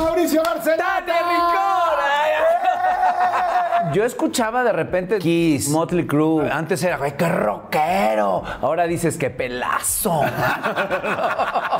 Mauricio 0.00 0.42
Barcelona. 0.42 0.84
¡Date, 0.84 1.12
rincón! 1.12 1.58
Yo 3.94 4.04
escuchaba 4.04 4.64
de 4.64 4.72
repente 4.72 5.18
Kiss, 5.18 5.68
Motley 5.70 6.06
Crue. 6.06 6.50
Antes 6.50 6.82
era, 6.82 6.98
güey, 6.98 7.16
qué 7.16 7.26
rockero. 7.28 8.42
Ahora 8.60 8.86
dices, 8.86 9.16
qué 9.16 9.30
pelazo. 9.30 10.20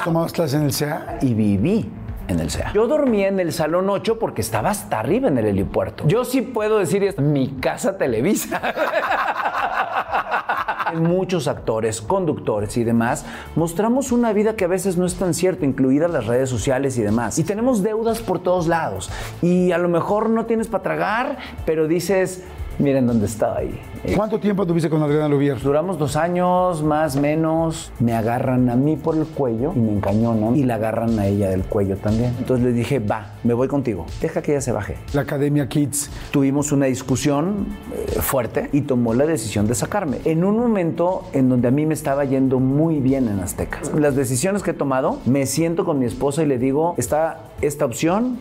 ¿Tomabas 0.05 0.33
clases 0.33 0.55
en 0.55 0.63
el 0.63 0.73
CEA? 0.73 1.19
y 1.21 1.35
viví 1.35 1.91
en 2.29 2.41
el 2.41 2.51
SEA. 2.51 2.73
Yo 2.73 2.87
dormía 2.87 3.29
en 3.29 3.41
el 3.41 3.53
salón 3.53 3.91
8 3.91 4.19
porque 4.19 4.41
estaba 4.41 4.71
hasta 4.71 5.01
arriba 5.01 5.29
en 5.29 5.37
el 5.39 5.47
helipuerto. 5.47 6.05
Yo 6.07 6.25
sí 6.25 6.41
puedo 6.41 6.79
decir 6.79 7.05
esto, 7.05 7.21
mi 7.21 7.49
casa 7.61 7.99
Televisa. 7.99 8.61
Muchos 10.95 11.49
actores, 11.49 12.01
conductores 12.01 12.77
y 12.77 12.85
demás 12.85 13.25
mostramos 13.57 14.13
una 14.13 14.33
vida 14.33 14.57
que 14.57 14.65
a 14.65 14.69
veces 14.69 14.97
no 14.97 15.07
es 15.07 15.15
tan 15.15 15.35
cierta, 15.35 15.65
incluidas 15.65 16.11
las 16.11 16.27
redes 16.27 16.51
sociales 16.51 16.99
y 16.99 17.03
demás. 17.03 17.39
Y 17.39 17.45
tenemos 17.45 17.83
deudas 17.83 18.21
por 18.21 18.41
todos 18.41 18.67
lados. 18.67 19.11
Y 19.43 19.73
a 19.73 19.79
lo 19.79 19.89
mejor 19.89 20.31
no 20.31 20.47
tienes 20.47 20.69
para 20.69 20.83
tragar, 20.83 21.39
pero 21.67 21.89
dices, 21.89 22.45
miren 22.79 23.07
dónde 23.07 23.27
estaba 23.27 23.59
ahí. 23.59 23.79
¿Cuánto 24.15 24.39
tiempo 24.39 24.65
tuviste 24.65 24.89
con 24.89 25.03
Adriana 25.03 25.29
Lubier? 25.29 25.61
Duramos 25.61 25.99
dos 25.99 26.17
años, 26.17 26.83
más 26.83 27.17
menos. 27.17 27.93
Me 27.99 28.15
agarran 28.15 28.71
a 28.71 28.77
mí 28.77 28.97
por 28.97 29.17
el 29.17 29.27
cuello 29.27 29.73
y 29.75 29.79
me 29.79 29.93
encañonan 29.93 30.57
y 30.57 30.65
la 30.65 30.77
agarran 30.77 31.19
a 31.19 31.27
ella 31.27 31.51
del 31.51 31.65
cuello 31.65 31.97
también. 31.97 32.35
Entonces 32.39 32.65
le 32.65 32.73
dije, 32.73 33.01
va, 33.01 33.35
me 33.43 33.55
voy 33.55 33.69
contigo. 33.69 34.07
Deja 34.21 34.41
que 34.41 34.53
ella 34.53 34.61
se 34.61 34.73
baje. 34.73 34.97
La 35.13 35.23
Academia 35.23 35.69
Kids. 35.69 36.11
Tuvimos 36.31 36.71
una 36.73 36.87
discusión 36.87 37.67
eh, 37.93 38.21
fuerte 38.21 38.69
y 38.73 38.83
tomó 38.83 39.15
la 39.15 39.27
decisión 39.27 39.67
de 39.67 39.75
sacarme. 39.75 40.19
En 40.25 40.45
un 40.45 40.59
momento 40.59 41.25
en 41.33 41.49
donde 41.49 41.69
a 41.69 41.71
mí 41.71 41.87
me 41.87 41.95
estaba 41.95 42.25
yendo 42.25 42.61
muy 42.61 43.01
bien 43.01 43.29
en 43.29 43.41
Azteca. 43.41 43.81
Las 43.99 44.15
decisiones 44.15 44.63
que 44.63 44.71
he 44.71 44.75
tomado, 44.75 45.19
me 45.27 45.47
siento 45.47 45.85
con 45.85 45.99
mi 45.99 46.07
esposa 46.07 46.43
y 46.43 46.47
le 46.47 46.59
digo, 46.59 46.95
está 46.99 47.41
esta 47.61 47.85
opción 47.85 48.39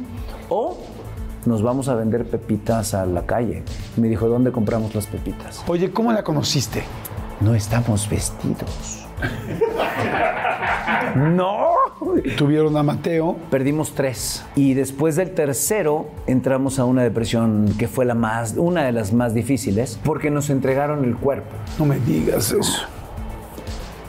o 0.50 0.78
nos 1.48 1.64
vamos 1.64 1.88
a 1.88 1.96
vender 1.96 2.26
pepitas 2.26 2.94
a 2.94 3.06
la 3.06 3.26
calle. 3.26 3.64
Y 3.96 4.02
me 4.02 4.10
dijo, 4.10 4.28
¿dónde 4.28 4.52
compramos 4.52 4.94
las 4.94 5.08
pepitas? 5.08 5.64
Oye, 5.68 5.92
¿cómo 5.92 6.12
la 6.12 6.24
conociste? 6.24 6.84
No 7.40 7.56
estamos 7.56 8.10
vestidos. 8.10 9.06
no. 11.16 11.68
Tuvieron 12.38 12.76
a 12.78 12.84
Mateo. 12.84 13.38
Perdimos 13.50 13.94
tres. 13.94 14.46
Y 14.56 14.74
después 14.74 15.16
del 15.16 15.32
tercero 15.32 16.08
entramos 16.28 16.80
a 16.80 16.86
una 16.86 17.04
depresión 17.04 17.74
que 17.78 17.88
fue 17.88 18.06
la 18.06 18.16
más, 18.16 18.56
una 18.58 18.84
de 18.84 18.92
las 18.92 19.14
más 19.14 19.34
difíciles, 19.34 20.00
porque 20.04 20.30
nos 20.30 20.50
entregaron 20.50 21.06
el 21.06 21.16
cuerpo. 21.16 21.56
No 21.80 21.86
me 21.86 22.00
digas 22.00 22.52
eso. 22.52 22.84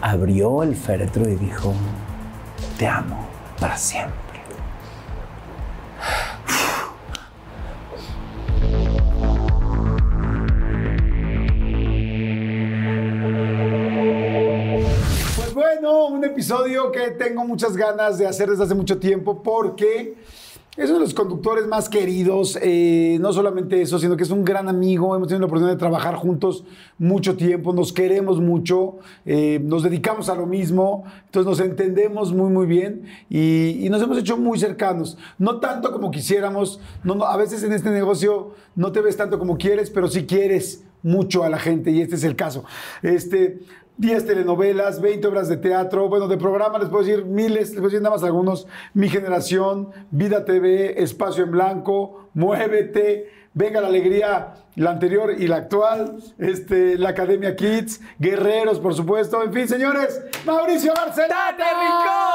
Abrió 0.00 0.62
el 0.62 0.76
féretro 0.76 1.28
y 1.28 1.34
dijo, 1.34 1.72
te 2.78 2.86
amo 2.86 3.26
para 3.58 3.76
siempre. 3.76 4.27
Un 16.08 16.24
episodio 16.24 16.90
que 16.90 17.10
tengo 17.10 17.44
muchas 17.44 17.76
ganas 17.76 18.18
de 18.18 18.26
hacer 18.26 18.48
desde 18.48 18.64
hace 18.64 18.74
mucho 18.74 18.98
tiempo 18.98 19.42
porque 19.42 20.16
es 20.76 20.88
uno 20.90 21.00
de 21.00 21.06
los 21.06 21.14
conductores 21.14 21.66
más 21.66 21.88
queridos, 21.88 22.56
eh, 22.62 23.18
no 23.20 23.32
solamente 23.32 23.82
eso, 23.82 23.98
sino 23.98 24.16
que 24.16 24.22
es 24.22 24.30
un 24.30 24.44
gran 24.44 24.68
amigo, 24.68 25.14
hemos 25.16 25.26
tenido 25.26 25.40
la 25.40 25.46
oportunidad 25.46 25.74
de 25.74 25.78
trabajar 25.78 26.14
juntos 26.14 26.64
mucho 26.98 27.36
tiempo, 27.36 27.72
nos 27.72 27.92
queremos 27.92 28.40
mucho, 28.40 28.98
eh, 29.26 29.60
nos 29.60 29.82
dedicamos 29.82 30.28
a 30.28 30.36
lo 30.36 30.46
mismo, 30.46 31.04
entonces 31.26 31.48
nos 31.48 31.60
entendemos 31.60 32.32
muy, 32.32 32.50
muy 32.50 32.66
bien 32.66 33.02
y, 33.28 33.84
y 33.84 33.90
nos 33.90 34.00
hemos 34.02 34.18
hecho 34.18 34.36
muy 34.36 34.58
cercanos, 34.58 35.18
no 35.36 35.58
tanto 35.58 35.90
como 35.90 36.12
quisiéramos, 36.12 36.80
no, 37.02 37.16
no, 37.16 37.24
a 37.24 37.36
veces 37.36 37.64
en 37.64 37.72
este 37.72 37.90
negocio 37.90 38.54
no 38.76 38.92
te 38.92 39.00
ves 39.00 39.16
tanto 39.16 39.38
como 39.40 39.58
quieres, 39.58 39.90
pero 39.90 40.06
sí 40.06 40.26
quieres 40.26 40.84
mucho 41.02 41.44
a 41.44 41.48
la 41.48 41.58
gente 41.58 41.90
y 41.90 42.00
este 42.00 42.16
es 42.16 42.24
el 42.24 42.36
caso. 42.36 42.64
Este, 43.02 43.60
10 43.98 44.26
telenovelas, 44.26 45.00
20 45.00 45.26
obras 45.26 45.48
de 45.48 45.56
teatro, 45.56 46.08
bueno, 46.08 46.28
de 46.28 46.36
programa 46.36 46.78
les 46.78 46.88
puedo 46.88 47.04
decir 47.04 47.24
miles, 47.24 47.70
les 47.70 47.72
puedo 47.72 47.88
decir 47.88 48.00
nada 48.00 48.14
más 48.14 48.22
algunos, 48.22 48.68
Mi 48.94 49.08
Generación, 49.08 49.90
Vida 50.12 50.44
TV, 50.44 51.02
Espacio 51.02 51.42
en 51.42 51.50
Blanco, 51.50 52.28
Muévete, 52.32 53.28
Venga 53.58 53.80
la 53.80 53.88
Alegría, 53.88 54.54
la 54.76 54.90
anterior 54.90 55.34
y 55.36 55.48
la 55.48 55.56
actual, 55.56 56.18
este, 56.38 56.96
la 56.96 57.08
Academia 57.08 57.56
Kids, 57.56 58.00
Guerreros, 58.16 58.78
por 58.78 58.94
supuesto, 58.94 59.42
en 59.42 59.52
fin, 59.52 59.66
señores, 59.66 60.22
Mauricio 60.46 60.94
Barcelona. 60.94 61.34
¡Date, 61.50 61.64
rincón! 61.74 62.28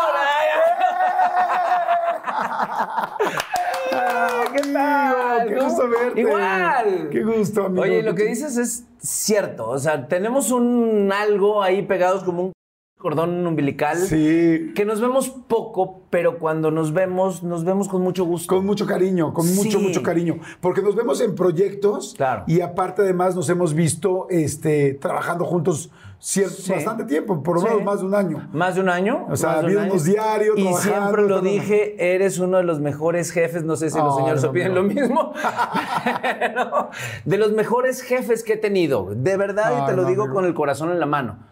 ¿Qué 4.53 4.73
tal? 4.73 5.47
Qué 5.47 5.55
gusto 5.55 5.89
verte. 5.89 6.19
Igual. 6.19 7.09
Qué 7.09 7.23
gusto, 7.23 7.65
amigo. 7.67 7.83
Oye, 7.83 8.03
lo 8.03 8.15
que 8.15 8.25
dices 8.25 8.57
es 8.57 8.83
cierto. 8.97 9.69
O 9.69 9.79
sea, 9.79 10.05
tenemos 10.09 10.51
un 10.51 11.09
algo 11.13 11.63
ahí 11.63 11.83
pegados 11.83 12.25
como 12.25 12.43
un 12.43 12.52
cordón 13.03 13.45
umbilical. 13.45 13.97
Sí. 13.97 14.71
Que 14.73 14.85
nos 14.85 15.01
vemos 15.01 15.29
poco, 15.29 16.03
pero 16.09 16.39
cuando 16.39 16.71
nos 16.71 16.93
vemos, 16.93 17.43
nos 17.43 17.65
vemos 17.65 17.89
con 17.89 18.01
mucho 18.01 18.23
gusto. 18.23 18.55
Con 18.55 18.65
mucho 18.65 18.85
cariño, 18.87 19.33
con 19.33 19.45
mucho, 19.55 19.77
Sí. 19.77 19.85
mucho 19.85 20.01
cariño. 20.01 20.37
Porque 20.61 20.81
nos 20.81 20.95
vemos 20.95 21.19
en 21.19 21.35
proyectos 21.35 22.13
Claro. 22.15 22.45
y 22.47 22.61
aparte 22.61 23.01
además 23.01 23.35
nos 23.35 23.49
hemos 23.49 23.73
visto 23.73 24.27
este, 24.29 24.93
trabajando 24.93 25.43
juntos 25.43 25.91
cier- 26.21 26.47
Sí. 26.47 26.71
bastante 26.71 27.03
tiempo, 27.03 27.43
por 27.43 27.55
lo 27.55 27.61
Sí. 27.61 27.67
menos 27.67 27.83
más 27.83 27.99
de 27.99 28.05
un 28.05 28.15
año. 28.15 28.47
Más 28.53 28.75
de 28.75 28.81
un 28.81 28.87
año. 28.87 29.27
O 29.29 29.35
sea, 29.35 29.59
viéndonos 29.59 30.03
año. 30.05 30.13
diario, 30.13 30.53
Y 30.55 30.73
siempre 30.75 31.23
lo 31.27 31.41
dije, 31.41 32.15
eres 32.15 32.39
uno 32.39 32.55
de 32.57 32.63
los 32.63 32.79
mejores 32.79 33.31
jefes, 33.31 33.65
no 33.65 33.75
sé 33.75 33.89
si 33.89 33.97
los 33.97 34.13
Ay, 34.13 34.19
señores 34.21 34.43
no, 34.43 34.49
opinen 34.49 34.69
no. 34.73 34.81
lo 34.81 34.83
mismo, 34.87 35.33
pero 36.21 36.89
de 37.25 37.37
los 37.37 37.51
mejores 37.51 38.01
jefes 38.01 38.43
que 38.43 38.53
he 38.53 38.57
tenido. 38.57 39.09
De 39.13 39.35
verdad, 39.35 39.83
y 39.83 39.85
te 39.87 39.93
lo 39.95 40.03
no, 40.03 40.07
digo 40.07 40.29
con 40.29 40.45
el 40.45 40.53
corazón 40.53 40.89
en 40.91 40.99
la 41.01 41.05
mano. 41.05 41.51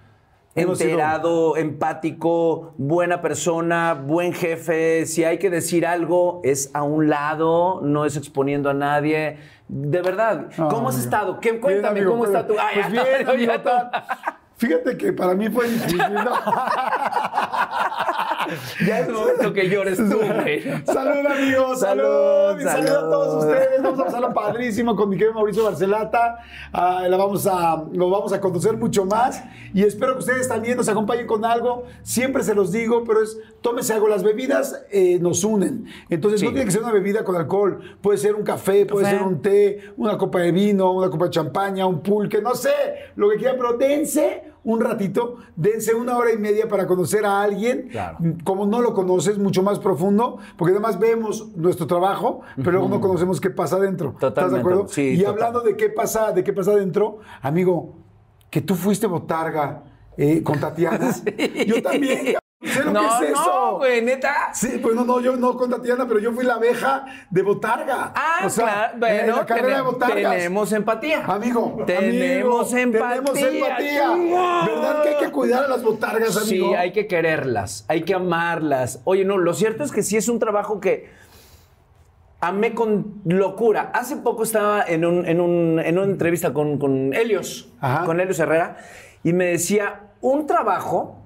Enterado, 0.54 1.56
empático, 1.56 2.74
buena 2.78 3.22
persona, 3.22 3.94
buen 3.94 4.34
jefe. 4.34 5.06
Si 5.06 5.24
hay 5.24 5.38
que 5.38 5.50
decir 5.50 5.86
algo, 5.86 6.42
es 6.44 6.72
a 6.74 6.84
un 6.84 7.10
lado, 7.10 7.80
no 7.82 8.04
es 8.04 8.18
exponiendo 8.18 8.70
a 8.70 8.74
nadie. 8.74 9.38
De 9.70 10.02
verdad, 10.02 10.48
¿cómo 10.58 10.90
has 10.90 10.96
amigo. 10.96 11.06
estado? 11.06 11.40
¿Qué, 11.40 11.52
Bien, 11.52 11.62
cuéntame, 11.62 12.00
amigo, 12.02 12.12
¿cómo 12.12 12.26
está 12.26 12.46
tu...? 12.46 12.56
Ay, 12.60 12.82
Pues 12.82 12.92
bien, 12.92 13.30
amigo, 13.30 13.54
está. 13.54 13.92
Fíjate 14.58 14.98
que 14.98 15.14
para 15.14 15.34
mí 15.34 15.50
fue 15.50 15.70
difícil. 15.70 15.98
¿no? 15.98 16.32
Ya 18.86 19.00
es 19.00 19.10
momento 19.10 19.54
que 19.54 19.70
llores 19.70 19.98
tú, 19.98 20.18
güey. 20.18 20.62
Salud, 20.86 21.26
amigos. 21.26 21.80
Salud. 21.80 22.04
Salud, 22.04 22.60
Y 22.60 22.64
salud 22.64 22.90
a 22.90 23.10
todos 23.10 23.44
ustedes. 23.46 23.82
Vamos 23.84 24.00
a 24.00 24.06
pasarla 24.06 24.34
padrísimo 24.34 24.96
con 24.96 25.10
mi 25.10 25.18
querido 25.18 25.34
Mauricio 25.34 25.64
Barcelata. 25.64 26.40
Ah, 26.74 27.06
la 27.10 27.18
vamos 27.18 27.48
a, 27.48 27.84
lo 27.92 28.10
vamos 28.10 28.34
a 28.34 28.42
conocer 28.42 28.78
mucho 28.78 29.06
más. 29.06 29.44
Y 29.74 29.84
espero 29.84 30.14
que 30.14 30.20
ustedes 30.20 30.48
también 30.48 30.78
nos 30.78 30.90
acompañen 30.90 31.28
con 31.28 31.46
algo. 31.46 31.84
Siempre 32.04 32.44
se 32.44 32.56
los 32.56 32.72
digo, 32.72 33.04
pero 33.06 33.22
es 33.22 33.38
tómese 33.62 33.94
algo. 33.94 34.08
Las 34.08 34.24
bebidas 34.24 34.84
eh, 34.92 35.20
nos 35.20 35.44
unen. 35.44 35.86
Entonces, 36.10 36.42
no 36.44 36.50
tiene 36.50 36.66
que 36.66 36.72
ser 36.72 36.82
una 36.84 36.92
bebida 36.92 37.24
con 37.24 37.36
alcohol. 37.36 37.80
Puede 38.02 38.18
ser 38.18 38.36
un 38.36 38.44
café, 38.44 38.86
puede 38.86 39.06
Café. 39.06 39.18
ser 39.18 39.26
un 39.28 39.42
té, 39.42 39.80
una 39.98 40.18
copa 40.18 40.40
de 40.40 40.52
vino, 40.52 40.92
una 40.92 41.10
copa 41.10 41.26
de 41.26 41.32
champaña, 41.32 41.86
un 41.86 42.02
pulque, 42.02 42.42
no 42.42 42.56
sé, 42.56 42.70
lo 43.16 43.30
que 43.30 43.38
quieran, 43.38 43.58
pero 43.58 43.74
dense 43.78 44.51
un 44.64 44.80
ratito, 44.80 45.38
dense 45.56 45.96
una 45.96 46.18
hora 46.18 46.32
y 46.32 46.38
media 46.38 46.68
para 46.68 46.86
conocer 46.86 47.26
a 47.26 47.42
alguien, 47.42 47.88
Claro. 47.90 48.18
como 48.44 48.66
no 48.68 48.80
lo 48.82 48.94
conoces, 48.94 49.38
mucho 49.40 49.64
más 49.64 49.80
profundo, 49.80 50.38
porque 50.58 50.72
además 50.74 51.00
vemos 51.00 51.50
nuestro 51.56 51.88
trabajo, 51.88 52.42
pero 52.58 52.72
luego 52.74 52.88
no 52.90 53.02
conocemos 53.02 53.42
qué 53.42 53.50
pasa 53.50 53.78
adentro. 53.78 54.16
¿Estás 54.22 54.52
de 54.52 54.60
acuerdo? 54.60 54.88
sí, 54.88 55.02
y 55.14 55.18
total. 55.20 55.34
hablando 55.34 55.62
de 55.62 55.76
qué 55.76 55.90
pasa, 55.90 56.32
de 56.32 56.44
qué 56.44 56.54
pasa 56.54 56.72
adentro, 56.72 57.20
amigo, 57.42 57.96
que 58.52 58.62
tú 58.62 58.76
fuiste 58.76 59.08
botarga 59.08 59.84
eh, 60.18 60.44
con 60.44 60.60
Tatiana. 60.60 61.10
Yo 61.66 61.82
también, 61.82 62.36
sé 62.68 62.84
lo 62.84 62.92
No, 62.92 63.00
que 63.20 63.26
es 63.26 63.32
eso. 63.32 63.44
no, 63.44 63.78
güey, 63.78 64.02
neta. 64.04 64.50
Sí, 64.54 64.80
pues 64.82 64.96
no, 64.96 65.04
no, 65.04 65.20
yo 65.20 65.36
no 65.36 65.56
con 65.58 65.70
Tatiana, 65.70 66.08
pero 66.08 66.20
yo 66.20 66.32
fui 66.32 66.46
la 66.46 66.56
abeja 66.56 67.06
de 67.30 67.42
Botarga. 67.42 68.14
Ah, 68.16 68.44
O 68.46 68.50
sea, 68.50 68.66
claro. 68.66 68.94
en 68.94 69.00
Bueno, 69.00 69.36
la 69.38 69.46
carrera 69.46 69.76
de 69.78 69.82
Botargas. 69.82 70.32
tenemos 70.36 70.72
empatía. 70.72 71.26
Amigo, 71.26 71.84
Tenemos 71.88 72.72
amigo, 72.74 73.00
empatía. 73.00 73.10
Tenemos 73.34 73.38
empatía. 73.40 74.10
¿Verdad 74.66 75.04
que 75.04 75.10
hay 75.10 75.16
que 75.18 75.32
cuidar 75.32 75.64
a 75.64 75.68
las 75.68 75.84
botargas, 75.84 76.38
amigo? 76.38 76.70
Sí, 76.70 76.76
hay 76.76 76.92
que 76.92 77.08
quererlas, 77.08 77.86
hay 77.88 78.04
que 78.04 78.14
amarlas. 78.14 79.02
Oye, 79.06 79.26
no, 79.26 79.38
lo 79.38 79.54
cierto 79.54 79.84
es 79.84 79.92
que 79.92 80.04
sí 80.04 80.18
es 80.18 80.30
un 80.30 80.38
trabajo 80.40 80.80
que 80.80 81.10
amé 82.42 82.74
con 82.74 83.22
locura. 83.26 83.92
Hace 83.94 84.18
poco 84.18 84.44
estaba 84.44 84.84
en, 84.88 85.06
un- 85.06 85.26
en 85.28 85.40
un- 85.42 85.80
en 85.80 85.98
una 85.98 86.08
entrevista 86.08 86.54
con, 86.54 86.78
con 86.80 87.14
Helios, 87.14 87.70
Ajá. 87.80 88.06
con 88.06 88.20
Helios 88.20 88.40
Herrera, 88.40 88.78
y 89.24 89.34
me 89.34 89.46
decía, 89.46 90.12
un 90.22 90.48
trabajo 90.48 91.18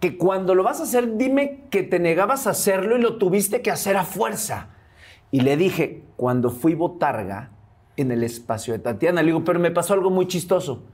que 0.00 0.16
cuando 0.16 0.54
lo 0.54 0.62
vas 0.62 0.80
a 0.80 0.84
hacer, 0.84 1.16
dime 1.16 1.62
que 1.70 1.82
te 1.82 1.98
negabas 1.98 2.46
a 2.46 2.50
hacerlo 2.50 2.96
y 2.96 3.00
lo 3.00 3.16
tuviste 3.16 3.62
que 3.62 3.70
hacer 3.70 3.96
a 3.96 4.04
fuerza. 4.04 4.68
Y 5.30 5.40
le 5.40 5.56
dije, 5.56 6.02
cuando 6.16 6.50
fui 6.50 6.74
botarga 6.74 7.50
en 7.96 8.10
el 8.12 8.22
espacio 8.22 8.72
de 8.74 8.78
Tatiana, 8.78 9.22
le 9.22 9.28
digo, 9.28 9.44
pero 9.44 9.58
me 9.58 9.70
pasó 9.70 9.94
algo 9.94 10.10
muy 10.10 10.26
chistoso. 10.26 10.84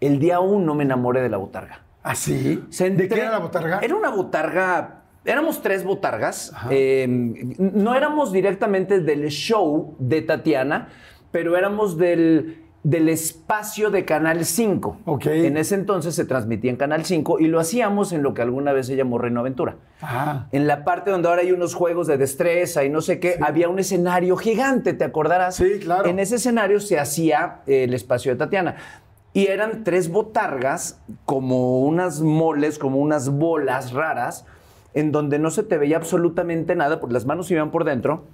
El 0.00 0.18
día 0.18 0.40
uno 0.40 0.74
me 0.74 0.84
enamoré 0.84 1.22
de 1.22 1.28
la 1.28 1.36
botarga. 1.36 1.82
¿Ah, 2.02 2.14
sí? 2.14 2.62
¿De 2.70 3.08
qué 3.08 3.20
era 3.20 3.30
la 3.30 3.38
botarga? 3.38 3.80
Era 3.80 3.94
una 3.96 4.10
botarga 4.10 4.98
Éramos 5.24 5.60
tres 5.60 5.84
botargas. 5.84 6.52
eh, 6.70 7.06
no 7.58 7.94
éramos 7.94 8.32
directamente 8.32 9.00
del 9.00 9.28
show 9.28 9.94
de 9.98 10.22
Tatiana, 10.22 10.88
pero 11.30 11.56
éramos 11.56 11.98
del, 11.98 12.62
del 12.84 13.08
espacio 13.08 13.90
de 13.90 14.04
Canal 14.04 14.44
5. 14.44 14.98
Ok. 15.04 15.26
En 15.26 15.56
ese 15.56 15.74
entonces 15.74 16.14
se 16.14 16.24
transmitía 16.24 16.70
en 16.70 16.76
Canal 16.76 17.04
5 17.04 17.40
y 17.40 17.48
lo 17.48 17.58
hacíamos 17.58 18.12
en 18.12 18.22
lo 18.22 18.34
que 18.34 18.42
alguna 18.42 18.72
vez 18.72 18.86
se 18.86 18.96
llamó 18.96 19.18
Reino 19.18 19.40
Aventura. 19.40 19.76
Ah. 20.00 20.46
En 20.52 20.66
la 20.66 20.84
parte 20.84 21.10
donde 21.10 21.28
ahora 21.28 21.42
hay 21.42 21.52
unos 21.52 21.74
juegos 21.74 22.06
de 22.06 22.16
destreza 22.16 22.84
y 22.84 22.90
no 22.90 23.00
sé 23.00 23.18
qué, 23.18 23.38
había 23.40 23.68
un 23.68 23.78
escenario 23.78 24.36
gigante, 24.36 24.94
¿te 24.94 25.04
acordarás? 25.04 25.56
Sí, 25.56 25.80
claro. 25.80 26.08
En 26.08 26.18
ese 26.18 26.36
escenario 26.36 26.80
se 26.80 26.98
hacía 26.98 27.62
eh, 27.66 27.84
el 27.84 27.94
espacio 27.94 28.32
de 28.32 28.38
Tatiana. 28.38 28.76
Y 29.34 29.48
eran 29.48 29.84
tres 29.84 30.10
botargas, 30.10 31.00
como 31.24 31.80
unas 31.80 32.20
moles, 32.20 32.78
como 32.78 32.98
unas 32.98 33.28
bolas 33.28 33.92
raras, 33.92 34.46
en 34.94 35.12
donde 35.12 35.38
no 35.38 35.50
se 35.50 35.62
te 35.62 35.78
veía 35.78 35.96
absolutamente 35.96 36.74
nada, 36.74 36.98
porque 36.98 37.12
las 37.12 37.26
manos 37.26 37.50
iban 37.50 37.70
por 37.70 37.84
dentro 37.84 38.24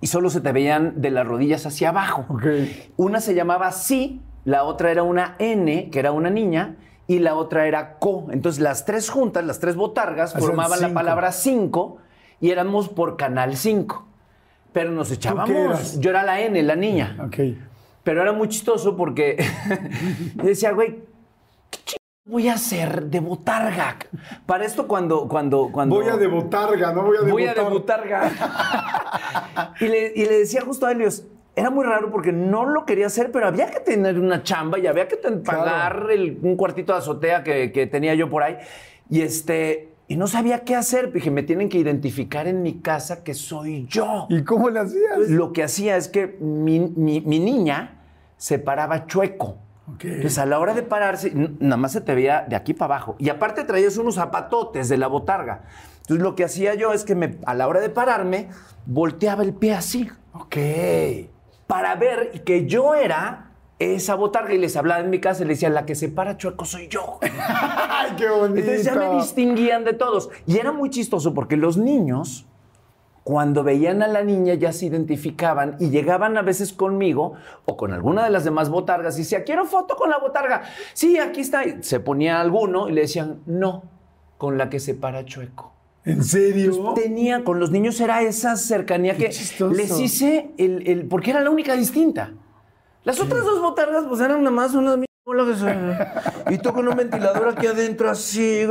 y 0.00 0.06
solo 0.08 0.30
se 0.30 0.40
te 0.40 0.52
veían 0.52 1.00
de 1.00 1.10
las 1.10 1.26
rodillas 1.26 1.66
hacia 1.66 1.88
abajo. 1.90 2.26
Una 2.96 3.20
se 3.20 3.34
llamaba 3.34 3.72
Sí, 3.72 4.20
la 4.44 4.64
otra 4.64 4.90
era 4.90 5.02
una 5.02 5.36
N, 5.38 5.90
que 5.90 5.98
era 5.98 6.12
una 6.12 6.30
niña, 6.30 6.76
y 7.06 7.18
la 7.20 7.34
otra 7.34 7.66
era 7.66 7.98
Co. 7.98 8.26
Entonces 8.30 8.60
las 8.62 8.84
tres 8.84 9.08
juntas, 9.10 9.44
las 9.44 9.58
tres 9.60 9.76
botargas, 9.76 10.30
Hacían 10.34 10.48
formaban 10.48 10.80
la 10.80 10.92
palabra 10.94 11.32
cinco 11.32 11.98
y 12.40 12.50
éramos 12.50 12.88
por 12.88 13.16
Canal 13.16 13.56
5. 13.56 14.06
Pero 14.72 14.90
nos 14.90 15.10
echábamos. 15.10 15.98
Yo 16.00 16.10
era 16.10 16.22
la 16.22 16.40
N, 16.40 16.62
la 16.62 16.76
niña. 16.76 17.16
Ok. 17.24 17.36
Pero 18.04 18.22
era 18.22 18.32
muy 18.32 18.48
chistoso 18.48 18.96
porque 18.96 19.42
decía, 20.34 20.72
güey, 20.72 20.98
¿qué 21.70 21.78
ch- 21.78 21.96
voy 22.26 22.48
a 22.48 22.54
hacer 22.54 23.06
de 23.06 23.20
botarga? 23.20 23.96
Para 24.44 24.64
esto 24.64 24.86
cuando... 24.86 25.28
cuando, 25.28 25.70
cuando 25.72 25.94
Voy 25.94 26.08
a 26.08 26.16
de 26.16 26.26
botarga, 26.26 26.92
no 26.92 27.04
voy 27.04 27.16
a 27.16 27.20
de 27.22 27.32
voy 27.32 27.46
a 27.46 27.54
debutar. 27.54 28.02
y, 29.80 29.86
le, 29.86 30.12
y 30.14 30.24
le 30.26 30.38
decía 30.40 30.60
justo 30.62 30.86
a 30.86 30.92
Helios, 30.92 31.24
era 31.54 31.70
muy 31.70 31.84
raro 31.84 32.10
porque 32.10 32.32
no 32.32 32.66
lo 32.66 32.84
quería 32.84 33.06
hacer, 33.06 33.30
pero 33.32 33.46
había 33.46 33.70
que 33.70 33.80
tener 33.80 34.18
una 34.18 34.42
chamba 34.42 34.78
y 34.78 34.86
había 34.86 35.08
que 35.08 35.16
Claro. 35.18 35.42
pagar 35.42 36.08
el- 36.10 36.38
un 36.42 36.56
cuartito 36.56 36.92
de 36.92 36.98
azotea 36.98 37.42
que, 37.42 37.72
que 37.72 37.86
tenía 37.86 38.14
yo 38.14 38.28
por 38.28 38.42
ahí. 38.42 38.56
Y 39.08 39.22
este... 39.22 39.92
Y 40.08 40.16
no 40.16 40.28
sabía 40.28 40.60
qué 40.60 40.76
hacer. 40.76 41.12
Dije, 41.12 41.32
me 41.32 41.42
tienen 41.42 41.68
que 41.68 41.78
identificar 41.78 42.46
en 42.46 42.62
mi 42.62 42.74
casa 42.80 43.24
que 43.24 43.34
soy 43.34 43.86
yo. 43.88 44.26
¿Y 44.30 44.44
cómo 44.44 44.70
le 44.70 44.78
hacías? 44.78 45.28
Lo 45.30 45.52
que 45.52 45.64
hacía 45.64 45.96
es 45.96 46.06
que 46.06 46.36
mi, 46.40 46.78
mi- 46.78 47.22
mi 47.22 47.40
niña 47.40 48.02
se 48.36 48.60
paraba 48.60 49.06
chueco. 49.06 49.56
Ok. 49.92 50.04
Entonces, 50.04 50.38
a 50.38 50.46
la 50.46 50.58
hora 50.58 50.74
de 50.74 50.82
pararse, 50.82 51.32
nada 51.34 51.76
más 51.76 51.92
se 51.92 52.00
te 52.00 52.14
veía 52.14 52.44
de 52.48 52.56
aquí 52.56 52.74
para 52.74 52.94
abajo. 52.94 53.16
Y 53.18 53.28
aparte 53.28 53.64
traías 53.64 53.96
unos 53.96 54.16
zapatotes 54.16 54.88
de 54.88 54.96
la 54.96 55.06
botarga. 55.06 55.62
Entonces, 55.98 56.22
lo 56.22 56.34
que 56.34 56.44
hacía 56.44 56.74
yo 56.74 56.92
es 56.92 57.04
que 57.04 57.14
me, 57.14 57.38
a 57.46 57.54
la 57.54 57.68
hora 57.68 57.80
de 57.80 57.88
pararme, 57.88 58.48
volteaba 58.84 59.42
el 59.42 59.54
pie 59.54 59.74
así. 59.74 60.10
Ok. 60.32 60.56
Para 61.66 61.94
ver 61.94 62.42
que 62.44 62.66
yo 62.66 62.94
era 62.94 63.52
esa 63.78 64.14
botarga. 64.14 64.54
Y 64.54 64.58
les 64.58 64.76
hablaba 64.76 65.00
en 65.00 65.10
mi 65.10 65.20
casa 65.20 65.44
y 65.44 65.46
les 65.46 65.58
decía, 65.58 65.70
la 65.70 65.86
que 65.86 65.94
se 65.94 66.08
para 66.08 66.36
chueco 66.36 66.64
soy 66.64 66.88
yo. 66.88 67.18
¡Ay, 67.88 68.12
qué 68.16 68.28
bonito! 68.28 68.58
Entonces 68.58 68.84
ya 68.84 68.94
me 68.94 69.16
distinguían 69.16 69.84
de 69.84 69.92
todos. 69.92 70.30
Y 70.46 70.58
era 70.58 70.72
muy 70.72 70.90
chistoso 70.90 71.32
porque 71.34 71.56
los 71.56 71.76
niños, 71.76 72.46
cuando 73.26 73.64
veían 73.64 74.04
a 74.04 74.06
la 74.06 74.22
niña, 74.22 74.54
ya 74.54 74.72
se 74.72 74.86
identificaban 74.86 75.74
y 75.80 75.90
llegaban 75.90 76.36
a 76.36 76.42
veces 76.42 76.72
conmigo 76.72 77.32
o 77.64 77.76
con 77.76 77.92
alguna 77.92 78.22
de 78.22 78.30
las 78.30 78.44
demás 78.44 78.68
botargas 78.70 79.16
y 79.16 79.22
decía, 79.22 79.42
quiero 79.42 79.64
foto 79.64 79.96
con 79.96 80.10
la 80.10 80.18
botarga. 80.18 80.62
Sí, 80.94 81.18
aquí 81.18 81.40
está. 81.40 81.64
Y 81.66 81.82
se 81.82 81.98
ponía 81.98 82.40
alguno 82.40 82.88
y 82.88 82.92
le 82.92 83.00
decían, 83.00 83.40
no, 83.46 83.82
con 84.38 84.56
la 84.58 84.70
que 84.70 84.78
se 84.78 84.94
para 84.94 85.24
chueco. 85.24 85.72
¿En 86.04 86.22
serio? 86.22 86.70
Pues 86.80 87.02
Tenía, 87.02 87.42
con 87.42 87.58
los 87.58 87.72
niños 87.72 88.00
era 88.00 88.22
esa 88.22 88.54
cercanía 88.54 89.16
que 89.16 89.30
chistoso. 89.30 89.74
les 89.74 89.98
hice, 89.98 90.52
el, 90.56 90.86
el- 90.86 91.08
porque 91.08 91.32
era 91.32 91.40
la 91.40 91.50
única 91.50 91.74
distinta. 91.74 92.30
Las 93.02 93.18
otras 93.20 93.42
dos 93.44 93.60
botargas, 93.60 94.04
pues 94.04 94.20
eran 94.20 94.38
nada 94.44 94.54
más 94.54 94.72
unas 94.72 94.98
Y 96.48 96.58
tú 96.58 96.72
con 96.72 96.86
un 96.86 96.94
ventilador 96.94 97.48
aquí 97.48 97.66
adentro, 97.66 98.08
así. 98.08 98.68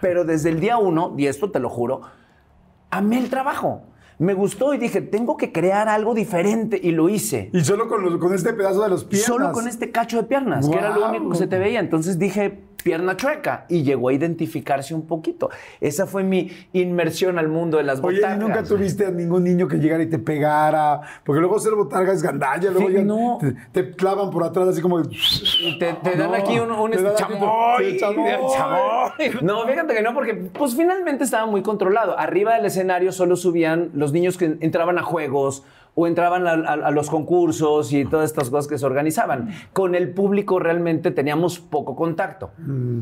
Pero 0.00 0.24
desde 0.24 0.48
el 0.48 0.58
día 0.58 0.76
uno, 0.78 1.14
y 1.16 1.28
esto 1.28 1.52
te 1.52 1.60
lo 1.60 1.68
juro, 1.70 2.00
amé 2.90 3.18
el 3.20 3.30
trabajo. 3.30 3.82
Me 4.22 4.34
gustó 4.34 4.72
y 4.72 4.78
dije, 4.78 5.00
tengo 5.00 5.36
que 5.36 5.50
crear 5.50 5.88
algo 5.88 6.14
diferente 6.14 6.78
y 6.80 6.92
lo 6.92 7.08
hice. 7.08 7.50
Y 7.52 7.62
solo 7.64 7.88
con, 7.88 8.04
los- 8.04 8.18
con 8.18 8.32
este 8.34 8.52
pedazo 8.52 8.82
de 8.84 8.88
los 8.88 9.04
pies. 9.04 9.24
Solo 9.24 9.50
con 9.50 9.66
este 9.66 9.90
cacho 9.90 10.16
de 10.18 10.22
piernas, 10.24 10.68
que 10.68 10.78
era 10.78 10.96
lo 10.96 11.08
único 11.08 11.30
que 11.30 11.36
se 11.38 11.46
te 11.48 11.58
veía. 11.58 11.80
Entonces 11.80 12.18
dije, 12.20 12.60
pierna 12.82 13.16
chueca. 13.16 13.64
Y 13.68 13.82
llegó 13.82 14.08
a 14.08 14.12
identificarse 14.12 14.94
un 14.94 15.06
poquito. 15.06 15.50
Esa 15.80 16.06
fue 16.06 16.22
mi 16.24 16.50
inmersión 16.72 17.38
al 17.38 17.48
mundo 17.48 17.78
de 17.78 17.84
las 17.84 18.00
Oye, 18.02 18.16
botargas. 18.18 18.38
¿y 18.38 18.40
nunca 18.40 18.62
tuviste 18.64 19.06
a 19.06 19.10
ningún 19.10 19.44
niño 19.44 19.68
que 19.68 19.76
llegara 19.78 20.02
y 20.02 20.06
te 20.08 20.18
pegara? 20.18 21.00
Porque 21.24 21.40
luego 21.40 21.58
ser 21.58 21.74
botarga 21.74 22.12
es 22.12 22.22
gandalla, 22.22 22.70
luego 22.70 22.88
Sí, 22.88 22.94
ya 22.94 23.02
no. 23.02 23.38
te, 23.40 23.54
te 23.82 23.90
clavan 23.96 24.30
por 24.30 24.44
atrás 24.44 24.68
así 24.68 24.80
como... 24.80 25.00
Y 25.00 25.78
te, 25.78 25.92
te 25.94 26.16
dan 26.16 26.34
aquí 26.34 26.58
un, 26.58 26.70
un 26.72 26.90
te 26.90 26.96
este, 26.98 27.14
chamoy, 27.16 27.96
chamoy. 27.98 28.30
chamoy. 28.56 29.30
No, 29.42 29.66
fíjate 29.66 29.94
que 29.94 30.02
no, 30.02 30.14
porque 30.14 30.34
pues 30.34 30.74
finalmente 30.74 31.24
estaba 31.24 31.46
muy 31.46 31.62
controlado. 31.62 32.18
Arriba 32.18 32.54
del 32.54 32.66
escenario 32.66 33.12
solo 33.12 33.36
subían 33.36 33.90
los 33.94 34.12
niños 34.12 34.36
que 34.38 34.56
entraban 34.60 34.98
a 34.98 35.02
juegos 35.02 35.64
o 35.94 36.06
entraban 36.06 36.46
a, 36.46 36.52
a- 36.52 36.86
a 36.86 36.90
los 36.90 37.10
concursos 37.10 37.92
y 37.92 38.04
todas 38.06 38.30
estas 38.30 38.48
cosas 38.50 38.66
que 38.66 38.78
se 38.78 38.86
organizaban. 38.86 39.50
Con 39.72 39.94
el 39.94 40.12
público 40.14 40.58
realmente 40.58 41.10
teníamos 41.10 41.58
poco 41.60 41.94
contacto. 41.96 42.50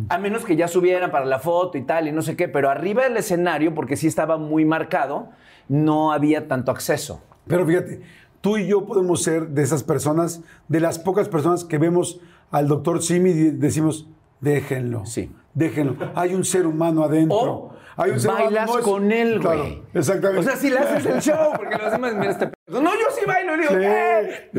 A 0.09 0.19
menos 0.19 0.45
que 0.45 0.57
ya 0.57 0.67
subieran 0.69 1.11
para 1.11 1.25
la 1.25 1.39
foto 1.39 1.79
y 1.79 1.83
tal 1.83 2.09
y 2.09 2.13
no 2.13 2.23
sé 2.23 2.37
qué, 2.37 2.49
pero 2.49 2.69
arriba 2.69 3.05
del 3.05 3.17
escenario, 3.17 3.75
porque 3.75 3.97
sí 3.97 4.07
estaba 4.09 4.39
muy 4.39 4.65
marcado, 4.65 5.29
no 5.69 6.13
había 6.13 6.49
tanto 6.49 6.73
acceso. 6.73 7.23
Pero 7.47 7.65
fíjate, 7.65 8.01
tú 8.41 8.57
y 8.57 8.67
yo 8.67 8.85
podemos 8.87 9.23
ser 9.23 9.49
de 9.49 9.63
esas 9.63 9.83
personas, 9.85 10.43
de 10.69 10.81
las 10.81 10.99
pocas 10.99 11.29
personas 11.29 11.65
que 11.65 11.79
vemos 11.79 12.21
al 12.51 12.67
doctor 12.67 13.03
Simi 13.03 13.31
y 13.31 13.51
decimos, 13.51 14.09
déjenlo. 14.41 15.07
Sí. 15.07 15.31
Déjenlo. 15.55 15.97
Hay 16.15 16.35
un 16.35 16.45
ser 16.45 16.67
humano 16.67 17.03
adentro. 17.05 17.37
O 17.37 17.73
Hay 17.97 18.13
un 18.13 18.21
ser 18.21 18.31
humano, 18.31 18.45
bailas 18.47 18.67
no 18.71 18.79
es- 18.79 18.85
con 18.85 19.13
él, 19.13 19.41
Claro, 19.41 19.59
güey. 19.63 19.83
exactamente. 19.95 20.41
O 20.41 20.43
sea, 20.45 20.57
si 20.57 20.71
le 20.71 20.79
haces 20.79 21.05
el 21.07 21.21
show, 21.21 21.53
porque 21.57 21.77
los 21.77 21.91
demás, 21.93 22.15
mira 22.15 22.31
este. 22.31 22.51
No, 22.71 22.93
yo 22.95 23.07
sí 23.19 23.25
bailo, 23.27 23.55
y 23.57 23.61
digo, 23.61 23.71
Sí. 23.71 23.79
¿qué? 23.81 24.51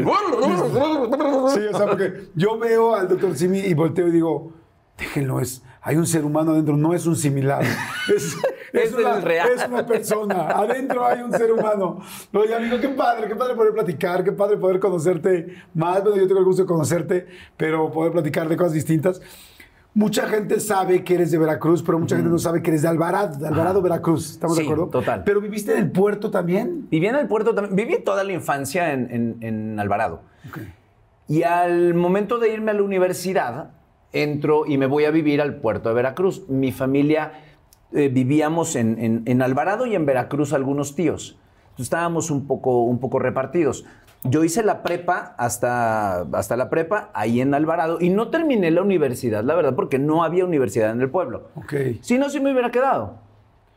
Sí, 1.49 1.59
o 1.73 1.77
sea, 1.77 1.87
porque 1.87 2.13
yo 2.35 2.57
veo 2.57 2.95
al 2.95 3.07
doctor 3.07 3.35
Simi 3.35 3.59
y 3.59 3.73
volteo 3.73 4.07
y 4.07 4.11
digo, 4.11 4.51
déjenlo, 4.97 5.39
es, 5.39 5.63
hay 5.81 5.95
un 5.95 6.05
ser 6.05 6.25
humano 6.25 6.51
adentro, 6.51 6.75
no 6.77 6.93
es 6.93 7.05
un 7.05 7.15
similar. 7.15 7.63
Es, 8.13 8.35
Es 8.73 8.93
una, 8.93 9.19
es 9.19 9.67
una 9.67 9.85
persona, 9.85 10.47
adentro 10.47 11.05
hay 11.05 11.21
un 11.21 11.31
ser 11.33 11.51
humano. 11.51 11.99
Oye, 12.33 12.55
amigo, 12.55 12.79
qué 12.79 12.87
padre, 12.87 13.27
qué 13.27 13.35
padre 13.35 13.53
poder 13.53 13.73
platicar, 13.73 14.23
qué 14.23 14.31
padre 14.31 14.55
poder 14.57 14.79
conocerte 14.79 15.61
más. 15.73 16.01
Bueno, 16.01 16.15
yo 16.17 16.25
tengo 16.25 16.39
el 16.39 16.45
gusto 16.45 16.61
de 16.63 16.67
conocerte, 16.67 17.27
pero 17.57 17.91
poder 17.91 18.13
platicar 18.13 18.47
de 18.47 18.55
cosas 18.55 18.71
distintas. 18.73 19.21
Mucha 19.93 20.27
gente 20.29 20.59
sabe 20.61 21.03
que 21.03 21.15
eres 21.15 21.31
de 21.31 21.37
Veracruz, 21.37 21.83
pero 21.83 21.99
mucha 21.99 22.15
gente 22.15 22.29
no 22.31 22.39
sabe 22.39 22.61
que 22.61 22.69
eres 22.69 22.81
de 22.81 22.87
Alvarado, 22.87 23.37
de 23.37 23.45
Alvarado, 23.47 23.81
Veracruz. 23.81 24.31
¿Estamos 24.31 24.55
Sí, 24.55 24.63
de 24.63 24.69
acuerdo? 24.69 24.87
total. 24.89 25.23
Pero 25.25 25.41
viviste 25.41 25.73
en 25.73 25.79
el 25.79 25.91
puerto 25.91 26.31
también. 26.31 26.87
Viví 26.89 27.07
en 27.07 27.15
el 27.15 27.27
puerto 27.27 27.53
también. 27.53 27.75
Viví 27.75 28.01
toda 28.01 28.23
la 28.23 28.31
infancia 28.31 28.93
en, 28.93 29.09
en- 29.11 29.37
en 29.41 29.79
Alvarado. 29.81 30.21
Y 31.27 31.43
al 31.43 31.93
momento 31.93 32.39
de 32.39 32.53
irme 32.53 32.71
a 32.71 32.73
la 32.73 32.83
universidad, 32.83 33.71
entro 34.13 34.65
y 34.65 34.77
me 34.77 34.85
voy 34.85 35.03
a 35.05 35.11
vivir 35.11 35.41
al 35.41 35.55
puerto 35.55 35.89
de 35.89 35.95
Veracruz. 35.95 36.47
Mi 36.49 36.71
familia 36.71 37.33
eh, 37.91 38.07
vivíamos 38.07 38.77
en, 38.77 38.97
en- 38.97 39.23
en 39.25 39.41
Alvarado 39.41 39.85
y 39.85 39.95
en 39.95 40.05
Veracruz 40.05 40.53
algunos 40.53 40.95
tíos. 40.95 41.37
Entonces, 41.71 41.83
estábamos 41.87 42.31
un 42.31 42.47
poco, 42.47 42.83
un 42.85 42.99
poco 42.99 43.19
repartidos. 43.19 43.85
Yo 44.23 44.43
hice 44.43 44.61
la 44.63 44.83
prepa 44.83 45.33
hasta, 45.37 46.21
hasta 46.21 46.55
la 46.55 46.69
prepa 46.69 47.09
ahí 47.13 47.41
en 47.41 47.53
Alvarado 47.55 47.97
y 47.99 48.09
no 48.11 48.29
terminé 48.29 48.69
la 48.69 48.83
universidad, 48.83 49.43
la 49.43 49.55
verdad, 49.55 49.73
porque 49.75 49.97
no 49.97 50.23
había 50.23 50.45
universidad 50.45 50.91
en 50.91 51.01
el 51.01 51.09
pueblo. 51.09 51.49
Ok. 51.55 51.73
Si 52.01 52.19
no, 52.19 52.29
sí 52.29 52.39
me 52.39 52.51
hubiera 52.51 52.69
quedado. 52.69 53.15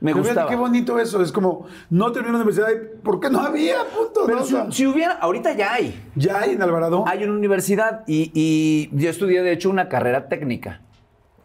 Me 0.01 0.13
Pero 0.13 0.23
fíjate 0.23 0.41
gustaba. 0.41 0.51
Qué 0.51 0.57
bonito 0.57 0.99
eso. 0.99 1.23
Es 1.23 1.33
como, 1.33 1.67
no 1.89 2.13
terminé 2.13 2.33
la 2.33 2.45
universidad, 2.45 2.69
y, 2.71 2.99
¿por 3.03 3.21
qué 3.21 3.31
no 3.31 3.41
había? 3.41 3.85
Punto. 3.85 4.23
Pero 4.27 4.71
si, 4.71 4.87
hubiera, 4.87 5.15
ahorita 5.15 5.55
ya 5.55 5.73
hay. 5.75 5.99
ya 6.15 6.41
hay 6.41 6.51
en 6.53 6.63
Alvarado. 6.63 7.05
Hay 7.07 7.25
una 7.25 7.33
universidad 7.33 8.03
y, 8.07 8.31
y 8.35 8.91
yo 8.93 9.09
estudié, 9.09 9.43
de 9.43 9.53
hecho, 9.53 9.71
una 9.71 9.89
carrera 9.89 10.29
técnica. 10.29 10.83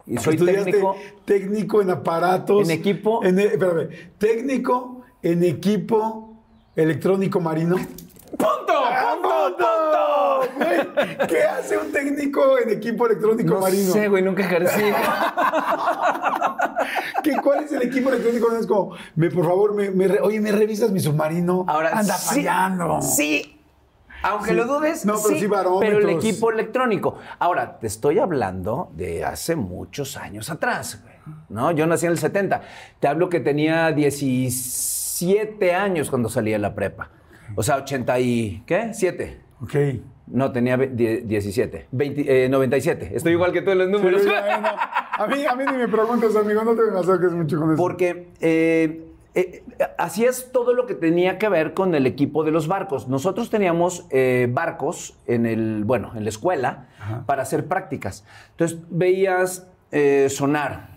Y 0.06 0.18
soy 0.18 0.34
Estudiaste 0.34 0.72
técnico. 0.72 0.96
técnico 1.24 1.80
en 1.80 1.90
aparatos. 1.90 2.68
En 2.68 2.78
equipo. 2.78 3.24
En, 3.24 3.38
espérame, 3.38 3.88
técnico 4.18 5.02
en 5.22 5.42
equipo 5.44 6.36
electrónico 6.76 7.40
marino. 7.40 7.76
¡Punto! 8.36 8.72
¡Punto! 9.22 10.40
Güey, 10.56 11.26
¿Qué 11.28 11.42
hace 11.42 11.76
un 11.78 11.90
técnico 11.92 12.58
en 12.58 12.70
equipo 12.70 13.06
electrónico 13.06 13.54
No 13.54 13.60
marino? 13.60 13.92
sé, 13.92 14.08
güey, 14.08 14.22
nunca 14.22 14.42
ejercí. 14.44 14.80
¿Qué, 17.22 17.36
¿Cuál 17.42 17.64
es 17.64 17.72
el 17.72 17.82
equipo 17.82 18.08
electrónico? 18.10 18.52
Es 18.52 18.66
como, 18.66 18.94
me, 19.16 19.30
por 19.30 19.44
favor, 19.44 19.74
me, 19.74 19.88
oye, 20.20 20.40
¿me 20.40 20.52
revisas 20.52 20.90
mi 20.90 21.00
submarino? 21.00 21.64
Ahora, 21.68 21.90
Anda 21.98 22.14
sí, 22.14 22.36
fallando. 22.36 23.02
Sí. 23.02 23.56
Aunque 24.22 24.50
Sí. 24.50 24.56
lo 24.56 24.66
dudes, 24.66 25.04
No, 25.06 25.14
pero 25.22 25.38
sí 25.38 25.48
pero 25.48 25.82
el 25.98 26.10
equipo 26.10 26.50
electrónico. 26.50 27.16
Ahora, 27.38 27.78
te 27.78 27.86
estoy 27.86 28.18
hablando 28.18 28.90
de 28.94 29.24
hace 29.24 29.56
muchos 29.56 30.16
años 30.18 30.50
atrás, 30.50 31.00
güey. 31.02 31.14
¿no? 31.48 31.70
Yo 31.72 31.86
nací 31.86 32.06
en 32.06 32.12
el 32.12 32.18
70. 32.18 32.60
Te 32.98 33.08
hablo 33.08 33.28
que 33.28 33.40
tenía 33.40 33.92
17 33.92 35.74
años 35.74 36.10
cuando 36.10 36.28
salí 36.28 36.50
de 36.52 36.58
la 36.58 36.74
prepa. 36.74 37.08
O 37.56 37.62
sea, 37.62 37.76
80 37.76 38.20
y... 38.20 38.62
¿Qué? 38.66 38.90
7. 38.92 39.40
Ok. 39.62 39.74
No, 40.28 40.52
tenía 40.52 40.76
ve- 40.76 40.88
die- 40.92 41.22
17. 41.22 41.88
20, 41.90 42.44
eh, 42.44 42.48
97. 42.48 43.10
Estoy 43.14 43.32
igual 43.32 43.52
que 43.52 43.62
tú 43.62 43.70
en 43.72 43.78
los 43.78 43.88
números. 43.88 44.22
Sí, 44.22 44.28
no. 44.28 44.68
A 45.24 45.26
mí, 45.26 45.44
a 45.44 45.54
mí 45.56 45.64
ni 45.70 45.76
me 45.76 45.88
preguntes, 45.88 46.34
amigo, 46.36 46.62
no 46.64 46.74
te 46.74 46.82
me 46.90 46.98
acerques 46.98 47.32
mucho 47.32 47.58
con 47.58 47.72
eso. 47.72 47.76
Porque 47.76 48.28
eh, 48.40 49.04
eh, 49.34 49.64
hacías 49.98 50.48
todo 50.52 50.72
lo 50.72 50.86
que 50.86 50.94
tenía 50.94 51.36
que 51.38 51.48
ver 51.48 51.74
con 51.74 51.94
el 51.94 52.06
equipo 52.06 52.44
de 52.44 52.52
los 52.52 52.68
barcos. 52.68 53.08
Nosotros 53.08 53.50
teníamos 53.50 54.06
eh, 54.10 54.48
barcos 54.50 55.16
en 55.26 55.46
el, 55.46 55.84
bueno, 55.84 56.12
en 56.14 56.22
la 56.24 56.30
escuela 56.30 56.86
para 57.26 57.42
hacer 57.42 57.66
prácticas. 57.66 58.24
Entonces 58.52 58.78
veías 58.88 59.66
eh, 59.90 60.28
sonar, 60.30 60.88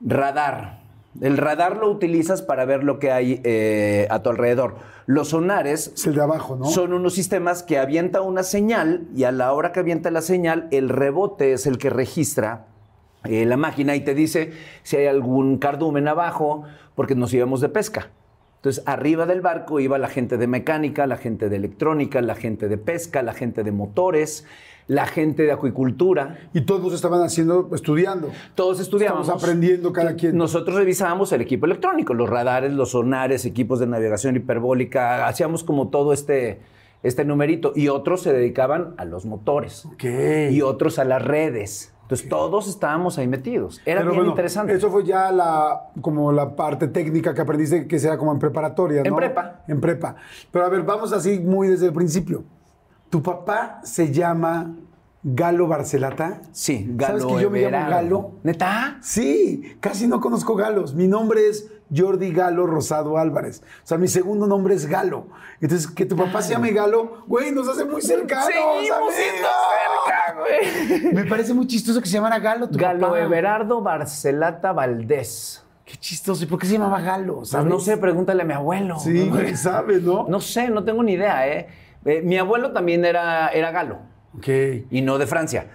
radar. 0.00 0.80
El 1.20 1.36
radar 1.36 1.78
lo 1.78 1.90
utilizas 1.90 2.42
para 2.42 2.64
ver 2.64 2.84
lo 2.84 2.98
que 2.98 3.10
hay 3.10 3.40
eh, 3.44 4.06
a 4.10 4.22
tu 4.22 4.30
alrededor. 4.30 4.76
Los 5.06 5.28
sonares 5.28 5.92
Es 5.94 6.06
el 6.06 6.14
de 6.14 6.22
abajo, 6.22 6.56
¿no? 6.56 6.66
son 6.66 6.92
unos 6.92 7.14
sistemas 7.14 7.62
que 7.62 7.78
avienta 7.78 8.20
una 8.20 8.42
señal 8.42 9.08
y 9.14 9.24
a 9.24 9.32
la 9.32 9.52
hora 9.52 9.72
que 9.72 9.80
avienta 9.80 10.10
la 10.10 10.20
señal, 10.20 10.68
el 10.70 10.88
rebote 10.88 11.52
es 11.54 11.66
el 11.66 11.78
que 11.78 11.90
registra 11.90 12.66
eh, 13.24 13.44
la 13.46 13.56
máquina 13.56 13.96
y 13.96 14.00
te 14.00 14.14
dice 14.14 14.52
si 14.82 14.96
hay 14.96 15.06
algún 15.06 15.58
cardumen 15.58 16.06
abajo, 16.08 16.64
porque 16.94 17.14
nos 17.14 17.32
íbamos 17.34 17.60
de 17.60 17.68
pesca. 17.68 18.10
Entonces, 18.56 18.82
arriba 18.86 19.24
del 19.24 19.40
barco 19.40 19.78
iba 19.78 19.98
la 19.98 20.08
gente 20.08 20.36
de 20.36 20.48
mecánica, 20.48 21.06
la 21.06 21.16
gente 21.16 21.48
de 21.48 21.56
electrónica, 21.56 22.20
la 22.20 22.34
gente 22.34 22.68
de 22.68 22.76
pesca, 22.76 23.22
la 23.22 23.32
gente 23.32 23.62
de 23.62 23.70
motores, 23.70 24.46
la 24.88 25.06
gente 25.06 25.44
de 25.44 25.52
acuicultura. 25.52 26.38
Y 26.52 26.62
todos 26.62 26.92
estaban 26.92 27.22
haciendo, 27.22 27.70
estudiando. 27.72 28.30
Todos 28.54 28.80
estudiábamos. 28.80 29.26
Estamos 29.26 29.44
aprendiendo 29.44 29.92
cada 29.92 30.14
quien. 30.14 30.36
Nosotros 30.36 30.76
revisábamos 30.76 31.30
el 31.32 31.42
equipo 31.42 31.66
electrónico, 31.66 32.14
los 32.14 32.28
radares, 32.28 32.72
los 32.72 32.90
sonares, 32.90 33.44
equipos 33.44 33.78
de 33.78 33.86
navegación 33.86 34.34
hiperbólica, 34.34 35.28
hacíamos 35.28 35.62
como 35.62 35.88
todo 35.88 36.12
este, 36.12 36.60
este 37.02 37.24
numerito. 37.24 37.72
Y 37.76 37.88
otros 37.88 38.22
se 38.22 38.32
dedicaban 38.32 38.94
a 38.96 39.04
los 39.04 39.26
motores. 39.26 39.86
Y 40.02 40.62
otros 40.62 40.98
a 40.98 41.04
las 41.04 41.22
redes. 41.22 41.92
Entonces 42.02 42.26
todos 42.30 42.68
estábamos 42.68 43.18
ahí 43.18 43.28
metidos. 43.28 43.82
Era 43.84 44.00
Pero 44.00 44.12
bien 44.12 44.20
bueno, 44.20 44.30
interesante. 44.30 44.72
Eso 44.72 44.90
fue 44.90 45.04
ya 45.04 45.30
la, 45.30 45.90
como 46.00 46.32
la 46.32 46.56
parte 46.56 46.88
técnica 46.88 47.34
que 47.34 47.42
aprendiste, 47.42 47.86
que 47.86 47.98
sea 47.98 48.16
como 48.16 48.32
en 48.32 48.38
preparatoria, 48.38 49.02
¿no? 49.02 49.08
En 49.08 49.14
prepa. 49.14 49.60
En 49.68 49.78
prepa. 49.78 50.16
Pero 50.50 50.64
a 50.64 50.70
ver, 50.70 50.84
vamos 50.84 51.12
así 51.12 51.38
muy 51.38 51.68
desde 51.68 51.84
el 51.88 51.92
principio. 51.92 52.44
Tu 53.10 53.22
papá 53.22 53.80
se 53.84 54.12
llama 54.12 54.74
Galo 55.22 55.66
Barcelata. 55.66 56.42
Sí, 56.52 56.86
Galo 56.90 57.20
¿Sabes 57.20 57.36
que 57.36 57.42
yo 57.42 57.50
me 57.50 57.62
llamo. 57.62 57.90
Galo? 57.90 58.30
¿Neta? 58.42 58.98
Sí, 59.02 59.76
casi 59.80 60.06
no 60.06 60.20
conozco 60.20 60.54
galos. 60.54 60.94
Mi 60.94 61.08
nombre 61.08 61.48
es 61.48 61.70
Jordi 61.94 62.32
Galo 62.32 62.66
Rosado 62.66 63.18
Álvarez. 63.18 63.62
O 63.82 63.86
sea, 63.86 63.98
mi 63.98 64.08
segundo 64.08 64.46
nombre 64.46 64.74
es 64.74 64.86
Galo. 64.86 65.26
Entonces, 65.60 65.90
que 65.90 66.06
tu 66.06 66.16
papá 66.16 66.42
se 66.42 66.52
llame 66.52 66.72
Galo, 66.72 67.24
güey, 67.26 67.50
nos 67.50 67.66
hace 67.68 67.84
muy 67.84 68.02
cercanos. 68.02 68.46
Seguimos 68.46 68.88
¿sabes? 68.88 69.14
siendo 69.16 69.48
cerca, 70.04 71.02
güey. 71.02 71.14
Me 71.14 71.24
parece 71.24 71.54
muy 71.54 71.66
chistoso 71.66 72.00
que 72.00 72.06
se 72.06 72.14
llamara 72.14 72.38
Galo 72.38 72.68
tu 72.68 72.78
Galo 72.78 73.08
papá. 73.08 73.20
Everardo 73.20 73.80
Barcelata 73.82 74.72
Valdés. 74.72 75.64
Qué 75.84 75.96
chistoso. 75.96 76.44
¿Y 76.44 76.46
por 76.46 76.58
qué 76.58 76.66
se 76.66 76.74
llamaba 76.74 77.00
Galo? 77.00 77.36
Pues 77.36 77.48
¿Sabes? 77.48 77.66
no 77.66 77.80
sé, 77.80 77.96
pregúntale 77.96 78.42
a 78.42 78.44
mi 78.44 78.52
abuelo. 78.52 78.98
Sí, 79.00 79.24
¿no? 79.24 79.30
güey, 79.36 79.56
sabes, 79.56 80.02
¿no? 80.02 80.26
No 80.28 80.40
sé, 80.40 80.68
no 80.68 80.84
tengo 80.84 81.02
ni 81.02 81.12
idea, 81.12 81.48
¿eh? 81.48 81.66
Eh, 82.04 82.22
mi 82.22 82.38
abuelo 82.38 82.72
también 82.72 83.04
era, 83.04 83.48
era 83.48 83.70
galo 83.70 83.98
Ok. 84.36 84.48
y 84.90 85.02
no 85.02 85.18
de 85.18 85.26
Francia. 85.26 85.66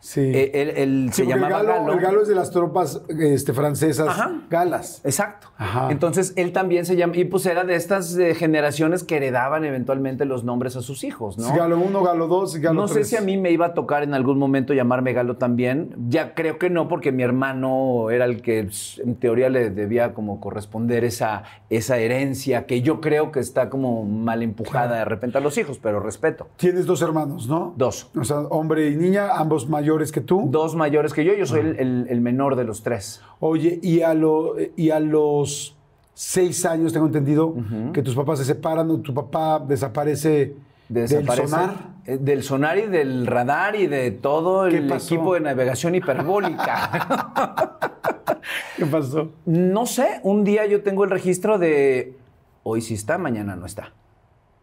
Sí. 0.00 0.20
Eh, 0.20 0.50
él 0.54 0.70
él 0.76 1.08
Sí, 1.12 1.22
se 1.22 1.26
llamaba 1.28 1.60
el 1.60 1.66
galo, 1.66 1.80
galo. 1.80 1.92
el 1.94 2.00
galo 2.00 2.22
es 2.22 2.28
de 2.28 2.34
las 2.36 2.50
tropas 2.50 3.02
este, 3.08 3.52
francesas 3.52 4.06
Ajá. 4.08 4.32
galas. 4.48 5.00
Exacto. 5.04 5.48
Ajá. 5.56 5.90
Entonces 5.90 6.32
él 6.36 6.52
también 6.52 6.86
se 6.86 6.94
llama, 6.96 7.16
y 7.16 7.24
pues 7.24 7.44
era 7.46 7.64
de 7.64 7.74
estas 7.74 8.16
eh, 8.16 8.34
generaciones 8.34 9.02
que 9.02 9.16
heredaban 9.16 9.64
eventualmente 9.64 10.24
los 10.24 10.44
nombres 10.44 10.76
a 10.76 10.82
sus 10.82 11.02
hijos, 11.02 11.38
¿no? 11.38 11.48
Sí, 11.48 11.56
Galo 11.56 11.78
1, 11.78 12.02
Galo 12.04 12.28
2 12.28 12.56
y 12.56 12.60
Galo 12.60 12.82
No 12.82 12.88
sé 12.88 12.94
3. 12.94 13.08
si 13.08 13.16
a 13.16 13.20
mí 13.20 13.36
me 13.36 13.50
iba 13.50 13.66
a 13.66 13.74
tocar 13.74 14.02
en 14.04 14.14
algún 14.14 14.38
momento 14.38 14.74
llamarme 14.74 15.12
Galo 15.12 15.36
también. 15.38 15.94
Ya 16.08 16.34
creo 16.34 16.58
que 16.58 16.70
no, 16.70 16.86
porque 16.88 17.10
mi 17.10 17.22
hermano 17.24 18.10
era 18.10 18.26
el 18.26 18.42
que 18.42 18.62
pues, 18.64 19.00
en 19.04 19.16
teoría 19.16 19.48
le 19.48 19.70
debía 19.70 20.14
como 20.14 20.40
corresponder 20.40 21.04
esa, 21.04 21.42
esa 21.70 21.98
herencia 21.98 22.66
que 22.66 22.80
yo 22.82 23.00
creo 23.00 23.32
que 23.32 23.40
está 23.40 23.70
como 23.70 24.04
mal 24.04 24.42
empujada 24.42 24.98
de 24.98 25.04
repente 25.04 25.38
a 25.38 25.40
los 25.40 25.58
hijos, 25.58 25.80
pero 25.82 25.98
respeto. 26.00 26.46
Tienes 26.56 26.86
dos 26.86 27.02
hermanos, 27.02 27.48
¿no? 27.48 27.74
Dos. 27.76 28.08
O 28.16 28.24
sea, 28.24 28.40
hombre 28.40 28.88
y 28.90 28.96
niña, 28.96 29.30
ambos 29.34 29.68
mayores 29.68 29.85
que 30.12 30.20
tú. 30.20 30.48
Dos 30.50 30.74
mayores 30.76 31.12
que 31.12 31.24
yo, 31.24 31.34
yo 31.34 31.46
soy 31.46 31.60
el, 31.60 31.78
el- 31.78 32.06
el 32.08 32.20
menor 32.20 32.56
de 32.56 32.64
los 32.64 32.82
tres. 32.82 33.22
Oye, 33.40 33.78
y 33.82 34.02
a, 34.02 34.14
lo, 34.14 34.54
y 34.76 34.90
a 34.90 35.00
los 35.00 35.76
seis 36.14 36.64
años 36.66 36.92
tengo 36.92 37.06
entendido 37.06 37.54
que 37.92 38.02
tus 38.02 38.14
papás 38.14 38.38
se 38.38 38.44
separan 38.44 38.90
o 38.90 38.98
tu 38.98 39.12
papá 39.14 39.58
desaparece, 39.58 40.54
Desaparece 40.88 41.42
del 41.42 41.48
sonar. 41.50 41.74
eh, 42.06 42.18
del 42.20 42.42
sonar 42.42 42.78
y 42.78 42.86
del 42.86 43.26
radar 43.26 43.74
y 43.76 43.86
de 43.86 44.10
todo 44.12 44.68
¿Qué 44.68 44.78
el 44.78 44.86
pasó? 44.88 45.14
equipo 45.14 45.34
de 45.34 45.40
navegación 45.40 45.94
hiperbólica. 45.94 47.80
¿Qué 48.76 48.86
pasó? 48.86 49.30
no 49.46 49.86
sé, 49.86 50.20
un 50.22 50.44
día 50.44 50.66
yo 50.66 50.82
tengo 50.82 51.04
el 51.04 51.10
registro 51.10 51.58
de 51.58 52.14
hoy 52.62 52.80
sí 52.82 52.94
está, 52.94 53.18
mañana 53.18 53.56
no 53.56 53.66
está. 53.66 53.92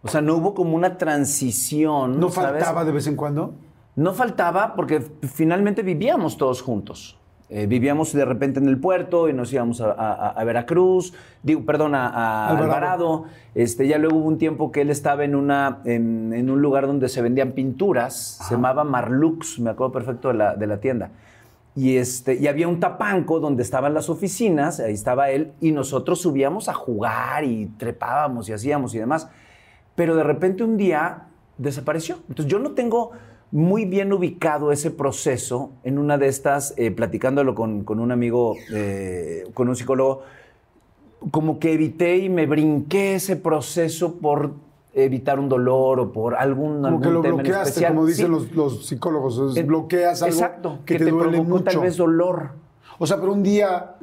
O 0.01 0.07
sea, 0.09 0.21
no 0.21 0.35
hubo 0.35 0.53
como 0.53 0.75
una 0.75 0.97
transición. 0.97 2.19
¿No 2.19 2.29
¿sabes? 2.29 2.51
faltaba 2.63 2.83
de 2.85 2.91
vez 2.91 3.07
en 3.07 3.15
cuando? 3.15 3.53
No 3.95 4.13
faltaba 4.13 4.75
porque 4.75 5.01
finalmente 5.21 5.81
vivíamos 5.83 6.37
todos 6.37 6.61
juntos. 6.61 7.19
Eh, 7.49 7.67
vivíamos 7.67 8.11
de 8.13 8.25
repente 8.25 8.59
en 8.59 8.67
el 8.67 8.79
puerto 8.79 9.29
y 9.29 9.33
nos 9.33 9.53
íbamos 9.53 9.79
a, 9.81 9.91
a- 9.91 10.29
a 10.29 10.43
Veracruz, 10.43 11.13
digo, 11.43 11.63
perdón, 11.65 11.93
a, 11.93 12.07
a 12.07 12.47
Alvarado. 12.49 12.63
Alvarado. 12.73 13.25
Este, 13.53 13.87
ya 13.87 13.99
luego 13.99 14.17
hubo 14.17 14.27
un 14.27 14.39
tiempo 14.39 14.71
que 14.71 14.81
él 14.81 14.89
estaba 14.89 15.23
en, 15.23 15.35
una, 15.35 15.79
en, 15.85 16.33
en 16.33 16.49
un 16.49 16.61
lugar 16.63 16.87
donde 16.87 17.09
se 17.09 17.21
vendían 17.21 17.51
pinturas, 17.51 18.39
se 18.47 18.55
llamaba 18.55 18.83
Marlux, 18.83 19.59
me 19.59 19.69
acuerdo 19.69 19.91
perfecto 19.93 20.29
de 20.29 20.33
la, 20.35 20.55
de 20.55 20.65
la 20.65 20.77
tienda. 20.79 21.11
Y, 21.75 21.97
este, 21.97 22.35
y 22.35 22.47
había 22.47 22.67
un 22.67 22.79
tapanco 22.79 23.39
donde 23.39 23.61
estaban 23.61 23.93
las 23.93 24.09
oficinas, 24.09 24.79
ahí 24.79 24.93
estaba 24.93 25.29
él, 25.29 25.51
y 25.61 25.71
nosotros 25.73 26.21
subíamos 26.21 26.69
a 26.69 26.73
jugar 26.73 27.43
y 27.43 27.67
trepábamos 27.77 28.49
y 28.49 28.53
hacíamos 28.53 28.95
y 28.95 28.99
demás. 28.99 29.29
Pero 29.93 30.15
de 30.15 30.23
repente 30.23 30.63
un 30.63 30.77
día 30.77 31.27
desapareció. 31.59 32.17
Entonces 32.29 32.47
yo 32.51 32.57
no 32.57 32.71
tengo 32.71 33.11
muy 33.53 33.85
bien 33.85 34.11
ubicado 34.11 34.71
ese 34.71 34.89
proceso 34.89 35.69
en 35.83 35.99
una 35.99 36.17
de 36.17 36.27
estas, 36.27 36.73
eh, 36.75 36.89
platicándolo 36.89 37.53
con, 37.53 37.83
con 37.83 37.99
un 37.99 38.11
amigo, 38.11 38.55
eh, 38.73 39.43
con 39.53 39.69
un 39.69 39.75
psicólogo, 39.75 40.23
como 41.29 41.59
que 41.59 41.73
evité 41.73 42.17
y 42.17 42.29
me 42.29 42.47
brinqué 42.47 43.13
ese 43.15 43.35
proceso 43.35 44.15
por 44.15 44.53
evitar 44.95 45.39
un 45.39 45.49
dolor 45.49 45.99
o 45.99 46.11
por 46.11 46.33
algún, 46.35 46.77
Como 46.77 46.87
algún 46.87 47.01
que 47.03 47.09
lo 47.11 47.21
tema 47.21 47.29
en 47.35 47.37
bloqueaste, 47.43 47.69
especial. 47.69 47.93
como 47.93 48.05
dicen 48.07 48.25
Sí. 48.25 48.31
los, 48.31 48.51
los 48.53 48.85
psicólogos. 48.87 49.55
es 49.57 49.67
bloqueas 49.67 50.23
algo 50.23 50.35
Exacto, 50.35 50.79
que, 50.83 50.97
te, 50.97 51.05
te 51.05 51.11
duele 51.11 51.29
provocó 51.37 51.49
mucho. 51.49 51.63
tal 51.63 51.79
vez 51.79 51.95
dolor. 51.95 52.49
O 52.97 53.05
sea, 53.05 53.17
pero 53.19 53.33
un 53.33 53.43
día 53.43 53.95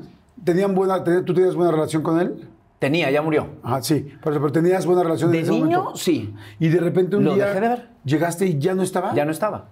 tenían 0.45 0.75
buena, 0.77 1.03
¿tú 1.03 1.35
tenías 1.35 1.57
buena 1.57 1.73
relación 1.73 2.03
con 2.05 2.21
él? 2.21 2.49
Tenía, 2.81 3.11
ya 3.11 3.23
murió. 3.23 3.47
Ajá, 3.63 3.83
sí. 3.83 4.09
Pero, 4.25 4.41
pero 4.41 4.51
tenías 4.53 4.85
buena 4.87 5.03
relación 5.05 5.31
De 5.31 5.39
en 5.39 5.45
ese 5.45 5.53
niño, 5.53 5.79
momento. 5.83 5.97
sí. 5.97 6.35
Y 6.59 6.69
de 6.71 6.81
repente 6.81 7.15
un 7.17 7.25
Lo 7.25 7.35
día 7.35 7.47
dejé 7.47 7.61
de 7.61 7.69
ver. 7.69 7.89
llegaste 8.05 8.47
y 8.47 8.59
ya 8.59 8.75
no 8.75 8.83
estaba. 8.83 9.15
Ya 9.15 9.25
no 9.25 9.31
estaba. 9.31 9.69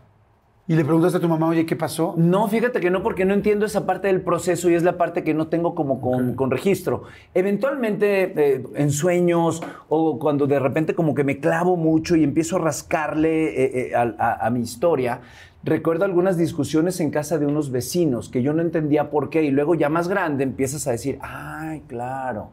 Y 0.67 0.77
le 0.77 0.85
preguntaste 0.85 1.17
a 1.17 1.21
tu 1.23 1.29
mamá, 1.29 1.49
oye, 1.49 1.65
¿qué 1.65 1.75
pasó? 1.75 2.13
No, 2.19 2.47
fíjate 2.47 2.79
que 2.81 2.91
no, 2.91 3.03
porque 3.03 3.25
no 3.25 3.33
entiendo 3.33 3.65
esa 3.65 3.87
parte 3.87 4.09
del 4.09 4.21
proceso 4.21 4.69
y 4.69 4.75
es 4.75 4.83
la 4.83 4.99
parte 4.99 5.25
que 5.25 5.33
no 5.33 5.47
tengo 5.49 5.75
como 5.75 5.99
con, 6.03 6.35
con 6.35 6.51
registro. 6.51 7.05
Eventualmente, 7.33 8.35
eh, 8.57 8.65
en 8.75 8.91
sueños 8.91 9.63
o 9.89 10.19
cuando 10.19 10.47
de 10.47 10.59
repente 10.59 10.95
como 10.95 11.15
que 11.15 11.25
me 11.25 11.39
clavo 11.41 11.77
mucho 11.79 12.15
y 12.17 12.23
empiezo 12.25 12.57
a 12.57 12.59
rascarle 12.59 13.47
eh, 13.49 13.89
eh, 13.93 13.95
a, 13.97 14.15
a- 14.19 14.47
a 14.47 14.51
mi 14.51 14.61
historia, 14.61 15.23
recuerdo 15.65 16.05
algunas 16.05 16.37
discusiones 16.37 17.01
en 17.01 17.11
casa 17.11 17.39
de 17.39 17.47
unos 17.47 17.71
vecinos 17.71 18.29
que 18.29 18.43
yo 18.43 18.53
no 18.53 18.61
entendía 18.61 19.09
por 19.11 19.31
qué 19.31 19.45
y 19.45 19.51
luego 19.51 19.75
ya 19.75 19.89
más 19.89 20.07
grande 20.09 20.45
empiezas 20.45 20.87
a 20.87 20.91
decir, 20.91 21.19
ay, 21.23 21.83
claro. 21.89 22.51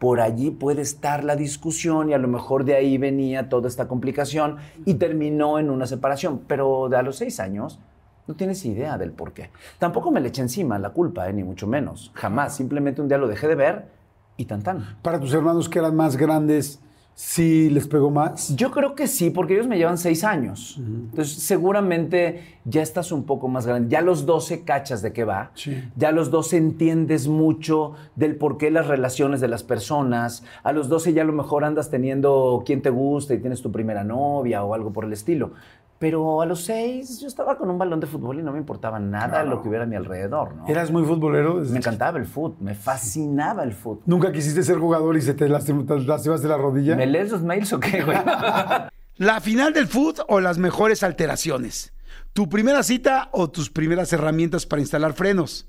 Por 0.00 0.22
allí 0.22 0.50
puede 0.50 0.80
estar 0.80 1.24
la 1.24 1.36
discusión 1.36 2.08
y 2.08 2.14
a 2.14 2.18
lo 2.18 2.26
mejor 2.26 2.64
de 2.64 2.74
ahí 2.74 2.96
venía 2.96 3.50
toda 3.50 3.68
esta 3.68 3.86
complicación 3.86 4.56
y 4.86 4.94
terminó 4.94 5.58
en 5.58 5.68
una 5.68 5.86
separación. 5.86 6.40
Pero 6.46 6.88
de 6.88 6.96
a 6.96 7.02
los 7.02 7.16
seis 7.16 7.38
años 7.38 7.78
no 8.26 8.34
tienes 8.34 8.64
idea 8.64 8.96
del 8.96 9.12
por 9.12 9.34
qué. 9.34 9.50
Tampoco 9.78 10.10
me 10.10 10.22
le 10.22 10.28
eché 10.28 10.40
encima 10.40 10.78
la 10.78 10.88
culpa, 10.88 11.28
eh, 11.28 11.34
ni 11.34 11.44
mucho 11.44 11.66
menos. 11.66 12.12
Jamás. 12.14 12.56
Simplemente 12.56 13.02
un 13.02 13.08
día 13.08 13.18
lo 13.18 13.28
dejé 13.28 13.46
de 13.46 13.56
ver 13.56 13.88
y 14.38 14.46
tan 14.46 14.62
tan. 14.62 14.96
Para 15.02 15.20
tus 15.20 15.34
hermanos 15.34 15.68
que 15.68 15.80
eran 15.80 15.94
más 15.94 16.16
grandes, 16.16 16.80
¿sí 17.20 17.68
les 17.68 17.86
pegó 17.86 18.10
más? 18.10 18.56
Yo 18.56 18.70
creo 18.70 18.94
que 18.94 19.06
sí, 19.06 19.28
porque 19.28 19.52
ellos 19.52 19.66
me 19.66 19.76
llevan 19.76 19.98
seis 19.98 20.24
años. 20.24 20.76
Entonces, 20.78 21.34
seguramente 21.34 22.58
ya 22.64 22.80
estás 22.80 23.12
un 23.12 23.24
poco 23.24 23.46
más 23.46 23.66
grande. 23.66 23.90
Ya 23.90 23.98
a 23.98 24.02
los 24.02 24.24
12 24.24 24.64
cachas 24.64 25.02
de 25.02 25.12
qué 25.12 25.24
va. 25.24 25.50
Sí. 25.54 25.84
Ya 25.96 26.08
a 26.08 26.12
los 26.12 26.30
12 26.30 26.56
entiendes 26.56 27.28
mucho 27.28 27.92
del 28.16 28.36
por 28.36 28.56
qué 28.56 28.70
las 28.70 28.86
relaciones 28.86 29.42
de 29.42 29.48
las 29.48 29.62
personas. 29.62 30.44
A 30.62 30.72
los 30.72 30.88
12 30.88 31.12
ya 31.12 31.20
a 31.20 31.26
lo 31.26 31.34
mejor 31.34 31.64
andas 31.64 31.90
teniendo 31.90 32.62
quien 32.64 32.80
te 32.80 32.88
gusta 32.88 33.34
y 33.34 33.38
tienes 33.38 33.60
tu 33.60 33.70
primera 33.70 34.02
novia 34.02 34.64
o 34.64 34.72
algo 34.72 34.90
por 34.90 35.04
el 35.04 35.12
estilo. 35.12 35.52
Pero 36.00 36.40
a 36.40 36.46
los 36.46 36.64
seis 36.64 37.20
yo 37.20 37.28
estaba 37.28 37.58
con 37.58 37.68
un 37.68 37.76
balón 37.76 38.00
de 38.00 38.06
fútbol 38.06 38.38
y 38.38 38.42
no 38.42 38.52
me 38.52 38.58
importaba 38.58 38.98
nada 38.98 39.44
lo 39.44 39.60
que 39.60 39.68
hubiera 39.68 39.84
a 39.84 39.86
mi 39.86 39.96
alrededor, 39.96 40.54
¿no? 40.56 40.66
¿Eras 40.66 40.90
muy 40.90 41.04
futbolero? 41.04 41.56
Me 41.56 41.76
encantaba 41.76 42.18
el 42.18 42.24
fútbol, 42.24 42.56
me 42.60 42.74
fascinaba 42.74 43.62
el 43.64 43.74
fútbol. 43.74 44.02
¿Nunca 44.06 44.32
quisiste 44.32 44.62
ser 44.62 44.78
jugador 44.78 45.18
y 45.18 45.20
se 45.20 45.34
te 45.34 45.46
lastim- 45.46 45.86
te 45.86 45.98
lastimaste 46.00 46.48
la 46.48 46.56
rodilla? 46.56 46.96
¿Me 46.96 47.06
lees 47.06 47.30
los 47.30 47.42
mails 47.42 47.70
o 47.74 47.80
qué, 47.80 48.02
güey? 48.02 48.16
¿La 49.18 49.40
final 49.42 49.74
del 49.74 49.88
foot 49.88 50.20
o 50.28 50.40
las 50.40 50.56
mejores 50.56 51.02
alteraciones? 51.02 51.92
¿Tu 52.32 52.48
primera 52.48 52.82
cita 52.82 53.28
o 53.32 53.50
tus 53.50 53.68
primeras 53.68 54.10
herramientas 54.14 54.64
para 54.64 54.80
instalar 54.80 55.12
frenos? 55.12 55.68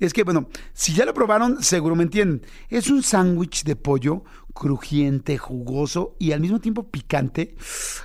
Es 0.00 0.12
que, 0.12 0.24
bueno, 0.24 0.48
si 0.72 0.92
ya 0.94 1.04
lo 1.04 1.14
probaron, 1.14 1.62
seguro 1.62 1.94
me 1.94 2.02
entienden. 2.02 2.44
Es 2.68 2.90
un 2.90 3.02
sándwich 3.02 3.64
de 3.64 3.76
pollo 3.76 4.24
crujiente, 4.52 5.38
jugoso 5.38 6.16
y 6.18 6.32
al 6.32 6.40
mismo 6.40 6.60
tiempo 6.60 6.90
picante. 6.90 7.54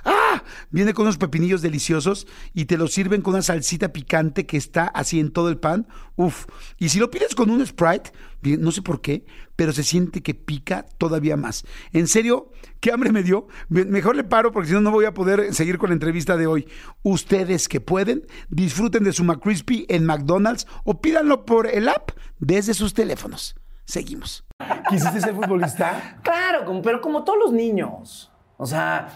¡Ah! 0.04 0.42
Viene 0.70 0.94
con 0.94 1.04
unos 1.04 1.18
pepinillos 1.18 1.60
deliciosos 1.62 2.26
y 2.54 2.66
te 2.66 2.76
lo 2.78 2.86
sirven 2.86 3.20
con 3.22 3.34
una 3.34 3.42
salsita 3.42 3.92
picante 3.92 4.46
que 4.46 4.56
está 4.56 4.86
así 4.86 5.18
en 5.18 5.32
todo 5.32 5.48
el 5.48 5.58
pan. 5.58 5.88
Uf. 6.14 6.46
Y 6.78 6.90
si 6.90 6.98
lo 7.00 7.10
pides 7.10 7.34
con 7.34 7.50
un 7.50 7.66
Sprite, 7.66 8.12
no 8.42 8.70
sé 8.70 8.80
por 8.82 9.00
qué, 9.00 9.24
pero 9.56 9.72
se 9.72 9.82
siente 9.82 10.22
que 10.22 10.34
pica 10.34 10.86
todavía 10.98 11.36
más. 11.36 11.64
En 11.92 12.06
serio, 12.06 12.52
qué 12.80 12.92
hambre 12.92 13.10
me 13.10 13.22
dio. 13.24 13.48
Me- 13.68 13.84
Mejor 13.84 14.14
le 14.14 14.22
paro 14.24 14.52
porque 14.52 14.68
si 14.68 14.74
no, 14.74 14.80
no 14.82 14.90
voy 14.92 15.04
a 15.06 15.14
poder 15.14 15.52
seguir 15.52 15.78
con 15.78 15.90
la 15.90 15.94
entrevista 15.94 16.36
de 16.36 16.46
hoy. 16.46 16.68
Ustedes 17.02 17.66
que 17.68 17.80
pueden, 17.80 18.26
disfruten 18.48 19.02
de 19.04 19.12
su 19.12 19.24
McCrispy 19.24 19.84
en 19.88 20.04
McDonald's 20.06 20.66
o 20.84 21.00
pídanlo 21.00 21.44
por 21.44 21.66
el 21.66 21.85
app 21.88 22.10
desde 22.38 22.74
sus 22.74 22.94
teléfonos. 22.94 23.54
Seguimos. 23.84 24.44
¿Quisiste 24.88 25.20
ser 25.20 25.34
futbolista? 25.34 26.18
Claro, 26.22 26.64
como- 26.64 26.82
pero 26.82 27.00
como 27.00 27.24
todos 27.24 27.38
los 27.38 27.52
niños. 27.52 28.30
O 28.56 28.66
sea, 28.66 29.08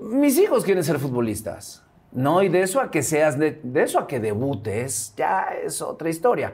mis 0.00 0.38
hijos 0.38 0.64
quieren 0.64 0.84
ser 0.84 0.98
futbolistas. 0.98 1.82
No, 2.12 2.42
y 2.42 2.48
de 2.48 2.62
eso 2.62 2.80
a 2.80 2.90
que 2.90 3.02
seas, 3.02 3.38
de, 3.38 3.60
de 3.62 3.82
eso 3.82 3.98
a 3.98 4.06
que 4.06 4.18
debutes, 4.20 5.12
ya 5.16 5.48
es 5.64 5.82
otra 5.82 6.08
historia. 6.08 6.52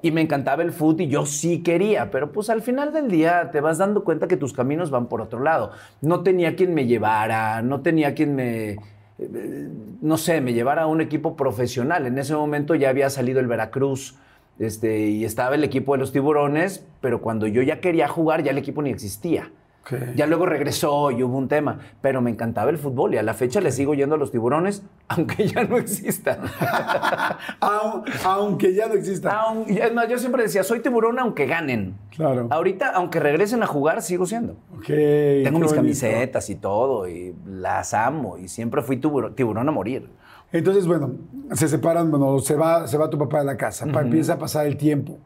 Y 0.00 0.10
me 0.12 0.20
encantaba 0.20 0.62
el 0.62 0.72
fútbol 0.72 1.02
y 1.02 1.08
yo 1.08 1.26
sí 1.26 1.62
quería, 1.62 2.10
pero 2.10 2.30
pues 2.32 2.50
al 2.50 2.62
final 2.62 2.92
del 2.92 3.10
día 3.10 3.50
te 3.50 3.60
vas 3.60 3.78
dando 3.78 4.04
cuenta 4.04 4.28
que 4.28 4.36
tus 4.36 4.52
caminos 4.52 4.90
van 4.90 5.08
por 5.08 5.20
otro 5.20 5.40
lado. 5.40 5.72
No 6.00 6.22
tenía 6.22 6.56
quien 6.56 6.74
me 6.74 6.86
llevara, 6.86 7.62
no 7.62 7.80
tenía 7.80 8.14
quien 8.14 8.34
me, 8.34 8.70
eh, 9.18 9.68
no 10.02 10.16
sé, 10.18 10.40
me 10.40 10.52
llevara 10.52 10.82
a 10.82 10.86
un 10.86 11.00
equipo 11.00 11.36
profesional. 11.36 12.06
En 12.06 12.18
ese 12.18 12.34
momento 12.34 12.74
ya 12.74 12.90
había 12.90 13.08
salido 13.10 13.40
el 13.40 13.46
Veracruz 13.46 14.16
este, 14.58 15.00
y 15.08 15.24
estaba 15.24 15.54
el 15.54 15.64
equipo 15.64 15.92
de 15.92 15.98
los 15.98 16.12
tiburones, 16.12 16.84
pero 17.00 17.20
cuando 17.20 17.46
yo 17.46 17.62
ya 17.62 17.80
quería 17.80 18.08
jugar 18.08 18.42
ya 18.42 18.50
el 18.52 18.58
equipo 18.58 18.82
ni 18.82 18.90
existía. 18.90 19.50
Ok. 19.82 19.92
Ya 20.16 20.26
luego 20.26 20.46
regresó 20.46 21.10
y 21.10 21.22
hubo 21.22 21.36
un 21.36 21.46
tema, 21.48 21.78
pero 22.00 22.22
me 22.22 22.30
encantaba 22.30 22.70
el 22.70 22.78
fútbol 22.78 23.12
y 23.12 23.18
a 23.18 23.22
la 23.22 23.34
fecha 23.34 23.60
le 23.60 23.70
sigo 23.70 23.92
yendo 23.92 24.14
a 24.14 24.18
los 24.18 24.30
tiburones, 24.30 24.82
aunque 25.08 25.46
ya 25.46 25.62
no 25.64 25.76
existan. 25.76 26.38
Aun- 27.60 28.04
aunque 28.24 28.74
ya 28.74 28.88
no 28.88 28.94
exista. 28.94 29.30
Aun- 29.42 29.64
y 29.68 29.78
es 29.78 29.92
más, 29.92 30.08
yo 30.08 30.18
siempre 30.18 30.42
decía, 30.42 30.62
soy 30.62 30.80
tiburón 30.80 31.18
aunque 31.18 31.46
ganen. 31.46 31.96
Claro. 32.16 32.46
Ahorita, 32.50 32.90
aunque 32.94 33.20
regresen 33.20 33.62
a 33.62 33.66
jugar, 33.66 34.00
sigo 34.02 34.24
siendo. 34.26 34.54
Ok, 34.76 34.86
Tengo 34.86 35.58
mis 35.58 35.68
bonito. 35.68 35.74
camisetas 35.74 36.48
y 36.50 36.54
todo, 36.56 37.08
y 37.08 37.34
las 37.46 37.92
amo, 37.94 38.38
y 38.38 38.48
siempre 38.48 38.82
fui 38.82 38.96
tiburón, 38.96 39.34
tiburón 39.34 39.68
a 39.68 39.72
morir. 39.72 40.08
Entonces, 40.54 40.86
bueno, 40.86 41.10
se 41.52 41.66
separan, 41.68 42.10
bueno, 42.10 42.38
se 42.38 42.54
va, 42.54 42.86
se 42.86 42.96
va 42.96 43.10
tu 43.10 43.18
papá 43.18 43.40
de 43.40 43.44
la 43.44 43.56
casa, 43.56 43.86
pa- 43.86 44.02
empieza 44.02 44.34
a 44.34 44.38
pasar 44.38 44.66
el 44.66 44.76
tiempo. 44.76 45.18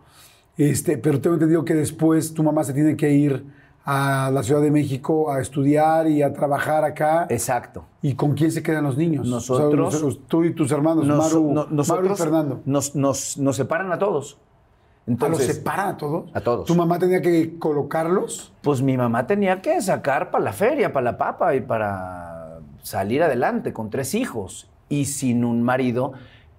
Este, 0.56 0.96
pero 0.96 1.20
tengo 1.20 1.34
entendido 1.34 1.64
que 1.64 1.74
después 1.74 2.32
tu 2.32 2.42
mamá 2.42 2.64
se 2.64 2.72
tiene 2.72 2.96
que 2.96 3.12
ir 3.12 3.44
a 3.84 4.30
la 4.32 4.42
Ciudad 4.42 4.62
de 4.62 4.70
México 4.70 5.30
a 5.30 5.40
estudiar 5.40 6.08
y 6.08 6.22
a 6.22 6.32
trabajar 6.32 6.82
acá. 6.84 7.26
Exacto. 7.28 7.84
¿Y 8.00 8.14
con 8.14 8.32
quién 8.32 8.50
se 8.50 8.62
quedan 8.62 8.84
los 8.84 8.96
niños? 8.96 9.28
Nosotros- 9.28 9.94
O 9.94 9.98
sea, 9.98 10.06
los- 10.08 10.26
tú 10.26 10.44
y 10.44 10.54
tus 10.54 10.72
hermanos, 10.72 11.06
Nos- 11.06 11.18
Maru, 11.18 11.42
no- 11.44 11.54
Maru 11.54 11.68
y 11.70 11.74
nosotros 11.76 12.18
Fernando. 12.18 12.60
Nos, 12.64 12.94
nos- 12.96 13.36
nos 13.36 13.54
separan 13.56 13.92
a 13.92 13.98
todos. 13.98 14.34
¿A 14.34 15.10
los 15.10 15.22
Entonces, 15.22 15.56
separan 15.56 15.88
a 15.90 15.96
todos? 15.98 16.30
A 16.34 16.40
todos. 16.40 16.64
¿Tu 16.66 16.74
mamá 16.74 16.98
tenía 16.98 17.20
que 17.22 17.58
colocarlos? 17.58 18.52
Pues 18.62 18.80
mi 18.82 18.96
mamá 18.96 19.26
tenía 19.26 19.60
que 19.62 19.80
sacar 19.82 20.30
para 20.30 20.42
la 20.44 20.52
feria, 20.52 20.92
para 20.92 21.04
la 21.04 21.18
papa 21.18 21.54
y 21.54 21.60
para 21.60 22.58
salir 22.82 23.22
adelante 23.22 23.72
con 23.74 23.90
tres 23.90 24.14
hijos 24.14 24.68
y 24.88 25.06
sin 25.06 25.44
un 25.44 25.62
marido 25.62 26.12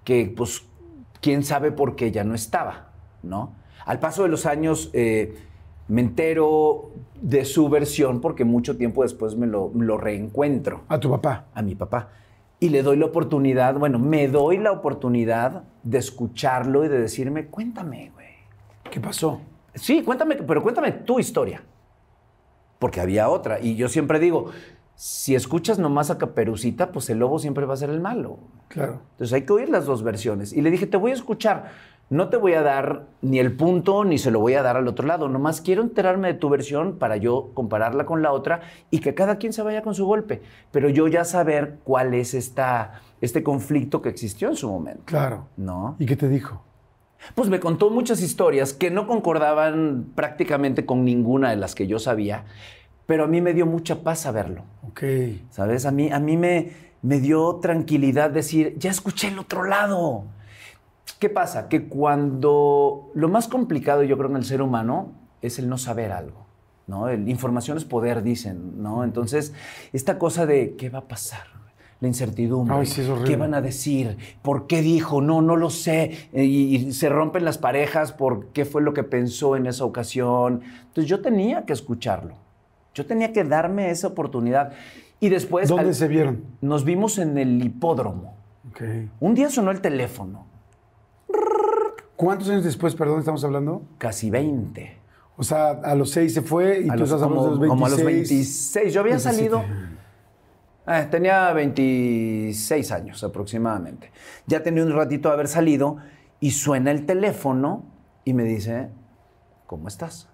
que, 0.04 0.32
pues, 0.34 0.64
quién 1.20 1.42
sabe 1.44 1.72
por 1.72 1.96
qué 1.96 2.10
ya 2.10 2.24
no 2.24 2.34
estaba, 2.34 2.90
¿no? 3.22 3.52
Al 3.84 3.98
paso 3.98 4.22
de 4.22 4.28
los 4.28 4.46
años 4.46 4.90
eh, 4.92 5.36
me 5.88 6.00
entero 6.02 6.90
de 7.20 7.44
su 7.44 7.68
versión 7.68 8.20
porque 8.20 8.44
mucho 8.44 8.76
tiempo 8.76 9.02
después 9.02 9.36
me 9.36 9.46
lo, 9.46 9.70
lo 9.74 9.98
reencuentro 9.98 10.82
A 10.88 10.98
tu 11.00 11.10
papá. 11.10 11.46
a 11.54 11.62
mi 11.62 11.74
papá. 11.74 12.10
Y 12.60 12.68
le 12.68 12.82
doy 12.82 12.96
la 12.98 13.06
oportunidad, 13.06 13.74
bueno, 13.78 13.98
me 13.98 14.28
doy 14.28 14.58
la 14.58 14.70
oportunidad 14.72 15.64
de 15.82 15.98
escucharlo 15.98 16.84
y 16.84 16.88
de 16.88 17.00
decirme, 17.00 17.46
cuéntame, 17.46 18.10
güey. 18.14 18.28
¿Qué 18.90 19.00
pasó? 19.00 19.40
Sí, 19.74 20.02
cuéntame, 20.02 20.36
pero 20.36 20.62
cuéntame 20.62 20.92
tu 20.92 21.18
historia. 21.18 21.62
Porque 22.78 23.00
había 23.00 23.28
otra. 23.28 23.60
Y 23.60 23.76
yo 23.76 23.88
siempre 23.88 24.18
digo, 24.18 24.50
si 25.00 25.34
escuchas 25.34 25.78
nomás 25.78 26.10
a 26.10 26.18
Caperucita, 26.18 26.92
pues 26.92 27.08
el 27.08 27.20
lobo 27.20 27.38
siempre 27.38 27.64
va 27.64 27.72
a 27.72 27.78
ser 27.78 27.88
el 27.88 28.00
malo. 28.02 28.36
Claro. 28.68 29.00
Entonces 29.12 29.32
hay 29.32 29.46
que 29.46 29.52
oír 29.54 29.70
las 29.70 29.86
dos 29.86 30.02
versiones. 30.02 30.52
Y 30.52 30.60
le 30.60 30.70
dije, 30.70 30.86
te 30.86 30.98
voy 30.98 31.12
a 31.12 31.14
escuchar. 31.14 31.70
No 32.10 32.28
te 32.28 32.36
voy 32.36 32.52
a 32.52 32.60
dar 32.60 33.06
ni 33.22 33.38
el 33.38 33.56
punto, 33.56 34.04
ni 34.04 34.18
se 34.18 34.30
lo 34.30 34.40
voy 34.40 34.52
a 34.52 34.62
dar 34.62 34.76
al 34.76 34.86
otro 34.86 35.06
lado. 35.06 35.30
Nomás 35.30 35.62
quiero 35.62 35.80
enterarme 35.80 36.28
de 36.28 36.34
tu 36.34 36.50
versión 36.50 36.98
para 36.98 37.16
yo 37.16 37.50
compararla 37.54 38.04
con 38.04 38.20
la 38.20 38.30
otra 38.30 38.60
y 38.90 38.98
que 38.98 39.14
cada 39.14 39.36
quien 39.36 39.54
se 39.54 39.62
vaya 39.62 39.80
con 39.80 39.94
su 39.94 40.04
golpe. 40.04 40.42
Pero 40.70 40.90
yo 40.90 41.08
ya 41.08 41.24
saber 41.24 41.78
cuál 41.82 42.12
es 42.12 42.34
esta, 42.34 43.00
este 43.22 43.42
conflicto 43.42 44.02
que 44.02 44.10
existió 44.10 44.48
en 44.50 44.56
su 44.56 44.68
momento. 44.68 45.04
Claro. 45.06 45.46
¿No? 45.56 45.96
¿Y 45.98 46.04
qué 46.04 46.16
te 46.16 46.28
dijo? 46.28 46.62
Pues 47.34 47.48
me 47.48 47.58
contó 47.58 47.88
muchas 47.88 48.20
historias 48.20 48.74
que 48.74 48.90
no 48.90 49.06
concordaban 49.06 50.12
prácticamente 50.14 50.84
con 50.84 51.06
ninguna 51.06 51.50
de 51.50 51.56
las 51.56 51.74
que 51.74 51.86
yo 51.86 51.98
sabía, 51.98 52.44
pero 53.10 53.24
a 53.24 53.26
mí 53.26 53.40
me 53.40 53.52
dio 53.52 53.66
mucha 53.66 54.04
paz 54.04 54.20
saberlo, 54.20 54.62
Ok. 54.86 55.02
¿sabes? 55.50 55.84
A 55.84 55.90
mí, 55.90 56.12
a 56.12 56.20
mí 56.20 56.36
me, 56.36 56.70
me 57.02 57.18
dio 57.18 57.56
tranquilidad 57.56 58.30
decir, 58.30 58.76
ya 58.78 58.88
escuché 58.88 59.26
el 59.26 59.38
otro 59.40 59.64
lado. 59.64 60.26
¿Qué 61.18 61.28
pasa? 61.28 61.68
Que 61.68 61.88
cuando 61.88 63.10
lo 63.14 63.28
más 63.28 63.48
complicado 63.48 64.04
yo 64.04 64.16
creo 64.16 64.30
en 64.30 64.36
el 64.36 64.44
ser 64.44 64.62
humano 64.62 65.10
es 65.42 65.58
el 65.58 65.68
no 65.68 65.76
saber 65.76 66.12
algo, 66.12 66.46
¿no? 66.86 67.08
El, 67.08 67.28
información 67.28 67.76
es 67.78 67.84
poder, 67.84 68.22
dicen, 68.22 68.80
¿no? 68.80 69.02
Entonces, 69.02 69.54
esta 69.92 70.16
cosa 70.16 70.46
de 70.46 70.76
qué 70.76 70.88
va 70.88 71.00
a 71.00 71.08
pasar, 71.08 71.46
la 71.98 72.06
incertidumbre, 72.06 72.76
Ay, 72.76 72.86
sí, 72.86 73.02
qué 73.26 73.34
van 73.36 73.54
a 73.54 73.60
decir, 73.60 74.18
por 74.40 74.68
qué 74.68 74.82
dijo, 74.82 75.20
no, 75.20 75.42
no 75.42 75.56
lo 75.56 75.68
sé, 75.70 76.28
Eh, 76.32 76.44
y, 76.44 76.76
y 76.76 76.92
se 76.92 77.08
rompen 77.08 77.44
las 77.44 77.58
parejas 77.58 78.12
por 78.12 78.46
qué 78.52 78.64
fue 78.64 78.82
lo 78.82 78.94
que 78.94 79.02
pensó 79.02 79.56
en 79.56 79.66
esa 79.66 79.84
ocasión. 79.84 80.60
Entonces 80.86 81.06
yo 81.10 81.20
tenía 81.20 81.64
que 81.66 81.72
escucharlo, 81.72 82.36
yo 82.94 83.06
tenía 83.06 83.32
que 83.32 83.44
darme 83.44 83.90
esa 83.90 84.08
oportunidad. 84.08 84.72
Y 85.20 85.28
después 85.28 85.68
¿Dónde 85.68 85.88
al- 85.88 85.94
se 85.94 86.08
vieron? 86.08 86.44
nos 86.60 86.84
vimos 86.84 87.18
en 87.18 87.36
el 87.38 87.62
hipódromo. 87.64 88.34
Ok. 88.70 88.82
Un 89.20 89.34
día 89.34 89.50
sonó 89.50 89.70
el 89.70 89.80
teléfono, 89.80 90.46
¿Cuántos 92.16 92.50
años 92.50 92.64
después, 92.64 92.94
perdón, 92.94 93.20
estamos 93.20 93.42
hablando? 93.44 93.82
casi 93.96 94.28
20. 94.30 94.98
O 95.38 95.42
sea, 95.42 95.70
a 95.70 95.94
los 95.94 96.10
6 96.10 96.34
se 96.34 96.42
fue 96.42 96.80
y 96.82 96.90
A 96.90 96.92
tú 96.92 96.98
los- 97.00 97.08
estás 97.08 97.22
hablando 97.22 97.44
de 97.44 97.50
los 97.52 97.60
26. 97.60 97.70
como 97.70 97.86
a 97.86 97.88
los 97.88 98.04
26. 98.04 98.92
Yo 98.92 99.00
había 99.00 99.12
27. 99.14 99.36
salido. 99.36 99.64
eh, 100.86 101.06
tenía 101.10 101.50
26 101.54 102.92
años 102.92 103.22
aproximadamente. 103.24 104.10
Ya 104.46 104.62
tenía 104.62 104.82
un 104.84 104.92
ratito 104.92 105.28
de 105.28 105.34
haber 105.34 105.48
salido 105.48 105.96
y 106.40 106.50
suena 106.50 106.90
el 106.90 107.06
teléfono 107.06 107.84
y 108.24 108.34
me 108.34 108.44
dice, 108.44 108.90
¿cómo 109.66 109.88
estás? 109.88 110.28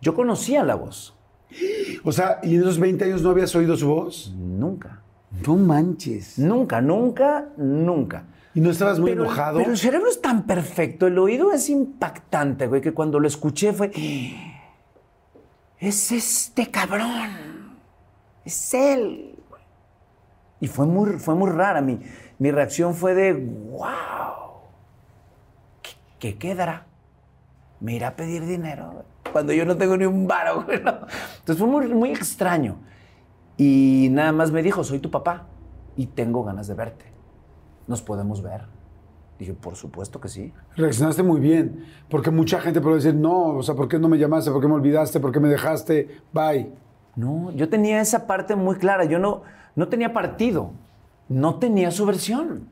Yo 0.00 0.14
conocía 0.14 0.62
la 0.64 0.74
voz. 0.76 1.16
O 2.04 2.12
sea, 2.12 2.40
¿y 2.42 2.54
en 2.54 2.62
esos 2.62 2.78
20 2.78 3.04
años 3.04 3.22
no 3.22 3.30
habías 3.30 3.54
oído 3.54 3.76
su 3.76 3.88
voz? 3.88 4.34
Nunca. 4.36 5.02
No 5.46 5.56
manches. 5.56 6.38
Nunca, 6.38 6.80
nunca, 6.80 7.48
nunca. 7.56 8.24
¿Y 8.54 8.60
no 8.60 8.70
estabas 8.70 8.98
muy 8.98 9.10
pero, 9.10 9.24
enojado? 9.24 9.58
pero 9.58 9.70
el 9.70 9.78
cerebro 9.78 10.08
es 10.08 10.20
tan 10.20 10.46
perfecto, 10.46 11.06
el 11.06 11.18
oído 11.18 11.52
es 11.52 11.70
impactante, 11.70 12.66
güey, 12.66 12.82
que 12.82 12.92
cuando 12.92 13.18
lo 13.18 13.28
escuché 13.28 13.72
fue. 13.72 13.90
Es 15.78 16.12
este 16.12 16.70
cabrón. 16.70 17.76
Es 18.44 18.72
él. 18.72 19.36
Y 20.60 20.68
fue 20.68 20.86
muy, 20.86 21.18
fue 21.18 21.34
muy 21.34 21.50
rara. 21.50 21.80
Mi, 21.80 21.98
mi 22.38 22.52
reacción 22.52 22.94
fue 22.94 23.14
de, 23.14 23.32
wow. 23.32 24.60
¿Qué, 25.82 25.90
qué 26.20 26.38
quedará? 26.38 26.86
¿Me 27.82 27.94
irá 27.94 28.08
a 28.08 28.16
pedir 28.16 28.46
dinero? 28.46 29.04
Cuando 29.32 29.52
yo 29.52 29.66
no 29.66 29.76
tengo 29.76 29.96
ni 29.96 30.04
un 30.04 30.28
varo, 30.28 30.62
güey. 30.62 30.80
¿no? 30.80 30.90
Entonces 31.40 31.58
fue 31.58 31.66
muy, 31.66 31.88
muy 31.88 32.10
extraño. 32.10 32.76
Y 33.56 34.08
nada 34.12 34.30
más 34.30 34.52
me 34.52 34.62
dijo, 34.62 34.84
soy 34.84 35.00
tu 35.00 35.10
papá 35.10 35.48
y 35.96 36.06
tengo 36.06 36.44
ganas 36.44 36.68
de 36.68 36.74
verte. 36.74 37.06
¿Nos 37.88 38.00
podemos 38.00 38.40
ver? 38.40 38.62
Dije, 39.36 39.52
por 39.54 39.74
supuesto 39.74 40.20
que 40.20 40.28
sí. 40.28 40.52
Reaccionaste 40.76 41.24
muy 41.24 41.40
bien. 41.40 41.84
Porque 42.08 42.30
mucha 42.30 42.60
gente 42.60 42.80
puede 42.80 42.96
decir, 42.96 43.16
no, 43.16 43.56
o 43.56 43.62
sea, 43.64 43.74
¿por 43.74 43.88
qué 43.88 43.98
no 43.98 44.08
me 44.08 44.16
llamaste? 44.16 44.52
¿Por 44.52 44.60
qué 44.60 44.68
me 44.68 44.74
olvidaste? 44.74 45.18
¿Por 45.18 45.32
qué 45.32 45.40
me 45.40 45.48
dejaste? 45.48 46.20
Bye. 46.32 46.70
No, 47.16 47.50
yo 47.50 47.68
tenía 47.68 48.00
esa 48.00 48.28
parte 48.28 48.54
muy 48.54 48.76
clara. 48.76 49.06
Yo 49.06 49.18
no, 49.18 49.42
no 49.74 49.88
tenía 49.88 50.12
partido. 50.12 50.70
No 51.28 51.56
tenía 51.56 51.90
su 51.90 52.06
versión. 52.06 52.68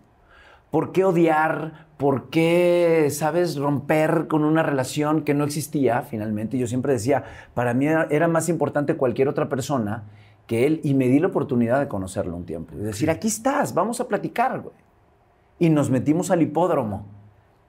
¿Por 0.70 0.92
qué 0.92 1.04
odiar? 1.04 1.88
¿Por 1.96 2.30
qué, 2.30 3.08
sabes, 3.10 3.56
romper 3.56 4.26
con 4.28 4.44
una 4.44 4.62
relación 4.62 5.22
que 5.22 5.34
no 5.34 5.44
existía 5.44 6.02
finalmente? 6.02 6.56
Yo 6.58 6.66
siempre 6.66 6.92
decía, 6.92 7.24
para 7.54 7.74
mí 7.74 7.86
era, 7.86 8.06
era 8.10 8.28
más 8.28 8.48
importante 8.48 8.96
cualquier 8.96 9.28
otra 9.28 9.48
persona 9.48 10.04
que 10.46 10.66
él 10.66 10.80
y 10.82 10.94
me 10.94 11.08
di 11.08 11.18
la 11.20 11.26
oportunidad 11.28 11.78
de 11.80 11.88
conocerlo 11.88 12.36
un 12.36 12.44
tiempo. 12.46 12.74
Y 12.74 12.78
decir, 12.78 13.10
aquí 13.10 13.28
estás, 13.28 13.74
vamos 13.74 14.00
a 14.00 14.08
platicar, 14.08 14.60
güey. 14.60 14.74
Y 15.58 15.68
nos 15.68 15.90
metimos 15.90 16.30
al 16.30 16.40
hipódromo. 16.42 17.06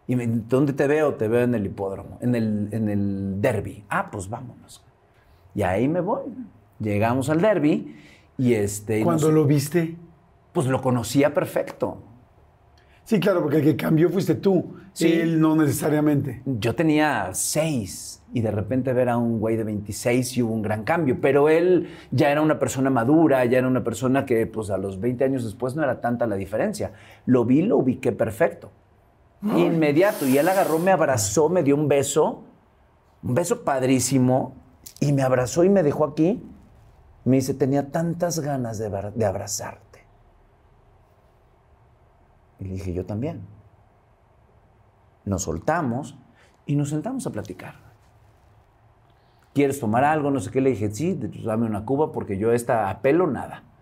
Y 0.07 0.15
me, 0.15 0.25
¿dónde 0.27 0.73
te 0.73 0.87
veo? 0.87 1.15
Te 1.15 1.27
veo 1.27 1.41
en 1.43 1.53
el 1.55 1.65
hipódromo, 1.65 2.17
en 2.21 2.35
el, 2.35 2.69
en 2.71 2.89
el 2.89 3.41
derby. 3.41 3.83
Ah, 3.89 4.09
pues 4.11 4.29
vámonos. 4.29 4.83
Y 5.53 5.61
ahí 5.63 5.87
me 5.87 5.99
voy. 5.99 6.23
Llegamos 6.79 7.29
al 7.29 7.41
derby 7.41 7.95
y 8.37 8.53
este... 8.53 9.03
nos- 9.23 9.33
lo 9.33 9.45
viste. 9.45 9.97
Pues 10.53 10.67
lo 10.67 10.81
conocía 10.81 11.33
perfecto. 11.33 11.97
Sí, 13.03 13.19
claro, 13.19 13.41
porque 13.41 13.57
el 13.57 13.63
que 13.63 13.75
cambió 13.75 14.09
fuiste 14.09 14.35
tú. 14.35 14.75
Sí. 14.93 15.11
Él 15.11 15.39
no 15.39 15.55
necesariamente. 15.55 16.41
Yo 16.45 16.75
tenía 16.75 17.29
seis 17.33 18.23
y 18.33 18.41
de 18.41 18.51
repente 18.51 18.93
ver 18.93 19.09
a 19.09 19.17
un 19.17 19.39
güey 19.39 19.57
de 19.57 19.63
26 19.63 20.37
y 20.37 20.41
hubo 20.41 20.53
un 20.53 20.61
gran 20.61 20.83
cambio, 20.83 21.19
pero 21.19 21.49
él 21.49 21.89
ya 22.11 22.31
era 22.31 22.41
una 22.41 22.59
persona 22.59 22.89
madura, 22.89 23.43
ya 23.45 23.57
era 23.57 23.67
una 23.67 23.83
persona 23.83 24.25
que 24.25 24.45
pues 24.47 24.69
a 24.69 24.77
los 24.77 24.99
20 24.99 25.23
años 25.23 25.43
después 25.43 25.75
no 25.75 25.83
era 25.83 25.99
tanta 25.99 26.27
la 26.27 26.35
diferencia. 26.35 26.93
Lo 27.25 27.45
vi, 27.45 27.61
lo 27.61 27.77
ubiqué 27.77 28.11
perfecto. 28.11 28.71
Inmediato. 29.43 30.27
Y 30.27 30.37
él 30.37 30.47
agarró, 30.47 30.77
me 30.79 30.91
abrazó, 30.91 31.49
me 31.49 31.63
dio 31.63 31.75
un 31.75 31.87
beso, 31.87 32.43
un 33.23 33.33
beso 33.33 33.63
padrísimo, 33.63 34.55
y 34.99 35.13
me 35.13 35.23
abrazó 35.23 35.63
y 35.63 35.69
me 35.69 35.83
dejó 35.83 36.05
aquí. 36.05 36.43
Me 37.23 37.37
dice, 37.37 37.53
tenía 37.53 37.91
tantas 37.91 38.39
ganas 38.39 38.77
de, 38.77 38.89
de 39.15 39.25
abrazarte. 39.25 39.90
Y 42.61 42.65
le 42.65 42.73
dije, 42.75 42.93
yo 42.93 43.05
también. 43.05 43.41
Nos 45.25 45.43
soltamos 45.43 46.17
y 46.65 46.75
nos 46.77 46.89
sentamos 46.89 47.27
a 47.27 47.31
platicar. 47.31 47.75
¿Quieres 49.53 49.79
tomar 49.79 50.03
algo? 50.05 50.31
No 50.31 50.39
sé 50.39 50.49
qué. 50.51 50.61
Le 50.61 50.69
dije, 50.69 50.89
sí, 50.91 51.13
pues 51.19 51.43
dame 51.43 51.65
una 51.65 51.83
cuba 51.85 52.11
porque 52.13 52.37
yo 52.37 52.53
esta 52.53 52.89
apelo 52.89 53.27
nada. 53.27 53.63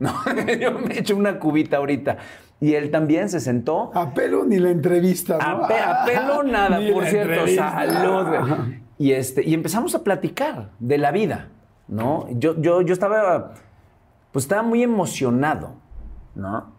No, 0.00 0.12
yo 0.60 0.78
me 0.78 0.96
echo 0.96 1.16
una 1.16 1.40
cubita 1.40 1.78
ahorita. 1.78 2.18
Y 2.60 2.74
él 2.74 2.92
también 2.92 3.28
se 3.28 3.40
sentó. 3.40 3.90
A 3.96 4.14
pelo 4.14 4.44
ni 4.44 4.58
la 4.60 4.70
entrevista. 4.70 5.38
¿no? 5.38 5.64
A, 5.64 5.66
pe- 5.66 5.80
a 5.80 6.04
pelo 6.04 6.42
nada, 6.44 6.78
por 6.92 7.04
cierto. 7.04 7.32
entrevista. 7.32 7.72
Salud. 7.90 8.74
Y, 8.96 9.10
este, 9.10 9.42
y 9.44 9.54
empezamos 9.54 9.96
a 9.96 10.04
platicar 10.04 10.70
de 10.78 10.98
la 10.98 11.10
vida, 11.10 11.48
¿no? 11.88 12.28
Yo, 12.30 12.54
yo, 12.60 12.80
yo 12.82 12.92
estaba, 12.92 13.54
pues 14.30 14.44
estaba 14.44 14.62
muy 14.62 14.84
emocionado, 14.84 15.74
¿no? 16.36 16.77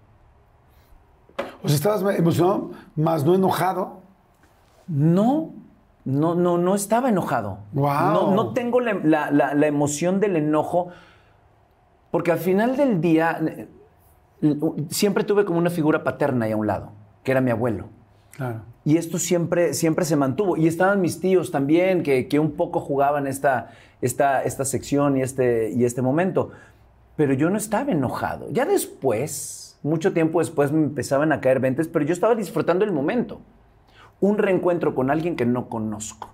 O 1.63 1.67
sea, 1.67 1.76
estabas 1.76 2.17
emocionado, 2.17 2.72
más 2.95 3.26
no 3.26 3.36
enojado. 3.36 4.00
No, 4.88 5.52
no, 6.06 6.36
no, 6.36 6.58
no 6.58 6.76
estaba 6.76 7.10
enojado. 7.10 7.60
No, 8.13 8.34
no 8.36 8.54
tengo 8.54 8.80
la, 8.80 8.93
la- 9.04 9.32
la- 9.32 9.54
la 9.54 9.67
emoción 9.67 10.19
del 10.19 10.36
enojo, 10.38 10.88
porque 12.12 12.32
al 12.32 12.39
final 12.39 12.76
del 12.78 13.02
día 13.02 13.39
eh, 13.45 13.67
siempre 14.89 15.24
tuve 15.24 15.45
como 15.45 15.60
una 15.60 15.69
figura 15.69 16.04
paterna 16.04 16.45
ahí 16.45 16.52
a 16.54 16.58
un 16.58 16.65
lado, 16.67 16.91
que 17.24 17.32
era 17.32 17.41
mi 17.41 17.52
abuelo. 17.52 17.86
Claro. 18.32 18.62
Y 18.86 18.95
esto 18.98 19.19
siempre, 19.19 19.74
siempre 19.74 20.06
se 20.06 20.15
mantuvo. 20.15 20.56
Y 20.58 20.65
estaban 20.67 21.02
mis 21.02 21.19
tíos 21.19 21.52
también, 21.52 22.02
que, 22.02 22.28
que 22.28 22.39
un 22.39 22.52
poco 22.54 22.80
jugaban 22.80 23.28
esta, 23.28 23.72
esta, 24.02 24.41
esta 24.43 24.63
sección 24.65 25.17
y 25.17 25.22
este, 25.22 25.72
y 25.72 25.84
este 25.84 26.02
momento. 26.02 26.50
Pero 27.17 27.34
yo 27.34 27.50
no 27.50 27.58
estaba 27.58 27.91
enojado. 27.91 28.48
Ya 28.50 28.65
después, 28.65 29.68
mucho 29.83 30.13
tiempo 30.13 30.39
después, 30.39 30.71
me 30.71 30.83
empezaban 30.83 31.31
a 31.31 31.41
caer 31.41 31.59
ventes, 31.59 31.87
pero 31.87 32.05
yo 32.05 32.13
estaba 32.13 32.35
disfrutando 32.35 32.85
el 32.85 32.91
momento. 32.91 33.41
Un 34.19 34.37
reencuentro 34.37 34.95
con 34.95 35.09
alguien 35.09 35.35
que 35.35 35.45
no 35.45 35.69
conozco. 35.69 36.29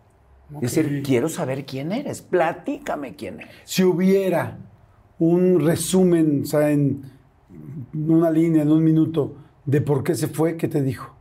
Es 0.62 0.75
decir, 0.75 1.03
quiero 1.03 1.29
saber 1.29 1.65
quién 1.65 1.91
eres. 1.91 2.21
Platícame 2.21 3.15
quién 3.15 3.41
eres. 3.41 3.55
Si 3.63 3.84
hubiera 3.84 4.58
un 5.19 5.60
resumen, 5.60 6.41
o 6.43 6.45
sea, 6.45 6.71
en 6.71 7.03
una 7.93 8.29
línea, 8.29 8.63
en 8.63 8.71
un 8.71 8.84
minuto, 8.84 9.36
de 9.65 9.81
por 9.81 10.03
qué 10.03 10.15
se 10.15 10.27
fue, 10.27 10.58
¿qué 10.58 10.67
te 10.67 10.81
dijo? 10.81 11.13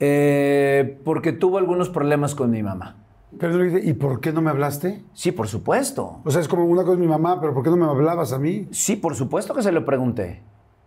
Eh, 0.00 1.00
porque 1.04 1.32
tuvo 1.32 1.58
algunos 1.58 1.88
problemas 1.88 2.34
con 2.34 2.50
mi 2.50 2.62
mamá. 2.62 2.96
Pero 3.38 3.78
¿y 3.78 3.92
por 3.94 4.20
qué 4.20 4.32
no 4.32 4.40
me 4.40 4.50
hablaste? 4.50 5.04
Sí, 5.12 5.32
por 5.32 5.48
supuesto. 5.48 6.20
O 6.24 6.30
sea, 6.30 6.40
es 6.40 6.48
como 6.48 6.64
una 6.64 6.82
cosa 6.82 6.94
es 6.94 6.98
mi 6.98 7.08
mamá, 7.08 7.40
pero 7.40 7.54
¿por 7.54 7.62
qué 7.62 7.70
no 7.70 7.76
me 7.76 7.86
hablabas 7.86 8.32
a 8.32 8.38
mí? 8.38 8.66
Sí, 8.70 8.96
por 8.96 9.14
supuesto 9.14 9.54
que 9.54 9.62
se 9.62 9.72
lo 9.72 9.84
pregunté. 9.84 10.42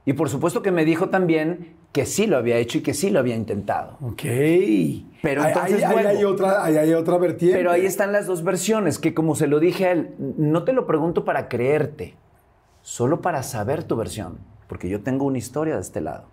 Y 0.06 0.14
por 0.14 0.30
supuesto 0.30 0.62
que 0.62 0.72
me 0.72 0.86
dijo 0.86 1.10
también 1.10 1.76
que 1.92 2.06
sí 2.06 2.26
lo 2.26 2.38
había 2.38 2.58
hecho 2.58 2.78
y 2.80 2.82
que 2.82 2.94
sí 2.94 3.10
lo 3.10 3.20
había 3.20 3.36
intentado. 3.36 3.98
Ok. 4.02 4.24
Pero 5.22 5.46
entonces 5.46 5.76
ahí, 5.78 5.84
ahí 5.84 5.94
vuelvo. 5.94 6.10
hay 6.10 6.24
otra, 6.24 6.64
ahí 6.64 6.78
hay 6.78 6.94
otra 6.94 7.18
vertiente. 7.18 7.58
Pero 7.58 7.72
ahí 7.72 7.86
están 7.86 8.12
las 8.12 8.26
dos 8.26 8.44
versiones, 8.44 8.98
que 9.00 9.14
como 9.14 9.36
se 9.36 9.48
lo 9.48 9.60
dije 9.60 9.86
a 9.88 9.92
él, 9.92 10.16
no 10.38 10.64
te 10.64 10.74
lo 10.74 10.88
pregunto 10.88 11.26
para 11.26 11.48
creerte, 11.50 12.16
solo 12.82 13.22
para 13.22 13.44
saber 13.44 13.84
tu 13.84 13.96
versión, 13.96 14.38
porque 14.68 14.90
yo 14.90 15.02
tengo 15.02 15.26
una 15.26 15.38
historia 15.38 15.76
de 15.76 15.82
este 15.82 16.02
lado. 16.02 16.26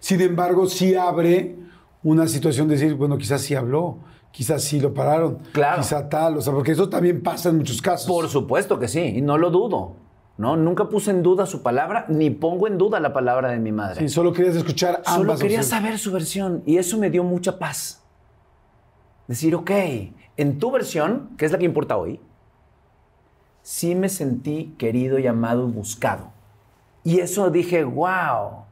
Sin 0.00 0.20
embargo, 0.20 0.66
sí 0.66 0.94
abre 0.94 1.56
una 2.02 2.28
situación 2.28 2.68
de 2.68 2.74
decir, 2.76 2.94
bueno, 2.94 3.16
quizás 3.18 3.40
sí 3.40 3.54
habló, 3.54 3.98
quizás 4.30 4.62
sí 4.62 4.78
lo 4.80 4.92
pararon, 4.94 5.38
Claro. 5.52 5.80
quizá 5.80 6.08
tal, 6.08 6.36
o 6.36 6.40
sea, 6.42 6.52
porque 6.52 6.72
eso 6.72 6.88
también 6.88 7.22
pasa 7.22 7.48
en 7.48 7.56
muchos 7.56 7.80
casos. 7.80 8.06
Por 8.06 8.28
supuesto 8.28 8.78
que 8.78 8.86
sí, 8.88 9.00
y 9.00 9.22
no 9.22 9.38
lo 9.38 9.50
dudo. 9.50 9.96
¿No? 10.38 10.56
Nunca 10.56 10.88
puse 10.88 11.10
en 11.10 11.22
duda 11.22 11.44
su 11.46 11.62
palabra, 11.62 12.06
ni 12.08 12.30
pongo 12.30 12.66
en 12.66 12.78
duda 12.78 12.98
la 13.00 13.12
palabra 13.12 13.50
de 13.50 13.58
mi 13.58 13.72
madre. 13.72 14.00
Sí, 14.00 14.08
solo 14.08 14.32
querías 14.32 14.56
escuchar 14.56 15.02
ambas 15.04 15.14
Solo 15.14 15.32
quería 15.36 15.58
opciones. 15.60 15.66
saber 15.68 15.98
su 15.98 16.12
versión 16.12 16.62
y 16.64 16.78
eso 16.78 16.96
me 16.96 17.10
dio 17.10 17.22
mucha 17.24 17.58
paz. 17.58 18.02
Decir, 19.26 19.54
ok, 19.54 19.70
en 20.36 20.58
tu 20.58 20.70
versión, 20.70 21.30
que 21.36 21.44
es 21.44 21.52
la 21.52 21.58
que 21.58 21.64
importa 21.66 21.96
hoy, 21.96 22.20
sí 23.62 23.94
me 23.94 24.08
sentí 24.08 24.74
querido, 24.78 25.18
llamado 25.18 25.68
y 25.68 25.72
buscado. 25.72 26.30
Y 27.04 27.20
eso 27.20 27.50
dije, 27.50 27.84
wow, 27.84 28.64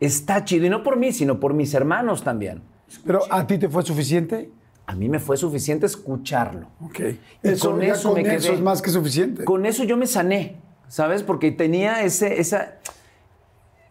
está 0.00 0.44
chido. 0.44 0.66
Y 0.66 0.70
no 0.70 0.82
por 0.82 0.96
mí, 0.96 1.12
sino 1.12 1.40
por 1.40 1.52
mis 1.52 1.74
hermanos 1.74 2.22
también. 2.22 2.62
Pero 3.04 3.20
¿a 3.30 3.46
ti 3.46 3.58
te 3.58 3.68
fue 3.68 3.82
suficiente? 3.82 4.50
A 4.86 4.94
mí 4.94 5.08
me 5.08 5.18
fue 5.18 5.36
suficiente 5.36 5.84
escucharlo. 5.84 6.68
Ok. 6.82 7.00
Y 7.42 7.48
Eso, 7.48 7.72
con 7.72 7.82
eso 7.82 8.08
con 8.14 8.22
me 8.22 8.34
eso 8.34 8.46
quedé. 8.46 8.54
es 8.56 8.62
más 8.62 8.80
que 8.80 8.90
suficiente. 8.90 9.44
Con 9.44 9.66
eso 9.66 9.84
yo 9.84 9.98
me 9.98 10.06
sané, 10.06 10.56
¿sabes? 10.88 11.22
Porque 11.22 11.52
tenía 11.52 12.02
ese, 12.02 12.40
esa, 12.40 12.78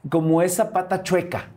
como 0.09 0.41
esa 0.41 0.71
pata 0.71 1.03
chueca. 1.03 1.51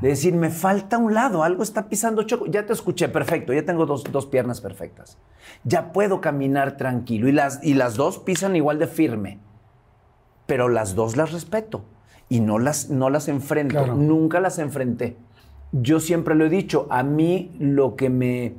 De 0.00 0.08
decir, 0.08 0.32
me 0.32 0.50
falta 0.50 0.96
un 0.96 1.12
lado, 1.12 1.42
algo 1.42 1.64
está 1.64 1.88
pisando 1.88 2.22
choco. 2.22 2.46
Ya 2.46 2.64
te 2.64 2.72
escuché, 2.72 3.08
perfecto, 3.08 3.52
ya 3.52 3.64
tengo 3.64 3.84
dos, 3.84 4.04
dos 4.04 4.26
piernas 4.26 4.60
perfectas. 4.60 5.18
Ya 5.64 5.92
puedo 5.92 6.20
caminar 6.20 6.76
tranquilo. 6.76 7.28
Y 7.28 7.32
las, 7.32 7.58
y 7.64 7.74
las 7.74 7.96
dos 7.96 8.20
pisan 8.20 8.54
igual 8.54 8.78
de 8.78 8.86
firme. 8.86 9.40
Pero 10.46 10.68
las 10.68 10.94
dos 10.94 11.16
las 11.16 11.32
respeto. 11.32 11.84
Y 12.28 12.38
no 12.38 12.60
las, 12.60 12.90
no 12.90 13.10
las 13.10 13.26
enfrento. 13.26 13.74
Claro. 13.74 13.96
Nunca 13.96 14.38
las 14.38 14.60
enfrenté. 14.60 15.16
Yo 15.72 15.98
siempre 15.98 16.36
lo 16.36 16.46
he 16.46 16.50
dicho, 16.50 16.86
a 16.88 17.02
mí 17.02 17.56
lo 17.58 17.96
que 17.96 18.08
me, 18.08 18.54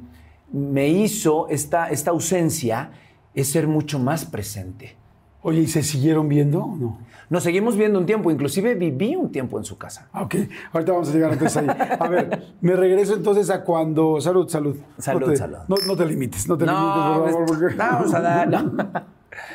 me 0.51 0.89
hizo 0.89 1.47
esta, 1.47 1.89
esta 1.89 2.11
ausencia 2.11 2.91
es 3.33 3.49
ser 3.49 3.67
mucho 3.67 3.97
más 3.97 4.25
presente. 4.25 4.97
Oye, 5.43 5.59
¿y 5.61 5.67
se 5.67 5.83
siguieron 5.83 6.27
viendo 6.29 6.63
o 6.63 6.75
no? 6.75 6.97
Nos 7.29 7.43
seguimos 7.43 7.75
viendo 7.75 7.99
un 7.99 8.05
tiempo, 8.05 8.31
inclusive 8.31 8.75
viví 8.75 9.15
un 9.15 9.31
tiempo 9.31 9.57
en 9.57 9.63
su 9.65 9.77
casa. 9.77 10.07
Ah, 10.13 10.23
Ok, 10.23 10.35
ahorita 10.71 10.91
vamos 10.91 11.09
a 11.09 11.13
llegar 11.13 11.33
entonces 11.33 11.57
ahí. 11.57 11.67
A 11.99 12.07
ver, 12.07 12.43
me 12.61 12.75
regreso 12.75 13.13
entonces 13.15 13.49
a 13.49 13.63
cuando. 13.63 14.19
Salud, 14.21 14.47
salud. 14.49 14.75
Salud, 14.97 15.21
no 15.21 15.27
te, 15.27 15.37
salud. 15.37 15.57
No, 15.67 15.75
no 15.87 15.95
te 15.95 16.05
limites, 16.05 16.47
no 16.47 16.57
te 16.57 16.65
No, 16.65 16.71
limites, 16.73 17.35
por 17.35 17.45
favor. 17.45 17.45
porque- 17.59 17.75
vamos 17.75 18.13
a 18.13 18.21
dar. 18.21 18.47
no. 18.49 18.71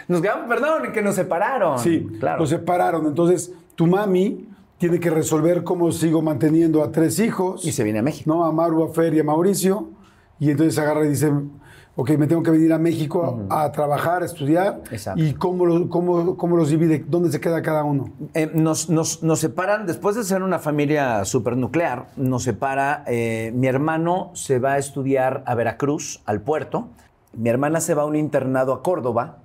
Nos 0.08 0.20
quedamos, 0.20 0.48
perdón, 0.48 0.92
que 0.92 1.02
nos 1.02 1.14
separaron. 1.14 1.78
Sí, 1.78 2.06
claro. 2.18 2.40
los 2.40 2.48
separaron. 2.50 3.06
Entonces, 3.06 3.52
tu 3.76 3.86
mami 3.86 4.48
tiene 4.78 4.98
que 4.98 5.10
resolver 5.10 5.62
cómo 5.62 5.92
sigo 5.92 6.20
manteniendo 6.20 6.82
a 6.82 6.90
tres 6.90 7.20
hijos. 7.20 7.64
Y 7.64 7.70
se 7.72 7.84
viene 7.84 8.00
a 8.00 8.02
México. 8.02 8.28
¿no? 8.34 8.44
A 8.44 8.50
Maru, 8.52 8.82
a 8.84 8.92
Fer 8.92 9.14
y 9.14 9.20
a 9.20 9.24
Mauricio. 9.24 9.90
Y 10.40 10.50
entonces 10.50 10.76
agarra 10.78 11.04
y 11.04 11.10
dice, 11.10 11.32
ok, 12.00 12.10
me 12.16 12.28
tengo 12.28 12.44
que 12.44 12.52
venir 12.52 12.72
a 12.72 12.78
México 12.78 13.44
a, 13.50 13.64
a 13.64 13.72
trabajar, 13.72 14.22
a 14.22 14.26
estudiar. 14.26 14.82
Exacto. 14.92 15.20
¿Y 15.20 15.34
cómo, 15.34 15.66
lo- 15.66 15.88
cómo, 15.88 16.36
cómo 16.36 16.56
los 16.56 16.70
divide? 16.70 17.04
¿Dónde 17.08 17.32
se 17.32 17.40
queda 17.40 17.60
cada 17.60 17.82
uno? 17.82 18.10
Eh, 18.34 18.50
nos, 18.54 18.88
nos- 18.88 19.22
nos 19.24 19.40
separan, 19.40 19.84
después 19.84 20.14
de 20.14 20.22
ser 20.22 20.42
una 20.44 20.60
familia 20.60 21.24
supernuclear, 21.24 22.06
nos 22.16 22.44
separa, 22.44 23.02
eh, 23.08 23.50
mi 23.54 23.66
hermano 23.66 24.30
se 24.34 24.60
va 24.60 24.74
a 24.74 24.78
estudiar 24.78 25.42
a 25.44 25.56
Veracruz, 25.56 26.20
al 26.24 26.40
puerto, 26.40 26.86
mi 27.32 27.48
hermana 27.48 27.80
se 27.80 27.94
va 27.94 28.02
a 28.02 28.06
un 28.06 28.14
internado 28.16 28.72
a 28.72 28.82
Córdoba 28.84 29.38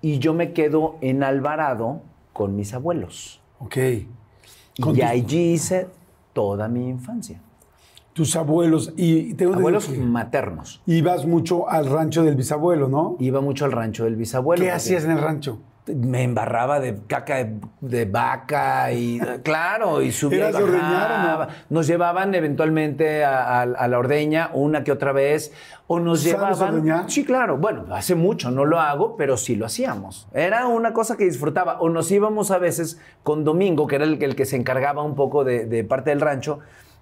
y 0.00 0.18
yo 0.20 0.32
me 0.32 0.52
quedo 0.52 0.94
en 1.00 1.24
Alvarado 1.24 2.02
con 2.32 2.54
mis 2.54 2.72
abuelos. 2.72 3.40
Ok. 3.58 3.76
Y 4.94 5.02
allí 5.02 5.52
hice 5.54 5.88
toda 6.32 6.68
mi 6.68 6.88
infancia. 6.88 7.40
Tus 8.16 8.34
abuelos. 8.34 8.94
Y 8.96 9.34
tengo 9.34 9.52
entendido 9.52 9.58
Abuelos 9.58 9.86
que 9.88 9.98
maternos. 9.98 10.80
Ibas 10.86 11.26
mucho 11.26 11.68
al 11.68 11.84
rancho 11.90 12.24
del 12.24 12.34
bisabuelo, 12.34 12.88
¿no? 12.88 13.16
Iba 13.20 13.42
mucho 13.42 13.66
al 13.66 13.72
rancho 13.72 14.04
del 14.04 14.16
bisabuelo. 14.16 14.62
¿Qué 14.64 14.70
hacías 14.72 15.04
en 15.04 15.10
el 15.10 15.18
rancho? 15.20 15.58
Me 15.94 16.22
embarraba 16.24 16.80
de 16.80 16.98
caca 17.06 17.36
de, 17.36 17.60
de 17.82 18.06
vaca 18.06 18.90
y 18.90 19.20
claro, 19.44 20.00
y 20.00 20.12
subía. 20.12 20.48
¿Eras 20.48 20.54
y 20.54 20.58
de 20.58 20.64
ordeñar 20.64 21.38
no? 21.40 21.54
Nos 21.68 21.86
llevaban 21.86 22.34
eventualmente 22.34 23.22
a, 23.22 23.60
a- 23.60 23.62
a 23.62 23.86
la 23.86 23.98
ordeña 23.98 24.50
una 24.54 24.82
que 24.82 24.92
otra 24.92 25.12
vez. 25.12 25.52
O 25.86 26.00
nos 26.00 26.22
¿Sabes 26.22 26.34
llevaban. 26.34 26.74
ordeñar? 26.76 27.10
Sí, 27.10 27.22
claro. 27.22 27.58
Bueno, 27.58 27.84
hace 27.94 28.14
mucho 28.14 28.50
no 28.50 28.64
lo 28.64 28.80
hago, 28.80 29.16
pero 29.18 29.36
sí 29.36 29.54
lo 29.56 29.66
hacíamos. 29.66 30.26
Era 30.32 30.66
una 30.68 30.94
cosa 30.94 31.18
que 31.18 31.24
disfrutaba. 31.24 31.78
O 31.80 31.90
nos 31.90 32.10
íbamos 32.10 32.50
a 32.50 32.56
veces 32.58 32.98
con 33.22 33.44
Domingo, 33.44 33.86
que 33.86 33.96
era 33.96 34.04
el, 34.06 34.20
el 34.22 34.34
que 34.34 34.46
se 34.46 34.56
encargaba 34.56 35.02
un 35.02 35.14
poco 35.14 35.44
de, 35.44 35.66
de 35.66 35.84
parte 35.84 36.10
del 36.10 36.20
rancho, 36.22 36.58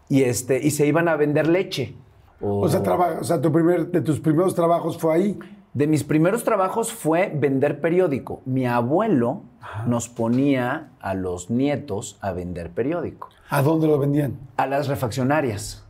y 0.08 0.22
este, 0.22 0.60
y 0.64 0.70
se 0.70 0.86
iban 0.86 1.08
a 1.08 1.16
vender 1.16 1.48
leche. 1.48 1.94
O 2.40 2.68
sea, 2.68 2.82
traba- 2.82 3.18
o 3.20 3.24
sea 3.24 3.40
tu 3.40 3.50
primer, 3.52 3.86
de 3.90 4.00
tus 4.00 4.20
primeros 4.20 4.54
trabajos 4.54 4.98
fue 4.98 5.14
ahí. 5.14 5.38
De 5.72 5.86
mis 5.86 6.04
primeros 6.04 6.44
trabajos 6.44 6.92
fue 6.92 7.32
vender 7.34 7.80
periódico. 7.80 8.42
Mi 8.44 8.66
abuelo 8.66 9.42
nos 9.86 10.08
ponía 10.08 10.90
a 11.00 11.14
los 11.14 11.50
nietos 11.50 12.16
a 12.20 12.32
vender 12.32 12.70
periódico. 12.70 13.28
¿A 13.50 13.62
dónde 13.62 13.86
lo 13.88 13.98
vendían? 13.98 14.38
A 14.56 14.66
las 14.66 14.86
refaccionarias. 14.88 15.84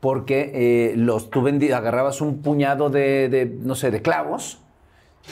Porque 0.00 0.52
eh, 0.54 0.96
los, 0.96 1.28
tú 1.28 1.42
vendi- 1.42 1.72
agarrabas 1.72 2.20
un 2.20 2.38
puñado 2.40 2.88
de, 2.88 3.28
de, 3.28 3.46
no 3.46 3.74
sé, 3.74 3.90
de 3.90 4.00
clavos 4.00 4.60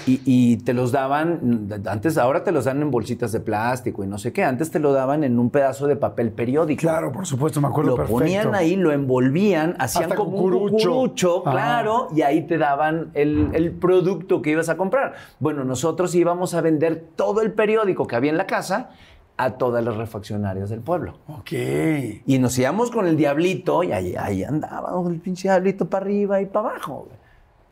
y, 0.07 0.21
y 0.27 0.57
te 0.59 0.75
los 0.75 0.93
daban, 0.93 1.69
antes, 1.89 2.19
ahora 2.19 2.45
te 2.45 2.53
los 2.53 2.67
dan 2.67 2.83
en 2.83 2.91
bolsitas 2.91 3.33
de 3.33 3.41
plástico 3.41 4.05
y 4.05 4.07
no 4.07 4.19
sé 4.19 4.33
qué, 4.33 4.45
antes 4.45 4.71
te 4.71 4.79
lo 4.79 4.93
daban 4.93 5.25
en 5.25 5.39
un 5.39 5.49
pedazo 5.49 5.87
de 5.87 5.97
papel 5.97 6.33
periódico. 6.33 6.81
Claro, 6.83 7.11
por 7.13 7.25
supuesto, 7.27 7.61
me 7.63 7.69
acuerdo 7.69 7.93
Lo 7.93 7.97
perfecto. 7.97 8.19
ponían 8.19 8.55
ahí, 8.55 8.77
lo 8.77 8.93
envolvían, 8.93 9.75
hacían 9.79 10.05
Hasta 10.05 10.17
como 10.17 10.31
un 10.37 10.37
cucurucho. 10.53 10.91
cucurucho, 10.91 11.43
Ajá. 11.47 11.51
claro, 11.53 12.09
y 12.15 12.23
ahí 12.23 12.43
te 12.47 12.59
daban 12.59 13.11
el, 13.15 13.51
el 13.55 13.73
producto 13.73 14.43
que 14.43 14.51
ibas 14.51 14.69
a 14.69 14.77
comprar. 14.77 15.15
Bueno, 15.41 15.65
nosotros 15.65 16.15
íbamos 16.15 16.53
a 16.55 16.61
vender 16.61 17.03
todo 17.17 17.41
el 17.41 17.53
periódico 17.53 18.07
que 18.07 18.17
había 18.17 18.31
en 18.31 18.37
la 18.37 18.47
casa 18.47 18.91
a 19.39 19.53
todas 19.53 19.85
las 19.85 19.97
refaccionarias 19.97 20.69
del 20.71 20.81
pueblo. 20.81 21.15
Ok. 21.29 21.53
Y 22.27 22.39
nos 22.39 22.59
íbamos 22.59 22.91
con 22.91 23.07
el 23.07 23.17
diablito 23.17 23.83
y 23.83 23.93
ahí, 23.93 24.15
ahí 24.19 24.45
andaba 24.45 24.91
el 25.11 25.21
pinche 25.21 25.49
diablito 25.49 25.87
para 25.89 26.05
arriba 26.05 26.41
y 26.41 26.47
para 26.47 26.71
abajo. 26.71 27.07
güey. 27.09 27.26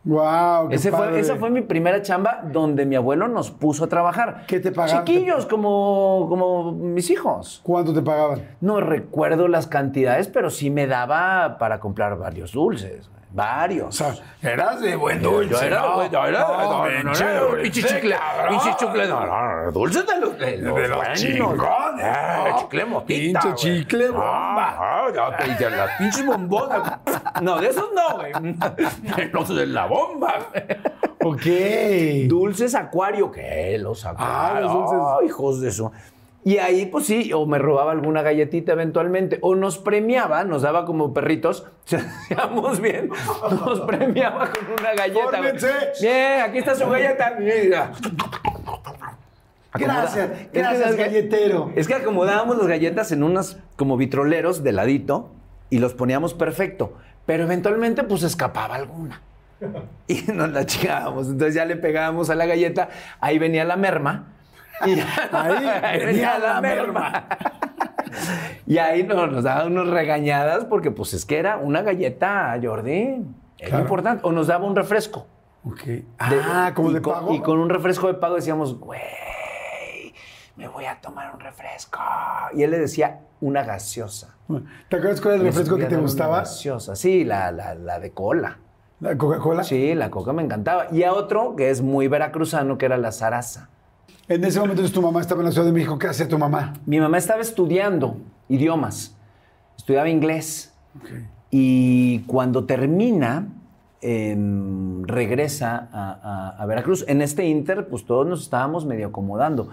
Wow, 0.04 0.68
qué 0.68 0.74
Ese 0.76 0.90
fue, 0.90 0.98
padre. 0.98 1.20
esa 1.20 1.36
fue 1.36 1.50
mi 1.50 1.62
primera 1.62 2.02
chamba 2.02 2.42
donde 2.52 2.84
mi 2.84 2.94
abuelo 2.94 3.26
nos 3.26 3.50
puso 3.50 3.84
a 3.84 3.88
trabajar. 3.88 4.44
¿Qué 4.46 4.60
te 4.60 4.70
pagaban? 4.70 5.04
Chiquillos, 5.04 5.46
como, 5.46 6.26
como 6.28 6.72
mis 6.72 7.08
hijos. 7.10 7.60
¿Cuánto 7.62 7.94
te 7.94 8.02
pagaban? 8.02 8.42
No 8.60 8.80
recuerdo 8.80 9.48
las 9.48 9.66
cantidades, 9.66 10.28
pero 10.28 10.50
sí 10.50 10.70
me 10.70 10.86
daba 10.86 11.56
para 11.58 11.80
comprar 11.80 12.18
varios 12.18 12.52
dulces. 12.52 13.08
Varios. 13.34 13.88
O 13.88 13.92
sea, 13.92 14.14
eras 14.40 14.80
de 14.80 14.94
buen 14.94 15.20
dulce. 15.20 15.50
Yo 15.50 15.60
era, 15.60 15.80
¿no? 15.80 16.08
yo 16.08 16.24
era, 16.24 16.38
No, 16.40 16.70
no, 16.70 16.84
bien 16.84 17.02
no, 17.02 17.10
no, 17.10 17.16
chévere, 17.16 17.40
no, 17.40 17.62
pinche 17.62 17.82
chicle, 17.82 18.16
pinche 18.48 18.76
chicle, 18.76 19.08
no, 19.08 19.26
no, 19.26 19.62
no, 19.64 19.72
dulces 19.72 20.06
de 20.06 20.20
los, 20.20 20.38
de 20.38 20.58
los, 20.58 20.74
De 20.76 20.88
los 20.88 20.96
buenos. 20.98 21.18
chingones, 21.20 22.06
Eh, 22.06 22.52
chicle 22.60 22.84
motita, 22.84 23.40
Pinche 23.40 23.54
chicle 23.56 24.08
bomba. 24.10 24.76
Ah, 24.78 25.08
ya 25.12 25.96
pinches 25.98 26.24
bombonas. 26.24 26.92
No, 27.42 27.58
de 27.58 27.68
esos 27.70 27.88
no, 27.92 28.16
güey. 28.18 28.32
Los 29.32 29.48
de 29.52 29.66
la 29.66 29.86
bomba. 29.86 30.34
Ok. 31.24 31.42
Dulces 32.28 32.76
acuario, 32.76 33.32
¿qué? 33.32 33.76
Los 33.80 34.04
acuarios. 34.06 34.30
Ah, 34.30 34.60
los 34.60 34.72
dulces. 34.72 34.98
Ay, 35.20 35.26
hijos 35.26 35.60
de 35.60 35.68
eso. 35.70 35.90
Y 36.46 36.58
ahí, 36.58 36.84
pues 36.86 37.06
sí, 37.06 37.32
o 37.32 37.46
me 37.46 37.58
robaba 37.58 37.92
alguna 37.92 38.20
galletita 38.20 38.72
eventualmente, 38.72 39.38
o 39.40 39.54
nos 39.54 39.78
premiaba, 39.78 40.44
nos 40.44 40.60
daba 40.62 40.84
como 40.84 41.14
perritos, 41.14 41.66
bien, 42.82 43.08
nos 43.64 43.80
premiaba 43.80 44.50
con 44.50 44.66
una 44.78 44.92
galleta. 44.94 45.40
Bien, 46.02 46.42
aquí 46.42 46.58
está 46.58 46.74
su 46.74 46.86
galleta. 46.88 47.36
Gracias, 49.76 50.16
Acomoda- 50.16 50.34
Es 50.40 50.48
que 50.52 50.58
gracias, 50.60 50.96
galletero. 50.96 51.72
Es 51.74 51.88
que 51.88 51.94
acomodábamos 51.94 52.58
las 52.58 52.66
galletas 52.68 53.10
en 53.10 53.22
unas 53.24 53.58
como 53.76 53.96
vitroleros 53.96 54.62
de 54.62 54.72
ladito 54.72 55.30
y 55.70 55.78
los 55.78 55.94
poníamos 55.94 56.34
perfecto. 56.34 56.92
Pero 57.26 57.44
eventualmente, 57.44 58.04
pues 58.04 58.22
escapaba 58.22 58.76
alguna. 58.76 59.20
Y 60.06 60.22
nos 60.32 60.50
la 60.52 60.66
chingábamos. 60.66 61.26
Entonces 61.28 61.54
ya 61.54 61.64
le 61.64 61.76
pegábamos 61.76 62.30
a 62.30 62.34
la 62.34 62.46
galleta, 62.46 62.88
ahí 63.20 63.38
venía 63.38 63.64
la 63.64 63.76
merma. 63.76 64.28
Y 64.86 65.00
Ahí 65.32 65.98
venía 66.04 66.38
la 66.38 66.60
merma. 66.60 67.26
y 68.66 68.78
ahí 68.78 69.02
nos, 69.04 69.30
nos 69.30 69.44
daban 69.44 69.72
unas 69.76 69.88
regañadas 69.92 70.64
porque 70.66 70.90
pues 70.90 71.14
es 71.14 71.24
que 71.24 71.38
era 71.38 71.56
una 71.56 71.82
galleta, 71.82 72.58
Jordi. 72.62 73.22
Era 73.58 73.68
Claro. 73.68 73.82
importante. 73.84 74.20
O 74.26 74.32
nos 74.32 74.46
daba 74.48 74.66
un 74.66 74.76
refresco. 74.76 75.26
Ok. 75.64 75.82
De- 75.84 76.04
Ah, 76.18 76.72
como 76.74 76.90
y 76.90 76.94
de 76.94 77.02
con- 77.02 77.14
pago. 77.14 77.34
Y 77.34 77.40
con 77.40 77.58
un 77.58 77.70
refresco 77.70 78.08
de 78.08 78.14
pago 78.14 78.34
decíamos, 78.36 78.78
güey, 78.78 79.00
me 80.56 80.68
voy 80.68 80.84
a 80.84 81.00
tomar 81.00 81.32
un 81.34 81.40
refresco. 81.40 82.00
Y 82.54 82.62
él 82.62 82.70
le 82.70 82.78
decía, 82.78 83.20
una 83.40 83.62
gaseosa. 83.62 84.34
¿Te 84.88 84.96
acuerdas 84.96 85.20
cuál 85.20 85.34
era 85.34 85.42
el 85.42 85.48
refresco 85.48 85.76
que 85.76 85.86
te 85.86 85.96
gustaba? 85.96 86.40
Gaseosa, 86.40 86.94
sí, 86.96 87.24
la, 87.24 87.50
la, 87.52 87.74
la 87.74 87.98
de 87.98 88.10
cola. 88.12 88.58
¿La 89.00 89.16
Coca-Cola? 89.18 89.64
Sí, 89.64 89.94
la 89.94 90.10
coca 90.10 90.32
me 90.32 90.42
encantaba. 90.42 90.86
Y 90.92 91.02
a 91.02 91.12
otro 91.12 91.56
que 91.56 91.70
es 91.70 91.82
muy 91.82 92.08
veracruzano, 92.08 92.78
que 92.78 92.86
era 92.86 92.96
la 92.96 93.12
zaraza. 93.12 93.68
En 94.28 94.42
ese 94.44 94.58
momento 94.60 94.88
tu 94.90 95.02
mamá 95.02 95.20
estaba 95.20 95.40
en 95.42 95.46
la 95.46 95.52
Ciudad 95.52 95.66
de 95.66 95.72
México. 95.72 95.98
¿Qué 95.98 96.06
hacía 96.06 96.26
tu 96.28 96.38
mamá? 96.38 96.74
Mi 96.86 96.98
mamá 96.98 97.18
estaba 97.18 97.42
estudiando 97.42 98.16
idiomas, 98.48 99.16
estudiaba 99.76 100.08
inglés. 100.08 100.72
Ok. 100.98 101.08
Y 101.50 102.20
cuando 102.20 102.64
termina, 102.64 103.48
em, 104.00 105.02
regresa 105.04 105.88
a, 105.92 106.18
a- 106.22 106.62
a 106.62 106.66
Veracruz. 106.66 107.04
En 107.08 107.22
este 107.22 107.46
inter, 107.46 107.88
pues 107.88 108.04
todos 108.04 108.26
nos 108.26 108.42
estábamos 108.42 108.86
medio 108.86 109.08
acomodando. 109.08 109.68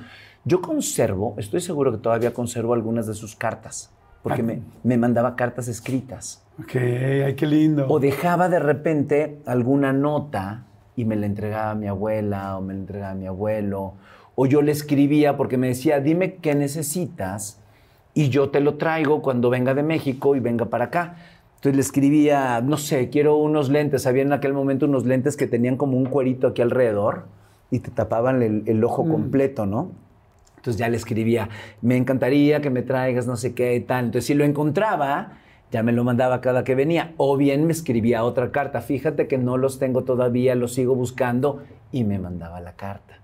Yo 0.45 0.61
conservo, 0.61 1.35
estoy 1.37 1.61
seguro 1.61 1.91
que 1.91 1.97
todavía 1.97 2.33
conservo 2.33 2.73
algunas 2.73 3.07
de 3.07 3.13
sus 3.13 3.35
cartas, 3.35 3.91
porque 4.23 4.41
Ah. 4.41 4.45
me, 4.45 4.61
me 4.83 4.97
mandaba 4.97 5.35
cartas 5.35 5.67
escritas. 5.67 6.43
Ok, 6.59 6.75
ay, 6.75 7.35
qué 7.35 7.45
lindo. 7.47 7.87
O 7.87 7.99
dejaba 7.99 8.47
de 8.49 8.59
repente 8.59 9.41
alguna 9.45 9.91
nota 9.93 10.63
y 10.95 11.05
me 11.05 11.15
la 11.15 11.25
entregaba 11.25 11.71
a 11.71 11.75
mi 11.75 11.87
abuela 11.87 12.57
o 12.57 12.61
me 12.61 12.73
la 12.73 12.79
entregaba 12.79 13.11
a 13.11 13.15
mi 13.15 13.27
abuelo. 13.27 13.93
O 14.35 14.45
yo 14.45 14.61
le 14.61 14.71
escribía 14.71 15.37
porque 15.37 15.57
me 15.57 15.67
decía, 15.67 15.99
dime 15.99 16.35
qué 16.35 16.55
necesitas 16.55 17.61
y 18.13 18.29
yo 18.29 18.49
te 18.49 18.59
lo 18.59 18.75
traigo 18.75 19.21
cuando 19.21 19.49
venga 19.49 19.73
de 19.73 19.83
México 19.83 20.35
y 20.35 20.39
venga 20.39 20.65
para 20.65 20.85
acá. 20.85 21.15
Entonces 21.55 21.75
le 21.75 21.81
escribía, 21.81 22.61
no 22.61 22.77
sé, 22.77 23.09
quiero 23.09 23.37
unos 23.37 23.69
lentes. 23.69 24.07
Había 24.07 24.23
en 24.23 24.33
aquel 24.33 24.53
momento 24.53 24.85
unos 24.85 25.05
lentes 25.05 25.37
que 25.37 25.47
tenían 25.47 25.77
como 25.77 25.97
un 25.97 26.05
cuerito 26.05 26.47
aquí 26.47 26.61
alrededor 26.61 27.25
y 27.69 27.79
te 27.79 27.91
tapaban 27.91 28.41
el, 28.41 28.63
el 28.65 28.83
ojo 28.83 29.07
completo, 29.07 29.65
¿no? 29.65 29.91
Entonces 30.57 30.79
ya 30.79 30.89
le 30.89 30.97
escribía, 30.97 31.49
me 31.81 31.97
encantaría 31.97 32.61
que 32.61 32.69
me 32.69 32.81
traigas 32.81 33.27
no 33.27 33.35
sé 33.35 33.53
qué 33.53 33.75
y 33.75 33.81
tal. 33.81 34.05
Entonces 34.05 34.25
si 34.25 34.33
lo 34.33 34.43
encontraba, 34.43 35.37
ya 35.71 35.83
me 35.83 35.91
lo 35.91 36.03
mandaba 36.03 36.41
cada 36.41 36.63
que 36.63 36.75
venía. 36.75 37.13
O 37.17 37.37
bien 37.37 37.65
me 37.65 37.71
escribía 37.71 38.23
otra 38.23 38.51
carta. 38.51 38.81
Fíjate 38.81 39.27
que 39.27 39.37
no 39.37 39.57
los 39.57 39.79
tengo 39.79 40.03
todavía, 40.03 40.55
los 40.55 40.73
sigo 40.73 40.95
buscando. 40.95 41.63
Y 41.91 42.03
me 42.03 42.19
mandaba 42.19 42.59
la 42.59 42.73
carta. 42.73 43.20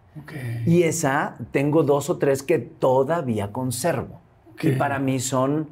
Y 0.65 0.83
esa 0.83 1.37
tengo 1.51 1.83
dos 1.83 2.09
o 2.09 2.17
tres 2.17 2.43
que 2.43 2.59
todavía 2.59 3.51
conservo. 3.51 4.19
Y 4.61 4.71
Ok. 4.71 4.77
para 4.77 4.99
mí 4.99 5.19
son 5.19 5.69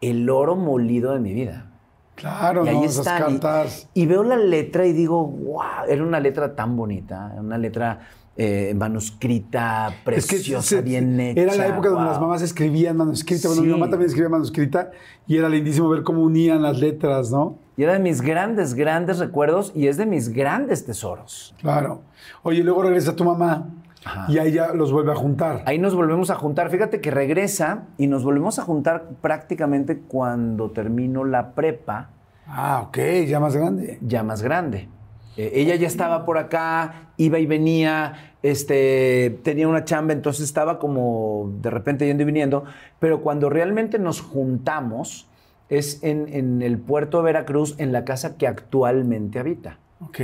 el 0.00 0.28
oro 0.30 0.56
molido 0.56 1.12
de 1.12 1.20
mi 1.20 1.32
vida. 1.34 1.70
Claro, 2.14 2.64
y 2.64 2.68
ahí 2.68 2.76
no, 2.76 2.84
esas 2.84 2.98
están. 3.06 3.18
Y- 3.18 3.38
cartas. 3.40 3.88
Y, 3.94 4.06
veo 4.06 4.22
la 4.22 4.36
letra 4.36 4.86
y 4.86 4.92
digo, 4.92 5.26
wow, 5.26 5.86
era 5.88 6.02
una 6.02 6.20
letra 6.20 6.54
tan 6.54 6.76
bonita, 6.76 7.34
una 7.38 7.58
letra 7.58 8.00
eh, 8.36 8.72
manuscrita, 8.76 9.88
Es 10.06 10.26
que 10.26 10.36
preciosa, 10.36 10.68
se- 10.68 10.82
bien 10.82 11.18
hecha. 11.20 11.40
Era 11.40 11.54
la 11.56 11.68
época 11.68 11.88
donde 11.90 12.06
las 12.06 12.20
mamás 12.20 12.42
escribían 12.42 12.96
manuscrita. 12.96 13.48
Bueno, 13.48 13.62
mi 13.62 13.68
mamá 13.68 13.90
también 13.90 14.08
escribía 14.08 14.28
manuscrita 14.28 14.90
y 15.26 15.36
era 15.36 15.48
lindísimo 15.48 15.88
ver 15.88 16.02
cómo 16.02 16.22
unían 16.22 16.62
las 16.62 16.78
letras, 16.78 17.30
¿no? 17.30 17.58
Y 17.76 17.82
era 17.82 17.94
de 17.94 17.98
mis 17.98 18.20
grandes, 18.22 18.74
grandes 18.74 19.18
recuerdos 19.18 19.72
y 19.74 19.88
es 19.88 19.96
de 19.96 20.06
mis 20.06 20.28
grandes 20.28 20.84
tesoros. 20.86 21.54
Claro. 21.60 22.02
Oye, 22.42 22.62
luego 22.62 22.82
regresa 22.82 23.16
tu 23.16 23.24
mamá 23.24 23.66
Ajá. 24.04 24.26
y 24.28 24.38
ahí 24.38 24.52
ya 24.52 24.72
los 24.72 24.92
vuelve 24.92 25.10
a 25.12 25.16
juntar. 25.16 25.62
Ahí 25.66 25.78
nos 25.78 25.94
volvemos 25.94 26.30
a 26.30 26.36
juntar. 26.36 26.70
Fíjate 26.70 27.00
que 27.00 27.10
regresa 27.10 27.84
y 27.98 28.06
nos 28.06 28.22
volvemos 28.22 28.58
a 28.58 28.62
juntar 28.62 29.08
prácticamente 29.20 29.98
cuando 29.98 30.70
termino 30.70 31.24
la 31.24 31.52
prepa, 31.54 32.10
Ah, 32.46 32.84
ok, 32.86 32.98
ya 33.26 33.40
más 33.40 33.56
grande. 33.56 33.98
ya 34.02 34.22
más 34.22 34.42
grande. 34.42 34.88
Eh, 35.36 35.50
ella 35.54 35.74
ya 35.76 35.86
estaba 35.88 36.24
por 36.26 36.38
acá, 36.38 37.08
iba 37.16 37.38
y 37.40 37.46
venía, 37.46 38.34
este, 38.42 39.40
tenía 39.42 39.66
una 39.66 39.84
chamba, 39.84 40.12
entonces 40.12 40.44
estaba 40.44 40.78
como 40.78 41.50
de 41.60 41.70
repente 41.70 42.06
yendo 42.06 42.22
y 42.22 42.26
viniendo. 42.26 42.64
Pero 43.00 43.20
cuando 43.22 43.48
realmente 43.50 43.98
nos 43.98 44.20
juntamos 44.20 45.26
es 45.68 46.02
en, 46.02 46.28
en 46.32 46.62
el 46.62 46.78
puerto 46.78 47.18
de 47.18 47.24
Veracruz, 47.24 47.74
en 47.78 47.92
la 47.92 48.04
casa 48.04 48.36
que 48.36 48.46
actualmente 48.46 49.38
habita. 49.38 49.78
Ok. 50.00 50.20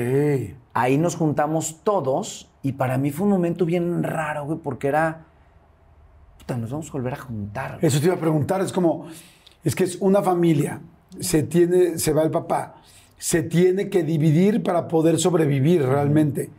Ahí 0.74 0.98
nos 0.98 1.16
juntamos 1.16 1.80
todos 1.82 2.50
y 2.62 2.72
para 2.72 2.98
mí 2.98 3.10
fue 3.10 3.24
un 3.24 3.32
momento 3.32 3.64
bien 3.64 4.02
raro, 4.02 4.44
güey, 4.44 4.58
porque 4.58 4.88
era, 4.88 5.26
puta, 6.38 6.56
nos 6.56 6.70
vamos 6.70 6.88
a 6.88 6.92
volver 6.92 7.14
a 7.14 7.18
juntar. 7.18 7.74
güey. 7.74 7.86
Eso 7.86 8.00
te 8.00 8.06
iba 8.06 8.14
a 8.14 8.20
preguntar, 8.20 8.60
es 8.60 8.72
como, 8.72 9.06
es 9.64 9.74
que 9.74 9.84
es 9.84 9.96
una 10.00 10.22
familia, 10.22 10.80
se 11.18 11.42
tiene, 11.42 11.98
se 11.98 12.12
va 12.12 12.22
el 12.22 12.30
papá, 12.30 12.76
se 13.18 13.42
tiene 13.42 13.88
que 13.88 14.02
dividir 14.02 14.62
para 14.62 14.88
poder 14.88 15.18
sobrevivir 15.18 15.82
realmente. 15.82 16.50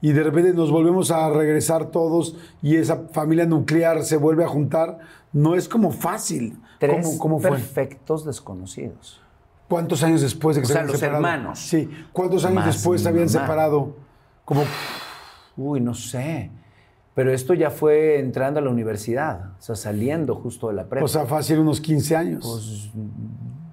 Y 0.00 0.12
de 0.12 0.22
repente 0.22 0.54
nos 0.54 0.70
volvemos 0.70 1.10
a 1.10 1.28
regresar 1.30 1.86
todos 1.86 2.36
y 2.62 2.76
esa 2.76 3.08
familia 3.12 3.46
nuclear 3.46 4.04
se 4.04 4.16
vuelve 4.16 4.44
a 4.44 4.48
juntar. 4.48 4.98
No 5.32 5.56
es 5.56 5.68
como 5.68 5.90
fácil. 5.90 6.56
Tres 6.78 7.04
¿Cómo, 7.06 7.18
cómo 7.18 7.38
fue? 7.40 7.50
perfectos 7.50 8.24
desconocidos. 8.24 9.20
¿Cuántos 9.68 10.02
años 10.02 10.20
después 10.22 10.56
de 10.56 10.62
que 10.62 10.66
O 10.66 10.68
se 10.68 10.72
sea, 10.72 10.80
habían 10.82 10.92
los 10.92 11.00
separado? 11.00 11.24
hermanos. 11.26 11.58
Sí. 11.58 11.90
¿Cuántos 12.12 12.44
años 12.44 12.54
Más 12.56 12.66
después 12.66 13.02
se 13.02 13.08
habían 13.08 13.26
mamá. 13.26 13.40
separado? 13.40 13.96
Como, 14.44 14.62
Uy, 15.56 15.80
no 15.80 15.94
sé. 15.94 16.50
Pero 17.14 17.32
esto 17.32 17.52
ya 17.52 17.70
fue 17.70 18.20
entrando 18.20 18.60
a 18.60 18.62
la 18.62 18.70
universidad, 18.70 19.50
o 19.58 19.62
sea, 19.62 19.74
saliendo 19.74 20.36
justo 20.36 20.68
de 20.68 20.74
la 20.74 20.84
prepa. 20.86 21.04
o 21.04 21.08
sea, 21.08 21.26
fácil 21.26 21.58
unos 21.58 21.80
15 21.80 22.14
años. 22.16 22.46
Pues, 22.46 22.90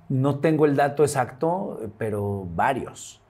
no 0.10 0.40
tengo 0.40 0.66
el 0.66 0.76
dato 0.76 1.04
exacto, 1.04 1.80
pero 2.00 2.48
varios. 2.56 3.22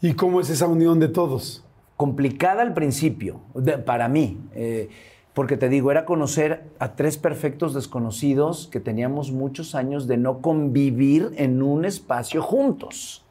¿Y 0.00 0.14
cómo 0.14 0.40
es 0.40 0.48
esa 0.50 0.66
unión 0.66 0.98
de 1.00 1.08
todos? 1.08 1.62
complicada 1.96 2.60
al 2.60 2.74
principio, 2.74 3.40
de- 3.54 3.78
para 3.78 4.06
mí, 4.06 4.38
eh, 4.54 4.90
porque 5.36 5.58
te 5.58 5.68
digo, 5.68 5.90
era 5.90 6.06
conocer 6.06 6.64
a 6.78 6.96
tres 6.96 7.18
perfectos 7.18 7.74
desconocidos 7.74 8.70
que 8.72 8.80
teníamos 8.80 9.32
muchos 9.32 9.74
años 9.74 10.06
de 10.06 10.16
no 10.16 10.40
convivir 10.40 11.34
en 11.36 11.62
un 11.62 11.84
espacio 11.84 12.40
juntos. 12.40 13.22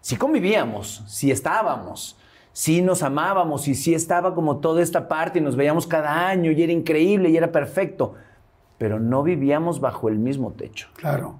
Sí 0.00 0.16
convivíamos, 0.16 1.04
sí 1.06 1.30
estábamos, 1.30 2.16
sí 2.54 2.80
nos 2.80 3.02
amábamos 3.02 3.68
y 3.68 3.74
sí 3.74 3.92
estaba 3.92 4.34
como 4.34 4.60
toda 4.60 4.80
esta 4.80 5.08
parte 5.08 5.40
y 5.40 5.42
nos 5.42 5.56
veíamos 5.56 5.86
cada 5.86 6.26
año 6.26 6.52
y 6.52 6.62
era 6.62 6.72
increíble 6.72 7.28
y 7.28 7.36
era 7.36 7.52
perfecto, 7.52 8.14
pero 8.78 8.98
no 8.98 9.22
vivíamos 9.22 9.78
bajo 9.78 10.08
el 10.08 10.18
mismo 10.18 10.52
techo. 10.52 10.88
Claro. 10.94 11.34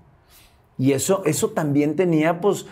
Y 0.76 0.92
eso, 0.92 1.22
eso 1.24 1.52
también 1.52 1.96
tenía, 1.96 2.42
pues, 2.42 2.66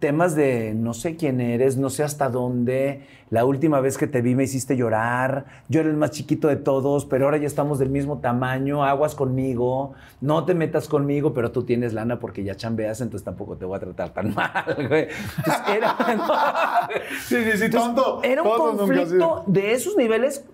temas 0.00 0.34
de 0.34 0.74
no 0.74 0.92
sé 0.94 1.16
quién 1.16 1.40
eres, 1.40 1.76
no 1.76 1.88
sé 1.90 2.02
hasta 2.04 2.28
dónde. 2.28 3.06
La 3.30 3.44
última 3.44 3.80
vez 3.80 3.98
que 3.98 4.06
te 4.06 4.22
vi 4.22 4.34
me 4.34 4.44
hiciste 4.44 4.76
llorar. 4.76 5.44
Yo 5.68 5.80
era 5.80 5.88
el 5.90 5.96
más 5.96 6.10
chiquito 6.12 6.48
de 6.48 6.56
todos, 6.56 7.04
pero 7.04 7.26
ahora 7.26 7.36
ya 7.36 7.46
estamos 7.46 7.78
del 7.78 7.90
mismo 7.90 8.18
tamaño. 8.18 8.84
Aguas 8.84 9.14
conmigo. 9.14 9.92
No 10.20 10.44
te 10.44 10.54
metas 10.54 10.88
conmigo, 10.88 11.34
pero 11.34 11.50
tú 11.52 11.62
tienes 11.64 11.92
lana 11.92 12.18
porque 12.20 12.42
ya 12.44 12.54
chambeas, 12.54 13.00
entonces 13.00 13.24
tampoco 13.24 13.56
te 13.56 13.64
voy 13.64 13.76
a 13.76 13.80
tratar 13.80 14.10
tan 14.10 14.34
mal, 14.34 14.64
güey. 14.88 15.08
Entonces, 15.38 15.62
era, 15.76 16.88
Sí, 17.22 17.36
sí, 17.44 17.58
sí, 17.58 17.70
tonto. 17.70 18.20
era 18.22 18.42
un 18.42 18.48
conflicto 18.76 19.44
de 19.46 19.72
esos 19.72 19.96
niveles, 19.96 20.44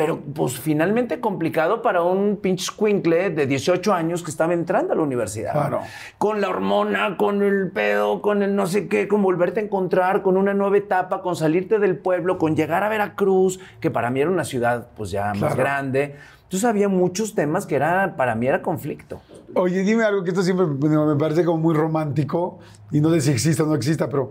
pero 0.00 0.18
pues 0.18 0.58
finalmente 0.58 1.20
complicado 1.20 1.82
para 1.82 2.02
un 2.02 2.38
pinche 2.38 2.64
squinkle 2.64 3.28
de 3.28 3.46
18 3.46 3.92
años 3.92 4.22
que 4.22 4.30
estaba 4.30 4.54
entrando 4.54 4.94
a 4.94 4.96
la 4.96 5.02
universidad. 5.02 5.52
Claro. 5.52 5.82
Con 6.16 6.40
la 6.40 6.48
hormona, 6.48 7.18
con 7.18 7.42
el 7.42 7.70
pedo, 7.70 8.22
con 8.22 8.42
el 8.42 8.56
no 8.56 8.66
sé 8.66 8.88
qué, 8.88 9.08
con 9.08 9.22
volverte 9.22 9.60
a 9.60 9.62
encontrar, 9.62 10.22
con 10.22 10.38
una 10.38 10.54
nueva 10.54 10.78
etapa, 10.78 11.20
con 11.20 11.36
salirte 11.36 11.78
del 11.78 11.98
pueblo, 11.98 12.38
con 12.38 12.56
llegar 12.56 12.82
a 12.82 12.88
Veracruz, 12.88 13.60
que 13.78 13.90
para 13.90 14.08
mí 14.08 14.22
era 14.22 14.30
una 14.30 14.44
ciudad 14.44 14.88
pues 14.96 15.10
ya 15.10 15.34
más 15.34 15.54
grande. 15.54 16.16
Entonces 16.44 16.64
había 16.64 16.88
muchos 16.88 17.34
temas 17.34 17.66
que 17.66 17.74
era, 17.76 18.16
para 18.16 18.34
mí 18.34 18.46
era 18.46 18.62
conflicto. 18.62 19.20
Oye, 19.54 19.82
dime 19.82 20.04
algo 20.04 20.24
que 20.24 20.30
esto 20.30 20.42
siempre 20.42 20.64
me 20.66 21.16
parece 21.16 21.44
como 21.44 21.58
muy 21.58 21.74
romántico 21.74 22.58
y 22.90 23.02
no 23.02 23.10
sé 23.10 23.20
si 23.20 23.32
exista 23.32 23.64
o 23.64 23.66
no 23.66 23.74
exista, 23.74 24.08
pero 24.08 24.30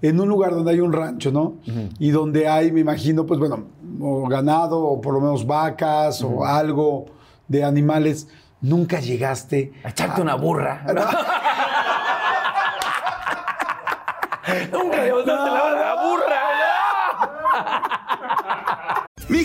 en 0.00 0.20
un 0.20 0.28
lugar 0.28 0.52
donde 0.52 0.70
hay 0.70 0.80
un 0.80 0.92
rancho, 0.92 1.32
¿no? 1.32 1.56
Y 1.98 2.10
donde 2.10 2.46
hay, 2.46 2.70
me 2.70 2.80
imagino, 2.80 3.26
pues 3.26 3.40
bueno, 3.40 3.64
o 4.00 4.28
ganado 4.28 4.80
o 4.80 5.00
por 5.00 5.14
lo 5.14 5.20
menos 5.20 5.46
vacas 5.46 6.22
o 6.22 6.44
algo 6.44 7.06
de 7.46 7.64
animales, 7.64 8.28
nunca 8.60 9.00
llegaste 9.00 9.72
A 9.84 9.88
echarte 9.90 10.20
una 10.20 10.34
burra. 10.34 10.84
Nunca 14.72 15.02
demostraste 15.02 15.50
la, 15.50 15.70
la 15.72 15.94
burra. 16.02 16.38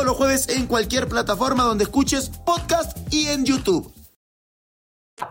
todos 0.00 0.12
los 0.12 0.16
jueves 0.16 0.48
en 0.48 0.66
cualquier 0.66 1.08
plataforma 1.08 1.62
donde 1.62 1.84
escuches 1.84 2.30
podcast 2.30 2.96
y 3.12 3.28
en 3.28 3.44
YouTube. 3.44 3.92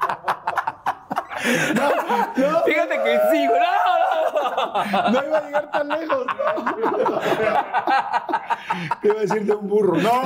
Fíjate 2.67 3.03
que 3.03 3.19
sí, 3.31 3.47
güey. 3.47 3.59
No, 3.59 3.65
no, 3.65 4.18
no. 5.11 5.23
Iba 5.27 5.37
a 5.37 5.45
llegar 5.45 5.71
tan 5.71 5.87
lejos. 5.89 6.25
Te 9.01 9.07
iba 9.07 9.17
a 9.17 9.21
decir 9.21 9.45
de 9.45 9.53
un 9.53 9.67
burro. 9.67 9.97
No, 9.97 10.21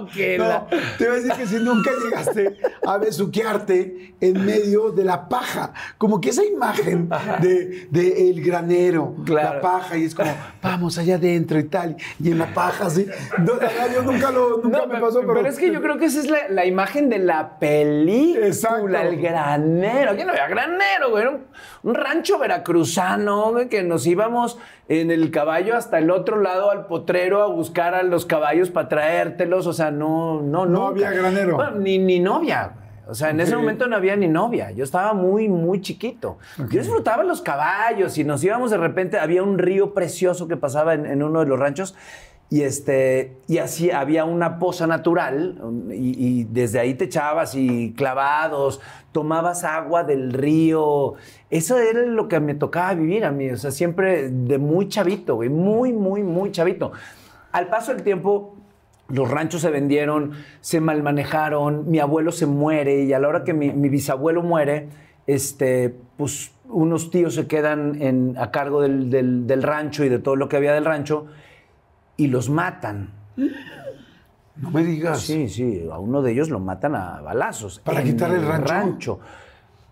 No, 0.00 0.06
que 0.14 0.38
no. 0.38 0.44
la- 0.48 0.66
Te 0.98 1.04
iba 1.04 1.12
a 1.12 1.16
decir 1.16 1.32
que 1.32 1.46
si 1.46 1.56
nunca 1.56 1.90
llegaste 2.02 2.58
a 2.86 2.96
besuquearte 2.98 4.14
en 4.20 4.44
medio 4.46 4.90
de 4.90 5.04
la 5.04 5.28
paja. 5.28 5.72
Como 5.98 6.20
que 6.20 6.30
esa 6.30 6.44
imagen 6.44 7.08
de, 7.40 7.88
de 7.90 8.30
el 8.30 8.42
granero, 8.44 9.14
Claro. 9.24 9.54
la 9.56 9.60
paja, 9.60 9.96
y 9.96 10.04
es 10.04 10.14
como, 10.14 10.32
vamos 10.62 10.98
allá 10.98 11.16
adentro 11.16 11.58
y 11.58 11.64
tal. 11.64 11.96
Y 12.20 12.30
en 12.30 12.38
la 12.38 12.46
paja, 12.54 12.86
así. 12.86 13.06
No, 13.38 13.52
yo 13.92 14.02
nunca, 14.02 14.30
lo, 14.30 14.58
nunca 14.58 14.78
No, 14.78 14.86
me 14.86 14.94
pero, 14.94 15.06
pasó, 15.06 15.20
pero. 15.20 15.34
pero 15.34 15.48
es 15.48 15.58
que 15.58 15.70
yo 15.72 15.82
creo 15.82 15.98
que 15.98 16.06
esa 16.06 16.20
es 16.20 16.30
la, 16.30 16.48
la 16.48 16.64
imagen 16.64 17.08
de 17.08 17.18
la 17.18 17.58
película, 17.58 18.46
Exacto. 18.46 18.86
el 18.88 19.20
granero. 19.20 20.14
¿Quién 20.14 20.26
no 20.26 20.32
había 20.32 20.48
granero, 20.48 21.10
güey? 21.10 21.22
Un, 21.82 21.94
rancho 21.94 22.38
veracruzano, 22.38 23.54
que 23.70 23.82
nos 23.82 24.06
íbamos 24.06 24.58
en 24.88 25.10
el 25.10 25.30
caballo 25.30 25.76
hasta 25.76 25.98
el 25.98 26.10
otro 26.10 26.40
lado 26.40 26.70
al 26.70 26.86
potrero 26.86 27.42
a 27.42 27.46
buscar 27.46 27.94
a 27.94 28.02
los 28.02 28.26
caballos 28.26 28.70
para 28.70 28.88
traértelos. 28.88 29.66
O 29.66 29.72
sea, 29.72 29.90
no, 29.90 30.40
no, 30.42 30.66
No 30.66 30.90
nunca. 30.90 31.08
había 31.08 31.20
granero. 31.20 31.56
Bueno, 31.56 31.78
ni, 31.78 31.98
ni 31.98 32.20
novia. 32.20 32.72
O 33.08 33.14
sea, 33.14 33.30
en 33.30 33.40
ese 33.40 33.56
momento 33.56 33.88
no 33.88 33.96
había 33.96 34.14
ni 34.16 34.28
novia. 34.28 34.70
Yo 34.70 34.84
estaba 34.84 35.12
muy, 35.12 35.48
muy 35.48 35.80
chiquito. 35.80 36.38
Yo 36.56 36.80
disfrutaba 36.80 37.24
los 37.24 37.42
caballos 37.42 38.16
y 38.16 38.24
nos 38.24 38.42
íbamos 38.44 38.70
de 38.70 38.76
repente. 38.76 39.18
Había 39.18 39.42
un 39.42 39.58
río 39.58 39.92
precioso 39.92 40.46
que 40.46 40.56
pasaba 40.56 40.94
en, 40.94 41.04
en 41.06 41.22
uno 41.22 41.40
de 41.40 41.46
los 41.46 41.58
ranchos. 41.58 41.96
Y, 42.52 42.64
este, 42.64 43.32
y 43.48 43.56
así 43.56 43.90
había 43.90 44.26
una 44.26 44.58
poza 44.58 44.86
natural 44.86 45.58
un- 45.62 45.90
y, 45.90 46.44
desde 46.44 46.80
ahí 46.80 46.92
te 46.92 47.04
echabas 47.04 47.54
y 47.54 47.94
clavados, 47.96 48.78
tomabas 49.10 49.64
agua 49.64 50.04
del 50.04 50.34
río. 50.34 51.14
Eso 51.48 51.78
era 51.78 52.02
lo 52.02 52.28
que 52.28 52.40
me 52.40 52.54
tocaba 52.54 52.92
vivir 52.92 53.24
a 53.24 53.32
mí, 53.32 53.48
o 53.48 53.56
sea, 53.56 53.70
siempre 53.70 54.28
de 54.28 54.58
muy 54.58 54.88
chavito, 54.90 55.36
güey, 55.36 55.48
muy, 55.48 55.94
muy, 55.94 56.22
muy 56.22 56.52
chavito. 56.52 56.92
Al 57.52 57.68
paso 57.68 57.94
del 57.94 58.02
tiempo, 58.02 58.54
los 59.08 59.30
ranchos 59.30 59.62
se 59.62 59.70
vendieron, 59.70 60.32
se 60.60 60.78
malmanejaron, 60.82 61.90
mi 61.90 62.00
abuelo 62.00 62.32
se 62.32 62.44
muere 62.44 63.04
y 63.04 63.14
a 63.14 63.18
la 63.18 63.28
hora 63.28 63.44
que 63.44 63.54
mi, 63.54 63.70
bisabuelo 63.88 64.42
muere, 64.42 64.88
este, 65.26 65.94
pues 66.18 66.52
unos 66.68 67.10
tíos 67.10 67.34
se 67.34 67.46
quedan 67.46 68.34
a 68.36 68.50
cargo 68.50 68.82
del- 68.82 69.08
del 69.46 69.62
rancho 69.62 70.04
y 70.04 70.10
de 70.10 70.18
todo 70.18 70.36
lo 70.36 70.50
que 70.50 70.56
había 70.58 70.74
del 70.74 70.84
rancho 70.84 71.28
y 72.16 72.26
los 72.26 72.50
matan. 72.50 73.10
No 74.56 74.70
me 74.70 74.84
digas. 74.84 75.20
Sí, 75.20 75.48
sí, 75.48 75.86
a 75.90 75.98
uno 75.98 76.22
de 76.22 76.32
ellos 76.32 76.50
lo 76.50 76.60
matan 76.60 76.94
a 76.94 77.20
balazos. 77.20 77.80
¿Para 77.80 78.00
en 78.00 78.06
quitarle 78.08 78.36
el 78.36 78.46
rancho? 78.46 79.20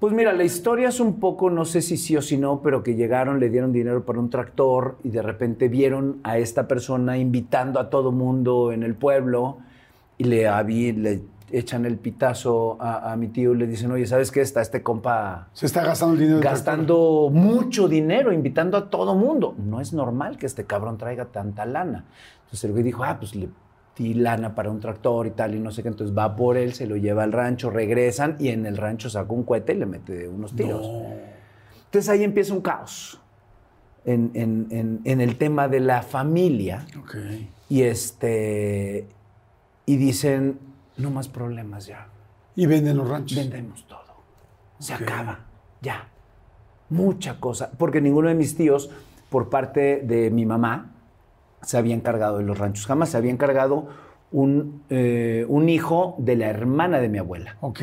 Pues 0.01 0.15
mira, 0.15 0.33
la 0.33 0.45
historia 0.45 0.89
es 0.89 0.99
un 0.99 1.21
poco, 1.21 1.51
no 1.51 1.67
sé 1.67 1.83
si 1.83 1.99
sí 1.99 2.17
o 2.17 2.23
si 2.23 2.39
no, 2.39 2.63
pero 2.63 2.83
que 2.83 2.95
llegaron, 2.95 3.39
le 3.39 3.51
dieron 3.51 3.71
dinero 3.71 4.07
para 4.07 4.19
un 4.19 4.31
tractor 4.31 4.97
y 5.05 5.11
de 5.11 5.21
repente 5.21 5.69
vieron 5.69 6.21
a 6.23 6.39
esta 6.39 6.67
persona 6.67 7.19
invitando 7.19 7.79
a 7.79 7.91
todo 7.91 8.11
mundo 8.11 8.73
en 8.73 8.83
el 8.83 8.95
pueblo 8.95 9.59
y 10.17 10.25
le, 10.25 10.45
le 10.95 11.21
echan 11.53 11.85
el 11.87 11.97
pitazo 11.99 12.77
a, 12.81 13.13
a 13.13 13.17
mi 13.17 13.29
tío 13.29 13.55
y 13.55 13.59
le 13.59 13.67
dicen, 13.67 13.91
oye, 13.91 14.07
¿sabes 14.07 14.31
qué? 14.31 14.41
Está 14.41 14.61
este 14.63 14.83
compa 14.83 15.49
Se 15.53 15.67
está 15.67 15.85
gastando 15.85 16.15
el 16.15 16.21
dinero. 16.21 16.41
gastando 16.41 17.31
mucho 17.33 17.89
dinero, 17.89 18.33
invitando 18.33 18.77
a 18.77 18.91
todo 18.91 19.15
mundo. 19.15 19.55
No 19.59 19.81
es 19.81 19.93
normal 19.93 20.37
que 20.39 20.47
este 20.47 20.65
cabrón 20.65 20.99
traiga 20.99 21.27
tanta 21.27 21.65
lana. 21.67 22.05
Entonces 22.45 22.65
el 22.65 22.73
güey 22.73 22.83
dijo, 22.85 23.05
ah, 23.05 23.17
pues 23.19 23.35
le 23.35 23.49
di 23.97 24.15
lana 24.15 24.55
para 24.55 24.71
un 24.71 24.81
tractor 24.81 25.27
y 25.27 25.31
tal, 25.33 25.55
y 25.55 25.61
no 25.61 25.71
sé 25.71 25.83
qué. 25.83 25.89
Entonces 25.89 26.17
va 26.17 26.35
por 26.37 26.57
él, 26.57 26.73
se 26.73 26.87
lo 26.87 26.97
lleva 26.97 27.23
al 27.23 27.33
rancho, 27.33 27.71
regresan 27.71 28.37
y 28.39 28.49
en 28.49 28.65
el 28.67 28.77
rancho 28.77 29.11
saca 29.11 29.33
un 29.33 29.43
cohete 29.45 29.75
y 29.75 29.77
le 29.79 29.87
mete 29.87 30.27
unos 30.29 30.55
tiros. 30.57 30.87
Entonces 31.87 32.09
ahí 32.09 32.23
empieza 32.25 32.55
un 32.55 32.61
caos 32.61 33.21
en, 34.05 34.31
en- 34.35 34.67
en- 34.71 35.01
en 35.05 35.21
el 35.21 35.37
tema 35.37 35.69
de 35.69 35.81
la 35.81 36.03
familia. 36.03 36.87
Ok. 36.99 37.17
Y 37.69 37.83
este. 37.83 39.07
Y 39.87 39.97
dicen, 39.97 40.59
no 40.97 41.11
más 41.11 41.29
problemas 41.29 41.87
ya. 41.87 42.09
Y 42.57 42.67
venden 42.67 42.97
los 42.97 43.09
ranchos. 43.09 43.39
Vendemos 43.39 43.87
todo. 43.87 44.01
Se 44.79 44.95
acaba. 44.95 45.41
Ya. 45.81 46.09
Mucha 46.89 47.41
cosa. 47.41 47.71
Porque 47.79 48.01
ninguno 48.01 48.29
de 48.29 48.35
mis 48.35 48.57
tíos, 48.57 48.91
por 49.29 49.49
parte 49.49 50.03
de 50.05 50.31
mi 50.31 50.47
mamá, 50.47 50.93
se 51.63 51.79
había 51.79 51.95
encargado 51.95 52.39
de 52.39 52.45
los 52.45 52.59
ranchos. 52.59 52.87
Jamás 52.87 53.11
se 53.11 53.17
había 53.17 53.31
encargado 53.31 53.89
un, 54.33 54.83
eh, 54.91 55.45
un 55.49 55.69
hijo 55.69 56.15
de 56.19 56.37
la 56.37 56.47
hermana 56.47 57.01
de 57.01 57.09
mi 57.09 57.19
abuela. 57.19 57.57
Ok. 57.61 57.83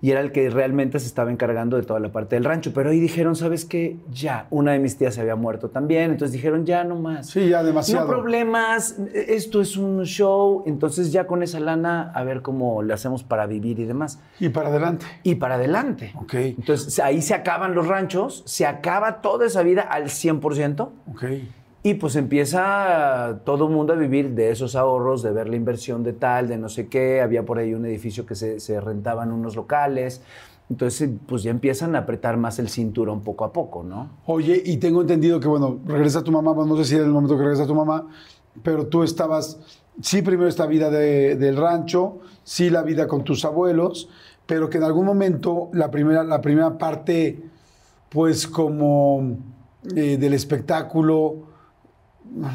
Y 0.00 0.10
era 0.10 0.20
el 0.20 0.30
que 0.30 0.48
realmente 0.48 1.00
se 1.00 1.06
estaba 1.06 1.32
encargando 1.32 1.76
de 1.76 1.82
toda 1.82 1.98
la 1.98 2.12
parte 2.12 2.36
del 2.36 2.44
rancho. 2.44 2.72
Pero 2.72 2.90
ahí 2.90 3.00
dijeron, 3.00 3.34
¿sabes 3.34 3.64
qué? 3.64 3.96
Ya, 4.12 4.46
una 4.50 4.72
de 4.72 4.78
mis 4.78 4.96
tías 4.96 5.14
se 5.14 5.20
había 5.20 5.34
muerto 5.34 5.70
también. 5.70 6.12
Entonces 6.12 6.32
dijeron, 6.32 6.64
ya 6.64 6.84
no 6.84 6.96
más. 6.96 7.28
Sí, 7.28 7.48
ya 7.48 7.64
demasiado. 7.64 8.06
No 8.06 8.12
problemas, 8.12 8.96
esto 9.12 9.60
es 9.60 9.76
un 9.76 10.04
show. 10.04 10.62
Entonces 10.66 11.10
ya 11.10 11.26
con 11.26 11.42
esa 11.42 11.58
lana, 11.58 12.12
a 12.14 12.22
ver 12.22 12.42
cómo 12.42 12.82
le 12.82 12.94
hacemos 12.94 13.24
para 13.24 13.46
vivir 13.46 13.80
y 13.80 13.84
demás. 13.84 14.20
Y 14.38 14.50
para 14.50 14.68
adelante. 14.68 15.04
Y 15.24 15.34
para 15.34 15.56
adelante. 15.56 16.12
Ok. 16.14 16.34
Entonces 16.34 17.00
ahí 17.00 17.22
se 17.22 17.34
acaban 17.34 17.74
los 17.74 17.88
ranchos, 17.88 18.44
se 18.46 18.66
acaba 18.66 19.20
toda 19.20 19.46
esa 19.46 19.62
vida 19.62 19.82
al 19.82 20.04
100%. 20.04 20.88
Ok. 21.10 21.24
Y 21.82 21.94
pues 21.94 22.16
empieza 22.16 23.40
todo 23.44 23.68
el 23.68 23.72
mundo 23.74 23.92
a 23.92 23.96
vivir 23.96 24.30
de 24.30 24.50
esos 24.50 24.74
ahorros, 24.74 25.22
de 25.22 25.30
ver 25.30 25.48
la 25.48 25.56
inversión 25.56 26.02
de 26.02 26.12
tal, 26.12 26.48
de 26.48 26.58
no 26.58 26.68
sé 26.68 26.88
qué. 26.88 27.20
Había 27.20 27.44
por 27.44 27.58
ahí 27.58 27.72
un 27.72 27.86
edificio 27.86 28.26
que 28.26 28.34
se, 28.34 28.60
se 28.60 28.80
rentaban 28.80 29.30
unos 29.32 29.54
locales. 29.56 30.20
Entonces, 30.68 31.08
pues 31.26 31.42
ya 31.44 31.50
empiezan 31.50 31.94
a 31.94 32.00
apretar 32.00 32.36
más 32.36 32.58
el 32.58 32.68
cinturón 32.68 33.22
poco 33.22 33.44
a 33.44 33.52
poco, 33.52 33.82
¿no? 33.84 34.10
Oye, 34.26 34.60
y 34.66 34.76
tengo 34.76 35.00
entendido 35.00 35.40
que, 35.40 35.48
bueno, 35.48 35.78
regresa 35.86 36.22
tu 36.22 36.30
mamá, 36.30 36.52
bueno, 36.52 36.74
no 36.74 36.82
sé 36.82 36.90
si 36.90 36.94
era 36.96 37.04
el 37.04 37.10
momento 37.10 37.36
que 37.38 37.42
regresa 37.44 37.66
tu 37.66 37.74
mamá, 37.74 38.06
pero 38.62 38.86
tú 38.86 39.02
estabas, 39.02 39.58
sí, 40.02 40.20
primero 40.20 40.46
esta 40.46 40.66
vida 40.66 40.90
de- 40.90 41.36
del 41.36 41.56
rancho, 41.56 42.18
sí, 42.44 42.68
la 42.68 42.82
vida 42.82 43.06
con 43.08 43.24
tus 43.24 43.46
abuelos, 43.46 44.10
pero 44.44 44.68
que 44.68 44.76
en 44.76 44.84
algún 44.84 45.06
momento 45.06 45.70
la 45.72 45.90
primera, 45.90 46.22
la 46.22 46.42
primera 46.42 46.76
parte, 46.76 47.40
pues 48.10 48.46
como 48.46 49.38
eh, 49.96 50.18
del 50.18 50.34
espectáculo, 50.34 51.47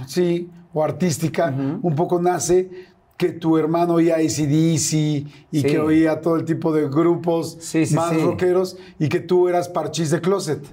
sí, 0.07 0.49
o 0.74 0.84
artística, 0.84 1.47
un 1.82 1.95
poco 1.95 2.21
nace 2.21 2.69
que 3.17 3.30
tu 3.32 3.57
hermano 3.57 3.93
oía 3.95 4.15
ACDC 4.15 4.93
y 4.93 5.28
Sí. 5.51 5.63
que 5.63 5.80
oía 5.80 6.19
todo 6.19 6.36
el 6.36 6.45
tipo 6.45 6.74
de 6.74 6.89
grupos 6.89 7.57
Sí, 7.59 7.86
sí, 7.86 7.93
más 7.95 8.19
rockeros 8.21 8.76
y 8.99 9.07
que 9.07 9.19
tú 9.19 9.47
eras 9.47 9.69
parchís 9.69 10.09
de 10.09 10.19
closet. 10.19 10.65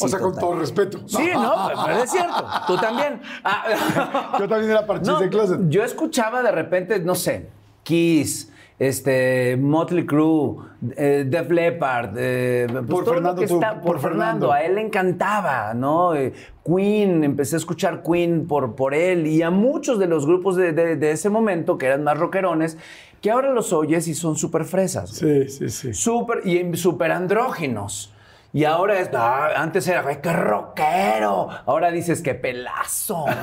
O 0.00 0.08
sea, 0.08 0.18
con 0.18 0.34
todo 0.38 0.54
respeto. 0.58 1.00
Sí, 1.06 1.28
no, 1.34 1.68
pero 1.86 2.02
es 2.02 2.10
cierto. 2.10 2.44
Tú 2.66 2.76
también. 2.76 3.20
Ah, 3.44 4.36
Yo 4.38 4.48
también 4.48 4.70
era 4.70 4.86
parchís 4.86 5.08
No, 5.08 5.20
de 5.20 5.28
closet. 5.28 5.60
Yo 5.68 5.82
escuchaba 5.84 6.42
de 6.42 6.50
repente, 6.52 6.98
no 7.00 7.14
sé, 7.14 7.48
Kiss, 7.82 8.50
este, 8.78 9.56
Motley 9.56 10.04
Crue, 10.04 10.56
eh, 10.96 11.24
Def 11.26 11.50
Leppard, 11.50 12.10
eh, 12.18 12.66
pues 12.70 12.84
Por 12.86 13.04
Fernando 13.06 13.40
que 13.40 13.46
tú, 13.48 13.54
está- 13.54 13.74
por 13.80 13.82
por, 13.92 14.00
Fernando. 14.00 14.52
A 14.52 14.60
él 14.62 14.74
le 14.74 14.82
encantaba, 14.82 15.72
¿no? 15.74 16.14
Eh, 16.14 16.32
Queen, 16.64 17.24
empecé 17.24 17.56
a 17.56 17.58
escuchar 17.58 18.02
Queen 18.02 18.46
por, 18.46 18.74
por 18.74 18.92
él 18.92 19.26
y 19.26 19.42
a 19.42 19.50
muchos 19.50 19.98
de 19.98 20.06
los 20.06 20.26
grupos 20.26 20.56
de, 20.56 20.72
de- 20.72 20.96
de 20.96 21.10
ese 21.10 21.30
momento 21.30 21.78
que 21.78 21.86
eran 21.86 22.04
más 22.04 22.18
rockerones, 22.18 22.76
que 23.22 23.30
ahora 23.30 23.50
los 23.50 23.72
oyes 23.72 24.06
y 24.08 24.14
son 24.14 24.36
súper 24.36 24.64
fresas. 24.64 25.08
Sí, 25.10 25.48
sí, 25.48 25.70
sí. 25.70 25.94
Súper 25.94 26.46
y 26.46 26.76
súper 26.76 27.12
andróginos. 27.12 28.12
Y 28.52 28.64
ahora 28.64 28.98
es, 29.00 29.10
ah, 29.14 29.48
antes 29.56 29.86
era, 29.88 30.02
güey, 30.02 30.20
qué 30.22 30.32
rockero. 30.32 31.48
Ahora 31.66 31.90
dices, 31.90 32.22
qué 32.22 32.34
pelazo. 32.34 33.24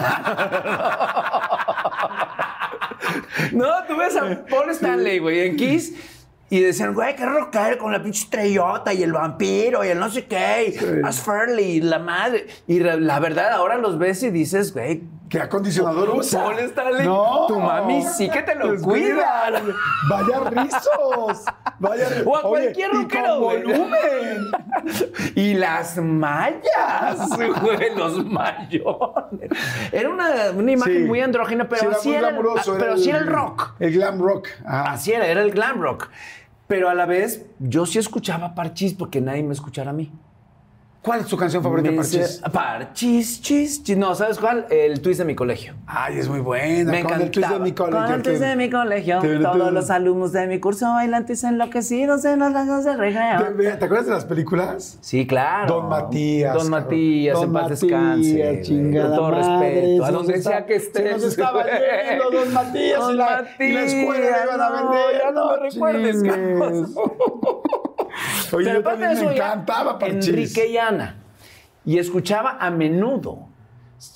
no, 3.52 3.68
tú 3.88 3.98
ves 3.98 4.16
a 4.16 4.46
Paul 4.46 4.70
Stanley, 4.72 5.20
güey, 5.20 5.48
en 5.48 5.56
Kiss. 5.56 5.94
Y 6.50 6.60
decían, 6.60 6.94
güey, 6.94 7.16
qué 7.16 7.26
rockero 7.26 7.80
con 7.80 7.92
la 7.92 8.04
pinche 8.04 8.26
estrellota 8.26 8.94
y 8.94 9.02
el 9.02 9.12
vampiro 9.12 9.84
y 9.84 9.88
el 9.88 9.98
no 9.98 10.12
sé 10.12 10.26
qué, 10.26 10.76
y 10.76 11.04
As 11.04 11.20
Fairley, 11.20 11.82
la 11.82 11.98
madre. 11.98 12.46
Y 12.68 12.80
la 12.80 13.20
verdad, 13.20 13.54
ahora 13.54 13.78
los 13.78 13.98
ves 13.98 14.22
y 14.22 14.30
dices, 14.30 14.72
güey, 14.72 15.02
¿Qué 15.34 15.42
acondicionador 15.42 16.12
usa? 16.12 16.46
No. 17.04 17.46
tu 17.48 17.60
mami 17.60 18.04
sí 18.04 18.30
que 18.30 18.44
te 18.44 18.54
lo 18.54 18.80
cuida. 18.80 19.52
Vaya 20.08 20.40
rizos. 20.42 21.46
Vaya 21.80 22.08
O 22.24 22.38
a 22.38 22.42
cualquier 22.44 22.92
rockero, 22.92 23.40
volumen. 23.40 24.52
Y 25.34 25.56
las 25.56 25.98
mallas, 25.98 27.28
güey, 27.62 27.96
los 27.96 28.24
mayones. 28.24 29.50
Era 29.92 30.10
una, 30.10 30.52
una 30.56 30.72
imagen 30.72 30.98
Sí. 30.98 31.04
muy 31.06 31.20
andrógina, 31.22 31.68
pero, 31.68 31.82
Sí, 31.82 31.88
así, 31.98 32.08
muy 32.10 32.18
era, 32.18 32.28
glamuroso, 32.30 32.74
ah, 32.74 32.78
pero 32.78 32.96
sí 33.00 33.10
era 33.10 33.18
el 33.18 33.26
rock. 33.26 33.74
El 33.80 33.92
glam 33.92 34.22
rock. 34.22 34.50
Ajá. 34.64 34.92
Así 34.92 35.14
era, 35.14 35.26
era 35.26 35.42
el 35.42 35.50
glam 35.50 35.82
rock. 35.82 36.10
Pero 36.68 36.90
a 36.90 36.94
la 36.94 37.08
vez, 37.08 37.44
yo 37.58 37.88
sí 37.88 37.98
escuchaba 37.98 38.54
Parchís 38.54 38.94
porque 38.94 39.20
nadie 39.20 39.42
me 39.42 39.54
escuchara 39.54 39.90
a 39.90 39.94
mí. 39.94 40.12
¿Cuál 41.04 41.20
es 41.20 41.28
tu 41.28 41.36
canción 41.36 41.62
favorita 41.62 41.92
de 41.92 41.98
decía, 41.98 42.26
Parchís, 42.50 43.42
chis, 43.42 43.84
chis. 43.84 43.98
No, 43.98 44.16
¿sabes 44.16 44.40
cuál? 44.40 44.68
El 44.70 45.02
twist 45.02 45.20
de 45.20 45.26
mi 45.26 45.36
colegio. 45.36 45.74
Ay, 45.86 46.18
es 46.18 46.30
muy 46.30 46.40
buena. 46.40 46.90
Me 46.90 47.04
con 47.04 47.12
encantaba. 47.12 47.24
el 47.26 47.32
twist 47.32 47.50
de 47.50 47.60
mi 47.60 47.72
colegio. 47.74 48.02
Con 48.06 48.14
el 48.14 48.22
twist 48.24 48.42
de 48.42 48.56
mi 48.56 48.70
colegio. 48.70 49.20
Todos 49.42 49.74
los 49.74 49.90
alumnos 49.90 50.32
de 50.32 50.48
mi 50.48 50.62
curso 50.62 50.86
bailantes 50.94 51.44
enloquecidos 51.44 52.24
en 52.24 52.40
los 52.40 52.54
lados 52.54 52.86
del 52.86 52.98
recreo. 52.98 53.54
¿Te, 53.58 53.72
te 53.76 53.86
acuerdas 53.86 54.06
de 54.06 54.12
las 54.14 54.24
películas? 54.24 54.98
Sí, 55.02 55.28
claro. 55.28 55.76
Don 55.76 55.90
Matías. 55.90 56.54
Don. 56.54 56.70
Matías, 56.70 57.42
en 57.42 57.52
paz 57.52 57.64
Matías, 57.64 57.82
descanse. 57.82 58.62
Con 59.02 59.16
todo 59.16 59.32
respeto. 59.32 60.06
A 60.06 60.12
donde 60.12 60.42
sea 60.42 60.66
que 60.66 60.76
estés. 60.76 61.04
Se 61.04 61.12
nos 61.12 61.24
estaba 61.26 61.66
yendo 61.66 62.32
Don 62.32 62.54
Matías 62.54 63.02
y, 63.12 63.14
la, 63.14 63.46
y 63.60 63.72
la 63.74 63.84
escuela 63.84 64.38
iban 64.46 64.62
a 64.62 64.70
vender. 64.72 65.22
Ya 65.22 65.32
no 65.32 65.52
me 65.52 65.70
recuerdes. 65.70 66.24
Oye, 68.54 68.66
Pero 68.66 68.74
yo 68.74 68.80
aparte 68.82 69.02
también 69.04 69.10
de 69.10 69.16
eso, 69.16 69.26
me 69.26 69.36
encantaba 69.36 70.00
Parchís. 70.00 70.28
Enrique 70.30 70.68
y 70.68 70.78
Ana. 70.78 71.16
Y 71.86 71.98
escuchaba 72.00 72.58
a 72.60 72.70
menudo. 72.72 73.48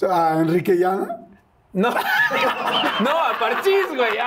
¿A 0.10 0.38
Enrique 0.40 0.76
Llana? 0.76 1.18
No, 1.74 1.90
no, 3.02 3.10
a 3.10 3.38
Parchís, 3.40 3.86
güey. 3.96 4.18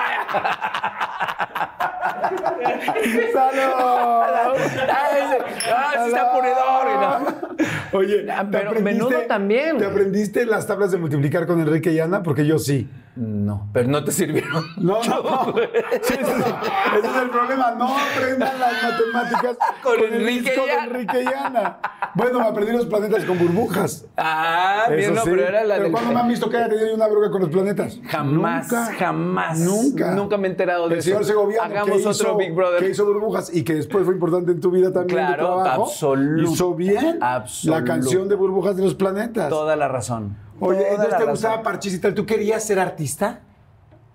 ¡Salud! 3.33 4.57
ese- 4.57 5.73
ah, 5.73 5.93
sí 6.05 6.09
está 6.09 6.33
ponedor. 6.33 6.87
y 6.87 6.95
no. 7.01 7.99
Oye, 7.99 8.27
Ah, 8.31 8.45
¿te 8.45 8.59
pero 8.59 8.73
menudo 8.81 9.21
también. 9.27 9.79
¿Te 9.79 9.87
aprendiste 9.87 10.47
las 10.47 10.67
tablas 10.67 10.91
de 10.93 10.99
multiplicar 10.99 11.47
con 11.47 11.61
Enrique 11.61 11.93
Llana? 11.95 12.23
Porque 12.23 12.47
yo 12.47 12.59
sí. 12.59 12.89
No, 13.23 13.69
pero 13.75 13.87
no 13.87 14.03
te 14.03 14.13
sirvieron. 14.13 14.65
No, 14.79 15.03
no, 15.05 15.23
no. 15.23 15.55
Sí. 16.03 16.15
Ese 16.15 16.21
es 16.21 17.17
el 17.23 17.29
problema. 17.31 17.73
No 17.73 17.95
aprendan 17.95 18.59
las 18.59 18.73
matemáticas 18.83 19.59
Con 19.83 19.99
el 20.01 20.15
Enrique 20.15 20.51
de 20.53 20.57
Llana. 20.57 20.85
Enrique 20.85 21.25
Llana. 21.25 21.79
Bueno, 22.15 22.41
me 22.41 22.47
aprendí 22.47 22.73
los 22.73 22.87
planetas 22.87 23.25
con 23.27 23.39
burbujas. 23.39 24.07
Ah, 24.17 24.87
bien, 24.89 25.01
Eso 25.01 25.13
no, 25.15 25.23
sí. 25.25 25.31
pero 25.31 25.47
era 25.49 25.65
la 25.65 25.79
del. 25.79 25.93
¿cuándo 25.93 26.13
me 26.15 26.21
han 26.21 26.29
visto 26.29 26.49
que 26.49 26.57
haya 26.57 26.69
tenido 26.71 26.95
una 26.95 27.09
droga 27.09 27.31
con 27.31 27.43
los 27.43 27.51
planetas? 27.51 28.01
Jamás, 28.09 28.71
Nunca. 28.73 28.93
jamás. 28.99 29.59
Nunca. 29.61 30.11
Nunca 30.13 30.37
me 30.39 30.49
he 30.49 30.51
enterado 30.53 30.89
de 30.89 30.95
El 30.95 30.99
eso. 31.01 31.09
señor 31.11 31.25
Segoviano, 31.27 31.65
Hagamos 31.67 31.99
otro 31.99 32.11
hizo, 32.13 32.37
Big 32.39 32.55
Brother. 32.55 32.81
que 32.81 32.89
hizo 32.91 33.05
burbujas 33.05 33.55
y 33.55 33.63
que 33.65 33.75
después 33.75 34.05
fue 34.07 34.15
importante 34.15 34.51
en 34.53 34.61
tu 34.61 34.71
vida 34.71 34.93
también 34.93 35.19
Claro, 35.19 35.61
absoluto. 35.61 36.51
Hizo 36.53 36.75
bien 36.75 37.19
Absoluto. 37.23 37.79
la 37.81 37.85
canción 37.87 38.29
de 38.31 38.35
burbujas 38.35 38.77
de 38.77 38.83
los 38.83 38.95
planetas. 38.95 39.51
Toda 39.51 39.77
la 39.77 39.89
razón. 39.89 40.37
Oye, 40.61 40.89
entonces 40.91 41.17
te 41.19 41.25
gustaba 41.31 41.63
Parchís 41.63 41.95
y 41.95 41.99
tal. 42.01 42.15
¿Tú 42.15 42.27
querías 42.27 42.63
ser 42.65 42.79
artista? 42.79 43.41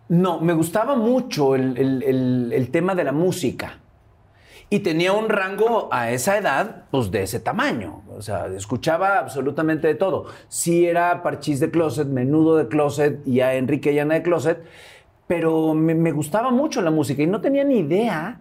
No, 0.07 0.39
me 0.39 0.53
gustaba 0.53 0.95
mucho 0.95 1.55
el, 1.55 1.77
el- 1.77 2.03
el- 2.03 2.51
el 2.53 2.71
tema 2.71 2.93
de 2.95 3.03
la 3.03 3.11
música. 3.11 3.79
Y 4.69 4.79
tenía 4.79 5.13
un 5.13 5.29
rango 5.29 5.89
a 5.91 6.09
esa 6.11 6.37
edad, 6.37 6.85
pues 6.89 7.11
de 7.11 7.23
ese 7.23 7.39
tamaño. 7.39 8.01
O 8.15 8.21
sea, 8.21 8.47
escuchaba 8.47 9.19
absolutamente 9.19 9.87
de 9.87 9.95
todo. 9.95 10.25
Sí 10.47 10.85
era 10.87 11.21
Parchís 11.21 11.59
de 11.59 11.69
Closet, 11.69 12.07
Menudo 12.07 12.57
de 12.57 12.67
Closet 12.67 13.25
y 13.27 13.41
a 13.41 13.53
Enrique 13.55 13.93
Llana 13.93 14.15
de 14.15 14.23
Closet, 14.23 14.63
pero 15.27 15.73
me, 15.75 15.93
me 15.95 16.11
gustaba 16.11 16.49
mucho 16.51 16.81
la 16.81 16.91
música 16.91 17.21
y 17.21 17.27
no 17.27 17.41
tenía 17.41 17.63
ni 17.63 17.79
idea 17.79 18.39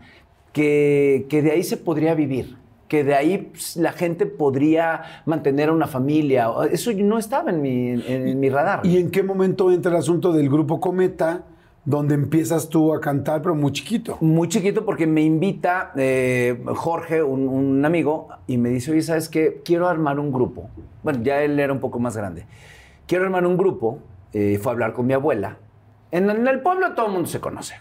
que, 0.52 1.26
que 1.28 1.42
de 1.42 1.50
ahí 1.52 1.62
se 1.62 1.76
podría 1.76 2.14
vivir 2.14 2.56
que 2.94 3.02
de 3.02 3.14
ahí 3.16 3.50
pues, 3.50 3.76
la 3.76 3.90
gente 3.90 4.24
podría 4.24 5.02
mantener 5.26 5.72
una 5.72 5.88
familia. 5.88 6.48
Eso 6.70 6.92
no 6.92 7.18
estaba 7.18 7.50
en 7.50 7.60
mi, 7.60 7.90
en 7.90 8.38
mi 8.38 8.48
radar. 8.48 8.86
¿Y 8.86 8.98
en 8.98 9.10
qué 9.10 9.24
momento 9.24 9.72
entra 9.72 9.90
el 9.90 9.98
asunto 9.98 10.32
del 10.32 10.48
grupo 10.48 10.78
Cometa? 10.80 11.42
donde 11.86 12.14
empiezas 12.14 12.70
tú 12.70 12.94
a 12.94 13.00
cantar, 13.00 13.42
pero 13.42 13.54
muy 13.54 13.70
chiquito. 13.70 14.16
Muy 14.22 14.48
chiquito 14.48 14.86
porque 14.86 15.06
me 15.06 15.20
invita 15.20 15.92
eh, 15.96 16.64
Jorge, 16.76 17.22
un, 17.22 17.46
un, 17.46 17.84
amigo, 17.84 18.28
y 18.46 18.56
me 18.56 18.70
dice, 18.70 18.90
oye, 18.90 19.02
¿sabes 19.02 19.28
qué? 19.28 19.60
Quiero 19.62 19.86
armar 19.86 20.18
un 20.18 20.32
grupo. 20.32 20.70
Bueno, 21.02 21.22
ya 21.22 21.42
él 21.42 21.60
era 21.60 21.74
un 21.74 21.80
poco 21.80 21.98
más 21.98 22.16
grande. 22.16 22.46
Quiero 23.06 23.24
armar 23.24 23.44
un 23.44 23.58
grupo. 23.58 23.98
Eh, 24.32 24.58
fue 24.62 24.70
a 24.70 24.72
hablar 24.72 24.94
con 24.94 25.06
mi 25.06 25.12
abuela. 25.12 25.58
En, 26.10 26.30
en, 26.30 26.48
el 26.48 26.60
pueblo 26.60 26.94
todo 26.94 27.06
el 27.06 27.12
mundo 27.12 27.28
se 27.28 27.40
conoce. 27.40 27.74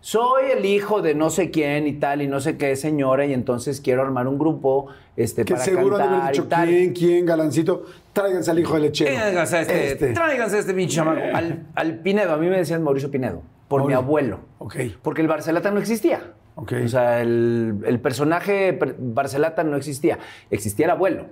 Soy 0.00 0.44
el 0.56 0.64
hijo 0.64 1.02
de 1.02 1.14
no 1.14 1.30
sé 1.30 1.50
quién 1.50 1.86
y 1.86 1.94
tal, 1.94 2.22
y 2.22 2.28
no 2.28 2.40
sé 2.40 2.56
qué 2.56 2.76
señora, 2.76 3.26
y 3.26 3.32
entonces 3.32 3.80
quiero 3.80 4.02
armar 4.02 4.26
un 4.28 4.38
grupo 4.38 4.86
este, 5.16 5.44
que 5.44 5.54
para 5.54 5.64
seguro 5.64 5.96
cantar 5.96 6.10
de 6.10 6.16
haber 6.16 6.32
dicho, 6.32 6.44
y 6.44 6.48
tal. 6.48 6.68
¿quién, 6.68 6.92
quién, 6.92 7.26
galancito? 7.26 7.84
Tráiganse 8.12 8.50
al 8.50 8.58
hijo 8.58 8.74
de 8.74 8.80
lechero. 8.80 9.14
Tráiganse 9.14 9.56
a 9.56 9.60
este, 9.62 9.86
Este. 9.92 10.12
tráiganse 10.12 10.56
a 10.56 10.58
este 10.60 10.74
pinche 10.74 10.96
chamaco. 10.96 11.20
Al, 11.34 11.66
al 11.74 11.98
Pinedo, 12.00 12.32
a 12.32 12.36
mí 12.36 12.48
me 12.48 12.56
decían 12.58 12.82
Mauricio 12.82 13.10
Pinedo, 13.10 13.42
por 13.68 13.84
mi 13.86 13.92
abuelo. 13.92 14.40
Ok. 14.58 14.76
Porque 15.02 15.22
el 15.22 15.28
Barcelata 15.28 15.70
no 15.70 15.80
existía. 15.80 16.32
O 16.54 16.66
sea, 16.88 17.20
el, 17.20 17.76
el 17.84 18.00
personaje 18.00 18.72
per- 18.72 18.96
Barcelata 18.98 19.62
no 19.62 19.76
existía. 19.76 20.18
Existía 20.50 20.86
el 20.86 20.92
abuelo, 20.92 21.26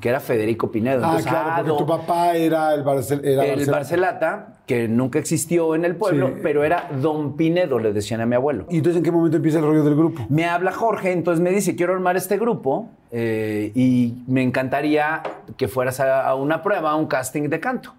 que 0.00 0.08
era 0.08 0.20
Federico 0.20 0.70
Pinedo. 0.70 1.02
Ah, 1.04 1.08
Entonces, 1.08 1.26
claro, 1.30 1.50
porque 1.56 1.68
don- 1.70 1.78
tu 1.78 1.86
papá 1.86 2.34
era 2.34 2.74
el, 2.74 2.82
Barcel 2.82 3.20
era 3.24 3.44
el 3.44 3.50
Barcelona. 3.50 3.76
Barcelata, 3.78 4.46
que 4.66 4.88
nunca 4.88 5.18
existió 5.18 5.74
en 5.74 5.84
el 5.84 5.96
pueblo, 5.96 6.28
Sí. 6.28 6.34
pero 6.42 6.64
era 6.64 6.88
Don 7.00 7.36
Pinedo, 7.36 7.78
le 7.78 7.92
decían 7.92 8.20
a 8.20 8.26
mi 8.26 8.34
abuelo. 8.34 8.66
¿Y 8.70 8.78
entonces 8.78 8.98
en 8.98 9.04
qué 9.04 9.10
momento 9.12 9.36
empieza 9.36 9.58
el 9.58 9.64
rollo 9.64 9.84
del 9.84 9.94
grupo? 9.96 10.26
Me 10.28 10.44
habla 10.46 10.72
Jorge, 10.72 11.12
entonces 11.12 11.42
me 11.42 11.50
dice, 11.50 11.76
quiero 11.76 11.92
armar 11.94 12.16
este 12.16 12.36
grupo 12.38 12.88
eh, 13.12 13.72
y 13.74 14.22
me 14.26 14.42
encantaría 14.42 15.22
que 15.56 15.68
fueras 15.68 16.00
a, 16.00 16.26
a 16.26 16.34
una 16.34 16.62
prueba, 16.62 16.90
a 16.92 16.96
un 16.96 17.06
casting 17.06 17.48
de 17.48 17.60
canto. 17.60 17.94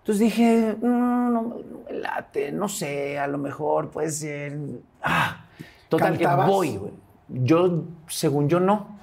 Entonces 0.00 0.20
dije, 0.24 0.76
"Mm, 0.80 0.86
no, 0.86 1.30
no 1.42 1.56
me 1.90 1.98
late, 1.98 2.52
no 2.52 2.68
sé, 2.68 3.18
a 3.18 3.26
lo 3.26 3.38
mejor 3.38 3.90
puede 3.90 4.10
ser... 4.10 4.56
Ah, 5.02 5.44
total 5.88 6.14
¿Cantabas? 6.14 6.46
que 6.46 6.50
voy. 6.52 6.80
Yo, 7.28 7.84
según 8.08 8.48
yo, 8.48 8.60
no. 8.60 8.98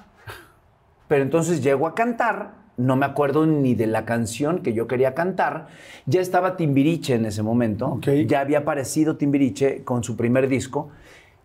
Pero 1.08 1.22
entonces 1.22 1.62
llego 1.62 1.86
a 1.86 1.94
cantar, 1.94 2.52
no 2.76 2.94
me 2.94 3.06
acuerdo 3.06 3.46
ni 3.46 3.74
de 3.74 3.86
la 3.86 4.04
canción 4.04 4.60
que 4.60 4.72
yo 4.72 4.86
quería 4.86 5.14
cantar. 5.14 5.66
Ya 6.06 6.20
estaba 6.20 6.56
Timbiriche 6.56 7.14
en 7.14 7.26
ese 7.26 7.42
momento. 7.42 7.98
Ya 8.26 8.40
había 8.40 8.58
aparecido 8.58 9.16
Timbiriche 9.16 9.82
con 9.84 10.04
su 10.04 10.16
primer 10.16 10.48
disco. 10.48 10.90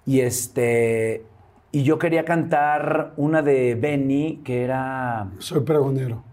Y 0.05 0.19
este. 0.19 1.25
Y 1.71 1.81
yo 1.83 1.97
quería 1.97 2.23
cantar 2.23 3.13
una 3.17 3.41
de 3.41 3.73
Benny 3.73 4.41
que 4.43 4.63
era. 4.63 5.29
Soy 5.39 5.61
pregonero. 5.61 6.23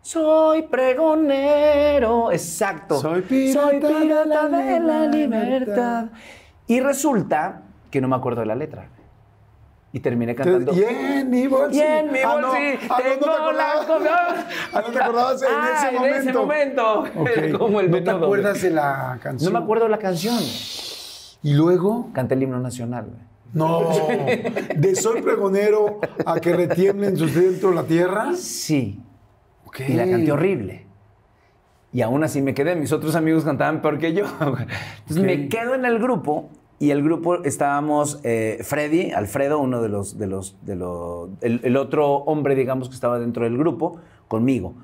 Soy 0.00 0.62
pregonero. 0.62 2.32
Exacto. 2.32 2.98
Soy 2.98 3.22
pirata 3.22 3.60
Soy 3.68 3.78
pirata 3.80 4.48
de 4.48 4.80
la 4.80 4.80
la 4.80 5.06
libertad. 5.06 5.46
libertad. 5.46 6.06
Y 6.66 6.80
resulta 6.80 7.62
que 7.90 8.00
no 8.00 8.08
me 8.08 8.16
acuerdo 8.16 8.40
de 8.40 8.46
la 8.46 8.54
letra. 8.54 8.88
Y 9.92 10.00
terminé 10.00 10.34
cantando. 10.34 10.72
Y 10.74 10.82
en 10.84 11.30
mi 11.30 11.46
bolsillo. 11.46 11.82
Y 11.82 11.86
en 11.86 12.12
mi 12.12 12.18
Ah, 12.18 12.38
no. 12.40 12.48
bolsillo 12.48 12.78
Ah, 12.90 12.98
no, 13.02 13.08
no 13.08 13.10
te 13.10 13.26
tengo 13.26 13.52
la 13.52 13.86
comida. 13.86 14.48
Ah, 14.74 14.82
no 14.86 14.92
te 14.92 14.98
acordabas 15.02 15.42
en 15.42 15.48
Ah, 15.50 15.70
ese 15.78 15.88
en 15.88 15.94
momento. 15.94 16.18
ese 16.18 16.32
momento. 16.34 17.00
Ok. 17.16 17.58
Como 17.58 17.80
el 17.80 17.90
¿No 17.90 18.02
te 18.02 18.10
acuerdas 18.10 18.60
de 18.62 18.70
la 18.70 19.18
canción? 19.22 19.52
No 19.52 19.58
me 19.58 19.64
acuerdo 19.64 19.84
de 19.84 19.90
la 19.90 19.98
canción. 19.98 20.36
¿Y 21.42 21.54
luego? 21.54 22.10
Canté 22.12 22.34
el 22.34 22.42
himno 22.42 22.60
nacional. 22.60 23.06
No. 23.54 23.88
De 24.76 24.94
soy 24.94 25.22
pregonero 25.22 26.00
a 26.26 26.38
que 26.38 26.52
retiemblen 26.54 27.16
sus 27.16 27.34
dentro 27.34 27.72
la 27.72 27.84
tierra. 27.84 28.32
Sí. 28.36 29.00
Ok. 29.64 29.80
Y 29.88 29.94
la 29.94 30.06
canté 30.06 30.30
horrible. 30.32 30.86
Y 31.94 32.02
aún 32.02 32.22
así 32.24 32.42
me 32.42 32.52
quedé. 32.52 32.76
Mis 32.76 32.92
otros 32.92 33.16
amigos 33.16 33.44
cantaban 33.44 33.80
peor 33.80 33.98
que 33.98 34.12
yo. 34.12 34.26
Entonces 34.98 35.24
me 35.24 35.48
quedo 35.48 35.74
en 35.74 35.86
el 35.86 35.98
grupo. 35.98 36.50
Y 36.78 36.90
el 36.90 37.02
grupo 37.02 37.42
estábamos 37.42 38.20
eh, 38.22 38.58
Freddy, 38.62 39.10
Alfredo, 39.10 39.58
uno 39.58 39.82
de 39.82 39.88
los, 39.88 40.16
de 40.16 40.26
los, 40.28 40.56
de 40.64 40.76
los, 40.76 41.30
el, 41.40 41.60
el 41.64 41.76
otro 41.76 42.18
hombre, 42.18 42.54
digamos, 42.54 42.88
que 42.88 42.94
estaba 42.94 43.18
dentro 43.18 43.44
del 43.44 43.58
grupo, 43.58 43.98
conmigo. 44.28 44.74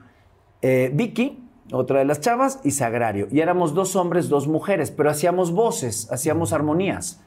Eh, 0.63 0.91
Vicky, 0.93 1.45
otra 1.73 2.01
de 2.01 2.05
las 2.05 2.21
chavas, 2.21 2.61
y 2.65 2.73
Sagrario. 2.73 3.29
Y 3.31 3.41
éramos 3.41 3.75
dos 3.75 3.95
hombres, 3.95 4.29
dos 4.29 4.49
mujeres, 4.49 4.91
pero 4.91 5.11
hacíamos 5.11 5.53
voces, 5.53 6.11
hacíamos 6.11 6.53
armonías. 6.53 7.23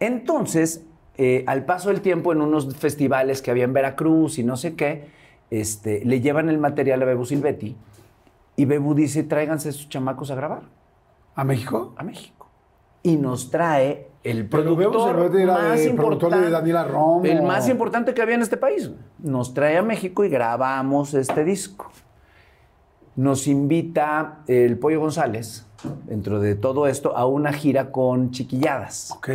Entonces, 0.00 0.86
eh, 1.16 1.44
al 1.46 1.64
paso 1.64 1.88
del 1.88 2.00
tiempo, 2.00 2.32
en 2.32 2.40
unos 2.40 2.76
festivales 2.76 3.42
que 3.42 3.50
había 3.50 3.64
en 3.64 3.72
Veracruz 3.72 4.38
y 4.38 4.44
no 4.44 4.56
sé 4.56 4.74
qué, 4.74 5.08
este, 5.50 6.04
le 6.04 6.20
llevan 6.20 6.48
el 6.48 6.58
material 6.58 7.02
a 7.02 7.06
Bebu 7.06 7.24
Silvetti 7.24 7.76
y 8.54 8.64
Bebu 8.64 8.94
dice, 8.94 9.22
tráiganse 9.22 9.72
sus 9.72 9.88
chamacos 9.88 10.30
a 10.30 10.34
grabar 10.34 10.62
¿A 11.34 11.44
México? 11.44 11.94
a 11.96 12.02
México. 12.02 12.37
Y 13.02 13.16
nos 13.16 13.50
trae 13.50 14.08
el 14.24 14.48
productor 14.48 15.16
más 15.16 15.32
de- 15.32 15.90
productor 15.94 16.30
de 16.30 16.36
importante. 16.36 16.50
Daniela 16.50 16.84
Romo. 16.84 17.24
El 17.24 17.42
más 17.42 17.68
importante 17.68 18.12
que 18.14 18.20
había 18.22 18.34
en 18.34 18.42
este 18.42 18.56
país. 18.56 18.90
Nos 19.18 19.54
trae 19.54 19.76
a 19.78 19.82
México 19.82 20.24
y 20.24 20.28
grabamos 20.28 21.14
este 21.14 21.44
disco. 21.44 21.90
Nos 23.16 23.46
invita 23.48 24.40
el 24.46 24.78
Pollo 24.78 25.00
González, 25.00 25.66
dentro 26.06 26.38
de 26.40 26.54
todo 26.54 26.86
esto, 26.86 27.16
a 27.16 27.26
una 27.26 27.52
gira 27.52 27.90
con 27.90 28.30
chiquilladas. 28.30 29.10
Ok. 29.12 29.28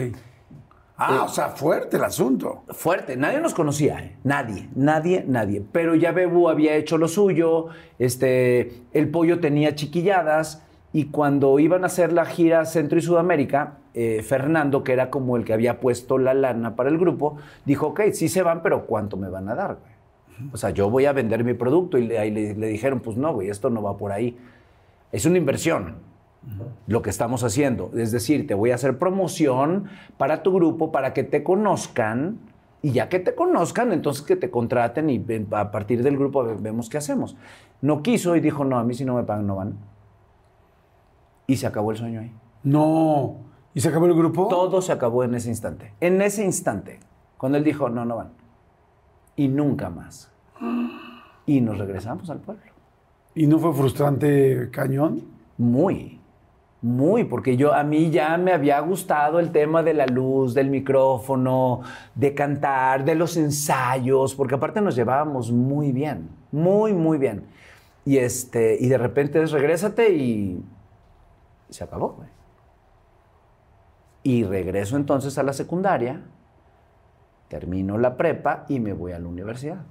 Ah, 0.96 1.24
o 1.26 1.28
sea, 1.28 1.50
fuerte 1.50 1.98
el 1.98 2.04
asunto. 2.04 2.64
Fuerte, 2.70 3.18
nadie 3.18 3.42
nos 3.42 3.54
conocía, 3.54 4.00
¿eh? 4.00 4.16
nadie, 4.24 4.70
nadie, 4.76 5.26
nadie. 5.28 5.62
Pero 5.72 5.96
ya 5.96 6.12
Bebu 6.12 6.48
había 6.48 6.76
hecho 6.76 6.98
lo 6.98 7.08
suyo, 7.10 7.68
este, 8.00 8.84
el 8.94 9.10
pollo 9.10 9.40
tenía 9.42 9.76
chiquilladas 9.76 10.64
y 10.94 11.06
cuando 11.06 11.58
iban 11.60 11.84
a 11.84 11.88
hacer 11.88 12.14
la 12.14 12.26
gira 12.26 12.64
Centro 12.66 13.00
y 13.00 13.02
Sudamérica, 13.02 13.78
eh, 13.96 14.22
Fernando, 14.24 14.84
que 14.84 14.94
era 14.94 15.10
como 15.10 15.36
el 15.38 15.44
que 15.44 15.54
había 15.54 15.80
puesto 15.80 16.18
la 16.20 16.34
lana 16.36 16.76
para 16.76 16.90
el 16.90 16.98
grupo, 17.00 17.38
dijo, 17.66 17.88
ok, 17.88 18.02
sí 18.14 18.30
se 18.30 18.44
van, 18.44 18.62
pero 18.62 18.86
¿cuánto 18.86 19.18
me 19.18 19.28
van 19.30 19.50
a 19.50 19.56
dar? 19.56 19.78
O 20.52 20.58
sea, 20.58 20.70
yo 20.70 20.90
voy 20.90 21.06
a 21.06 21.12
vender 21.14 21.44
mi 21.44 21.54
producto 21.56 21.98
y 21.98 22.12
ahí 22.16 22.30
le- 22.32 22.54
dijeron, 22.68 23.00
pues 23.00 23.18
no, 23.18 23.34
güey, 23.34 23.50
esto 23.50 23.70
no 23.70 23.82
va 23.82 23.98
por 23.98 24.12
ahí. 24.12 24.38
Es 25.12 25.26
una 25.26 25.38
inversión 25.38 25.96
lo 26.88 27.02
que 27.02 27.10
estamos 27.10 27.44
haciendo. 27.44 27.92
Es 27.96 28.12
decir, 28.12 28.46
te 28.48 28.54
voy 28.54 28.72
a 28.72 28.76
hacer 28.76 28.98
promoción 29.00 29.86
para 30.18 30.44
tu 30.44 30.54
grupo, 30.54 30.92
para 30.92 31.14
que 31.14 31.24
te 31.24 31.42
conozcan, 31.44 32.38
y 32.82 32.92
ya 32.92 33.08
que 33.10 33.20
te 33.20 33.34
conozcan, 33.34 33.94
entonces 33.94 34.24
que 34.24 34.36
te 34.36 34.50
contraten 34.50 35.10
y 35.10 35.26
a 35.52 35.72
partir 35.72 36.04
del 36.04 36.18
grupo 36.18 36.44
ve- 36.44 36.58
vemos 36.60 36.90
qué 36.90 36.98
hacemos. 36.98 37.38
No 37.82 38.04
quiso 38.04 38.36
y 38.36 38.42
dijo, 38.42 38.66
no, 38.66 38.78
a 38.78 38.84
mí 38.84 38.94
si 38.94 39.06
no 39.06 39.16
me 39.16 39.24
pagan, 39.24 39.48
no 39.48 39.56
van. 39.56 39.76
Y 41.48 41.58
se 41.58 41.68
acabó 41.68 41.92
el 41.92 41.98
sueño 41.98 42.22
ahí. 42.22 42.34
No. 42.64 43.38
¿Y 43.74 43.82
se 43.82 43.90
acabó 43.90 44.06
el 44.06 44.14
grupo? 44.14 44.48
Todo 44.48 44.82
se 44.82 44.92
acabó 44.92 45.24
en 45.24 45.36
ese 45.36 45.50
instante. 45.50 45.94
En 46.00 46.22
ese 46.22 46.44
instante, 46.44 47.00
cuando 47.38 47.58
él 47.58 47.64
dijo, 47.64 47.90
no, 47.90 48.06
no 48.06 48.16
van. 48.16 48.32
Y 49.36 49.48
nunca 49.48 49.90
más. 49.90 50.32
Y 51.46 51.60
nos 51.60 51.78
regresamos 51.78 52.30
al 52.30 52.40
pueblo. 52.40 52.64
¿Y 53.36 53.48
no 53.48 53.58
fue 53.58 53.74
frustrante 53.74 54.70
cañón? 54.72 55.24
Muy, 55.58 56.20
muy, 56.84 57.24
porque 57.24 57.56
yo 57.58 57.74
a 57.74 57.84
mí 57.84 58.12
ya 58.12 58.38
me 58.38 58.52
había 58.52 58.80
gustado 58.82 59.40
el 59.40 59.52
tema 59.52 59.82
de 59.82 59.94
la 59.94 60.06
luz, 60.06 60.54
del 60.54 60.70
micrófono, 60.70 61.82
de 62.14 62.36
cantar, 62.36 63.06
de 63.06 63.16
los 63.16 63.38
ensayos, 63.38 64.36
porque 64.36 64.56
aparte 64.56 64.82
nos 64.82 64.96
llevábamos 64.96 65.52
muy 65.52 65.92
bien, 65.92 66.30
muy, 66.52 66.94
muy 66.94 67.18
bien. 67.18 67.46
Y 68.06 68.18
este, 68.18 68.78
y 68.80 68.88
de 68.88 68.98
repente 68.98 69.42
es 69.42 69.52
regrésate 69.52 70.14
y 70.14 70.62
se 71.70 71.84
acabó. 71.84 72.14
güey. 72.14 72.30
Y 74.24 74.44
regreso 74.44 74.96
entonces 74.96 75.38
a 75.38 75.44
la 75.44 75.54
secundaria, 75.54 76.22
termino 77.50 77.98
la 77.98 78.16
prepa 78.16 78.66
y 78.70 78.80
me 78.80 78.94
voy 78.94 79.12
a 79.12 79.20
la 79.20 79.28
universidad. 79.28 79.82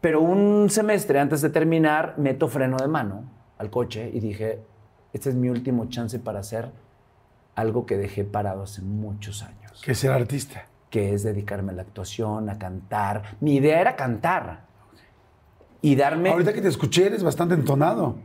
Pero 0.00 0.20
un 0.20 0.68
semestre 0.70 1.18
antes 1.18 1.40
de 1.40 1.50
terminar, 1.50 2.14
meto 2.18 2.48
freno 2.48 2.76
de 2.76 2.88
mano 2.88 3.24
al 3.58 3.70
coche 3.70 4.10
y 4.12 4.20
dije, 4.20 4.60
este 5.12 5.30
es 5.30 5.34
mi 5.34 5.48
último 5.48 5.86
chance 5.86 6.18
para 6.18 6.40
hacer 6.40 6.70
algo 7.54 7.86
que 7.86 7.96
dejé 7.96 8.24
parado 8.24 8.64
hace 8.64 8.82
muchos 8.82 9.42
años, 9.42 9.80
Que 9.82 9.94
ser 9.94 10.10
artista. 10.12 10.66
que 10.90 11.14
es 11.14 11.22
dedicarme 11.22 11.72
a 11.72 11.74
la 11.74 11.82
actuación, 11.82 12.50
a 12.50 12.58
cantar. 12.58 13.36
Mi 13.40 13.56
idea 13.56 13.80
era 13.80 13.96
cantar 13.96 14.66
y 15.80 15.96
darme... 15.96 16.30
Ahorita 16.30 16.52
que 16.52 16.60
te 16.60 16.68
escuché 16.68 17.06
eres 17.06 17.24
bastante 17.24 17.54
entonado. 17.54 18.16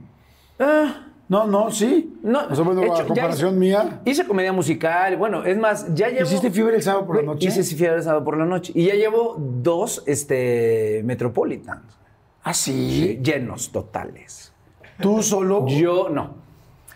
Ah, 0.60 1.08
No, 1.32 1.48
no, 1.48 1.72
sí. 1.72 2.20
No, 2.24 2.42
O 2.50 2.54
sea, 2.56 2.66
bueno, 2.66 2.82
a 2.82 2.86
hecho, 2.88 3.08
comparación 3.08 3.52
hice- 3.52 3.58
mía. 3.60 4.02
Hice 4.04 4.28
comedia 4.28 4.52
musical, 4.52 5.16
bueno, 5.16 5.46
es 5.46 5.58
más, 5.58 5.96
ya 5.96 6.10
llevo... 6.10 6.24
¿Hiciste 6.24 6.52
fiebre 6.52 6.76
el 6.76 6.84
sábado 6.84 7.08
por 7.08 7.16
la 7.16 7.22
noche? 7.22 7.48
Hice 7.48 7.64
fiebre 7.64 7.96
el 8.00 8.04
sábado 8.04 8.26
por 8.26 8.38
la 8.38 8.44
noche. 8.44 8.74
Y 8.76 8.88
ya 8.88 8.96
llevo 8.96 9.38
dos 9.40 10.04
este, 10.08 11.02
Metropolitans. 11.06 11.98
Ah, 12.44 12.54
sí. 12.54 13.18
Llenos, 13.24 13.72
totales. 13.72 14.52
¿Tú 15.00 15.24
solo? 15.24 15.68
Yo 15.70 16.10
no. 16.10 16.36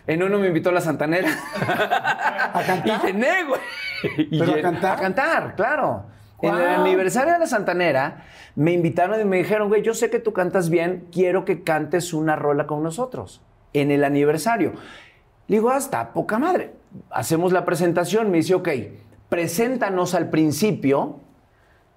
En 0.06 0.22
uno 0.22 0.38
me 0.38 0.48
invitó 0.48 0.70
la 0.70 0.82
Santanera. 0.82 1.30
¿A 2.52 2.62
cantar? 2.66 3.00
Y 3.08 3.12
güey. 3.12 4.38
¿Pero 4.38 4.52
a 4.52 4.60
cantar? 4.60 4.98
A 4.98 5.00
cantar, 5.00 5.56
claro. 5.56 6.04
En 6.42 6.54
el 6.54 6.60
aniversario 6.66 7.32
de 7.32 7.38
la 7.38 7.46
Santanera 7.46 8.26
me 8.54 8.72
invitaron 8.74 9.18
y 9.18 9.24
me 9.24 9.38
dijeron, 9.38 9.68
güey, 9.68 9.80
yo 9.80 9.94
sé 9.94 10.10
que 10.10 10.18
tú 10.18 10.34
cantas 10.34 10.68
bien, 10.68 11.08
quiero 11.10 11.46
que 11.46 11.62
cantes 11.62 12.12
una 12.12 12.36
rola 12.36 12.66
con 12.66 12.82
nosotros. 12.82 13.40
En 13.72 13.90
el 13.90 14.04
aniversario. 14.04 14.72
Le 15.48 15.56
digo, 15.56 15.70
hasta 15.70 16.12
poca 16.12 16.38
madre. 16.38 16.72
Hacemos 17.10 17.52
la 17.52 17.64
presentación, 17.64 18.30
me 18.30 18.38
dice, 18.38 18.54
ok, 18.54 18.68
preséntanos 19.28 20.14
al 20.14 20.30
principio, 20.30 21.20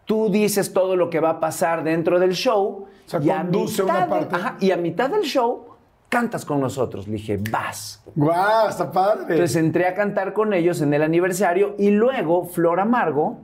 tú 0.05 0.29
dices 0.29 0.73
todo 0.73 0.95
lo 0.95 1.09
que 1.09 1.19
va 1.19 1.29
a 1.31 1.39
pasar 1.39 1.83
dentro 1.83 2.19
del 2.19 2.33
show. 2.33 2.87
O 3.05 3.09
sea, 3.09 3.21
y 3.21 3.29
a 3.29 3.43
mitad 3.43 3.83
una 3.85 3.99
de- 4.01 4.05
parte. 4.09 4.35
ajá, 4.35 4.57
y 4.59 4.71
a 4.71 4.77
mitad 4.77 5.09
del 5.09 5.21
show 5.23 5.65
cantas 6.09 6.43
con 6.43 6.59
nosotros. 6.59 7.07
Le 7.07 7.13
dije, 7.13 7.39
vas. 7.51 8.03
¡Guau! 8.15 8.67
Está 8.69 8.91
padre. 8.91 9.35
Entonces 9.35 9.55
entré 9.55 9.87
a 9.87 9.93
cantar 9.93 10.33
con 10.33 10.53
ellos 10.53 10.81
en 10.81 10.93
el 10.93 11.03
aniversario 11.03 11.75
y 11.77 11.91
luego 11.91 12.45
Flor 12.45 12.79
Amargo 12.79 13.37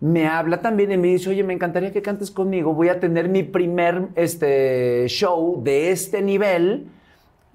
me 0.00 0.26
habla 0.26 0.60
también 0.60 0.92
y 0.92 0.96
me 0.96 1.08
dice, 1.08 1.30
oye, 1.30 1.42
me 1.44 1.52
encantaría 1.54 1.92
que 1.92 2.02
cantes 2.02 2.30
conmigo. 2.30 2.74
Voy 2.74 2.88
a 2.88 3.00
tener 3.00 3.28
mi 3.28 3.42
primer 3.42 4.08
este, 4.14 5.04
show 5.08 5.62
de 5.62 5.90
este 5.90 6.20
nivel. 6.22 6.88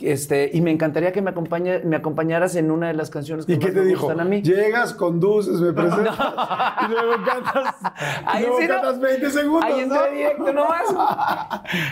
Este, 0.03 0.49
y 0.53 0.61
me 0.61 0.71
encantaría 0.71 1.11
que 1.11 1.21
me, 1.21 1.31
acompañe- 1.33 1.83
me 1.83 1.95
acompañaras 1.95 2.55
en 2.55 2.71
una 2.71 2.87
de 2.87 2.93
las 2.93 3.09
canciones 3.09 3.45
que 3.45 3.53
¿Y 3.53 3.59
qué 3.59 3.71
te 3.71 3.81
me 3.81 3.85
dijo? 3.87 4.01
gustan 4.07 4.19
a 4.19 4.25
mí. 4.25 4.41
Llegas, 4.41 4.93
conduces, 4.93 5.59
me 5.59 5.73
presentas 5.73 6.15
y 6.17 6.91
luego 6.91 7.13
cantas, 7.25 7.75
y 8.37 8.41
luego 8.41 8.57
sí 8.59 8.67
no. 8.67 8.73
cantas 8.73 8.99
20 8.99 9.29
segundos, 9.29 9.63
Ahí 9.65 9.79
entré 9.81 9.97
¿no? 9.99 10.15
directo 10.15 10.53
nomás. 10.53 10.81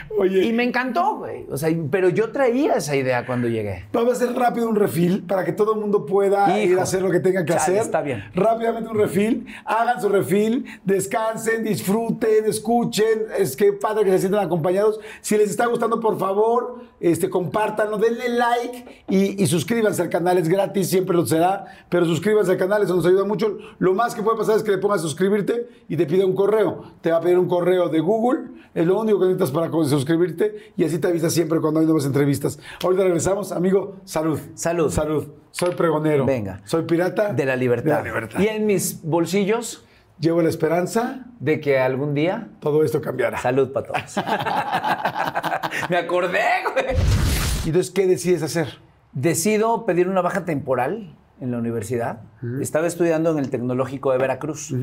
Oye, 0.17 0.45
Y 0.45 0.53
me 0.53 0.63
encantó, 0.63 1.17
güey. 1.17 1.45
O 1.51 1.57
sea, 1.57 1.69
pero 1.91 2.09
yo 2.09 2.31
traía 2.31 2.73
esa 2.73 2.95
idea 2.95 3.25
cuando 3.25 3.47
llegué. 3.47 3.85
Vamos 3.93 4.09
a 4.19 4.23
hacer 4.23 4.35
rápido 4.35 4.67
un 4.69 4.75
refil 4.75 5.23
para 5.23 5.45
que 5.45 5.53
todo 5.53 5.73
el 5.73 5.79
mundo 5.79 6.05
pueda 6.05 6.49
Hijo. 6.59 6.73
ir 6.73 6.79
a 6.79 6.83
hacer 6.83 7.01
lo 7.01 7.11
que 7.11 7.19
tenga 7.19 7.41
que 7.45 7.53
Chale, 7.53 7.61
hacer. 7.61 7.77
está 7.77 8.01
bien. 8.01 8.23
Rápidamente 8.33 8.89
un 8.89 8.97
refil. 8.97 9.45
Hagan 9.65 10.01
su 10.01 10.09
refil, 10.09 10.65
descansen, 10.83 11.63
disfruten, 11.63 12.45
escuchen. 12.45 13.25
Es 13.37 13.55
que 13.55 13.73
padre 13.73 14.05
que 14.05 14.11
se 14.11 14.19
sientan 14.19 14.45
acompañados. 14.45 14.99
Si 15.21 15.37
les 15.37 15.49
está 15.49 15.65
gustando, 15.67 15.99
por 15.99 16.17
favor, 16.17 16.79
este, 16.99 17.29
compártanlo, 17.29 17.97
denle 17.99 18.29
like 18.29 19.03
y, 19.07 19.41
y 19.41 19.47
suscríbanse 19.47 20.01
al 20.01 20.09
canal. 20.09 20.37
Es 20.37 20.49
gratis, 20.49 20.89
siempre 20.89 21.15
lo 21.15 21.25
será. 21.25 21.65
Pero 21.89 22.05
suscríbanse 22.05 22.51
al 22.51 22.57
canal, 22.57 22.83
eso 22.83 22.95
nos 22.95 23.05
ayuda 23.05 23.25
mucho. 23.25 23.57
Lo 23.79 23.93
más 23.93 24.15
que 24.15 24.23
puede 24.23 24.37
pasar 24.37 24.57
es 24.57 24.63
que 24.63 24.71
le 24.71 24.77
pongas 24.77 25.01
suscribirte 25.01 25.67
y 25.87 25.97
te 25.97 26.05
pide 26.05 26.25
un 26.25 26.33
correo. 26.33 26.83
Te 27.01 27.11
va 27.11 27.17
a 27.17 27.21
pedir 27.21 27.37
un 27.37 27.47
correo 27.47 27.89
de 27.89 27.99
Google. 27.99 28.41
Es 28.73 28.85
lo 28.85 28.99
único 28.99 29.19
que 29.19 29.25
necesitas 29.25 29.51
para 29.51 29.71
suscribirte 29.87 30.73
y 30.77 30.83
así 30.83 30.99
te 30.99 31.07
avisa 31.07 31.29
siempre 31.29 31.59
cuando 31.59 31.79
hay 31.79 31.85
nuevas 31.85 32.05
entrevistas. 32.05 32.59
Ahorita 32.83 33.03
regresamos, 33.03 33.51
amigo. 33.51 33.97
Salud. 34.05 34.39
Salud. 34.53 34.89
Salud. 34.91 35.27
Soy 35.51 35.75
pregonero. 35.75 36.25
Venga. 36.25 36.61
Soy 36.65 36.83
pirata. 36.83 37.33
De 37.33 37.45
la 37.45 37.55
libertad. 37.55 37.97
De 37.97 38.03
la 38.03 38.03
libertad. 38.03 38.39
Y 38.39 38.47
en 38.47 38.65
mis 38.65 39.01
bolsillos 39.03 39.83
Llevo 40.19 40.41
la 40.41 40.49
esperanza, 40.49 41.27
de 41.39 41.61
que 41.61 41.79
algún 41.79 42.13
día 42.13 42.49
todo 42.59 42.83
esto 42.83 43.01
cambiará. 43.01 43.37
Salud 43.37 43.71
para 43.71 43.87
todos. 43.87 44.17
Me 45.89 45.95
acordé, 45.95 46.41
güey. 46.73 47.28
¿Y 47.65 47.69
entonces 47.69 47.91
qué 47.91 48.07
decides 48.07 48.43
hacer? 48.43 48.67
Decido 49.11 49.85
pedir 49.85 50.07
una 50.07 50.21
baja 50.21 50.45
temporal 50.45 51.15
en 51.41 51.51
la 51.51 51.57
universidad. 51.57 52.21
Estaba 52.61 52.87
estudiando 52.87 53.31
en 53.31 53.39
el 53.39 53.49
Tecnológico 53.49 54.11
de 54.11 54.17
Veracruz. 54.17 54.73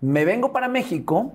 Me 0.00 0.24
vengo 0.24 0.52
para 0.52 0.68
México 0.68 1.32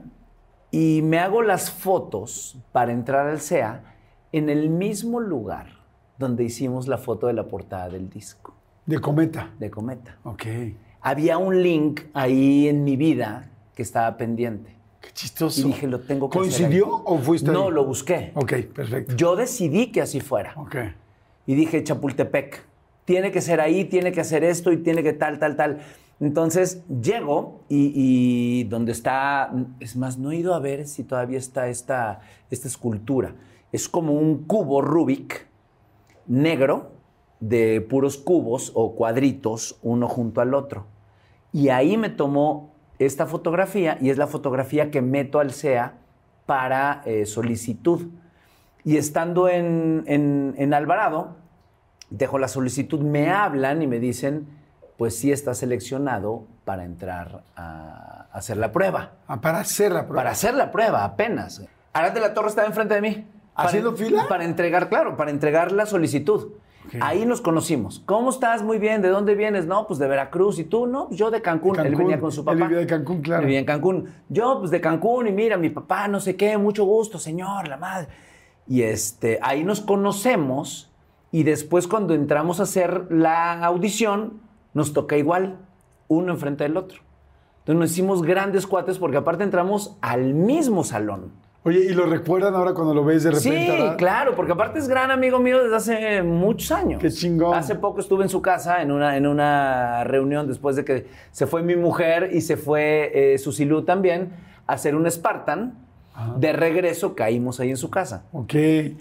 y 0.72 1.02
me 1.04 1.20
hago 1.20 1.42
las 1.42 1.72
fotos 1.72 2.58
para 2.72 2.92
entrar 2.92 3.28
al 3.28 3.40
CEA 3.40 3.84
en 4.32 4.50
el 4.50 4.70
mismo 4.70 5.20
lugar 5.20 5.68
donde 6.18 6.44
hicimos 6.44 6.88
la 6.88 6.98
foto 6.98 7.28
de 7.28 7.34
la 7.34 7.48
portada 7.48 7.90
del 7.90 8.10
disco 8.10 8.56
De 8.86 9.00
cometa. 9.00 9.52
de 9.60 9.70
Cometa. 9.70 10.18
Ok. 10.24 10.46
Había 11.02 11.38
un 11.38 11.62
link 11.62 12.02
ahí 12.14 12.68
en 12.68 12.84
mi 12.84 12.98
vida 12.98 13.50
que 13.76 13.84
estaba 13.84 14.18
pendiente. 14.18 14.76
Qué 15.08 15.14
chistoso. 15.14 15.62
Y 15.62 15.72
dije, 15.72 15.88
lo 15.88 16.02
tengo 16.02 16.30
que 16.30 16.38
hacer 16.38 16.52
¿Coincidió 16.52 16.90
o 16.90 17.18
fuiste 17.20 17.50
No, 17.50 17.68
ahí? 17.68 17.72
lo 17.72 17.86
busqué. 17.86 18.32
Ok, 18.36 18.54
perfecto. 18.76 19.16
Yo 19.16 19.38
decidí 19.38 19.88
que 19.88 20.02
así 20.02 20.20
fuera. 20.20 20.54
Ok. 20.58 20.76
Y 21.46 21.56
dije, 21.56 21.82
Chapultepec, 21.82 22.62
tiene 23.06 23.32
que 23.32 23.40
ser 23.40 23.62
ahí, 23.62 23.86
tiene 23.86 24.12
que 24.12 24.20
hacer 24.20 24.44
esto 24.44 24.70
y 24.74 24.78
tiene 24.78 25.04
que 25.04 25.14
tal, 25.14 25.40
tal, 25.40 25.56
tal. 25.56 25.80
Entonces 26.20 26.84
llego 26.90 27.62
y, 27.70 27.94
y 27.96 28.64
donde 28.66 28.92
está, 28.92 29.50
es 29.80 29.96
más, 29.96 30.18
no 30.18 30.32
he 30.32 30.36
ido 30.36 30.54
a 30.54 30.60
ver 30.60 30.86
si 30.88 31.04
todavía 31.06 31.38
está 31.38 31.70
esta, 31.70 32.20
esta 32.52 32.68
escultura. 32.68 33.34
Es 33.72 33.88
como 33.88 34.12
un 34.12 34.44
cubo 34.44 34.82
Rubik 34.82 35.48
negro 36.26 36.92
de 37.40 37.80
puros 37.80 38.18
cubos 38.18 38.74
o 38.76 38.94
cuadritos, 38.94 39.80
uno 39.84 40.10
junto 40.10 40.42
al 40.42 40.54
otro. 40.54 40.86
Y 41.54 41.70
ahí 41.70 41.96
me 41.96 42.10
tomó 42.10 42.74
esta 43.00 43.26
fotografía 43.26 43.98
y 44.02 44.10
es 44.10 44.18
la 44.18 44.28
fotografía 44.28 44.90
que 44.92 45.02
meto 45.02 45.40
al 45.40 45.52
SEA 45.52 45.94
para 46.46 47.02
eh, 47.06 47.26
solicitud. 47.26 48.08
Y 48.84 48.98
estando 48.98 49.50
en, 49.50 50.04
en- 50.08 50.56
en 50.58 50.74
Alvarado, 50.74 51.36
dejo 52.10 52.40
la 52.40 52.48
solicitud, 52.48 53.02
me 53.02 53.30
hablan 53.32 53.82
y 53.82 53.88
me 53.88 54.00
dicen, 54.00 54.48
pues 54.98 55.18
sí 55.18 55.32
está 55.32 55.54
seleccionado 55.54 56.46
para 56.66 56.86
entrar 56.86 57.44
a 57.56 58.28
hacer 58.32 58.58
la 58.58 58.72
prueba. 58.72 59.12
Ah, 59.28 59.42
para 59.42 59.60
hacer 59.60 59.92
la 59.92 60.02
prueba. 60.04 60.16
Para 60.22 60.32
hacer 60.32 60.54
la 60.54 60.72
prueba, 60.72 61.04
apenas. 61.04 61.62
Arad 61.94 62.14
de 62.14 62.20
la 62.22 62.34
Torre 62.34 62.50
estaba 62.50 62.68
enfrente 62.68 62.94
de 62.96 63.02
mí. 63.02 63.28
Para- 63.56 63.70
¿Haciendo 63.70 63.94
fila? 63.96 64.26
Para 64.30 64.46
entregar, 64.46 64.88
claro, 64.90 65.18
para 65.18 65.32
entregar 65.32 65.72
la 65.72 65.86
solicitud. 65.86 66.54
Ahí 67.02 67.26
nos 67.26 67.42
conocimos. 67.42 68.02
¿Cómo 68.06 68.30
estás? 68.30 68.64
Muy 68.64 68.78
bien. 68.78 69.02
¿De 69.02 69.10
dónde 69.10 69.36
vienes? 69.36 69.66
No, 69.66 69.88
pues 69.88 70.00
de 70.00 70.08
Veracruz. 70.08 70.60
¿Y 70.60 70.64
tú? 70.64 70.88
No, 70.88 71.08
pues 71.08 71.20
yo 71.20 71.32
de 71.32 71.42
Cancún. 71.42 71.78
De 71.78 71.88
Él 71.88 71.96
venía 71.96 72.20
con 72.20 72.32
su 72.32 72.42
Él 72.42 72.46
papá. 72.46 72.66
vivía 72.66 72.78
de 72.80 72.88
Cancún, 72.88 73.22
claro. 73.22 73.42
Él 73.42 73.48
vivía 73.48 73.60
en 73.60 73.66
Cancún. 73.66 74.10
Yo, 74.30 74.60
pues 74.60 74.72
de 74.72 74.82
Cancún. 74.82 75.28
Y 75.28 75.32
mira, 75.32 75.58
mi 75.58 75.70
papá, 75.70 76.08
no 76.08 76.20
sé 76.20 76.36
qué. 76.36 76.58
Mucho 76.58 76.86
gusto, 76.86 77.20
señor, 77.20 77.68
la 77.68 77.78
madre. 77.78 78.08
Y 78.68 78.82
este, 78.82 79.40
ahí 79.42 79.64
nos 79.64 79.82
conocemos. 79.82 80.92
Y 81.32 81.44
después, 81.44 81.88
cuando 81.88 82.14
entramos 82.14 82.60
a 82.60 82.64
hacer 82.64 83.08
la 83.10 83.64
audición, 83.66 84.42
nos 84.74 84.94
toca 84.94 85.18
igual, 85.18 85.58
uno 86.08 86.32
enfrente 86.34 86.64
del 86.64 86.78
otro. 86.78 87.02
Entonces 87.60 87.80
nos 87.80 87.92
hicimos 87.92 88.22
grandes 88.22 88.66
cuates 88.66 88.98
porque 88.98 89.18
aparte 89.18 89.44
entramos 89.44 89.98
al 90.02 90.34
mismo 90.34 90.86
salón. 90.86 91.32
Oye, 91.68 91.82
¿y 91.82 91.90
lo 91.90 92.06
recuerdan 92.06 92.56
ahora 92.56 92.74
cuando 92.74 92.94
lo 92.94 93.04
ves 93.04 93.24
de 93.24 93.32
repente? 93.32 93.78
Sí, 93.78 93.98
claro, 93.98 94.38
porque 94.38 94.54
aparte 94.54 94.80
es 94.80 94.88
gran 94.88 95.12
amigo 95.12 95.38
mío 95.38 95.62
desde 95.62 95.76
hace 95.76 96.24
muchos 96.24 96.72
años. 96.72 97.02
Qué 97.02 97.12
chingón. 97.12 97.54
Hace 97.54 97.76
poco 97.76 98.00
estuve 98.00 98.24
en 98.24 98.30
su 98.30 98.42
casa 98.42 98.82
en 98.82 98.90
una, 98.90 99.18
en 99.18 99.28
una 99.28 100.06
reunión 100.06 100.48
después 100.48 100.78
de 100.78 100.86
que 100.86 101.08
se 101.32 101.46
fue 101.46 101.64
mi 101.64 101.76
mujer 101.76 102.30
y 102.32 102.40
se 102.40 102.56
fue 102.56 103.12
eh, 103.14 103.38
Susilú 103.38 103.84
también 103.84 104.30
a 104.66 104.74
hacer 104.74 104.96
un 104.96 105.12
Spartan. 105.12 105.74
De 106.38 106.52
regreso 106.52 107.14
caímos 107.14 107.60
ahí 107.60 107.70
en 107.70 107.78
su 107.78 107.92
casa. 107.92 108.24
Ok. 108.32 108.56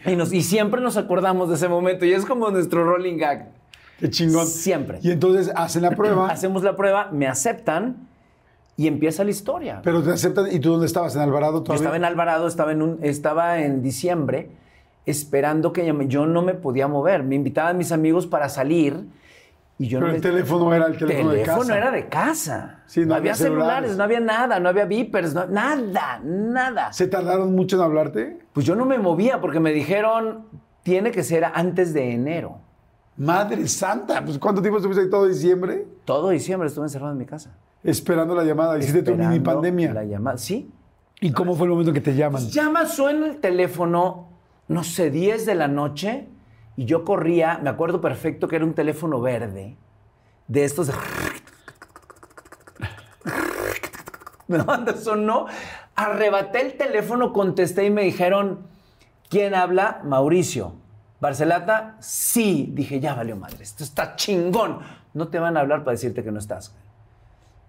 Y, 0.05 0.17
nos, 0.17 0.35
y 0.35 0.43
siempre 0.43 0.83
nos 0.83 0.99
acordamos 0.99 1.49
de 1.49 1.55
ese 1.55 1.67
momento 1.67 2.05
y 2.05 2.13
es 2.13 2.27
como 2.27 2.51
nuestro 2.51 2.85
rolling 2.85 3.17
gag. 3.17 3.49
Qué 4.01 4.11
chingón. 4.11 4.47
Siempre. 4.47 4.99
Y 5.03 5.13
entonces 5.13 5.51
hacen 5.55 5.81
la 5.83 5.93
prueba, 5.93 6.29
Hacemos 6.31 6.63
la 6.63 6.77
prueba, 6.77 7.11
me 7.13 7.27
aceptan 7.27 8.09
y 8.77 8.87
empieza 8.89 9.25
la 9.25 9.31
historia. 9.31 9.81
pero 9.83 10.03
te 10.03 10.11
aceptan. 10.13 10.47
¿Y 10.53 10.59
tú 10.61 10.71
dónde 10.73 10.87
estabas? 10.87 11.15
¿En 11.17 11.23
Alvarado 11.23 11.59
Yo 11.59 11.63
todavía? 11.63 11.81
estaba 11.83 11.97
en 11.97 12.05
Alvarado, 12.05 12.47
estaba 12.47 12.73
en, 12.73 12.83
un, 12.83 12.99
estaba 13.03 13.59
en 13.61 13.83
diciembre 13.83 14.51
esperando 15.07 15.73
que. 15.73 15.95
Yo 16.09 16.27
no 16.27 16.43
me 16.43 16.55
podía 16.55 16.89
mover. 16.89 17.23
Me 17.23 17.35
invitaban 17.37 17.77
mis 17.79 17.93
amigos 17.93 18.27
para 18.27 18.49
salir 18.49 19.07
y 19.79 19.89
yo 19.89 19.99
Pero 19.99 20.09
no 20.09 20.15
el 20.15 20.23
me- 20.23 20.29
teléfono 20.29 20.75
era 20.75 20.87
el 20.87 20.97
teléfono, 20.97 21.31
de 21.31 21.37
teléfono 21.41 21.61
casa. 21.67 21.77
era 21.77 21.91
de 21.91 22.09
casa. 22.09 22.81
Sí, 22.87 23.01
no 23.01 23.07
no, 23.09 23.15
había 23.15 23.33
había 23.33 23.35
celulares, 23.35 23.91
celulares. 23.91 23.97
no 23.99 24.05
había 24.05 24.21
nada, 24.21 24.59
no 24.61 24.69
había 24.71 24.85
beepers, 24.87 25.35
no- 25.35 25.47
nada, 25.47 26.21
nada. 26.25 26.93
¿Se 26.93 27.07
tardaron 27.09 27.55
mucho 27.55 27.77
en 27.77 27.83
hablarte? 27.83 28.39
Pues 28.53 28.65
yo 28.65 28.75
no 28.75 28.85
me 28.87 28.99
movía 28.99 29.41
porque 29.41 29.61
me 29.61 29.73
dijeron, 29.73 30.47
tiene 30.83 31.11
que 31.11 31.23
ser 31.23 31.45
antes 31.45 31.93
de 31.93 32.13
enero. 32.13 32.59
Madre 33.19 33.67
santa, 33.69 34.23
pues 34.25 34.39
¿cuánto 34.39 34.61
tiempo 34.61 34.79
estuviste 34.79 35.03
ahí 35.03 35.11
todo 35.11 35.27
diciembre? 35.27 35.87
Todo 36.05 36.29
diciembre 36.31 36.69
estuve 36.69 36.85
encerrado 36.87 37.13
en 37.13 37.19
mi 37.19 37.25
casa. 37.27 37.55
Esperando 37.83 38.35
la 38.35 38.45
llamada. 38.45 38.79
Hiciste 38.79 39.03
tu 39.03 39.15
mini 39.15 39.41
pandemia. 39.41 39.93
La 39.93 40.05
llamada, 40.05 40.39
sí. 40.39 40.71
¿Y 41.21 41.33
cómo 41.33 41.55
fue 41.55 41.67
el 41.67 41.71
momento 41.71 41.93
que 41.93 42.01
te 42.01 42.15
llaman? 42.15 42.47
Llama, 42.49 42.87
suena 42.87 43.27
el 43.27 43.39
teléfono, 43.39 44.29
no 44.69 44.85
sé, 44.85 45.11
10 45.11 45.47
de 45.47 45.55
la 45.55 45.67
noche, 45.67 46.29
y 46.77 46.85
yo 46.85 47.05
corría, 47.05 47.59
me 47.63 47.71
acuerdo 47.71 48.01
perfecto 48.03 48.49
que 48.49 48.57
era 48.57 48.65
un 48.65 48.75
teléfono 48.75 49.21
verde, 49.21 49.77
de 50.47 50.65
estos 50.65 50.89
de... 50.89 50.95
No, 54.49 54.65
sonó, 54.97 55.47
arrebaté 55.97 56.61
el 56.61 56.75
teléfono, 56.75 57.33
contesté 57.33 57.85
y 57.87 57.91
me 57.91 58.03
dijeron, 58.03 58.61
¿quién 59.29 59.55
habla? 59.55 60.03
Mauricio. 60.05 60.75
Barcelata, 61.21 61.97
sí. 61.99 62.71
Dije, 62.73 63.01
ya 63.01 63.15
valió 63.15 63.37
madre, 63.37 63.65
esto 63.65 63.83
está 63.83 64.15
chingón. 64.15 64.79
No 65.15 65.29
te 65.29 65.41
van 65.41 65.57
a 65.57 65.61
hablar 65.61 65.83
para 65.83 65.93
decirte 65.93 66.23
que 66.23 66.31
no 66.31 66.39
estás. 66.39 66.77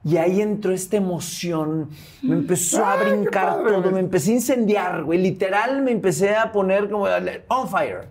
Y 0.03 0.17
ahí 0.17 0.41
entró 0.41 0.71
esta 0.71 0.95
emoción, 0.95 1.89
me 2.21 2.35
empezó 2.35 2.85
a 2.85 2.95
qué 2.97 3.09
brincar 3.09 3.63
todo, 3.63 3.91
me 3.91 3.99
empecé 3.99 4.31
a 4.31 4.35
incendiar, 4.35 5.03
güey. 5.03 5.19
Literal 5.19 5.81
me 5.81 5.91
empecé 5.91 6.35
a 6.35 6.51
poner 6.51 6.89
como 6.89 7.07
on 7.49 7.67
fire. 7.67 8.07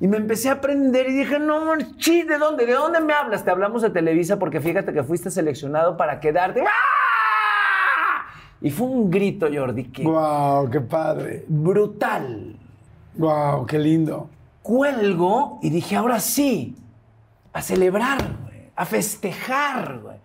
Y 0.00 0.08
me 0.08 0.16
empecé 0.16 0.48
a 0.48 0.54
aprender 0.54 1.08
y 1.08 1.12
dije, 1.12 1.38
no, 1.38 1.76
chi, 1.98 2.22
¿de 2.22 2.36
dónde? 2.36 2.66
¿De 2.66 2.72
dónde 2.72 3.00
me 3.00 3.12
hablas? 3.12 3.44
Te 3.44 3.50
hablamos 3.50 3.80
de 3.82 3.90
Televisa 3.90 4.38
porque 4.38 4.60
fíjate 4.60 4.92
que 4.92 5.04
fuiste 5.04 5.30
seleccionado 5.30 5.96
para 5.96 6.18
quedarte. 6.18 6.62
¡Ah! 6.62 8.26
Y 8.60 8.70
fue 8.70 8.86
un 8.86 9.10
grito, 9.10 9.46
Jordi, 9.52 9.84
que 9.84 10.02
Wow, 10.02 10.68
qué 10.70 10.80
padre. 10.80 11.44
brutal. 11.46 12.56
Wow, 13.16 13.66
qué 13.66 13.78
lindo. 13.78 14.30
Cuelgo 14.62 15.60
y 15.62 15.70
dije, 15.70 15.94
ahora 15.94 16.18
sí, 16.18 16.74
a 17.52 17.62
celebrar, 17.62 18.18
güey, 18.44 18.70
a 18.74 18.84
festejar, 18.84 20.00
güey. 20.02 20.16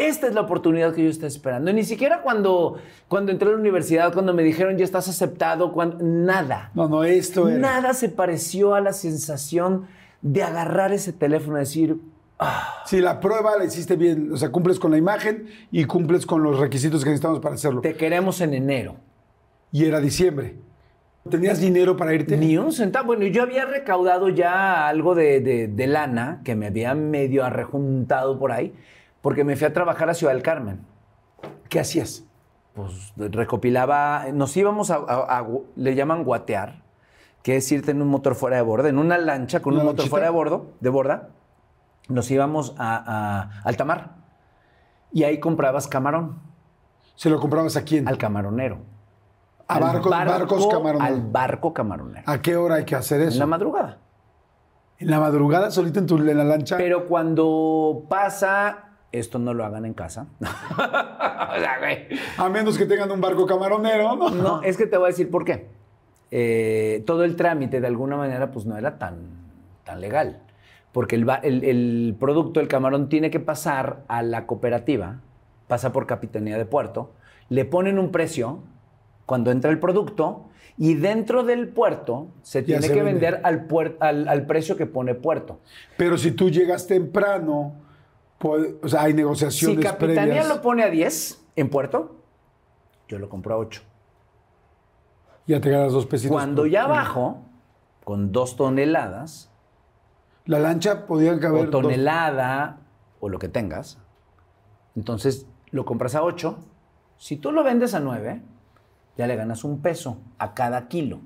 Esta 0.00 0.26
es 0.28 0.34
la 0.34 0.40
oportunidad 0.42 0.94
que 0.94 1.04
yo 1.04 1.10
estaba 1.10 1.28
esperando. 1.28 1.70
Y 1.70 1.74
ni 1.74 1.84
siquiera 1.84 2.22
cuando, 2.22 2.76
cuando 3.08 3.32
entré 3.32 3.48
a 3.48 3.52
la 3.52 3.58
universidad, 3.58 4.12
cuando 4.12 4.32
me 4.34 4.42
dijeron 4.42 4.76
ya 4.76 4.84
estás 4.84 5.08
aceptado, 5.08 5.72
cuando, 5.72 5.98
nada. 6.00 6.70
No, 6.74 6.88
no, 6.88 7.04
esto 7.04 7.48
era. 7.48 7.58
Nada 7.58 7.94
se 7.94 8.08
pareció 8.08 8.74
a 8.74 8.80
la 8.80 8.92
sensación 8.92 9.86
de 10.22 10.42
agarrar 10.42 10.92
ese 10.92 11.12
teléfono 11.12 11.56
y 11.56 11.60
decir, 11.60 11.96
"Ah, 12.38 12.82
Sí, 12.86 13.00
la 13.00 13.20
prueba 13.20 13.56
la 13.58 13.64
hiciste 13.64 13.96
bien. 13.96 14.32
O 14.32 14.36
sea, 14.36 14.50
cumples 14.50 14.78
con 14.78 14.90
la 14.90 14.98
imagen 14.98 15.46
y 15.70 15.84
cumples 15.84 16.26
con 16.26 16.42
los 16.42 16.58
requisitos 16.58 17.04
que 17.04 17.10
necesitamos 17.10 17.40
para 17.40 17.54
hacerlo. 17.54 17.80
te 17.82 17.94
queremos 17.94 18.40
en 18.40 18.54
enero. 18.54 18.96
Y 19.72 19.84
era 19.84 20.00
diciembre. 20.00 20.56
¿Tenías 21.28 21.60
dinero 21.60 21.96
para 21.98 22.14
irte? 22.14 22.36
Ni 22.36 22.56
un 22.56 22.72
centavo. 22.72 23.08
Bueno, 23.08 23.26
yo 23.26 23.42
había 23.42 23.66
recaudado 23.66 24.30
ya 24.30 24.88
algo 24.88 25.14
de, 25.14 25.40
de- 25.40 25.68
de 25.68 25.86
lana 25.86 26.40
que 26.44 26.54
me 26.56 26.66
había 26.68 26.94
medio 26.94 27.44
arrejuntado 27.44 28.38
por 28.38 28.52
ahí, 28.52 28.72
porque 29.22 29.44
me 29.44 29.56
fui 29.56 29.66
a 29.66 29.72
trabajar 29.72 30.08
a 30.10 30.14
Ciudad 30.14 30.32
del 30.32 30.42
Carmen. 30.42 30.80
¿Qué 31.68 31.80
hacías? 31.80 32.24
Pues 32.74 33.12
recopilaba, 33.16 34.26
nos 34.32 34.56
íbamos 34.56 34.90
a, 34.90 34.96
a- 34.96 35.38
a- 35.38 35.46
le 35.76 35.94
llaman 35.94 36.24
guatear, 36.24 36.82
que 37.42 37.56
es 37.56 37.70
irte 37.72 37.90
en 37.90 38.00
un 38.02 38.08
motor 38.08 38.34
fuera 38.34 38.56
de 38.56 38.62
borda, 38.62 38.88
en 38.88 38.98
una 38.98 39.18
lancha 39.18 39.60
con 39.60 39.74
¿Una 39.74 39.82
un 39.82 39.88
motor 39.90 40.06
fuera 40.08 40.26
de 40.26 40.32
bordo, 40.32 40.72
de 40.80 40.88
borda. 40.90 41.28
Nos 42.08 42.30
íbamos 42.30 42.74
a, 42.78 42.96
a 43.06 43.60
alta 43.64 43.84
mar 43.84 44.16
y 45.12 45.24
ahí 45.24 45.38
comprabas 45.40 45.86
camarón 45.88 46.38
¿Se 47.14 47.28
lo 47.28 47.38
comprabas 47.38 47.76
a 47.76 47.82
quién? 47.82 48.08
al 48.08 48.16
camaronero. 48.18 48.78
A 49.68 49.74
Al 49.74 49.82
barcos, 49.82 50.10
barcos 50.10 50.66
camaroneros. 50.68 51.06
Al 51.16 51.30
barco 51.30 51.74
camaronero. 51.74 52.22
¿A 52.26 52.40
qué 52.40 52.56
hora 52.56 52.76
hay 52.76 52.84
que 52.84 52.96
hacer 52.96 53.20
En 53.20 53.28
eso? 53.28 53.38
la 53.38 53.46
madrugada. 53.46 53.98
En 54.98 55.10
la 55.10 55.20
madrugada, 55.20 55.70
solito 55.70 55.98
en, 56.00 56.06
tu, 56.06 56.16
en 56.18 56.36
la 56.36 56.44
lancha. 56.44 56.76
Pero 56.78 57.06
cuando 57.06 58.04
pasa, 58.08 58.89
esto 59.12 59.38
no 59.38 59.54
lo 59.54 59.64
hagan 59.64 59.84
en 59.84 59.94
casa. 59.94 60.26
o 60.40 60.76
sea, 60.76 61.78
güey. 61.80 62.06
A 62.38 62.48
menos 62.48 62.78
que 62.78 62.86
tengan 62.86 63.10
un 63.10 63.20
barco 63.20 63.46
camaronero, 63.46 64.16
¿no? 64.16 64.30
No, 64.30 64.62
es 64.62 64.76
que 64.76 64.86
te 64.86 64.96
voy 64.96 65.06
a 65.06 65.08
decir 65.08 65.30
por 65.30 65.44
qué. 65.44 65.66
Eh, 66.30 67.02
todo 67.06 67.24
el 67.24 67.34
trámite, 67.36 67.80
de 67.80 67.86
alguna 67.86 68.16
manera, 68.16 68.50
pues 68.52 68.66
no 68.66 68.76
era 68.76 68.98
tan, 68.98 69.16
tan 69.84 70.00
legal. 70.00 70.40
Porque 70.92 71.16
el, 71.16 71.26
el- 71.42 71.64
el 71.64 72.16
producto, 72.18 72.60
el 72.60 72.68
camarón, 72.68 73.08
tiene 73.08 73.30
que 73.30 73.40
pasar 73.40 74.04
a 74.08 74.22
la 74.22 74.46
cooperativa, 74.46 75.20
pasa 75.68 75.92
por 75.92 76.06
Capitanía 76.06 76.56
de 76.58 76.64
Puerto, 76.66 77.12
le 77.48 77.64
ponen 77.64 77.98
un 77.98 78.10
precio 78.12 78.60
cuando 79.26 79.50
entra 79.50 79.70
el 79.70 79.78
producto 79.78 80.46
y 80.76 80.94
dentro 80.94 81.42
del 81.44 81.68
puerto 81.68 82.28
se 82.42 82.62
tiene 82.62 82.82
se 82.82 82.88
que 82.92 83.02
vende. 83.02 83.12
vender 83.12 83.40
al, 83.44 83.68
puer- 83.68 83.96
al, 84.00 84.26
al 84.28 84.46
precio 84.46 84.76
que 84.76 84.86
pone 84.86 85.14
puerto. 85.14 85.60
Pero 85.96 86.16
si 86.16 86.32
tú 86.32 86.48
llegas 86.50 86.86
temprano, 86.86 87.74
puede- 88.40 88.78
o 88.82 88.88
sea, 88.88 89.02
hay 89.02 89.12
Si 89.12 89.16
negociaciones 89.18 89.84
Capitanía 89.84 90.22
previas. 90.24 90.48
lo 90.48 90.62
pone 90.62 90.82
a 90.82 90.90
10 90.90 91.44
en 91.56 91.68
puerto, 91.70 92.16
yo 93.06 93.18
lo 93.18 93.28
compro 93.28 93.54
a 93.54 93.58
8. 93.58 93.82
Ya 95.46 95.60
te 95.60 95.70
ganas 95.70 95.92
dos 95.92 96.06
pesitos. 96.06 96.32
Cuando 96.32 96.62
por- 96.62 96.70
ya 96.70 96.86
bajo, 96.86 97.42
con 98.04 98.32
dos 98.32 98.56
toneladas, 98.56 99.50
La 100.46 100.58
lancha 100.58 101.06
podía 101.06 101.38
caber. 101.38 101.68
o 101.68 101.70
dos- 101.70 101.82
tonelada, 101.82 102.78
o 103.20 103.28
lo 103.28 103.38
que 103.38 103.48
tengas, 103.48 103.98
entonces 104.96 105.46
lo 105.70 105.84
compras 105.84 106.14
a 106.14 106.22
8. 106.22 106.58
Si 107.18 107.36
tú 107.36 107.52
lo 107.52 107.62
vendes 107.62 107.92
a 107.94 108.00
9, 108.00 108.42
ya 109.18 109.26
le 109.26 109.36
ganas 109.36 109.64
un 109.64 109.82
peso 109.82 110.16
a 110.38 110.54
cada 110.54 110.88
kilo. 110.88 111.20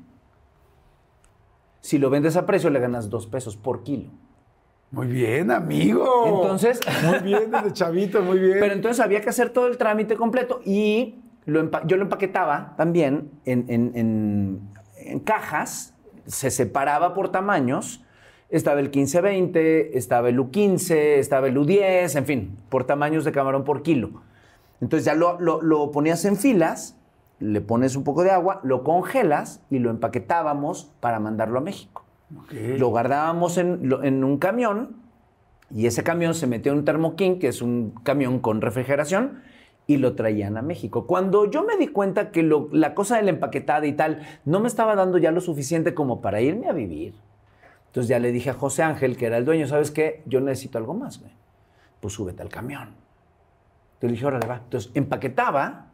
Si 1.80 1.98
lo 1.98 2.10
vendes 2.10 2.36
a 2.36 2.44
precio, 2.46 2.70
le 2.70 2.80
ganas 2.80 3.08
dos 3.10 3.26
pesos 3.28 3.56
por 3.56 3.84
kilo. 3.84 4.10
Muy 4.94 5.06
bien, 5.08 5.50
amigo. 5.50 6.24
Entonces- 6.26 6.80
Muy 7.04 7.18
bien, 7.20 7.50
desde 7.50 7.72
chavito, 7.72 8.22
muy 8.22 8.38
bien. 8.38 8.58
Pero 8.60 8.72
entonces 8.74 9.00
había 9.04 9.20
que 9.20 9.28
hacer 9.30 9.50
todo 9.50 9.66
el 9.66 9.76
trámite 9.76 10.16
completo 10.16 10.60
y 10.64 11.16
lo 11.46 11.68
yo 11.86 11.96
lo 11.96 12.02
empaquetaba 12.04 12.74
también 12.76 13.30
en, 13.44 13.64
en- 13.68 13.92
en- 13.94 14.60
en 14.96 15.20
cajas, 15.20 15.94
se 16.26 16.50
separaba 16.50 17.12
por 17.12 17.30
tamaños. 17.30 18.02
Estaba 18.50 18.78
el 18.80 18.90
15-20, 18.90 19.90
estaba 19.94 20.28
el 20.28 20.38
U15, 20.38 20.94
estaba 21.18 21.48
el 21.48 21.56
U10, 21.58 22.16
en 22.16 22.24
fin, 22.24 22.56
por 22.68 22.84
tamaños 22.84 23.24
de 23.24 23.32
camarón 23.32 23.64
por 23.64 23.82
kilo. 23.82 24.22
Entonces 24.80 25.04
ya 25.04 25.14
lo, 25.14 25.40
lo- 25.40 25.60
lo 25.60 25.90
ponías 25.90 26.24
en 26.24 26.36
filas, 26.36 26.96
le 27.40 27.60
pones 27.60 27.96
un 27.96 28.04
poco 28.04 28.22
de 28.22 28.30
agua, 28.30 28.60
lo 28.62 28.84
congelas 28.84 29.60
y 29.70 29.80
lo 29.80 29.90
empaquetábamos 29.90 30.92
para 31.00 31.18
mandarlo 31.20 31.58
a 31.58 31.62
México. 31.62 32.03
Lo 32.50 32.88
guardábamos 32.88 33.58
en, 33.58 34.24
un 34.24 34.38
camión 34.38 34.96
y 35.70 35.86
ese 35.86 36.02
camión 36.02 36.34
se 36.34 36.46
metió 36.46 36.72
en 36.72 36.78
un 36.78 36.84
Thermoking, 36.84 37.38
que 37.38 37.48
es 37.48 37.62
un 37.62 37.94
camión 38.02 38.38
con 38.38 38.60
refrigeración, 38.60 39.42
y 39.86 39.98
lo 39.98 40.14
traían 40.14 40.56
a 40.56 40.62
México. 40.62 41.06
Cuando 41.06 41.50
yo 41.50 41.62
me 41.62 41.76
di 41.76 41.88
cuenta 41.88 42.30
que 42.30 42.42
la 42.72 42.94
cosa 42.94 43.16
de 43.16 43.22
la 43.22 43.30
empaquetada 43.30 43.86
y 43.86 43.92
tal 43.92 44.22
no 44.44 44.60
me 44.60 44.68
estaba 44.68 44.94
dando 44.94 45.18
ya 45.18 45.30
lo 45.30 45.40
suficiente 45.40 45.94
como 45.94 46.20
para 46.20 46.40
irme 46.40 46.68
a 46.68 46.72
vivir, 46.72 47.14
entonces 47.86 48.08
ya 48.08 48.18
le 48.18 48.32
dije 48.32 48.50
a 48.50 48.54
José 48.54 48.82
Ángel, 48.82 49.16
que 49.16 49.26
era 49.26 49.36
el 49.36 49.44
dueño, 49.44 49.68
¿sabes 49.68 49.90
qué? 49.90 50.22
Yo 50.26 50.40
necesito 50.40 50.78
algo 50.78 50.94
más, 50.94 51.20
güey. 51.20 51.32
Pues 52.00 52.14
súbete 52.14 52.42
al 52.42 52.48
camión. 52.48 52.88
Entonces 53.94 54.10
le 54.10 54.12
dije, 54.12 54.26
órale, 54.26 54.46
va. 54.46 54.56
Entonces 54.56 54.90
empaquetaba 54.94 55.92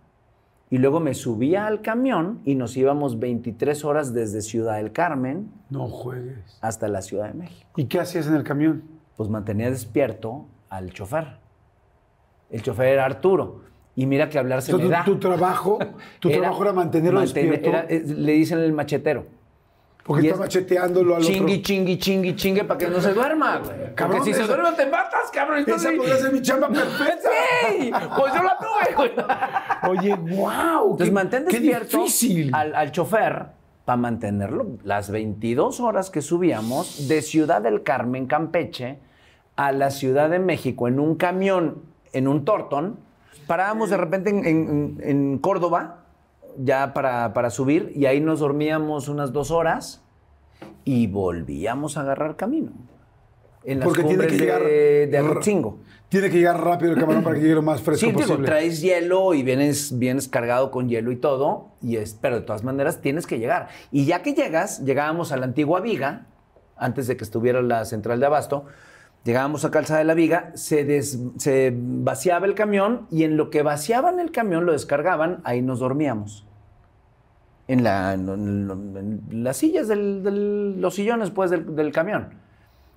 y 0.70 0.78
luego 0.78 1.00
me 1.00 1.14
subía 1.14 1.66
al 1.66 1.82
camión 1.82 2.40
y 2.44 2.54
nos 2.54 2.76
íbamos 2.76 3.18
23 3.18 3.84
horas 3.84 4.14
desde 4.14 4.40
Ciudad 4.40 4.76
del 4.76 4.92
Carmen 4.92 5.50
No 5.68 5.88
juegues. 5.88 6.58
hasta 6.60 6.86
la 6.88 7.02
Ciudad 7.02 7.28
de 7.28 7.34
México. 7.34 7.68
¿Y 7.76 7.86
qué 7.86 7.98
hacías 8.00 8.26
en 8.28 8.34
el 8.34 8.44
camión? 8.44 8.84
Pues 9.16 9.28
mantenía 9.28 9.68
despierto 9.70 10.46
al 10.68 10.92
chofer. 10.92 11.38
El 12.50 12.62
chofer 12.62 12.86
era 12.86 13.04
Arturo. 13.04 13.62
Y 13.96 14.06
mira 14.06 14.28
que 14.28 14.38
hablar 14.38 14.62
se 14.62 14.72
me 14.72 14.82
Entonces, 14.82 14.98
da. 14.98 15.04
tu, 15.04 15.18
trabajo, 15.18 15.78
tu 16.20 16.30
trabajo 16.30 16.62
era 16.62 16.72
mantenerlo 16.72 17.20
mantener- 17.20 17.50
despierto. 17.50 17.68
era- 17.68 17.86
eh, 17.88 18.04
le 18.06 18.32
dicen 18.32 18.60
el 18.60 18.72
machetero. 18.72 19.26
Porque 20.14 20.26
está 20.28 20.34
es- 20.34 20.40
macheteándolo 20.40 21.16
al 21.16 21.22
Chingui, 21.22 21.52
otro. 21.54 21.62
chingui, 21.62 21.98
chingui, 21.98 22.36
chingue 22.36 22.64
para 22.64 22.78
que 22.78 22.88
no 22.88 23.00
se 23.00 23.12
duerma, 23.14 23.58
güey. 23.58 23.94
Cabrón, 23.94 24.18
Porque 24.18 24.32
si 24.32 24.36
se 24.36 24.42
esa- 24.44 24.54
duerme 24.56 24.76
te 24.76 24.86
matas, 24.86 25.30
cabrón. 25.32 25.58
Esa 25.58 25.66
Entonces, 25.70 25.92
podría 25.96 26.16
ser 26.16 26.32
mi 26.32 26.42
chamba 26.42 26.68
perfecta. 26.68 27.28
¡Sí! 27.70 27.90
Pues 28.16 28.34
yo 28.34 28.42
la 28.42 28.58
tuve, 28.58 28.94
güey. 28.96 29.12
Oye, 29.98 30.14
wow. 30.36 30.90
Entonces 30.92 31.12
mantén 31.12 31.44
qué 31.48 31.60
despierto 31.60 31.98
difícil. 31.98 32.54
al, 32.54 32.74
al 32.74 32.90
chofer 32.92 33.46
para 33.84 33.96
mantenerlo 33.96 34.66
las 34.84 35.10
22 35.10 35.80
horas 35.80 36.10
que 36.10 36.22
subíamos 36.22 37.08
de 37.08 37.22
Ciudad 37.22 37.62
del 37.62 37.82
Carmen, 37.82 38.26
Campeche, 38.26 38.98
a 39.56 39.72
la 39.72 39.90
Ciudad 39.90 40.30
de 40.30 40.38
México 40.38 40.88
en 40.88 41.00
un 41.00 41.16
camión, 41.16 41.82
en 42.12 42.28
un 42.28 42.44
tortón. 42.44 42.98
Parábamos 43.46 43.90
de 43.90 43.96
repente 43.96 44.30
en, 44.30 44.46
en- 44.46 45.00
en 45.02 45.38
Córdoba, 45.38 45.99
ya 46.62 46.92
para, 46.92 47.32
para 47.32 47.50
subir, 47.50 47.92
y 47.94 48.06
ahí 48.06 48.20
nos 48.20 48.40
dormíamos 48.40 49.08
unas 49.08 49.32
dos 49.32 49.50
horas 49.50 50.02
y 50.84 51.06
volvíamos 51.06 51.96
a 51.96 52.02
agarrar 52.02 52.36
camino. 52.36 52.72
En 53.64 53.78
las 53.78 53.86
Porque 53.88 54.02
tiene 54.02 54.16
cumbres 54.16 54.32
que 54.32 54.38
llegar. 54.38 54.62
de, 54.62 55.06
de. 55.06 55.72
Tiene 56.08 56.30
que 56.30 56.38
llegar 56.38 56.64
rápido 56.64 56.92
el 56.92 56.98
camarón 56.98 57.22
para 57.22 57.36
que 57.36 57.42
llegue 57.42 57.54
lo 57.54 57.62
más 57.62 57.82
fresco 57.82 58.06
Sí, 58.06 58.12
posible. 58.12 58.44
traes 58.46 58.80
hielo 58.80 59.32
y 59.34 59.42
vienes, 59.44 59.96
vienes 59.98 60.28
cargado 60.28 60.70
con 60.70 60.88
hielo 60.88 61.12
y 61.12 61.16
todo, 61.16 61.68
y 61.82 61.96
es, 61.96 62.14
pero 62.14 62.36
de 62.36 62.40
todas 62.40 62.64
maneras 62.64 63.00
tienes 63.00 63.26
que 63.26 63.38
llegar. 63.38 63.68
Y 63.92 64.06
ya 64.06 64.22
que 64.22 64.32
llegas, 64.34 64.84
llegábamos 64.84 65.30
a 65.30 65.36
la 65.36 65.44
antigua 65.44 65.80
viga, 65.80 66.26
antes 66.76 67.06
de 67.06 67.16
que 67.16 67.22
estuviera 67.22 67.60
la 67.62 67.84
central 67.84 68.18
de 68.18 68.26
abasto, 68.26 68.64
llegábamos 69.24 69.64
a 69.66 69.70
Calzada 69.70 69.98
de 70.00 70.06
la 70.06 70.14
Viga, 70.14 70.50
se, 70.54 70.84
des- 70.84 71.18
se 71.36 71.72
vaciaba 71.76 72.46
el 72.46 72.54
camión 72.54 73.06
y 73.10 73.22
en 73.24 73.36
lo 73.36 73.50
que 73.50 73.62
vaciaban 73.62 74.18
el 74.18 74.32
camión, 74.32 74.64
lo 74.66 74.72
descargaban, 74.72 75.42
ahí 75.44 75.60
nos 75.62 75.78
dormíamos. 75.78 76.46
En, 77.72 77.84
la, 77.84 78.14
en, 78.14 79.22
las 79.30 79.56
sillas, 79.58 79.86
del, 79.88 80.22
del- 80.22 80.80
los 80.80 80.94
sillones 80.94 81.30
pues 81.30 81.50
del, 81.50 81.76
del 81.76 81.92
camión. 81.92 82.30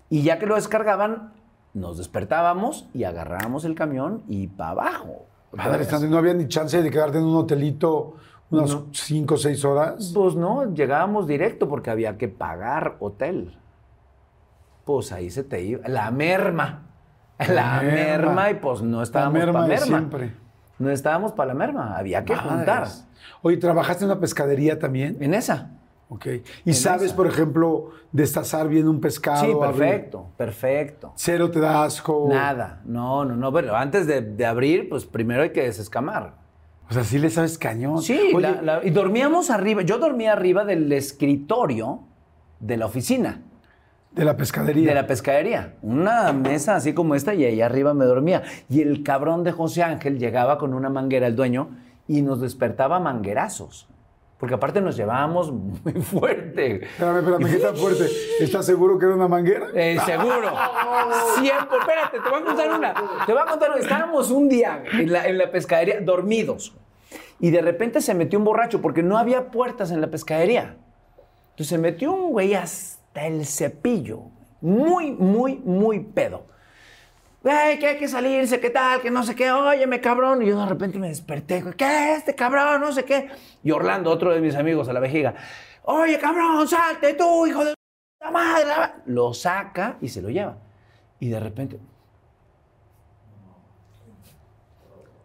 Y 0.09 0.23
ya 0.23 0.39
que 0.39 0.45
lo 0.45 0.55
descargaban, 0.55 1.33
nos 1.73 1.97
despertábamos 1.97 2.87
y 2.93 3.03
agarrábamos 3.03 3.65
el 3.65 3.75
camión 3.75 4.23
y 4.27 4.47
para 4.47 4.71
abajo. 4.71 5.25
No 6.09 6.17
había 6.17 6.33
ni 6.33 6.47
chance 6.47 6.81
de 6.81 6.89
quedarte 6.89 7.19
en 7.19 7.25
un 7.25 7.35
hotelito 7.35 8.15
Unas 8.49 8.75
cinco 8.91 9.35
o 9.35 9.37
seis 9.37 9.63
horas. 9.63 10.11
Pues 10.13 10.35
no, 10.35 10.73
llegábamos 10.73 11.27
directo 11.27 11.69
porque 11.69 11.91
había 11.91 12.17
que 12.17 12.27
pagar 12.27 12.97
hotel. 12.99 13.55
Pues 14.85 15.11
ahí 15.11 15.29
se 15.29 15.43
te 15.43 15.61
iba. 15.63 15.87
La 15.87 16.09
merma. 16.11 16.87
La, 17.39 17.81
merma. 17.81 17.91
merma. 18.43 18.51
y 18.51 18.55
pues 18.55 18.81
no 18.81 19.01
estábamos 19.01 19.33
merma 19.33 19.61
de 19.63 19.67
merma. 19.69 19.85
siempre. 19.85 20.33
No 20.79 20.89
estábamos 20.89 21.31
para 21.33 21.49
la 21.49 21.53
merma, 21.53 21.97
había 21.97 22.23
que 22.25 22.35
juntar. 22.35 22.87
Oye, 23.41 23.57
¿trabajaste 23.57 24.05
en 24.05 24.11
una 24.11 24.19
pescadería 24.19 24.79
también? 24.79 25.17
En 25.19 25.33
esa. 25.33 25.71
Ok. 26.09 26.27
¿Y 26.65 26.73
sabes, 26.73 27.07
esa. 27.07 27.15
por 27.15 27.27
ejemplo, 27.27 27.91
destazar 28.11 28.67
bien 28.67 28.87
un 28.87 28.99
pescado? 29.01 29.43
Sí, 29.45 29.51
abrir- 29.51 29.59
perfecto, 29.77 30.27
perfecto. 30.37 31.13
Cero 31.15 31.49
te 31.49 31.59
da 31.59 31.83
asco. 31.83 32.27
Nada, 32.29 32.81
no, 32.85 33.25
no, 33.25 33.35
no, 33.35 33.51
pero 33.53 33.75
antes 33.75 34.05
de, 34.07 34.21
de 34.21 34.45
abrir, 34.45 34.89
pues 34.89 35.05
primero 35.05 35.41
hay 35.43 35.51
que 35.51 35.63
desescamar. 35.63 36.35
O 36.89 36.93
sea, 36.93 37.03
sí 37.03 37.17
le 37.17 37.29
sabes 37.29 37.57
cañón. 37.57 38.01
Sí, 38.01 38.31
Oye, 38.35 38.41
la- 38.41 38.61
la- 38.61 38.85
y 38.85 38.89
dormíamos 38.91 39.49
arriba, 39.49 39.81
yo 39.81 39.97
dormía 39.97 40.33
arriba 40.33 40.65
del 40.65 40.91
escritorio 40.91 42.01
de 42.59 42.77
la 42.77 42.85
oficina, 42.85 43.41
de 44.15 44.25
la 44.25 44.37
pescadería. 44.37 44.89
de 44.89 44.95
la 44.95 45.07
pescadería. 45.07 45.73
Una 45.81 46.31
mesa 46.33 46.75
así 46.75 46.93
como 46.93 47.15
esta 47.15 47.33
y 47.33 47.45
ahí 47.45 47.61
arriba 47.61 47.93
me 47.93 48.05
dormía. 48.05 48.43
Y 48.69 48.81
el 48.81 49.03
cabrón 49.03 49.43
de 49.43 49.51
José 49.51 49.83
Ángel 49.83 50.19
llegaba 50.19 50.57
con 50.57 50.73
una 50.73 50.89
manguera, 50.89 51.27
el 51.27 51.35
dueño, 51.35 51.69
y 52.07 52.21
nos 52.21 52.41
despertaba 52.41 52.99
manguerazos. 52.99 53.87
Porque 54.37 54.55
aparte 54.55 54.81
nos 54.81 54.97
llevábamos 54.97 55.51
muy 55.51 55.93
fuerte. 56.01 56.83
Espérame, 56.85 57.19
espérame, 57.19 57.49
¿qué 57.49 57.57
tan 57.59 57.75
fuerte? 57.75 58.07
¿Estás 58.39 58.65
seguro 58.65 58.99
que 58.99 59.05
era 59.05 59.15
una 59.15 59.27
manguera? 59.27 59.67
Eh, 59.73 59.97
seguro. 60.05 60.51
Siempre. 61.39 61.77
Espérate, 61.79 62.19
te 62.19 62.29
voy 62.29 62.41
a 62.41 62.45
contar 62.45 62.77
una. 62.77 62.93
Te 63.25 63.31
voy 63.31 63.41
a 63.41 63.45
contar 63.45 63.71
una. 63.71 63.79
Estábamos 63.79 64.31
un 64.31 64.49
día 64.49 64.83
en 64.91 65.11
la, 65.11 65.25
en 65.27 65.37
la 65.37 65.49
pescadería, 65.49 66.01
dormidos. 66.01 66.75
Y 67.39 67.51
de 67.51 67.61
repente 67.61 68.01
se 68.01 68.13
metió 68.13 68.37
un 68.37 68.45
borracho 68.45 68.81
porque 68.81 69.01
no 69.01 69.17
había 69.17 69.49
puertas 69.49 69.91
en 69.91 70.01
la 70.01 70.07
pescadería. 70.07 70.75
Entonces 71.51 71.67
se 71.67 71.77
metió 71.77 72.11
un 72.11 72.31
güey 72.31 72.53
hasta 73.13 73.27
el 73.27 73.45
cepillo. 73.45 74.23
Muy, 74.61 75.11
muy, 75.11 75.57
muy 75.57 75.99
pedo. 75.99 76.47
Ay, 77.43 77.77
que 77.77 77.87
hay 77.87 77.97
que 77.97 78.07
salirse, 78.07 78.59
qué 78.59 78.69
tal, 78.69 79.01
que 79.01 79.11
no 79.11 79.21
sé 79.23 79.35
qué, 79.35 79.51
óyeme, 79.51 79.99
cabrón. 80.01 80.41
Y 80.41 80.47
yo 80.47 80.59
de 80.59 80.65
repente 80.65 80.97
me 80.97 81.09
desperté, 81.09 81.63
¿qué 81.77 82.11
es 82.11 82.19
este 82.19 82.33
cabrón? 82.33 82.81
No 82.81 82.91
sé 82.91 83.03
qué. 83.03 83.29
Y 83.61 83.71
Orlando, 83.71 84.09
otro 84.09 84.33
de 84.33 84.39
mis 84.39 84.55
amigos 84.55 84.87
a 84.87 84.93
la 84.93 84.99
vejiga, 84.99 85.35
oye, 85.83 86.17
cabrón, 86.17 86.67
salte 86.67 87.13
tú, 87.13 87.45
hijo 87.45 87.65
de 87.65 87.75
la 88.21 88.31
madre. 88.31 88.71
Lo 89.05 89.33
saca 89.33 89.97
y 90.01 90.07
se 90.07 90.21
lo 90.21 90.29
lleva. 90.29 90.57
Y 91.19 91.29
de 91.29 91.39
repente, 91.39 91.79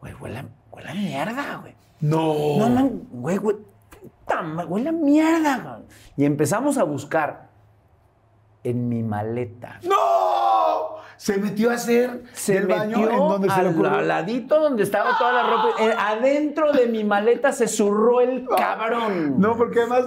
güey, 0.01 0.13
huele, 0.15 0.45
huele 0.73 0.89
a 0.91 0.95
mierda, 0.95 1.57
güey. 1.63 1.75
No. 2.01 2.59
No, 2.59 2.69
no, 2.69 2.91
güey, 3.13 3.37
güey, 3.39 3.57
puta 3.91 4.43
huele 4.67 4.89
a 4.89 4.93
mierda, 4.93 5.59
güey. 5.59 5.89
Y 6.17 6.25
empezamos 6.25 6.77
a 6.79 6.83
buscar 6.83 7.48
en 8.65 8.89
mi 8.89 9.03
maleta. 9.03 9.81
¡No! 9.83 10.99
Se 11.17 11.37
metió 11.37 11.71
a 11.71 11.75
hacer 11.75 12.23
Se 12.33 12.55
del 12.55 12.69
baño 12.69 12.99
metió 12.99 13.11
en 13.11 13.19
donde 13.19 13.49
se 13.51 13.55
al, 13.61 13.87
al 13.87 14.09
ladito 14.09 14.61
donde 14.61 14.85
estaba 14.85 15.19
toda 15.19 15.33
la 15.33 15.43
ropa. 15.43 15.83
Eh, 15.83 15.93
adentro 15.99 16.73
de 16.73 16.87
mi 16.87 17.03
maleta 17.03 17.51
se 17.53 17.67
zurró 17.67 18.21
el 18.21 18.47
cabrón. 18.47 19.41
No, 19.41 19.57
porque 19.57 19.81
además, 19.81 20.05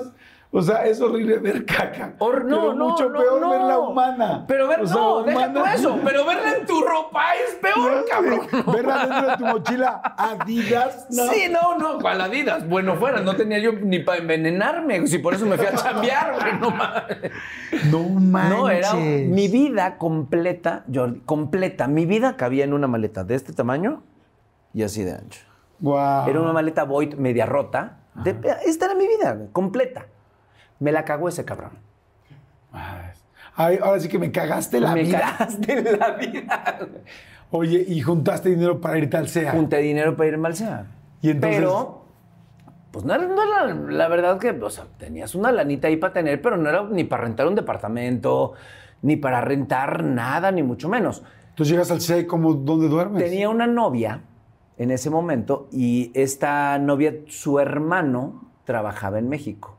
o 0.54 0.62
sea, 0.62 0.86
es 0.86 1.00
horrible 1.00 1.38
ver 1.38 1.66
caca. 1.66 2.14
Or- 2.20 2.44
no, 2.44 2.60
pero 2.60 2.74
no, 2.74 2.90
mucho 2.90 3.10
no, 3.10 3.20
peor 3.20 3.42
no. 3.42 3.50
verla 3.52 3.80
humana. 3.80 4.46
Pero 4.48 4.68
ver, 4.68 4.82
O 4.82 4.88
sea, 4.88 4.96
no, 4.98 5.24
deja 5.24 5.46
tú 5.46 5.60
humana- 5.60 5.74
eso. 5.74 6.00
Pero 6.04 6.26
verla 6.26 6.54
en 6.58 6.66
tu 6.66 6.82
ropa 6.84 7.24
es 7.36 7.56
peor, 7.56 8.06
cabrón. 8.10 8.42
Verla 8.74 9.06
dentro 9.08 9.32
de 9.32 9.38
tu 9.38 9.46
mochila 9.46 10.02
Adidas. 10.18 11.08
No. 11.10 11.28
Sí, 11.28 11.44
no, 11.50 11.78
no, 11.78 12.00
¿cuál 12.00 12.20
Adidas? 12.20 12.68
Bueno, 12.68 12.96
fuera, 12.98 13.22
no 13.22 13.36
tenía 13.36 13.60
yo 13.60 13.72
ni 13.72 14.00
para 14.00 14.18
envenenarme, 14.20 15.08
si 15.08 15.20
por 15.20 15.34
eso 15.34 15.46
me 15.46 15.58
fui 15.58 15.68
a 15.68 15.74
chambear, 15.76 16.34
güey, 16.40 16.60
no 16.60 16.72
mames. 16.72 17.18
No 17.90 18.04
manches. 18.04 18.58
No, 18.60 18.70
era 18.70 18.94
mi 18.94 19.48
vida 19.48 19.98
completa, 19.98 20.84
Jordi, 20.94 21.22
completa. 21.22 21.88
Mi 21.88 22.06
vida 22.06 22.36
cabía 22.36 22.66
en 22.66 22.74
una 22.74 22.88
maleta 22.88 23.24
de 23.24 23.36
este 23.36 23.54
tamaño 23.54 24.04
y 24.74 24.84
así 24.84 25.04
de 25.04 25.14
ancho. 25.14 25.42
Guau. 25.80 26.30
Era 26.30 26.42
una 26.42 26.52
maleta 26.54 26.84
Void 26.84 27.14
media 27.16 27.46
rota. 27.46 28.00
De- 28.16 28.36
esta 28.66 28.86
era 28.88 28.96
mi 28.96 29.08
vida, 29.08 29.34
güey, 29.34 29.48
completa. 29.54 30.08
Me 30.82 30.92
la 30.92 31.06
cagó 31.06 31.30
ese 31.30 31.46
cabrón. 31.46 31.72
Ay, 33.56 33.78
ahora 33.82 34.00
sí 34.00 34.08
que 34.10 34.18
me 34.18 34.32
cagaste 34.32 34.80
la 34.80 34.94
me 34.94 35.04
vida. 35.04 35.20
cagaste 35.38 35.78
en 35.78 36.00
la 36.00 36.12
vida. 36.12 36.80
Oye, 37.52 37.86
y 37.88 38.02
juntaste 38.02 38.50
dinero 38.50 38.82
para 38.82 38.98
irte 38.98 39.16
al 39.18 39.28
SEA. 39.28 39.52
Junté 39.52 39.78
dinero 39.78 40.16
para 40.16 40.30
irme 40.30 40.48
al 40.48 40.56
SEA. 40.56 40.88
Y 41.22 41.30
entonces- 41.30 41.60
Pero, 41.60 42.06
pues 42.92 43.06
no 43.06 43.14
era, 43.14 43.28
no 43.28 43.44
era 43.44 43.74
la 43.92 44.08
verdad 44.08 44.40
que, 44.40 44.50
o 44.52 44.70
sea, 44.70 44.86
tenías 44.98 45.36
una 45.36 45.52
lanita 45.52 45.88
ahí 45.88 45.98
para 45.98 46.14
tener, 46.14 46.42
pero 46.42 46.58
no 46.58 46.68
era 46.70 46.84
ni 46.84 47.04
para 47.04 47.24
rentar 47.26 47.46
un 47.48 47.56
departamento, 47.56 48.54
ni 49.02 49.18
para 49.18 49.42
rentar 49.42 50.04
nada, 50.04 50.52
ni 50.52 50.64
mucho 50.64 50.90
menos. 50.90 51.22
Entonces 51.50 51.72
llegas 51.72 51.92
al 51.92 52.02
SEA 52.02 52.20
y 52.20 52.26
como, 52.26 52.54
¿dónde 52.54 52.88
duermes? 52.88 53.22
Tenía 53.24 53.50
una 53.50 53.68
novia 53.68 54.22
en 54.78 54.90
ese 54.92 55.10
momento 55.10 55.68
y 55.72 56.12
esta 56.16 56.80
novia, 56.80 57.14
su 57.28 57.60
hermano, 57.60 58.50
trabajaba 58.64 59.20
en 59.20 59.28
México. 59.28 59.78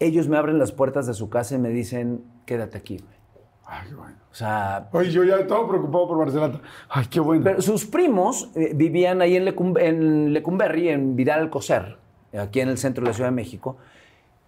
Ellos 0.00 0.28
me 0.28 0.36
abren 0.36 0.58
las 0.58 0.72
puertas 0.72 1.06
de 1.06 1.14
su 1.14 1.28
casa 1.28 1.54
y 1.54 1.58
me 1.58 1.70
dicen, 1.70 2.22
quédate 2.46 2.78
aquí. 2.78 2.98
güey". 2.98 3.18
Ay, 3.66 3.92
bueno. 3.92 4.16
O 4.30 4.34
sea, 4.34 4.88
Oye, 4.92 5.10
yo 5.10 5.24
ya 5.24 5.36
estaba 5.36 5.66
preocupado 5.68 6.08
por 6.08 6.18
Barcelona. 6.18 6.60
Ay, 6.88 7.06
qué 7.10 7.20
bueno. 7.20 7.42
pero 7.44 7.60
sus 7.60 7.84
primos 7.86 8.50
eh, 8.54 8.72
vivían 8.74 9.20
ahí 9.20 9.36
en, 9.36 9.44
Lecum- 9.44 9.78
en 9.80 10.32
Lecumberri, 10.32 10.88
en 10.88 11.16
Vidal 11.16 11.40
Alcocer, 11.40 11.96
aquí 12.38 12.60
en 12.60 12.68
el 12.68 12.78
centro 12.78 13.02
de 13.04 13.10
la 13.10 13.14
Ciudad 13.14 13.28
de 13.30 13.34
México, 13.36 13.76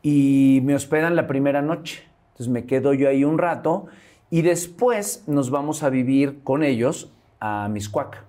y 0.03 0.61
me 0.65 0.75
hospedan 0.75 1.17
la 1.17 1.27
primera 1.27 1.61
noche. 1.63 2.05
Entonces 2.33 2.49
me 2.49 2.65
quedo 2.65 2.95
yo 2.95 3.09
ahí 3.09 3.25
un 3.25 3.37
rato 3.39 3.87
y 4.31 4.43
después 4.43 5.25
nos 5.27 5.51
vamos 5.51 5.83
a 5.83 5.91
vivir 5.91 6.43
con 6.45 6.63
ellos 6.63 7.13
a 7.41 7.69
Miscuac. 7.69 8.25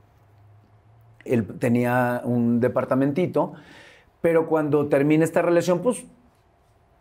Él 1.24 1.46
tenía 1.60 2.22
un 2.26 2.60
departamentito, 2.60 3.54
pero 4.22 4.48
cuando 4.48 4.88
termina 4.88 5.24
esta 5.24 5.42
relación, 5.42 5.80
pues 5.82 6.04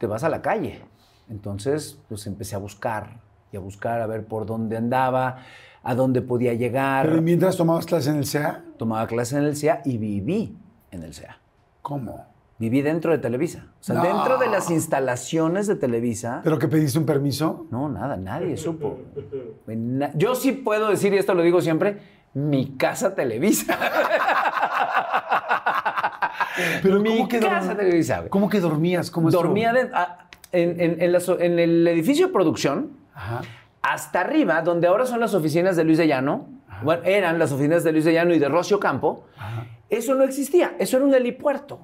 te 0.01 0.07
vas 0.07 0.25
a 0.25 0.31
la 0.31 0.41
calle. 0.41 0.81
Entonces, 1.29 1.99
pues 2.09 2.27
empecé 2.27 2.55
a 2.57 2.59
buscar 2.59 3.21
y 3.53 3.57
a 3.57 3.61
buscar 3.61 4.01
a 4.01 4.07
ver 4.07 4.25
por 4.25 4.47
dónde 4.47 4.77
andaba, 4.79 5.45
a 5.83 5.95
dónde 5.95 6.23
podía 6.23 6.55
llegar. 6.55 7.07
Pero 7.07 7.21
mientras 7.21 7.57
tomabas 7.57 7.85
clases 7.85 8.09
en 8.09 8.17
el 8.17 8.25
SEA, 8.27 8.65
Tomaba 8.79 9.07
clases 9.07 9.35
en 9.39 9.45
el 9.45 9.55
SEA 9.57 9.83
y 9.85 9.99
viví 9.99 10.57
en 10.91 11.03
el 11.03 11.13
SEA. 11.13 11.39
¿cómo? 11.83 12.27
Viví 12.59 12.81
dentro 12.83 13.11
de 13.13 13.19
Televisa. 13.19 13.67
O 13.81 13.83
sea, 13.83 13.97
No. 13.97 14.03
dentro 14.03 14.39
de 14.39 14.47
las 14.49 14.71
instalaciones 14.71 15.67
de 15.67 15.77
Televisa. 15.77 16.41
¿Pero 16.45 16.59
que 16.59 16.67
pediste 16.69 16.99
un 16.99 17.07
permiso? 17.07 17.67
No, 17.71 17.89
nada, 17.89 18.17
nadie 18.17 18.57
supo. 18.57 18.99
Na- 19.67 20.11
Yo 20.15 20.35
sí 20.35 20.53
puedo 20.53 20.89
decir, 20.89 21.13
y 21.15 21.19
esto 21.19 21.35
lo 21.35 21.43
digo 21.43 21.61
siempre, 21.61 22.01
mi 22.35 22.77
casa 22.77 23.15
Televisa. 23.15 23.79
Pero 26.83 27.01
mi 27.01 27.11
¿cómo 27.17 27.29
que 27.29 27.41
casa 27.41 27.73
dorm- 27.75 27.77
Televisa. 27.77 28.19
güey. 28.19 28.29
¿Cómo 28.31 28.49
que 28.49 28.61
dormías? 28.61 29.11
Dormía 29.13 29.73
de- 29.73 29.91
a- 29.93 30.27
en, 30.53 30.81
en- 30.81 31.01
en 31.03 31.13
la 31.13 31.21
so- 31.21 31.39
en 31.41 31.59
el 31.59 31.87
edificio 31.89 32.27
de 32.29 32.33
producción, 32.33 32.93
Ajá. 33.15 33.43
hasta 33.83 34.21
arriba, 34.21 34.63
donde 34.63 34.87
ahora 34.89 35.07
son 35.07 35.21
las 35.21 35.35
oficinas 35.35 35.77
de 35.77 35.85
Luis 35.85 35.99
de 35.99 36.07
Llano, 36.09 36.47
bueno, 36.83 37.03
eran 37.05 37.39
las 37.39 37.53
oficinas 37.53 37.85
de 37.85 37.93
Luis 37.93 38.05
de 38.05 38.13
Llano 38.15 38.35
y 38.35 38.39
de 38.39 38.49
Rocio 38.49 38.81
Campo, 38.81 39.27
eso 39.89 40.15
no 40.15 40.25
existía, 40.25 40.75
eso 40.79 40.97
era 40.97 41.07
un 41.07 41.15
helipuerto. 41.15 41.81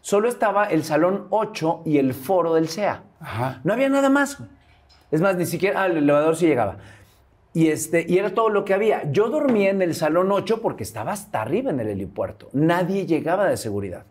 Solo 0.00 0.28
estaba 0.28 0.64
el 0.66 0.84
salón 0.84 1.26
8 1.30 1.82
y 1.84 1.98
el 1.98 2.14
foro 2.14 2.54
del 2.54 2.68
SEA. 2.68 3.02
Ajá. 3.20 3.60
No 3.64 3.72
había 3.72 3.88
nada 3.88 4.08
más. 4.10 4.38
Es 5.10 5.20
más, 5.20 5.36
ni 5.36 5.44
siquiera, 5.46 5.82
ah, 5.82 5.86
el 5.86 5.96
elevador 5.98 6.36
sí 6.36 6.46
llegaba. 6.46 6.76
Y, 7.54 7.68
este, 7.68 8.04
y 8.08 8.18
era 8.18 8.34
todo 8.34 8.50
lo 8.50 8.64
que 8.64 8.74
había. 8.74 9.10
Yo 9.10 9.30
dormía 9.30 9.70
en 9.70 9.82
el 9.82 9.94
salón 9.94 10.30
8 10.30 10.60
porque 10.60 10.82
estaba 10.82 11.12
hasta 11.12 11.40
arriba 11.42 11.70
en 11.70 11.80
el 11.80 11.88
helipuerto. 11.88 12.48
Nadie 12.52 13.06
llegaba 13.06 13.46
de 13.48 13.56
seguridad. 13.56 14.04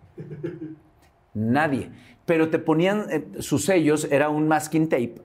Nadie. 1.34 1.92
Pero 2.26 2.50
te 2.50 2.60
ponían 2.60 3.06
eh, 3.10 3.26
sus 3.40 3.66
sellos, 3.66 4.08
era 4.12 4.30
un 4.30 4.48
masking 4.48 4.90
tape. 4.90 5.22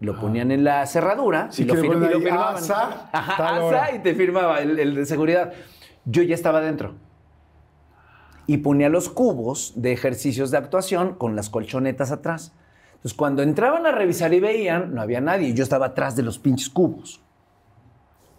Lo 0.00 0.20
ponían 0.20 0.50
en 0.50 0.62
la 0.64 0.84
cerradura 0.86 1.48
Sí, 1.50 1.62
y, 1.62 1.66
lo 1.66 1.74
y 1.74 2.20
firmaban. 2.20 2.56
"Asa, 2.56 3.08
Ajá, 3.12 3.36
tal 3.38 3.54
asa, 3.54 3.64
hora". 3.64 3.94
y 3.94 4.00
te 4.00 4.14
firmaba 4.14 4.60
el, 4.60 4.78
el 4.78 4.94
de 4.94 5.06
seguridad. 5.06 5.52
Yo 6.04 6.22
ya 6.22 6.34
estaba 6.34 6.60
dentro. 6.60 6.94
Y 8.46 8.58
ponía 8.58 8.90
los 8.90 9.08
cubos 9.08 9.72
de 9.76 9.92
ejercicios 9.92 10.50
de 10.50 10.58
actuación 10.58 11.14
con 11.14 11.34
las 11.34 11.48
colchonetas 11.48 12.12
atrás. 12.12 12.52
Entonces, 12.96 13.14
cuando 13.14 13.42
entraban 13.42 13.86
a 13.86 13.92
revisar 13.92 14.34
y 14.34 14.40
veían, 14.40 14.94
no 14.94 15.00
había 15.00 15.20
nadie. 15.22 15.54
Yo 15.54 15.62
estaba 15.62 15.86
atrás 15.86 16.14
de 16.14 16.22
los 16.22 16.38
pinches 16.38 16.68
cubos. 16.68 17.22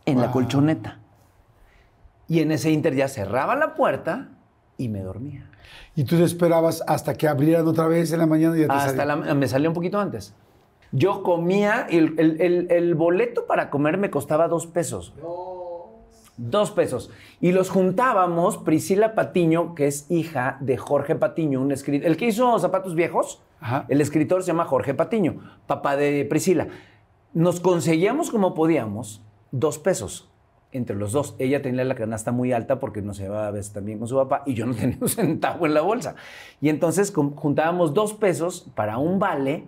En 0.08 0.20
la 0.22 0.32
colchoneta. 0.32 1.00
Y 2.28 2.40
en 2.42 2.52
ese 2.52 2.72
inter 2.72 2.96
ya 2.96 3.08
cerraba 3.08 3.56
la 3.56 3.76
puerta 3.76 4.30
y 4.78 4.90
me 4.90 5.02
dormía. 5.02 5.50
Y 5.96 6.04
tú 6.04 6.18
te 6.18 6.24
esperabas 6.24 6.84
hasta 6.88 7.14
que 7.16 7.28
abrieran 7.28 7.68
otra 7.68 7.88
vez 7.88 8.12
en 8.12 8.20
la 8.20 8.26
mañana 8.26 8.58
y 8.58 8.62
ya 8.62 8.68
te 8.68 8.74
Hasta 8.74 9.06
la, 9.06 9.16
me 9.16 9.48
salía 9.48 9.70
un 9.70 9.76
poquito 9.76 10.00
antes. 10.00 10.34
Yo 10.92 11.24
comía, 11.24 11.88
y 11.90 11.98
el, 11.98 12.16
el- 12.18 12.42
el- 12.42 12.68
el 12.72 12.96
boleto 12.96 13.46
para 13.46 13.70
comer 13.70 13.98
me 13.98 14.10
costaba 14.10 14.48
dos 14.48 14.68
pesos. 14.68 15.14
Dos 16.38 16.70
pesos. 16.72 17.10
Y 17.42 17.52
los 17.52 17.70
juntábamos, 17.70 18.58
Priscila 18.60 19.16
Patiño, 19.16 19.74
que 19.74 19.88
es 19.88 20.10
hija 20.12 20.58
de 20.62 20.78
Jorge 20.78 21.16
Patiño, 21.16 21.60
un 21.62 21.72
escritor, 21.72 22.08
el 22.08 22.16
que 22.16 22.28
hizo 22.28 22.58
Zapatos 22.60 22.94
Viejos, 22.94 23.42
Ajá. 23.60 23.86
el 23.90 24.02
escritor 24.02 24.44
se 24.44 24.48
llama 24.48 24.66
Jorge 24.66 24.94
Patiño, 24.94 25.42
papá 25.66 25.98
de 25.98 26.26
Priscila. 26.30 26.68
Nos 27.34 27.60
conseguíamos 27.60 28.30
como 28.30 28.54
podíamos 28.54 29.22
dos 29.52 29.80
pesos 29.80 30.30
entre 30.72 30.96
los 30.96 31.12
dos. 31.12 31.36
Ella 31.40 31.62
tenía 31.62 31.84
la 31.84 31.96
canasta 31.96 32.32
muy 32.32 32.52
alta 32.52 32.80
porque 32.80 33.02
no 33.02 33.14
se 33.14 33.24
llevaba 33.24 33.48
a 33.48 33.52
veces 33.52 33.74
también 33.74 34.00
con 34.00 34.08
su 34.08 34.16
papá 34.16 34.44
y 34.46 34.54
yo 34.54 34.66
no 34.66 34.76
tenía 34.76 34.98
un 35.00 35.10
centavo 35.10 35.66
en 35.66 35.74
la 35.74 35.82
bolsa. 35.82 36.16
Y 36.62 36.70
entonces 36.70 37.14
juntábamos 37.14 37.94
dos 37.94 38.14
pesos 38.14 38.70
para 38.76 38.98
un 38.98 39.20
vale 39.20 39.66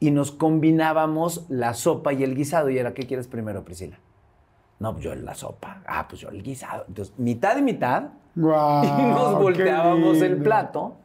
y 0.00 0.10
nos 0.10 0.32
combinábamos 0.32 1.46
la 1.48 1.74
sopa 1.74 2.12
y 2.12 2.24
el 2.24 2.34
guisado. 2.34 2.70
Y 2.70 2.78
era, 2.78 2.94
¿qué 2.94 3.06
quieres 3.06 3.28
primero, 3.28 3.64
Priscila? 3.64 3.98
No, 4.78 4.92
pues 4.92 5.04
yo 5.04 5.14
la 5.14 5.34
sopa. 5.34 5.82
Ah, 5.86 6.06
pues 6.08 6.20
yo 6.20 6.28
el 6.28 6.42
guisado. 6.42 6.84
Entonces, 6.88 7.14
mitad 7.18 7.56
y 7.56 7.62
mitad. 7.62 8.04
Guau, 8.34 8.84
y 9.00 9.02
nos 9.02 9.34
volteábamos 9.38 10.20
el 10.20 10.38
plato 10.38 10.96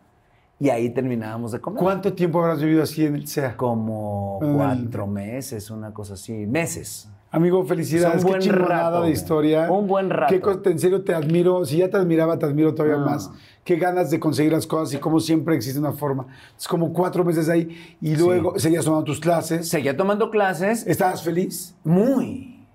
y 0.60 0.70
ahí 0.70 0.90
terminábamos 0.90 1.52
de 1.52 1.60
comer. 1.62 1.82
¿Cuánto 1.82 2.14
tiempo 2.14 2.40
habrás 2.40 2.62
vivido 2.62 2.84
así 2.84 3.06
en 3.06 3.16
el 3.16 3.28
SEA? 3.28 3.56
Como 3.58 4.40
cuatro 4.56 5.08
meses, 5.08 5.70
una 5.70 5.94
cosa 5.94 6.16
así. 6.16 6.34
Meses. 6.48 7.10
Amigo, 7.30 7.64
felicidades. 7.66 8.24
Qué 8.24 8.52
rato, 8.52 9.04
de 9.04 9.12
historia. 9.12 9.70
Un 9.70 9.86
buen 9.86 10.10
rato. 10.10 10.34
Qué 10.64 10.70
en 10.70 10.80
serio 10.80 11.04
te 11.04 11.14
admiro. 11.14 11.66
Si 11.66 11.78
ya 11.78 11.90
te 11.90 11.98
admiraba, 11.98 12.40
te 12.40 12.46
admiro 12.46 12.74
todavía 12.74 12.96
Ah. 13.02 13.06
más. 13.06 13.30
Qué 13.66 13.76
ganas 13.76 14.10
de 14.10 14.20
conseguir 14.20 14.54
las 14.54 14.66
cosas 14.66 14.94
y 14.96 14.98
como 14.98 15.20
siempre 15.20 15.54
existe 15.56 15.78
una 15.78 15.92
forma. 15.92 16.26
Es 16.58 16.68
como 16.70 16.94
cuatro 16.94 17.26
meses 17.26 17.50
ahí 17.50 17.96
y 18.02 18.16
luego 18.16 18.58
seguías 18.58 18.86
tomando 18.86 19.04
tus 19.04 19.20
clases. 19.20 19.68
Seguía 19.68 19.96
tomando 19.98 20.32
clases. 20.32 20.88
¿Estabas 20.88 21.22
feliz? 21.22 21.76
Muy. 21.84 22.66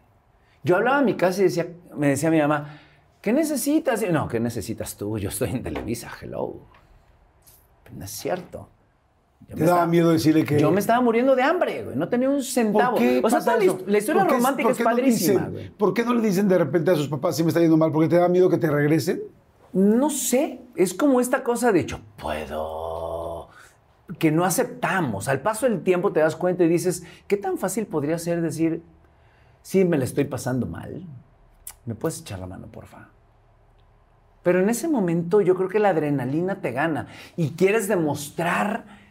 Yo 0.62 0.76
hablaba 0.76 0.98
en 1.00 1.06
mi 1.06 1.14
casa 1.16 1.40
y 1.40 1.44
decía, 1.44 1.68
me 1.96 2.08
decía 2.08 2.30
mi 2.30 2.38
mamá, 2.38 2.78
¿qué 3.22 3.32
necesitas? 3.32 4.02
Y, 4.02 4.12
no, 4.12 4.28
¿qué 4.28 4.38
necesitas 4.38 4.96
tú? 4.96 5.18
Yo 5.18 5.30
estoy 5.30 5.48
en 5.50 5.62
Televisa, 5.62 6.10
hello. 6.20 6.56
No 7.94 8.04
es 8.04 8.10
cierto. 8.10 8.68
Yo 9.48 9.54
¿Te 9.56 9.60
me 9.60 9.66
daba 9.66 9.78
estaba- 9.80 9.86
miedo 9.90 10.10
decirle 10.10 10.44
que.? 10.44 10.58
Yo 10.60 10.70
me 10.70 10.80
estaba 10.80 11.00
muriendo 11.00 11.34
de 11.36 11.42
hambre, 11.42 11.84
güey. 11.84 11.96
No 11.96 12.08
tenía 12.08 12.30
un 12.30 12.42
centavo. 12.42 12.92
¿Por 12.92 13.00
qué 13.00 13.20
o 13.22 13.28
sea, 13.28 13.38
pasa 13.40 13.56
la, 13.56 13.64
eso? 13.64 13.78
hist- 13.78 13.86
la 13.86 13.98
historia 13.98 14.22
¿Por 14.22 14.30
qué- 14.30 14.36
romántica 14.36 14.62
por 14.68 14.72
es 14.72 14.78
no 14.78 14.84
padrísima, 14.84 15.40
dicen- 15.40 15.52
güey. 15.52 15.70
¿Por 15.70 15.94
qué 15.94 16.04
no 16.04 16.14
le 16.14 16.20
dicen 16.22 16.48
de 16.48 16.58
repente 16.58 16.90
a 16.90 16.94
sus 16.94 17.08
papás 17.08 17.36
si 17.36 17.42
me 17.42 17.48
está 17.48 17.60
yendo 17.60 17.76
mal? 17.76 17.90
¿Porque 17.92 18.08
te 18.08 18.16
da 18.16 18.28
miedo 18.28 18.48
que 18.48 18.58
te 18.58 18.70
regresen? 18.70 19.22
No 19.72 20.10
sé, 20.10 20.60
es 20.76 20.94
como 20.94 21.20
esta 21.20 21.42
cosa 21.42 21.72
de 21.72 21.84
yo 21.86 21.98
puedo, 22.18 23.48
que 24.18 24.30
no 24.30 24.44
aceptamos. 24.44 25.28
Al 25.28 25.40
paso 25.40 25.66
del 25.66 25.82
tiempo 25.82 26.12
te 26.12 26.20
das 26.20 26.36
cuenta 26.36 26.64
y 26.64 26.68
dices, 26.68 27.02
¿qué 27.26 27.36
tan 27.36 27.58
fácil 27.58 27.86
podría 27.86 28.18
ser 28.18 28.42
decir, 28.42 28.82
sí, 29.62 29.84
me 29.84 29.96
la 29.98 30.04
estoy 30.04 30.24
pasando 30.24 30.66
mal? 30.66 31.04
¿Me 31.84 31.94
puedes 31.94 32.20
echar 32.20 32.38
la 32.38 32.46
mano, 32.46 32.66
porfa? 32.68 33.08
Pero 34.42 34.60
en 34.60 34.68
ese 34.68 34.88
momento 34.88 35.40
yo 35.40 35.54
creo 35.54 35.68
que 35.68 35.78
la 35.78 35.90
adrenalina 35.90 36.60
te 36.60 36.72
gana 36.72 37.06
y 37.36 37.50
quieres 37.50 37.88
demostrar 37.88 39.02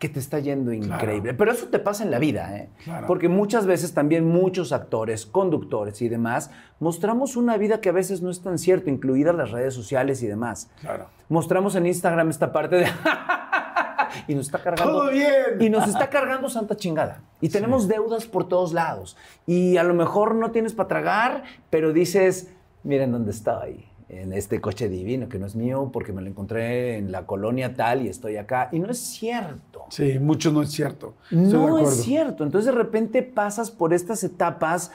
que 0.00 0.08
te 0.08 0.18
está 0.18 0.38
yendo 0.38 0.72
increíble. 0.72 1.34
Pero 1.34 1.52
eso 1.52 1.66
te 1.66 1.78
pasa 1.78 2.02
en 2.02 2.10
la 2.10 2.18
vida, 2.18 2.56
¿eh? 2.56 2.70
Claro. 2.84 3.06
Porque 3.06 3.28
muchas 3.28 3.66
veces 3.66 3.92
también 3.92 4.26
muchos 4.26 4.72
actores, 4.72 5.26
conductores 5.26 6.00
y 6.00 6.08
demás, 6.08 6.50
mostramos 6.80 7.36
una 7.36 7.58
vida 7.58 7.82
que 7.82 7.90
a 7.90 7.92
veces 7.92 8.22
no 8.22 8.30
es 8.30 8.40
tan 8.40 8.58
cierta, 8.58 8.88
incluidas 8.88 9.34
las 9.34 9.50
redes 9.50 9.74
sociales 9.74 10.22
y 10.22 10.26
demás. 10.26 10.70
Claro. 10.80 11.08
Mostramos 11.28 11.74
en 11.74 11.84
Instagram 11.84 12.30
esta 12.30 12.50
parte 12.50 12.76
de... 12.76 12.86
y 14.26 14.34
nos 14.34 14.46
está 14.46 14.62
cargando... 14.62 14.90
¡Todo 14.90 15.10
bien! 15.10 15.60
Y 15.60 15.68
nos 15.68 15.86
está 15.86 16.08
cargando 16.08 16.48
santa 16.48 16.76
chingada. 16.76 17.20
Y 17.42 17.50
tenemos 17.50 17.86
deudas 17.86 18.24
por 18.24 18.48
todos 18.48 18.72
lados. 18.72 19.18
Y 19.46 19.76
a 19.76 19.82
lo 19.82 19.92
mejor 19.92 20.34
no 20.34 20.50
tienes 20.50 20.72
para 20.72 20.88
tragar, 20.88 21.42
pero 21.68 21.92
dices, 21.92 22.50
miren 22.84 23.12
dónde 23.12 23.32
estoy. 23.32 23.89
En 24.12 24.32
este 24.32 24.60
coche 24.60 24.88
divino 24.88 25.28
que 25.28 25.38
no 25.38 25.46
es 25.46 25.54
mío 25.54 25.90
porque 25.92 26.12
me 26.12 26.20
lo 26.20 26.26
encontré 26.26 26.96
en 26.96 27.12
la 27.12 27.26
colonia 27.26 27.74
tal 27.76 28.04
y 28.04 28.08
estoy 28.08 28.36
acá. 28.38 28.68
Y 28.72 28.80
no 28.80 28.90
es 28.90 28.98
cierto. 28.98 29.84
Sí, 29.90 30.18
mucho 30.18 30.50
no 30.50 30.62
es 30.62 30.72
cierto. 30.72 31.14
Estoy 31.30 31.46
No 31.46 31.78
es 31.78 32.02
cierto. 32.02 32.42
Entonces 32.42 32.66
de 32.66 32.76
repente 32.76 33.22
pasas 33.22 33.70
por 33.70 33.94
estas 33.94 34.24
etapas 34.24 34.90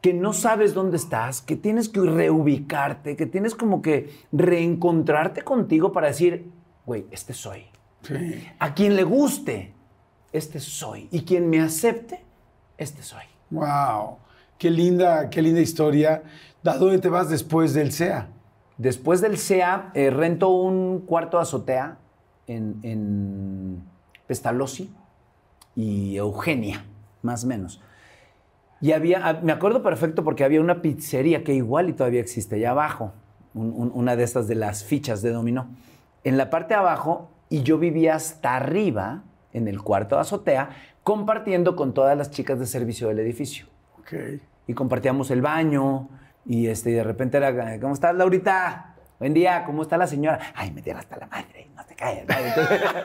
que 0.00 0.14
no 0.14 0.32
sabes 0.32 0.72
dónde 0.72 0.98
estás, 0.98 1.42
que 1.42 1.56
tienes 1.56 1.88
que 1.88 2.00
reubicarte, 2.00 3.16
que 3.16 3.26
tienes 3.26 3.56
como 3.56 3.82
que 3.82 4.08
reencontrarte 4.30 5.42
contigo 5.42 5.90
para 5.90 6.06
decir, 6.06 6.50
güey, 6.86 7.06
este 7.10 7.32
soy. 7.32 7.64
Sí. 8.02 8.46
A 8.60 8.72
quien 8.74 8.94
le 8.94 9.02
guste, 9.02 9.74
este 10.32 10.60
soy. 10.60 11.08
Y 11.10 11.22
quien 11.22 11.50
me 11.50 11.60
acepte, 11.60 12.20
este 12.78 13.02
soy. 13.02 13.24
Wow. 13.50 14.18
Qué 14.56 14.70
linda, 14.70 15.28
qué 15.28 15.42
linda 15.42 15.60
historia. 15.60 16.22
¿A 16.64 16.76
dónde 16.76 16.98
te 16.98 17.08
vas 17.08 17.28
después 17.28 17.74
del 17.74 17.92
SEA? 17.92 18.28
Después 18.84 19.20
del 19.20 19.36
SEA, 19.36 19.90
eh, 19.92 20.08
rento 20.08 20.48
un 20.48 21.00
cuarto 21.00 21.36
de 21.36 21.42
azotea 21.42 21.98
en, 22.46 22.78
en 22.82 23.82
Pestalozzi 24.26 24.90
y 25.76 26.16
Eugenia, 26.16 26.86
más 27.20 27.44
o 27.44 27.46
menos. 27.46 27.82
Y 28.80 28.92
había, 28.92 29.20
ah, 29.28 29.38
me 29.42 29.52
acuerdo 29.52 29.82
perfecto 29.82 30.24
porque 30.24 30.44
había 30.44 30.62
una 30.62 30.80
pizzería 30.80 31.44
que 31.44 31.52
igual 31.52 31.90
y 31.90 31.92
todavía 31.92 32.22
existe 32.22 32.54
allá 32.56 32.70
abajo, 32.70 33.12
un- 33.52 33.74
un- 33.76 33.92
una 33.94 34.16
de 34.16 34.22
estas 34.24 34.48
de 34.48 34.54
las 34.54 34.82
fichas 34.82 35.20
de 35.20 35.30
dominó. 35.30 35.66
En 36.24 36.38
la 36.38 36.48
parte 36.48 36.72
de 36.72 36.80
abajo, 36.80 37.28
y 37.50 37.62
yo 37.62 37.76
vivía 37.78 38.14
hasta 38.14 38.56
arriba, 38.56 39.24
en 39.52 39.68
el 39.68 39.82
cuarto 39.82 40.14
de 40.14 40.22
azotea, 40.22 40.70
compartiendo 41.02 41.76
con 41.76 41.92
todas 41.92 42.16
las 42.16 42.30
chicas 42.30 42.58
de 42.58 42.64
servicio 42.66 43.08
del 43.08 43.18
edificio 43.18 43.66
Ok. 43.98 44.14
y 44.66 44.72
compartíamos 44.72 45.30
el 45.30 45.42
baño 45.42 46.08
y 46.50 46.66
este, 46.66 46.90
de 46.90 47.04
repente 47.04 47.36
era, 47.36 47.78
¿cómo 47.78 47.94
estás, 47.94 48.12
Laurita? 48.12 48.96
Buen 49.20 49.32
día, 49.32 49.62
¿cómo 49.64 49.82
está 49.82 49.96
la 49.96 50.08
señora? 50.08 50.40
Ay, 50.56 50.72
me 50.72 50.82
tierra 50.82 50.98
hasta 50.98 51.16
la 51.16 51.28
madre, 51.28 51.70
no 51.76 51.84
te 51.86 51.94
calles. 51.94 52.26
¿no? 52.26 53.04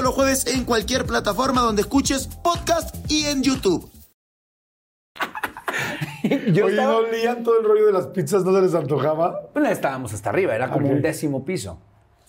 todos 0.00 0.04
los 0.04 0.14
jueves 0.14 0.46
en 0.46 0.64
cualquier 0.64 1.04
plataforma 1.04 1.60
donde 1.60 1.82
escuches 1.82 2.26
podcast 2.42 2.94
y 3.10 3.26
en 3.26 3.42
YouTube. 3.42 3.90
yo 6.24 6.64
Oye, 6.64 6.74
estaba- 6.74 6.92
¿no 6.92 6.98
olían 7.00 7.42
todo 7.44 7.58
el 7.60 7.66
rollo 7.66 7.86
de 7.86 7.92
las 7.92 8.06
pizzas? 8.06 8.42
¿No 8.44 8.54
se 8.54 8.62
les 8.62 8.74
antojaba? 8.74 9.42
Bueno, 9.52 9.68
estábamos 9.68 10.14
hasta 10.14 10.30
arriba, 10.30 10.54
era 10.54 10.70
como 10.70 10.88
un 10.88 11.02
décimo 11.02 11.44
piso. 11.44 11.78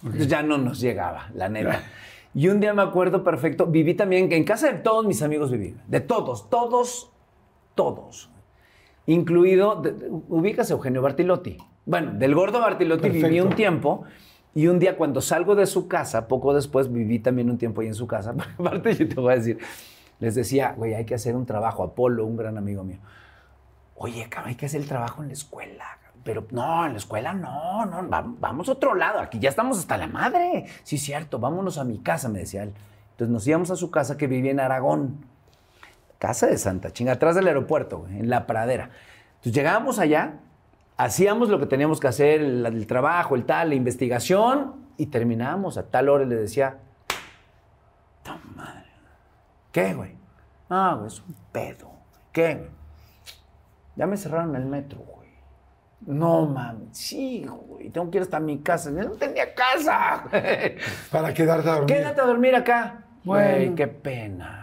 Entonces 0.03 0.27
ya 0.27 0.41
no 0.43 0.57
nos 0.57 0.81
llegaba, 0.81 1.29
la 1.33 1.47
neta. 1.49 1.81
Y 2.33 2.47
un 2.47 2.61
día 2.61 2.73
me 2.73 2.81
acuerdo 2.81 3.25
perfecto, 3.25 3.65
viví 3.67 3.93
también, 3.93 4.31
en 4.31 4.45
casa 4.45 4.67
de 4.71 4.79
todos 4.79 5.05
mis 5.05 5.21
amigos 5.21 5.51
viví, 5.51 5.75
de 5.87 5.99
todos, 5.99 6.49
todos, 6.49 7.09
todos. 7.75 8.29
Incluido, 9.05 9.81
de- 9.81 9.91
de- 9.91 10.07
ubicas 10.29 10.69
a 10.71 10.73
Eugenio 10.75 11.01
Bartilotti. 11.01 11.57
Bueno, 11.85 12.13
del 12.13 12.33
gordo 12.33 12.59
Bartilotti 12.61 13.09
viví 13.09 13.21
Perfecto. 13.21 13.47
un 13.49 13.55
tiempo. 13.55 14.03
Y 14.53 14.67
un 14.67 14.79
día 14.79 14.97
cuando 14.97 15.21
salgo 15.21 15.55
de 15.55 15.65
su 15.65 15.87
casa, 15.87 16.27
poco 16.27 16.53
después 16.53 16.91
viví 16.91 17.19
también 17.19 17.49
un 17.49 17.57
tiempo 17.57 17.81
ahí 17.81 17.87
en 17.87 17.95
su 17.95 18.07
casa. 18.07 18.35
Aparte 18.59 18.95
yo 18.95 19.07
te 19.07 19.15
voy 19.15 19.33
a 19.33 19.35
decir, 19.37 19.59
les 20.19 20.35
decía, 20.35 20.73
güey, 20.77 20.93
hay 20.93 21.05
que 21.05 21.15
hacer 21.15 21.35
un 21.35 21.45
trabajo. 21.45 21.83
Apolo, 21.83 22.25
un 22.25 22.35
gran 22.37 22.57
amigo 22.57 22.83
mío. 22.83 22.99
Oye, 23.95 24.27
cabrón, 24.29 24.49
hay 24.49 24.55
que 24.55 24.65
hacer 24.65 24.81
el 24.81 24.87
trabajo 24.87 25.21
en 25.21 25.27
la 25.29 25.33
escuela. 25.33 25.85
Pero 26.23 26.45
no, 26.51 26.85
en 26.85 26.91
la 26.93 26.97
escuela 26.99 27.33
no, 27.33 27.85
no, 27.85 28.07
va- 28.09 28.23
vamos 28.25 28.67
a 28.69 28.73
otro 28.73 28.93
lado. 28.93 29.19
Aquí 29.19 29.39
ya 29.39 29.49
estamos 29.49 29.79
hasta 29.79 29.97
la 29.97 30.07
madre. 30.07 30.65
Sí, 30.83 30.97
cierto, 30.97 31.39
vámonos 31.39 31.77
a 31.77 31.83
mi 31.83 31.97
casa, 31.99 32.29
me 32.29 32.39
decía 32.39 32.63
él. 32.63 32.73
Entonces 33.11 33.31
nos 33.31 33.47
íbamos 33.47 33.71
a 33.71 33.75
su 33.75 33.89
casa 33.89 34.17
que 34.17 34.27
vivía 34.27 34.51
en 34.51 34.59
Aragón. 34.59 35.25
Casa 36.19 36.45
de 36.47 36.57
Santa 36.59 36.91
Chinga, 36.91 37.13
atrás 37.13 37.35
del 37.35 37.47
aeropuerto, 37.47 38.05
en 38.09 38.29
la 38.29 38.45
pradera. 38.45 38.91
Entonces 39.37 39.53
llegábamos 39.53 39.97
allá, 39.97 40.35
hacíamos 41.03 41.49
lo 41.49 41.59
que 41.59 41.65
teníamos 41.65 41.99
que 41.99 42.07
hacer, 42.07 42.41
el, 42.41 42.65
el 42.65 42.87
trabajo, 42.87 43.35
el 43.35 43.45
tal, 43.45 43.69
la 43.69 43.75
investigación, 43.75 44.75
y 44.97 45.07
terminábamos 45.07 45.77
a 45.77 45.89
tal 45.89 46.09
hora 46.09 46.23
y 46.23 46.27
le 46.27 46.35
decía, 46.35 46.77
"Ta 48.23 48.39
madre, 48.55 48.89
¿qué, 49.71 49.93
güey? 49.93 50.15
Ah, 50.69 50.95
güey, 50.95 51.07
es 51.07 51.19
un 51.19 51.35
pedo. 51.51 51.91
¿Qué, 52.31 52.55
güey? 52.55 52.69
Ya 53.95 54.07
me 54.07 54.15
cerraron 54.15 54.55
el 54.55 54.65
metro, 54.65 54.99
güey. 54.99 55.29
No, 56.01 56.45
mami, 56.45 56.87
sí, 56.91 57.45
güey, 57.45 57.89
tengo 57.89 58.09
que 58.09 58.17
ir 58.19 58.21
hasta 58.23 58.39
mi 58.39 58.59
casa. 58.59 58.89
Yo 58.91 59.03
no 59.03 59.11
tenía 59.11 59.53
casa, 59.53 60.23
güey. 60.29 60.75
Para 61.11 61.33
quedarte 61.33 61.69
a 61.69 61.73
dormir. 61.73 61.95
Quédate 61.95 62.21
a 62.21 62.25
dormir 62.25 62.55
acá. 62.55 63.03
Güey, 63.23 63.75
qué 63.75 63.87
pena. 63.87 64.57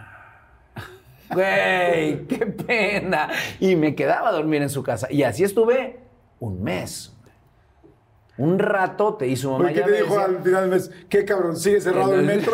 Güey, 1.31 2.25
qué 2.25 2.43
pena. 2.47 3.29
Y 3.59 3.75
me 3.75 3.93
quedaba 3.93 4.29
a 4.29 4.31
dormir 4.31 4.63
en 4.63 4.69
su 4.69 4.81
casa. 4.81 5.07
Y 5.11 5.21
así 5.21 5.43
estuve 5.43 6.08
un 6.39 6.63
mes. 6.63 7.15
Un 8.37 8.57
rato 8.57 9.15
te 9.15 9.27
hizo 9.27 9.51
mamá. 9.51 9.65
Oye, 9.65 9.73
¿qué 9.73 9.79
ya 9.81 9.85
te 9.85 9.91
ves, 9.91 10.01
dijo 10.03 10.15
ya- 10.15 10.25
al 10.25 10.43
final 10.43 10.61
del 10.61 10.69
mes? 10.71 10.91
¿Qué 11.09 11.25
cabrón? 11.25 11.57
¿Sigue 11.57 11.81
cerrado 11.81 12.13
el 12.15 12.25
metro? 12.25 12.53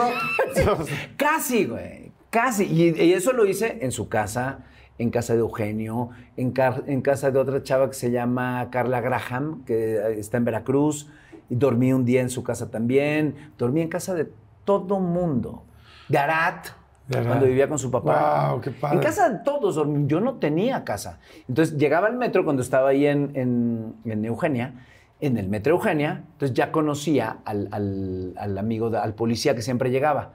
Casi, 1.17 1.65
güey. 1.65 2.11
Casi. 2.29 2.65
Y, 2.65 3.01
y 3.01 3.13
eso 3.13 3.33
lo 3.33 3.45
hice 3.45 3.77
en 3.81 3.91
su 3.91 4.09
casa, 4.09 4.65
en 4.97 5.09
casa 5.11 5.33
de 5.33 5.39
Eugenio, 5.39 6.09
en, 6.38 6.53
en 6.88 7.01
casa 7.01 7.29
de 7.31 7.39
otra 7.39 7.61
chava 7.63 7.88
que 7.89 7.95
se 7.95 8.09
llama 8.11 8.69
Carla 8.71 8.99
Graham, 9.01 9.63
que 9.65 10.19
está 10.19 10.38
en 10.38 10.45
Veracruz. 10.45 11.07
Y 11.49 11.55
dormí 11.55 11.93
un 11.93 12.05
día 12.05 12.21
en 12.21 12.31
su 12.31 12.43
casa 12.43 12.71
también. 12.71 13.51
Dormí 13.57 13.81
en 13.81 13.89
casa 13.89 14.15
de 14.15 14.31
todo 14.65 14.99
mundo. 14.99 15.63
De 16.09 16.17
Arat. 16.17 16.67
Cuando 17.09 17.45
vivía 17.45 17.67
con 17.69 17.77
su 17.79 17.91
papá. 17.91 18.47
Guau, 18.47 18.61
qué 18.61 18.71
padre. 18.71 18.97
En 18.97 19.03
casa 19.03 19.29
de 19.29 19.39
todos. 19.39 19.75
Yo 20.07 20.19
no 20.19 20.35
tenía 20.35 20.83
casa. 20.83 21.19
Entonces 21.47 21.77
llegaba 21.77 22.07
al 22.07 22.15
metro 22.17 22.43
cuando 22.43 22.61
estaba 22.61 22.89
ahí 22.89 23.05
en, 23.05 23.31
en- 23.35 23.95
en 24.05 24.25
Eugenia. 24.25 24.73
En 25.21 25.37
el 25.37 25.47
metro 25.47 25.73
Eugenia, 25.75 26.23
entonces 26.33 26.53
ya 26.55 26.71
conocía 26.73 27.37
al, 27.45 27.69
al- 27.71 28.33
al 28.37 28.57
amigo, 28.57 28.89
de- 28.89 28.97
al 28.97 29.13
policía 29.13 29.55
que 29.55 29.61
siempre 29.61 29.89
llegaba. 29.89 30.33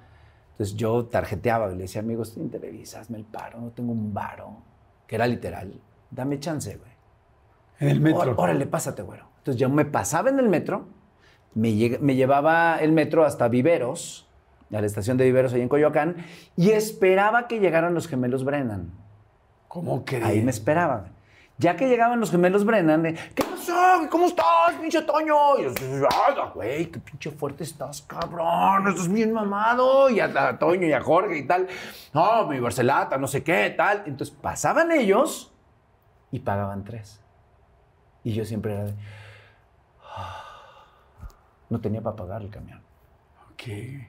Entonces 0.52 0.74
yo 0.76 1.04
tarjeteaba, 1.04 1.68
le 1.68 1.76
decía, 1.76 2.00
amigo, 2.00 2.22
estoy 2.22 2.44
en 2.44 2.50
Televisa, 2.50 3.00
hazme 3.00 3.18
el 3.18 3.24
paro, 3.24 3.60
no 3.60 3.68
tengo 3.70 3.92
un 3.92 4.14
varo. 4.14 4.56
Que 5.06 5.16
era 5.16 5.26
literal, 5.26 5.74
dame 6.10 6.38
chance, 6.40 6.76
güey. 6.76 6.90
En 7.78 7.88
el 7.88 8.00
metro. 8.00 8.34
Ó- 8.36 8.42
Órale, 8.42 8.66
pásate, 8.66 9.02
güero. 9.02 9.24
Entonces 9.38 9.60
yo 9.60 9.68
me 9.68 9.84
pasaba 9.84 10.30
en 10.30 10.38
el 10.38 10.48
metro, 10.48 10.86
me, 11.54 11.72
llega- 11.74 11.98
me 12.00 12.14
llevaba 12.14 12.76
el 12.80 12.92
metro 12.92 13.24
hasta 13.26 13.48
Viveros, 13.48 14.28
a 14.72 14.80
la 14.80 14.86
estación 14.86 15.16
de 15.16 15.24
Viveros 15.24 15.52
ahí 15.52 15.60
en 15.62 15.68
Coyoacán, 15.68 16.16
y 16.56 16.70
esperaba 16.70 17.48
que 17.48 17.58
llegaran 17.60 17.94
los 17.94 18.08
gemelos 18.08 18.44
Brennan. 18.44 18.92
¿Cómo 19.68 20.04
crees? 20.04 20.24
Ahí 20.24 20.42
me 20.42 20.50
esperaban. 20.50 21.12
Ya 21.58 21.76
que 21.76 21.88
llegaban 21.88 22.18
los 22.20 22.30
gemelos 22.30 22.64
Brennan, 22.64 23.02
de, 23.02 23.14
¿qué 23.34 23.42
pasó? 23.44 23.74
¿Cómo 24.10 24.26
estás, 24.26 24.74
pinche 24.80 25.02
Toño? 25.02 25.58
Y 25.58 25.62
yo, 25.64 25.70
"Ay, 26.26 26.34
güey, 26.54 26.86
qué 26.86 26.98
pinche 27.00 27.30
fuerte 27.30 27.64
estás, 27.64 28.00
cabrón. 28.02 28.88
Estás 28.88 29.12
bien 29.12 29.32
mamado. 29.32 30.08
Y 30.08 30.20
a, 30.20 30.24
a 30.48 30.58
Toño 30.58 30.86
y 30.86 30.92
a 30.92 31.02
Jorge 31.02 31.36
y 31.38 31.46
tal. 31.46 31.68
No, 32.14 32.46
mi 32.46 32.58
Barcelata, 32.60 33.18
no 33.18 33.26
sé 33.26 33.42
qué, 33.44 33.74
tal. 33.76 34.04
Entonces 34.06 34.34
pasaban 34.34 34.90
ellos 34.90 35.52
y 36.30 36.38
pagaban 36.40 36.82
tres. 36.82 37.20
Y 38.24 38.32
yo 38.32 38.44
siempre 38.46 38.72
era 38.72 38.84
de. 38.84 38.94
No 41.68 41.80
tenía 41.80 42.00
para 42.00 42.16
pagar 42.16 42.42
el 42.42 42.50
camión. 42.50 42.79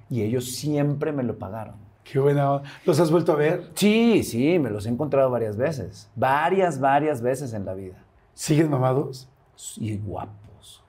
Y 0.10 0.22
ellos 0.22 0.52
siempre 0.56 1.12
me 1.12 1.24
lo 1.24 1.38
pagaron. 1.38 1.76
Qué 2.04 2.20
buena. 2.20 2.62
¿Los 2.86 3.00
has 3.00 3.12
vuelto 3.12 3.34
a 3.34 3.36
ver? 3.36 3.70
Sí, 3.76 4.24
sí, 4.24 4.58
me 4.60 4.70
los 4.70 4.86
he 4.86 4.90
encontrado 4.90 5.30
varias 5.30 5.56
veces. 5.58 6.10
Varias, 6.16 6.80
varias 6.80 7.22
veces 7.22 7.54
en 7.54 7.66
la 7.66 7.74
vida. 7.74 7.96
¿Siguen 8.34 8.70
mamados? 8.70 9.30
Y 9.78 9.98
guapos. 9.98 10.84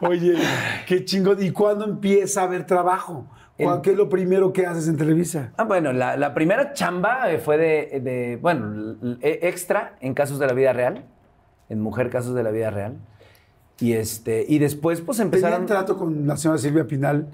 Oye, 0.00 0.34
qué 0.86 1.04
chingón. 1.04 1.42
¿Y 1.42 1.50
cuándo 1.50 1.84
empieza 1.84 2.42
a 2.42 2.44
haber 2.44 2.66
trabajo? 2.66 3.26
¿Cuál- 3.58 3.76
El- 3.76 3.82
¿Qué 3.82 3.90
es 3.90 3.96
lo 3.96 4.08
primero 4.08 4.52
que 4.52 4.66
haces 4.66 4.88
en 4.88 4.96
Televisa? 4.96 5.52
Ah, 5.56 5.64
bueno, 5.64 5.92
la, 5.92 6.16
la 6.16 6.32
primera 6.34 6.72
chamba 6.72 7.30
eh, 7.30 7.38
fue 7.38 7.58
de, 7.58 8.00
de, 8.00 8.38
bueno, 8.40 8.96
e- 9.20 9.40
extra 9.42 9.96
en 10.00 10.14
casos 10.14 10.38
de 10.38 10.46
la 10.46 10.52
vida 10.54 10.72
real, 10.72 11.04
en 11.68 11.80
Mujer 11.80 12.08
Casos 12.10 12.34
de 12.34 12.42
la 12.42 12.50
Vida 12.50 12.70
Real. 12.70 12.96
Y, 13.80 13.92
este, 13.92 14.44
y 14.48 14.58
después 14.58 15.00
pues 15.00 15.18
¿Tenían 15.18 15.34
empezaron... 15.34 15.66
trato 15.66 15.96
con 15.96 16.26
la 16.26 16.36
señora 16.36 16.58
Silvia 16.58 16.86
Pinal? 16.86 17.26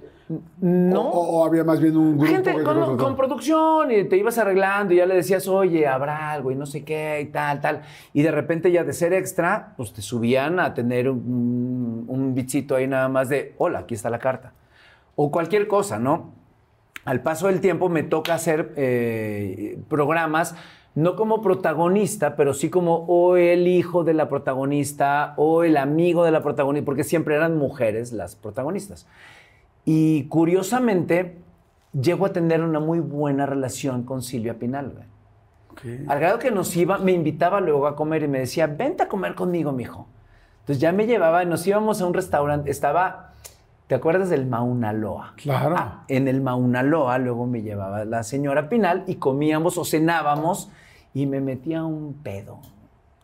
No. 0.60 1.02
¿O, 1.02 1.44
había 1.44 1.62
más 1.62 1.80
bien 1.80 1.96
un 1.96 2.18
grupo 2.18 2.32
Gente 2.32 2.62
con, 2.64 2.96
con 2.96 3.16
producción 3.16 3.92
y 3.92 4.04
te 4.04 4.16
ibas 4.16 4.38
arreglando 4.38 4.92
y 4.92 4.96
ya 4.96 5.06
le 5.06 5.14
decías, 5.14 5.46
oye, 5.46 5.86
habrá 5.86 6.32
algo 6.32 6.50
y 6.50 6.56
no 6.56 6.66
sé 6.66 6.84
qué 6.84 7.20
y 7.20 7.26
tal, 7.26 7.60
tal. 7.60 7.82
Y 8.12 8.22
de 8.22 8.32
repente 8.32 8.72
ya 8.72 8.82
de 8.82 8.92
ser 8.92 9.12
extra, 9.12 9.74
pues 9.76 9.92
te 9.92 10.02
subían 10.02 10.58
a 10.58 10.74
tener 10.74 11.08
un, 11.08 12.04
un 12.08 12.34
bichito 12.34 12.74
ahí 12.74 12.88
nada 12.88 13.08
más 13.08 13.28
de, 13.28 13.54
hola, 13.58 13.80
aquí 13.80 13.94
está 13.94 14.10
la 14.10 14.18
carta. 14.18 14.52
O 15.14 15.30
cualquier 15.30 15.68
cosa, 15.68 15.98
¿no? 15.98 16.32
Al 17.06 17.22
paso 17.22 17.46
del 17.46 17.60
tiempo 17.60 17.88
me 17.88 18.02
toca 18.02 18.34
hacer 18.34 18.72
eh, 18.76 19.78
programas, 19.88 20.56
no 20.96 21.14
como 21.14 21.42
protagonista, 21.42 22.36
pero 22.36 22.54
sí 22.54 22.70
como 22.70 23.04
o 23.06 23.36
el 23.36 23.68
hijo 23.68 24.02
de 24.02 24.14
la 24.14 24.30
protagonista 24.30 25.34
o 25.36 25.62
el 25.62 25.76
amigo 25.76 26.24
de 26.24 26.30
la 26.30 26.42
protagonista, 26.42 26.86
porque 26.86 27.04
siempre 27.04 27.36
eran 27.36 27.58
mujeres 27.58 28.12
las 28.12 28.34
protagonistas. 28.34 29.06
Y 29.84 30.24
curiosamente, 30.24 31.36
llego 31.92 32.24
a 32.24 32.32
tener 32.32 32.62
una 32.62 32.80
muy 32.80 33.00
buena 33.00 33.44
relación 33.44 34.04
con 34.04 34.22
Silvia 34.22 34.58
Pinal. 34.58 35.04
Al 36.08 36.18
grado 36.18 36.38
que 36.38 36.50
nos 36.50 36.74
iba, 36.74 36.96
me 36.96 37.12
invitaba 37.12 37.60
luego 37.60 37.86
a 37.86 37.94
comer 37.94 38.22
y 38.22 38.28
me 38.28 38.38
decía, 38.38 38.66
vente 38.66 39.02
a 39.02 39.08
comer 39.08 39.34
conmigo, 39.34 39.72
mijo. 39.72 40.08
Entonces 40.60 40.80
ya 40.80 40.92
me 40.92 41.06
llevaba, 41.06 41.44
nos 41.44 41.66
íbamos 41.66 42.00
a 42.00 42.06
un 42.06 42.14
restaurante, 42.14 42.70
estaba, 42.70 43.32
¿te 43.86 43.94
acuerdas 43.94 44.30
del 44.30 44.46
Mauna 44.46 44.94
Loa? 44.94 45.34
Claro. 45.36 45.74
Ah, 45.76 46.04
en 46.08 46.26
el 46.26 46.40
Mauna 46.40 46.82
Loa 46.82 47.18
luego 47.18 47.46
me 47.46 47.60
llevaba 47.60 48.06
la 48.06 48.22
señora 48.22 48.70
Pinal 48.70 49.04
y 49.06 49.16
comíamos 49.16 49.76
o 49.76 49.84
cenábamos 49.84 50.70
y 51.16 51.24
me 51.24 51.40
metía 51.40 51.82
un 51.82 52.12
pedo. 52.22 52.56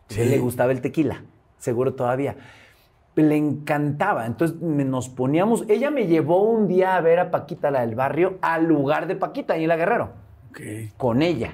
A 0.09 0.13
él 0.15 0.25
Sí. 0.25 0.25
le 0.25 0.39
gustaba 0.39 0.71
el 0.71 0.81
tequila, 0.81 1.23
seguro 1.59 1.93
todavía. 1.93 2.35
Le 3.15 3.37
encantaba. 3.37 4.25
Entonces 4.25 4.59
me- 4.59 4.83
nos 4.83 5.09
poníamos. 5.09 5.63
Ella 5.67 5.91
me 5.91 6.07
llevó 6.07 6.41
un 6.41 6.67
día 6.67 6.95
a 6.95 7.01
ver 7.01 7.19
a 7.19 7.29
Paquita, 7.29 7.69
la 7.69 7.81
del 7.81 7.93
barrio, 7.93 8.39
al 8.41 8.65
lugar 8.65 9.05
de 9.05 9.15
Paquita, 9.15 9.53
ahí 9.53 9.61
en 9.63 9.67
La 9.69 9.75
Guerrero, 9.75 10.09
Ok. 10.49 10.59
con 10.97 11.21
ella. 11.21 11.53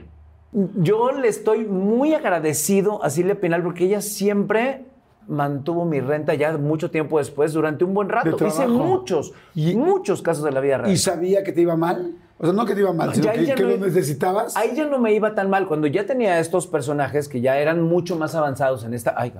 Yo 0.77 1.11
le 1.11 1.27
estoy 1.27 1.65
muy 1.65 2.13
agradecido 2.13 3.03
a 3.03 3.09
Silvia 3.09 3.39
Pinal 3.41 3.61
porque 3.61 3.83
ella 3.83 3.99
siempre 3.99 4.85
mantuvo 5.29 5.85
mi 5.85 6.01
renta 6.01 6.33
ya 6.33 6.57
mucho 6.57 6.91
tiempo 6.91 7.19
después, 7.19 7.53
durante 7.53 7.83
un 7.85 7.93
buen 7.93 8.09
rato. 8.09 8.35
Hice 8.45 8.67
muchos, 8.67 9.31
Y- 9.55 9.75
muchos 9.75 10.21
casos 10.21 10.43
de 10.43 10.51
la 10.51 10.59
vida 10.59 10.79
real. 10.79 10.91
¿Y 10.91 10.97
sabía 10.97 11.43
que 11.43 11.51
te 11.53 11.61
iba 11.61 11.75
mal? 11.77 12.15
O 12.39 12.45
sea, 12.45 12.53
no 12.53 12.65
que 12.65 12.73
te 12.73 12.81
iba 12.81 12.93
mal, 12.93 13.13
sino 13.13 13.25
Ya 13.25 13.33
que, 13.33 13.39
ella 13.41 13.55
que 13.55 13.63
no- 13.63 13.69
lo 13.69 13.77
necesitabas. 13.77 14.55
Ahí 14.57 14.71
ya 14.75 14.85
no 14.87 14.97
me 14.99 15.13
iba 15.13 15.35
tan 15.35 15.49
mal. 15.49 15.67
Cuando 15.67 15.87
ya 15.87 16.05
tenía 16.05 16.39
estos 16.39 16.67
personajes 16.67 17.27
que 17.29 17.41
ya 17.41 17.57
eran 17.59 17.81
mucho 17.81 18.15
más 18.17 18.33
avanzados 18.35 18.83
en 18.83 18.93
esta, 18.93 19.13
ay, 19.17 19.33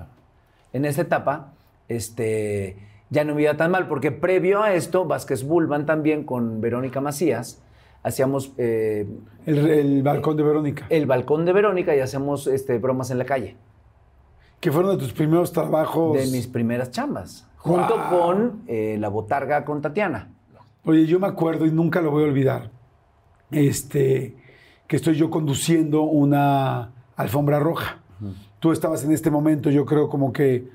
en 0.73 0.85
esta 0.85 1.01
etapa, 1.01 1.53
este, 1.87 2.77
ya 3.09 3.23
no 3.23 3.35
me 3.35 3.41
iba 3.41 3.55
tan 3.57 3.71
mal. 3.71 3.87
Porque 3.87 4.11
previo 4.11 4.61
a 4.61 4.73
esto, 4.73 5.05
Vázquez 5.05 5.43
Bulban 5.43 5.85
también 5.85 6.23
con 6.23 6.61
Verónica 6.61 7.01
Macías, 7.01 7.61
hacíamos 8.03 8.51
eh, 8.57 9.07
El, 9.45 9.57
el 9.69 10.03
balcón 10.03 10.37
de 10.37 10.43
Verónica. 10.43 10.85
el 10.89 11.05
balcón 11.05 11.45
de 11.45 11.53
Verónica 11.53 11.95
y 11.95 11.99
hacemos 11.99 12.47
este, 12.47 12.77
bromas 12.77 13.11
en 13.11 13.17
la 13.17 13.25
calle. 13.25 13.55
Que 14.59 14.71
fueron 14.71 14.97
de 14.97 15.03
tus 15.03 15.13
primeros 15.13 15.51
trabajos. 15.51 16.17
De 16.17 16.27
mis 16.27 16.47
primeras 16.47 16.91
chambas. 16.91 17.47
Junto 17.57 17.95
con 18.09 18.63
eh, 18.67 18.97
La 18.99 19.09
Botarga 19.09 19.65
con 19.65 19.81
Tatiana. 19.81 20.29
Oye, 20.85 21.05
yo 21.05 21.19
me 21.19 21.27
acuerdo 21.27 21.65
y 21.65 21.71
nunca 21.71 22.01
lo 22.01 22.11
voy 22.11 22.23
a 22.23 22.27
olvidar. 22.27 22.71
Este, 23.51 24.35
que 24.87 24.95
estoy 24.95 25.15
yo 25.15 25.29
conduciendo 25.29 26.03
una 26.03 26.91
alfombra 27.15 27.59
roja. 27.59 27.99
Tú 28.59 28.71
estabas 28.71 29.03
en 29.05 29.11
este 29.11 29.29
momento, 29.29 29.69
yo 29.69 29.85
creo, 29.85 30.09
como 30.09 30.33
que, 30.33 30.67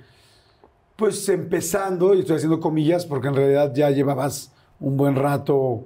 pues 0.97 1.29
empezando, 1.29 2.15
y 2.15 2.21
estoy 2.21 2.37
haciendo 2.37 2.61
comillas, 2.61 3.05
porque 3.05 3.29
en 3.29 3.35
realidad 3.35 3.75
ya 3.75 3.91
llevabas 3.91 4.53
un 4.81 4.97
buen 4.97 5.17
rato 5.17 5.85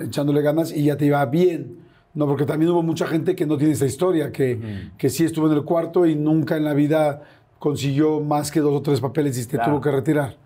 echándole 0.00 0.40
ganas 0.42 0.72
y 0.72 0.84
ya 0.84 0.96
te 0.96 1.06
iba 1.06 1.24
bien. 1.26 1.83
No, 2.14 2.26
porque 2.26 2.46
también 2.46 2.70
hubo 2.70 2.82
mucha 2.82 3.06
gente 3.06 3.34
que 3.34 3.44
no 3.44 3.56
tiene 3.58 3.72
esa 3.74 3.86
historia, 3.86 4.30
que, 4.30 4.88
que 4.96 5.10
sí 5.10 5.24
estuvo 5.24 5.46
en 5.50 5.52
el 5.54 5.64
cuarto 5.64 6.06
y 6.06 6.14
nunca 6.14 6.56
en 6.56 6.64
la 6.64 6.72
vida 6.74 7.22
consiguió 7.58 8.20
más 8.20 8.50
que 8.52 8.60
dos 8.60 8.72
o 8.74 8.82
tres 8.82 9.00
papeles 9.00 9.36
y 9.38 9.42
se 9.42 9.48
Claro. 9.50 9.72
tuvo 9.72 9.80
que 9.80 9.90
retirar. 9.90 10.36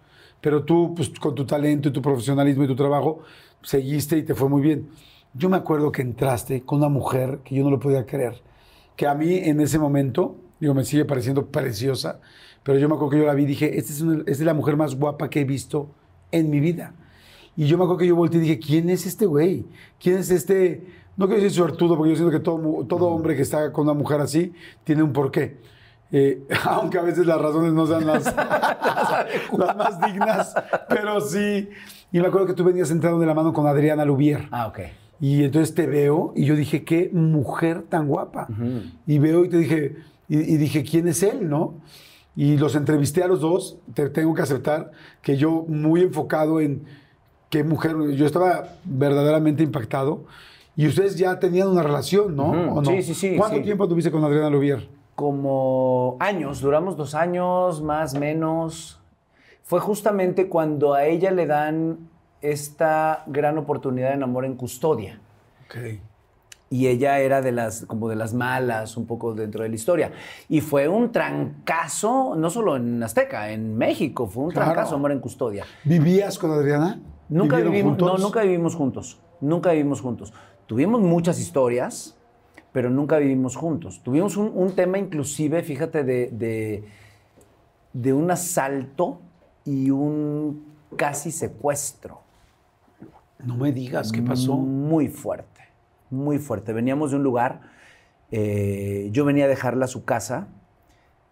Pero 0.40 0.64
tú, 0.64 0.94
pues 0.94 1.10
con 1.18 1.34
tu 1.34 1.44
talento 1.44 1.88
y 1.88 1.92
tu 1.92 2.01
profesionalismo 2.01 2.64
y 2.64 2.68
tu 2.68 2.76
trabajo, 2.76 3.20
seguiste 3.62 4.16
y 4.16 4.22
te 4.22 4.34
fue 4.34 4.48
muy 4.48 4.62
bien. 4.62 4.88
Yo 5.34 5.48
me 5.51 5.56
acuerdo 5.56 5.92
que 5.92 6.01
entraste 6.01 6.62
con 6.62 6.78
una 6.78 6.88
mujer 6.88 7.40
que 7.44 7.55
yo 7.56 7.64
no 7.64 7.70
lo 7.70 7.78
podía 7.80 8.06
creer, 8.06 8.40
que 8.97 9.06
a 9.06 9.14
mí 9.14 9.34
en 9.34 9.60
ese 9.60 9.78
momento, 9.78 10.36
digo, 10.60 10.72
me 10.74 10.84
sigue 10.84 11.05
pareciendo 11.05 11.47
preciosa, 11.47 12.20
pero 12.62 12.78
yo 12.78 12.88
me 12.88 12.94
acuerdo 12.94 13.10
que 13.10 13.18
yo 13.18 13.26
la 13.26 13.34
vi 13.34 13.42
y 13.42 13.47
dije, 13.47 13.78
esta 13.78 13.92
es, 13.92 14.01
una- 14.01 14.20
esta 14.20 14.30
es 14.32 14.40
la 14.40 14.55
mujer 14.55 14.76
más 14.76 14.94
guapa 14.94 15.28
que 15.28 15.40
he 15.40 15.44
visto 15.44 15.90
en 16.32 16.48
mi 16.51 16.60
vida. 16.60 16.94
Y 17.56 17.66
yo 17.66 17.76
me 17.76 17.84
acuerdo 17.84 17.98
que 17.98 18.06
yo 18.06 18.14
volteé 18.16 18.38
y 18.38 18.42
dije, 18.42 18.59
¿quién 18.59 18.88
es 18.88 19.05
este 19.06 19.26
güey? 19.26 19.66
¿Quién 20.01 20.18
es 20.18 20.30
este? 20.30 20.86
No 21.18 21.26
quiero 21.26 21.42
decir 21.42 21.56
suertudo, 21.56 21.96
porque 21.96 22.10
yo 22.10 22.16
siento 22.16 22.30
que 22.30 22.42
todo, 22.42 22.86
todo 22.86 23.08
hombre 23.08 23.34
que 23.34 23.42
está 23.42 23.72
con 23.72 23.84
una 23.84 23.92
mujer 23.92 24.20
así 24.20 24.52
tiene 24.84 25.02
un 25.02 25.12
porqué. 25.12 25.58
Eh, 26.12 26.44
aunque 26.64 26.96
a 26.96 27.02
veces 27.02 27.26
las 27.26 27.40
razones 27.40 27.72
no 27.72 27.86
sean 27.88 28.06
las, 28.06 28.24
las 29.58 29.76
más 29.76 30.00
dignas, 30.00 30.54
pero 30.88 31.20
sí. 31.20 31.68
Y 32.12 32.20
me 32.20 32.28
acuerdo 32.28 32.46
que 32.46 32.54
tú 32.54 32.62
venías 32.62 32.92
entrando 32.92 33.18
de 33.18 33.26
la 33.26 33.34
mano 33.34 33.52
con 33.52 33.66
Adriana 33.66 34.04
Lubier. 34.04 34.48
Ah, 34.52 34.68
ok. 34.68 34.78
Y 35.20 35.42
entonces 35.42 35.74
te 35.74 35.88
veo 35.88 36.32
y 36.36 36.44
yo 36.44 36.54
dije, 36.54 36.84
qué 36.84 37.10
mujer 37.12 37.82
tan 37.82 38.06
guapa. 38.06 38.46
Y 39.04 39.18
veo 39.18 39.44
y 39.44 39.48
te 39.48 39.56
dije, 39.58 39.96
y, 40.28 40.38
y 40.38 40.56
dije, 40.56 40.84
¿quién 40.84 41.08
es 41.08 41.24
él, 41.24 41.48
no? 41.48 41.74
Y 42.36 42.56
los 42.58 42.76
entrevisté 42.76 43.24
a 43.24 43.26
los 43.26 43.40
dos, 43.40 43.78
te 43.92 44.08
tengo 44.10 44.32
que 44.32 44.42
aceptar 44.42 44.92
que 45.20 45.36
yo 45.36 45.64
muy 45.66 46.02
enfocado 46.02 46.60
en 46.60 46.84
qué 47.50 47.64
mujer, 47.64 47.96
yo 48.12 48.24
estaba 48.24 48.68
verdaderamente 48.84 49.64
impactado. 49.64 50.24
Y 50.78 50.86
ustedes 50.86 51.16
ya 51.16 51.40
tenían 51.40 51.66
una 51.66 51.82
relación, 51.82 52.36
¿no? 52.36 52.50
Ujú. 52.50 52.78
¿O 52.78 52.82
no? 52.82 52.90
Sí, 52.92 53.02
sí, 53.02 53.12
sí, 53.14 53.36
¿Cuánto 53.36 53.56
sí. 53.56 53.62
tiempo 53.64 53.88
tuviste 53.88 54.12
con 54.12 54.22
Adriana 54.24 54.48
Lubier? 54.48 54.88
como 55.16 56.16
años, 56.20 56.60
duramos 56.60 56.96
dos 56.96 57.16
años, 57.16 57.82
más, 57.82 58.14
menos. 58.14 59.00
Fue 59.64 59.80
justamente 59.80 60.48
cuando 60.48 60.94
a 60.94 61.06
ella 61.06 61.32
le 61.32 61.44
dan 61.46 62.09
esta 62.40 63.24
gran 63.26 63.59
oportunidad 63.59 64.10
de 64.10 64.14
enamor 64.14 64.44
en 64.44 64.55
custodia. 64.55 65.18
Ok. 65.66 65.98
Y 66.70 66.86
ella 66.86 67.18
era 67.18 67.42
de 67.42 67.50
las, 67.50 67.84
como 67.86 68.09
de 68.09 68.14
las 68.14 68.32
malas, 68.32 68.96
un 68.96 69.06
poco 69.06 69.34
dentro 69.34 69.64
de 69.64 69.70
la 69.70 69.74
historia. 69.74 70.12
Y 70.48 70.60
fue 70.60 70.86
un 70.86 71.10
trancazo, 71.10 72.36
no 72.36 72.48
solo 72.48 72.76
en 72.76 73.02
Azteca, 73.02 73.50
en 73.50 73.76
México, 73.76 74.28
fue 74.28 74.44
un 74.44 74.50
Claro. 74.52 74.66
trancazo 74.70 74.94
amor 74.94 75.10
en 75.10 75.18
custodia. 75.18 75.64
¿Vivías 75.82 76.38
con 76.38 76.52
Adriana? 76.52 77.00
Nunca 77.28 77.56
¿Vivieron 77.56 77.72
vivimos, 77.72 77.98
no, 77.98 78.18
nunca 78.18 78.42
vivimos 78.42 78.76
juntos. 78.76 79.18
Nunca 79.40 79.72
vivimos 79.72 80.00
juntos. 80.00 80.32
Tuvimos 80.68 81.00
muchas 81.00 81.40
historias, 81.40 82.14
pero 82.72 82.90
nunca 82.90 83.16
vivimos 83.16 83.56
juntos. 83.56 84.02
Tuvimos 84.04 84.36
un, 84.36 84.52
un 84.54 84.74
tema 84.74 84.98
inclusive, 84.98 85.62
fíjate, 85.62 86.04
de, 86.04 86.28
de, 86.30 86.84
de 87.94 88.12
un 88.12 88.30
asalto 88.30 89.20
y 89.64 89.88
un 89.90 90.66
casi 90.96 91.32
secuestro. 91.32 92.20
No 93.44 93.56
me 93.56 93.72
digas, 93.72 94.12
¿qué 94.12 94.20
pasó? 94.20 94.56
Muy 94.58 95.08
fuerte, 95.08 95.62
muy 96.10 96.38
fuerte. 96.38 96.74
Veníamos 96.74 97.12
de 97.12 97.16
un 97.16 97.22
lugar, 97.22 97.62
eh, 98.30 99.08
yo 99.10 99.24
venía 99.24 99.46
a 99.46 99.48
dejarla 99.48 99.86
a 99.86 99.88
su 99.88 100.04
casa, 100.04 100.48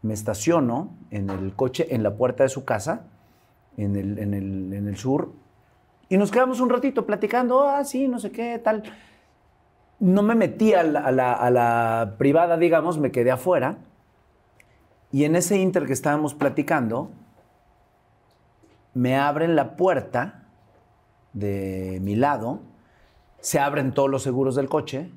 me 0.00 0.14
estaciono 0.14 0.94
en 1.10 1.28
el 1.28 1.54
coche, 1.54 1.94
en 1.94 2.02
la 2.02 2.14
puerta 2.16 2.42
de 2.42 2.48
su 2.48 2.64
casa, 2.64 3.04
en 3.76 3.96
el, 3.96 4.18
en 4.18 4.32
el- 4.32 4.72
en 4.72 4.88
el 4.88 4.96
sur, 4.96 5.32
y 6.08 6.16
nos 6.16 6.30
quedamos 6.30 6.60
un 6.60 6.70
ratito 6.70 7.04
platicando, 7.04 7.68
ah, 7.68 7.84
sí, 7.84 8.08
no 8.08 8.18
sé 8.18 8.30
qué, 8.30 8.58
tal. 8.62 8.82
No 9.98 10.23
me 10.23 10.35
metí 10.35 10.74
a 10.74 10.82
la, 10.82 11.01
a 11.01 11.10
la- 11.10 11.32
a 11.32 11.51
la 11.51 12.14
privada, 12.18 12.56
digamos, 12.56 12.98
me 12.98 13.10
quedé 13.10 13.31
afuera, 13.31 13.78
y 15.12 15.24
en 15.24 15.36
ese 15.36 15.59
inter 15.59 15.86
que 15.86 15.93
estábamos 15.93 16.35
platicando, 16.35 17.10
me 18.94 19.16
abren 19.16 19.56
la 19.56 19.77
puerta 19.77 20.44
de 21.32 21.98
mi 22.02 22.16
lado, 22.16 22.60
se 23.40 23.59
abren 23.60 23.93
todos 23.94 24.10
los 24.10 24.23
seguros 24.23 24.55
del 24.56 24.68
coche 24.68 25.10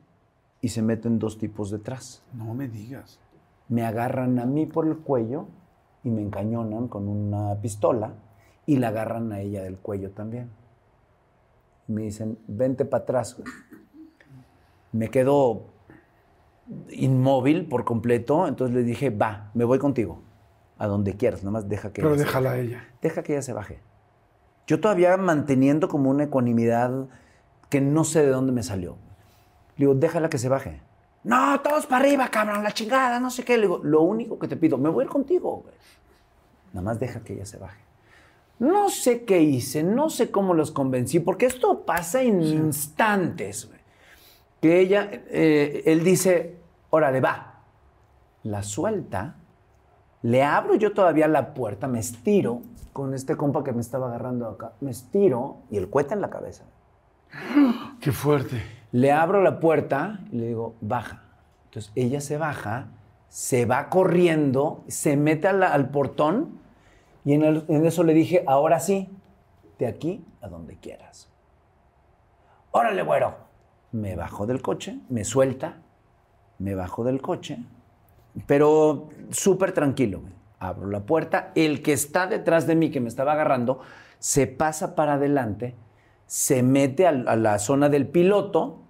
y 0.62 0.70
se 0.70 0.82
meten 0.82 1.20
dos 1.20 1.38
tipos 1.38 1.72
detrás. 1.72 2.22
No 2.34 2.54
me 2.54 2.68
digas. 2.68 3.20
Me 3.70 3.86
agarran 3.86 4.40
a 4.40 4.46
mí 4.46 4.66
por 4.66 4.88
el 4.88 4.98
cuello 4.98 5.48
y 6.04 6.10
me 6.10 6.22
encañonan 6.22 6.88
con 6.88 7.08
una 7.08 7.56
pistola 7.62 8.14
y 8.66 8.78
la 8.78 8.90
agarran 8.90 9.32
a 9.32 9.40
ella 9.42 9.64
del 9.64 9.78
cuello 9.78 10.12
también. 10.12 10.50
Me 11.88 12.04
dicen, 12.04 12.38
vente 12.48 12.86
para 12.86 13.04
atrás. 13.04 13.36
güey". 13.38 13.48
Me 14.92 15.10
quedo 15.10 15.66
inmóvil 16.90 17.68
por 17.68 17.84
completo, 17.84 18.48
entonces 18.48 18.76
le 18.76 18.84
dije, 18.84 19.10
va, 19.10 19.52
me 19.54 19.64
voy 19.66 19.80
contigo, 19.80 20.22
a 20.78 20.88
donde 20.88 21.16
quieras, 21.16 21.44
nomás 21.44 21.68
deja 21.68 21.92
que... 21.92 22.02
Pero 22.02 22.14
ella 22.14 22.20
se 22.20 22.26
déjala 22.26 22.52
a 22.52 22.58
ella. 22.60 22.88
deja 23.02 23.24
que 23.24 23.34
ella 23.34 23.42
se 23.42 23.54
baje. 23.54 23.80
Yo 24.68 24.80
todavía 24.80 25.18
manteniendo 25.18 25.88
como 25.88 26.10
una 26.10 26.26
ecuanimidad 26.26 27.08
que 27.70 27.82
no 27.82 28.04
sé 28.04 28.22
de 28.24 28.30
dónde 28.30 28.52
me 28.52 28.64
salió. 28.64 28.98
Le 29.78 29.86
digo, 29.86 29.96
déjala 29.96 30.30
que 30.30 30.38
se 30.38 30.50
baje. 30.50 30.82
No, 31.24 31.60
todos 31.62 31.86
para 31.86 32.06
arriba, 32.06 32.28
cabrón, 32.30 32.64
la 32.64 32.72
chingada, 32.72 33.20
no 33.20 33.30
sé 33.30 33.44
qué. 33.44 33.58
Le 33.58 33.64
digo, 33.64 33.80
lo 33.84 34.02
único 34.02 34.38
que 34.38 34.48
te 34.48 34.56
pido, 34.56 34.78
me 34.78 34.90
voy 34.90 35.04
a 35.04 35.06
ir 35.06 35.12
contigo, 35.12 35.64
güey. 35.64 35.76
Nada 36.74 36.84
más 36.84 37.00
deja 37.00 37.22
que 37.22 37.34
ella 37.34 37.46
se 37.46 37.58
baje. 37.58 37.82
No 38.60 38.90
sé 38.90 39.24
qué 39.24 39.42
hice, 39.42 39.84
no 39.84 40.10
sé 40.10 40.32
cómo 40.32 40.54
los 40.54 40.72
convencí, 40.72 41.20
porque 41.20 41.46
esto 41.46 41.86
pasa 41.86 42.22
en 42.22 42.42
instantes, 42.42 43.68
güey. 43.68 43.79
Que 44.62 44.80
ella, 44.80 45.10
eh, 45.12 45.84
él 45.86 46.04
dice, 46.04 46.58
órale, 46.90 47.22
va. 47.22 47.62
La 48.44 48.64
suelta, 48.64 49.36
le 50.22 50.44
abro 50.44 50.76
yo 50.76 50.94
todavía 50.94 51.28
la 51.28 51.54
puerta, 51.54 51.88
me 51.88 52.00
estiro 52.00 52.62
con 52.94 53.14
este 53.14 53.38
compa 53.38 53.64
que 53.64 53.72
me 53.72 53.82
estaba 53.82 54.08
agarrando 54.08 54.48
acá, 54.48 54.74
me 54.82 54.92
estiro 54.92 55.58
y 55.70 55.78
el 55.78 55.90
cohete 55.90 56.14
en 56.14 56.22
la 56.22 56.30
cabeza. 56.30 56.64
Qué 58.02 58.12
fuerte. 58.12 58.62
Le 58.92 59.12
abro 59.12 59.42
la 59.44 59.60
puerta 59.60 60.20
y 60.32 60.38
le 60.38 60.48
digo, 60.48 60.76
baja. 60.82 61.24
Entonces 61.66 61.92
ella 61.96 62.20
se 62.22 62.38
baja, 62.38 62.88
se 63.28 63.66
va 63.66 63.90
corriendo, 63.90 64.84
se 64.88 65.16
mete 65.16 65.48
al 65.48 65.90
portón 65.90 66.60
y 67.24 67.34
en, 67.34 67.44
el- 67.44 67.66
en 67.68 67.86
eso 67.86 68.04
le 68.04 68.14
dije, 68.14 68.44
ahora 68.48 68.80
sí, 68.80 69.10
de 69.78 69.88
aquí 69.88 70.26
a 70.42 70.48
donde 70.48 70.76
quieras. 70.78 71.30
Órale, 72.72 73.04
güero. 73.04 73.36
Me 73.92 74.16
bajo 74.16 74.46
del 74.46 74.62
coche, 74.62 75.00
me 75.10 75.24
suelta, 75.24 75.78
me 76.60 76.76
bajo 76.76 77.04
del 77.04 77.22
coche, 77.22 77.58
pero 78.46 79.10
súper 79.32 79.72
tranquilo. 79.72 80.22
Abro 80.60 80.90
la 80.90 81.02
puerta, 81.06 81.52
el 81.56 81.82
que 81.82 81.94
está 81.94 82.28
detrás 82.28 82.68
de 82.68 82.76
mí, 82.76 82.92
que 82.92 83.00
me 83.00 83.08
estaba 83.08 83.32
agarrando, 83.32 83.80
se 84.20 84.46
pasa 84.46 84.94
para 84.94 85.14
adelante, 85.14 85.76
se 86.28 86.62
mete 86.64 87.08
al- 87.08 87.28
a, 87.28 87.36
la 87.36 87.58
zona 87.60 87.90
del 87.90 88.08
piloto 88.08 88.82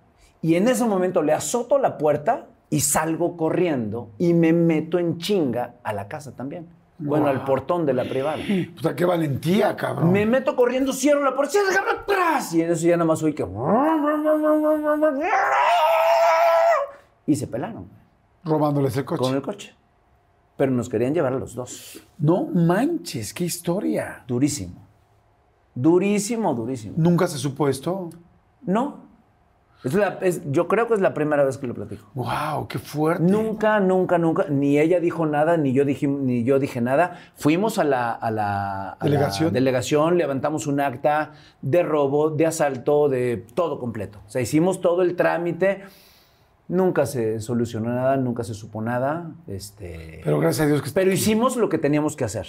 y 0.42 0.56
en 0.56 0.68
ese 0.68 0.86
momento 0.86 1.22
le 1.22 1.34
azoto 1.34 1.78
la 1.78 1.98
puerta 1.98 2.48
y 2.72 2.82
salgo 2.82 3.38
corriendo 3.38 4.10
y 4.18 4.34
me 4.34 4.52
meto 4.52 5.00
en 5.00 5.18
chinga 5.20 5.76
a 5.84 5.94
la 5.94 6.08
casa 6.08 6.36
también. 6.36 6.68
Bueno, 7.00 7.28
al 7.28 7.38
Guau. 7.38 7.46
portón 7.48 7.86
de 7.86 7.94
la 7.94 8.04
privada. 8.04 8.44
O 8.78 8.82
sea, 8.82 8.96
qué 8.96 9.06
valentía, 9.06 9.76
cabrón. 9.76 10.12
Me 10.12 10.26
meto 10.26 10.56
corriendo, 10.56 10.92
cierro 10.94 11.24
la 11.24 11.34
puerta, 11.36 11.58
puerta 11.74 12.02
atrás. 12.02 12.54
Y 12.54 12.62
en 12.62 12.72
eso 12.72 12.86
ya 12.86 12.98
nada 12.98 13.06
más 13.06 13.24
oí 13.24 13.34
que. 13.34 13.46
Y 17.26 17.36
se 17.36 17.48
pelaron 17.48 17.88
Robándoles 18.44 18.96
el 18.98 19.06
coche. 19.06 19.22
con 19.24 19.36
el 19.36 19.42
coche. 19.42 19.76
Pero 20.58 20.72
nos 20.72 20.90
querían 20.90 21.14
llevar 21.14 21.34
a 21.34 21.38
los 21.40 21.56
dos. 21.56 22.02
No 22.18 22.46
manches, 22.46 23.34
qué 23.34 23.46
historia. 23.46 24.24
Durísimo. 24.28 24.86
Durísimo, 25.74 26.54
durísimo. 26.54 26.96
¿Nunca 26.98 27.28
se 27.28 27.38
supo 27.38 27.70
esto? 27.70 28.10
No. 28.64 29.09
Es 29.84 29.94
la- 29.94 30.18
es- 30.22 30.42
yo 30.52 30.68
creo 30.68 30.88
que 30.88 30.94
es 30.96 31.00
la 31.00 31.14
primera 31.14 31.46
vez 31.46 31.58
que 31.58 31.66
lo 31.66 31.74
platico. 31.74 32.06
Wow, 32.14 32.68
qué 32.68 32.80
fuerte. 32.80 33.24
Nunca, 33.24 33.80
nunca, 33.80 34.18
nunca, 34.18 34.46
ni 34.50 34.78
ella 34.78 35.00
dijo 35.00 35.26
nada, 35.26 35.56
ni 35.56 35.72
yo 35.72 35.86
dije, 35.86 36.06
ni 36.08 36.44
yo 36.44 36.60
dije 36.60 36.82
nada. 36.82 37.18
Fuimos 37.36 37.80
a 37.80 37.86
la, 37.86 38.12
a 38.12 38.30
la- 38.30 38.90
a 38.90 38.98
la 39.00 39.10
¿Delegación? 39.10 39.54
delegación, 39.54 40.18
levantamos 40.18 40.68
un 40.68 40.82
acta 40.82 41.32
de 41.62 41.84
robo, 41.84 42.30
de 42.30 42.46
asalto, 42.46 43.08
de 43.08 43.46
todo 43.54 43.80
completo. 43.80 44.20
O 44.28 44.30
sea, 44.30 44.42
hicimos 44.42 44.82
todo 44.82 45.02
el 45.02 45.16
trámite. 45.16 45.84
Nunca 46.68 47.06
se 47.08 47.40
solucionó 47.40 47.90
nada, 47.90 48.16
nunca 48.18 48.44
se 48.44 48.54
supo 48.54 48.82
nada. 48.82 49.32
Este, 49.48 50.22
Pero 50.24 50.40
gracias 50.40 50.66
a 50.66 50.68
Dios 50.70 50.82
que 50.84 50.92
pero 50.92 51.12
hicimos 51.12 51.56
lo 51.58 51.68
que 51.70 51.78
teníamos 51.80 52.16
que 52.16 52.26
hacer. 52.26 52.46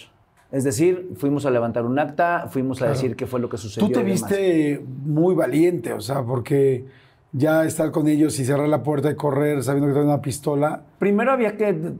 Es 0.53 0.65
decir, 0.65 1.11
fuimos 1.17 1.47
a 1.47 1.51
levantar 1.51 1.85
un 1.87 1.99
acta, 1.99 2.49
fuimos 2.51 2.79
Claro. 2.79 2.93
a 2.93 2.97
decir 2.97 3.15
qué 3.17 3.27
fue 3.27 3.39
lo 3.41 3.49
que 3.49 3.57
sucedió. 3.57 3.87
Tú 3.87 3.93
te 3.95 4.03
viste 4.03 4.85
muy 5.05 5.35
valiente, 5.35 5.93
o 5.93 6.01
sea, 6.01 6.23
porque 6.23 6.85
ya 7.33 7.65
estar 7.65 7.91
con 7.91 8.09
ellos 8.09 8.39
y 8.39 8.45
cerrar 8.45 8.69
la 8.69 8.83
puerta 8.83 9.11
y 9.11 9.15
correr 9.17 9.63
sabiendo 9.63 9.87
que 9.89 9.93
tienen 9.95 10.11
una 10.11 10.21
pistola, 10.23 10.83
Primero 10.99 11.33
había 11.33 11.57
que 11.57 11.95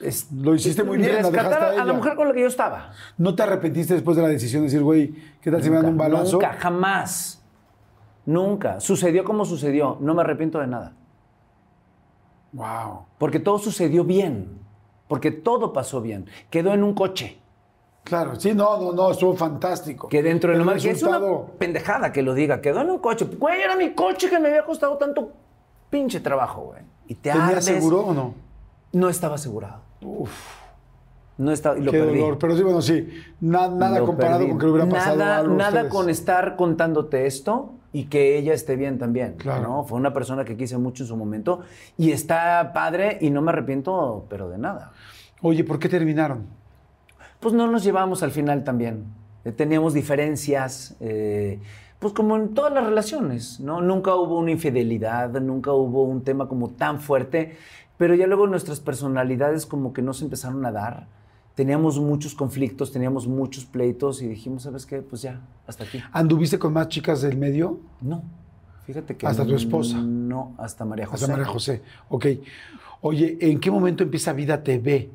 es- 0.00 0.32
lo 0.32 0.54
hiciste 0.54 0.82
muy 0.82 0.98
bien, 0.98 1.16
rescatar 1.16 1.62
a 1.78 1.84
la 1.84 1.92
mujer 1.92 2.14
con 2.16 2.26
la 2.28 2.34
que 2.34 2.40
yo 2.40 2.48
estaba. 2.48 2.90
¿No 3.18 3.34
te 3.34 3.42
arrepentiste 3.44 3.94
después 3.94 4.16
de 4.16 4.22
la 4.22 4.28
decisión 4.28 4.62
de 4.62 4.66
decir, 4.66 4.82
güey, 4.82 5.14
qué 5.40 5.50
tal 5.50 5.62
si 5.62 5.70
me 5.70 5.76
dan 5.76 5.86
un 5.86 5.96
balazo? 5.96 6.32
Nunca, 6.32 6.52
jamás. 6.54 7.42
Nunca. 8.26 8.80
Sucedió 8.80 9.22
como 9.24 9.44
sucedió. 9.44 9.96
No 10.00 10.14
me 10.14 10.22
arrepiento 10.22 10.58
de 10.60 10.66
nada. 10.66 10.92
Wow. 12.52 13.06
Porque 13.18 13.38
todo 13.40 13.58
sucedió 13.58 14.04
bien. 14.04 14.58
Porque 15.08 15.30
todo 15.30 15.72
pasó 15.72 16.00
bien. 16.00 16.26
Quedó 16.50 16.72
en 16.74 16.82
un 16.82 16.94
coche. 16.94 17.38
Claro, 18.04 18.38
sí, 18.38 18.52
no, 18.54 18.80
no, 18.80 18.92
no, 18.92 19.10
estuvo 19.12 19.34
fantástico. 19.36 20.08
Que 20.08 20.22
dentro 20.22 20.52
de 20.52 20.58
lo 20.58 20.64
más. 20.64 20.82
que 20.82 20.90
Es 20.90 21.02
una 21.02 21.18
resultado- 21.18 21.46
pendejada 21.58 22.12
que 22.12 22.22
lo 22.22 22.34
diga. 22.34 22.60
Quedó 22.60 22.80
en 22.80 22.90
un 22.90 22.98
coche. 22.98 23.26
Güey, 23.38 23.60
era 23.62 23.76
mi 23.76 23.92
coche 23.94 24.28
que 24.28 24.38
me 24.40 24.48
había 24.48 24.64
costado 24.64 24.96
tanto 24.98 25.32
pinche 25.88 26.20
trabajo, 26.20 26.62
güey. 26.62 26.82
Y 27.06 27.14
te 27.14 27.30
¿Tenía 27.30 27.46
ardes. 27.48 27.64
seguro 27.64 28.00
o 28.06 28.12
no? 28.14 28.34
No 28.92 29.08
estaba 29.08 29.36
asegurado. 29.36 29.80
No 31.38 31.50
estaba. 31.52 31.78
Y 31.78 31.82
lo 31.82 31.92
Qué 31.92 31.98
perdí. 32.00 32.18
dolor. 32.18 32.38
Pero 32.38 32.56
sí, 32.56 32.62
bueno, 32.62 32.82
sí. 32.82 33.08
Na- 33.40 33.68
nada 33.68 34.00
Lo 34.00 34.06
comparado 34.06 34.38
perdí. 34.38 34.50
con 34.50 34.58
que 34.58 34.66
le 34.66 34.72
hubiera 34.72 34.88
pasado 34.88 35.16
nada, 35.16 35.38
algo 35.38 35.54
Nada 35.54 35.70
ustedes. 35.70 35.92
con 35.92 36.10
estar 36.10 36.56
contándote 36.56 37.26
esto 37.26 37.74
y 37.92 38.04
que 38.06 38.36
ella 38.36 38.52
esté 38.52 38.76
bien 38.76 38.98
también. 38.98 39.34
Claro. 39.38 39.62
¿no? 39.62 39.84
Fue 39.84 39.98
una 39.98 40.12
persona 40.12 40.44
que 40.44 40.56
quise 40.56 40.76
mucho 40.76 41.04
en 41.04 41.08
su 41.08 41.16
momento 41.16 41.60
y 41.96 42.10
está 42.12 42.72
padre 42.74 43.18
y 43.20 43.30
no 43.30 43.42
me 43.42 43.50
arrepiento, 43.50 44.26
pero 44.28 44.48
de 44.50 44.58
nada. 44.58 44.92
Oye, 45.40 45.64
¿por 45.64 45.78
qué 45.78 45.88
terminaron? 45.88 46.46
Pues 47.42 47.54
no 47.54 47.66
nos 47.66 47.82
llevamos 47.82 48.22
al 48.22 48.30
final 48.30 48.62
también. 48.62 49.04
Eh, 49.44 49.50
Teníamos 49.50 49.94
diferencias, 49.94 50.96
eh, 51.00 51.58
pues 51.98 52.14
como 52.14 52.36
en 52.36 52.54
todas 52.54 52.72
las 52.72 52.84
relaciones, 52.84 53.58
¿no? 53.58 53.80
Nunca 53.80 54.14
hubo 54.14 54.38
una 54.38 54.52
infidelidad, 54.52 55.28
nunca 55.40 55.72
hubo 55.72 56.04
un 56.04 56.22
tema 56.22 56.46
como 56.48 56.68
tan 56.70 57.00
fuerte, 57.00 57.56
pero 57.98 58.14
ya 58.14 58.28
luego 58.28 58.46
nuestras 58.46 58.78
personalidades 58.78 59.66
como 59.66 59.92
que 59.92 60.02
no 60.02 60.12
se 60.12 60.24
empezaron 60.24 60.64
a 60.64 60.70
dar. 60.70 61.08
Teníamos 61.56 61.98
muchos 61.98 62.34
conflictos, 62.34 62.92
teníamos 62.92 63.26
muchos 63.26 63.64
pleitos 63.64 64.22
y 64.22 64.28
dijimos, 64.28 64.62
¿sabes 64.62 64.86
qué? 64.86 65.02
Pues 65.02 65.22
ya, 65.22 65.40
hasta 65.66 65.82
aquí. 65.82 66.00
¿Anduviste 66.12 66.60
con 66.60 66.72
más 66.72 66.88
chicas 66.88 67.22
del 67.22 67.36
medio? 67.36 67.80
No. 68.00 68.22
Fíjate 68.86 69.16
que 69.16 69.26
Hasta 69.26 69.44
tu 69.44 69.56
esposa. 69.56 69.98
No, 69.98 70.54
hasta 70.58 70.84
María 70.84 71.06
José. 71.06 71.24
Hasta 71.24 71.36
María 71.36 71.52
José. 71.52 71.82
Ok. 72.08 72.26
Oye, 73.00 73.36
¿en 73.40 73.58
qué 73.58 73.70
momento 73.70 74.04
empieza 74.04 74.32
Vida 74.32 74.62
TV? 74.62 75.10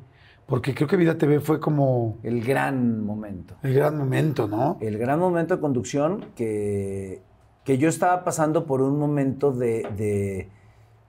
Porque 0.48 0.74
creo 0.74 0.88
que 0.88 0.96
Vida 0.96 1.18
TV 1.18 1.40
fue 1.40 1.60
como 1.60 2.16
El 2.22 2.42
gran 2.42 3.04
momento. 3.04 3.56
el 3.62 3.74
gran 3.74 3.98
momento, 3.98 4.48
¿no? 4.48 4.78
El 4.80 4.96
gran 4.96 5.20
momento 5.20 5.54
de 5.56 5.60
conducción 5.60 6.24
que, 6.34 7.20
que 7.64 7.76
yo 7.76 7.88
estaba 7.90 8.24
pasando 8.24 8.64
por 8.64 8.80
un 8.80 8.98
momento 8.98 9.52
de, 9.52 9.82
de- 9.96 10.48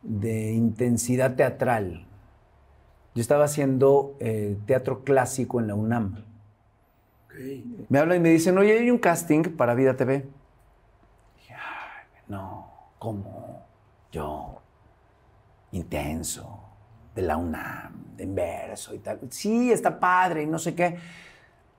de 0.03 0.51
intensidad 0.51 1.35
teatral. 1.35 2.05
Yo 3.15 3.21
estaba 3.21 3.45
haciendo 3.45 4.15
eh, 4.19 4.57
teatro 4.65 5.03
clásico 5.05 5.59
en 5.61 5.67
la 5.67 5.75
UNAM. 5.75 6.25
Me 7.87 7.97
hablan 7.99 8.17
y 8.17 8.19
me 8.19 8.29
dicen, 8.29 8.57
oye, 8.57 8.77
hay 8.77 8.91
un 8.91 8.97
casting 8.97 9.43
para 9.55 9.73
Vida 9.73 9.95
TV. 9.95 10.25
Dije, 11.37 11.53
"Ay, 11.53 12.05
no, 12.27 12.67
¿cómo? 12.99 13.65
Yo, 14.11 14.61
intenso, 15.71 16.58
de 17.19 17.27
la 17.27 17.37
UNAM, 17.37 18.15
de 18.15 18.23
inverso 18.23 18.93
y 18.93 18.99
tal. 18.99 19.19
Sí, 19.29 19.71
está 19.71 19.99
padre 19.99 20.43
y 20.43 20.47
no 20.47 20.57
sé 20.57 20.73
qué. 20.73 20.97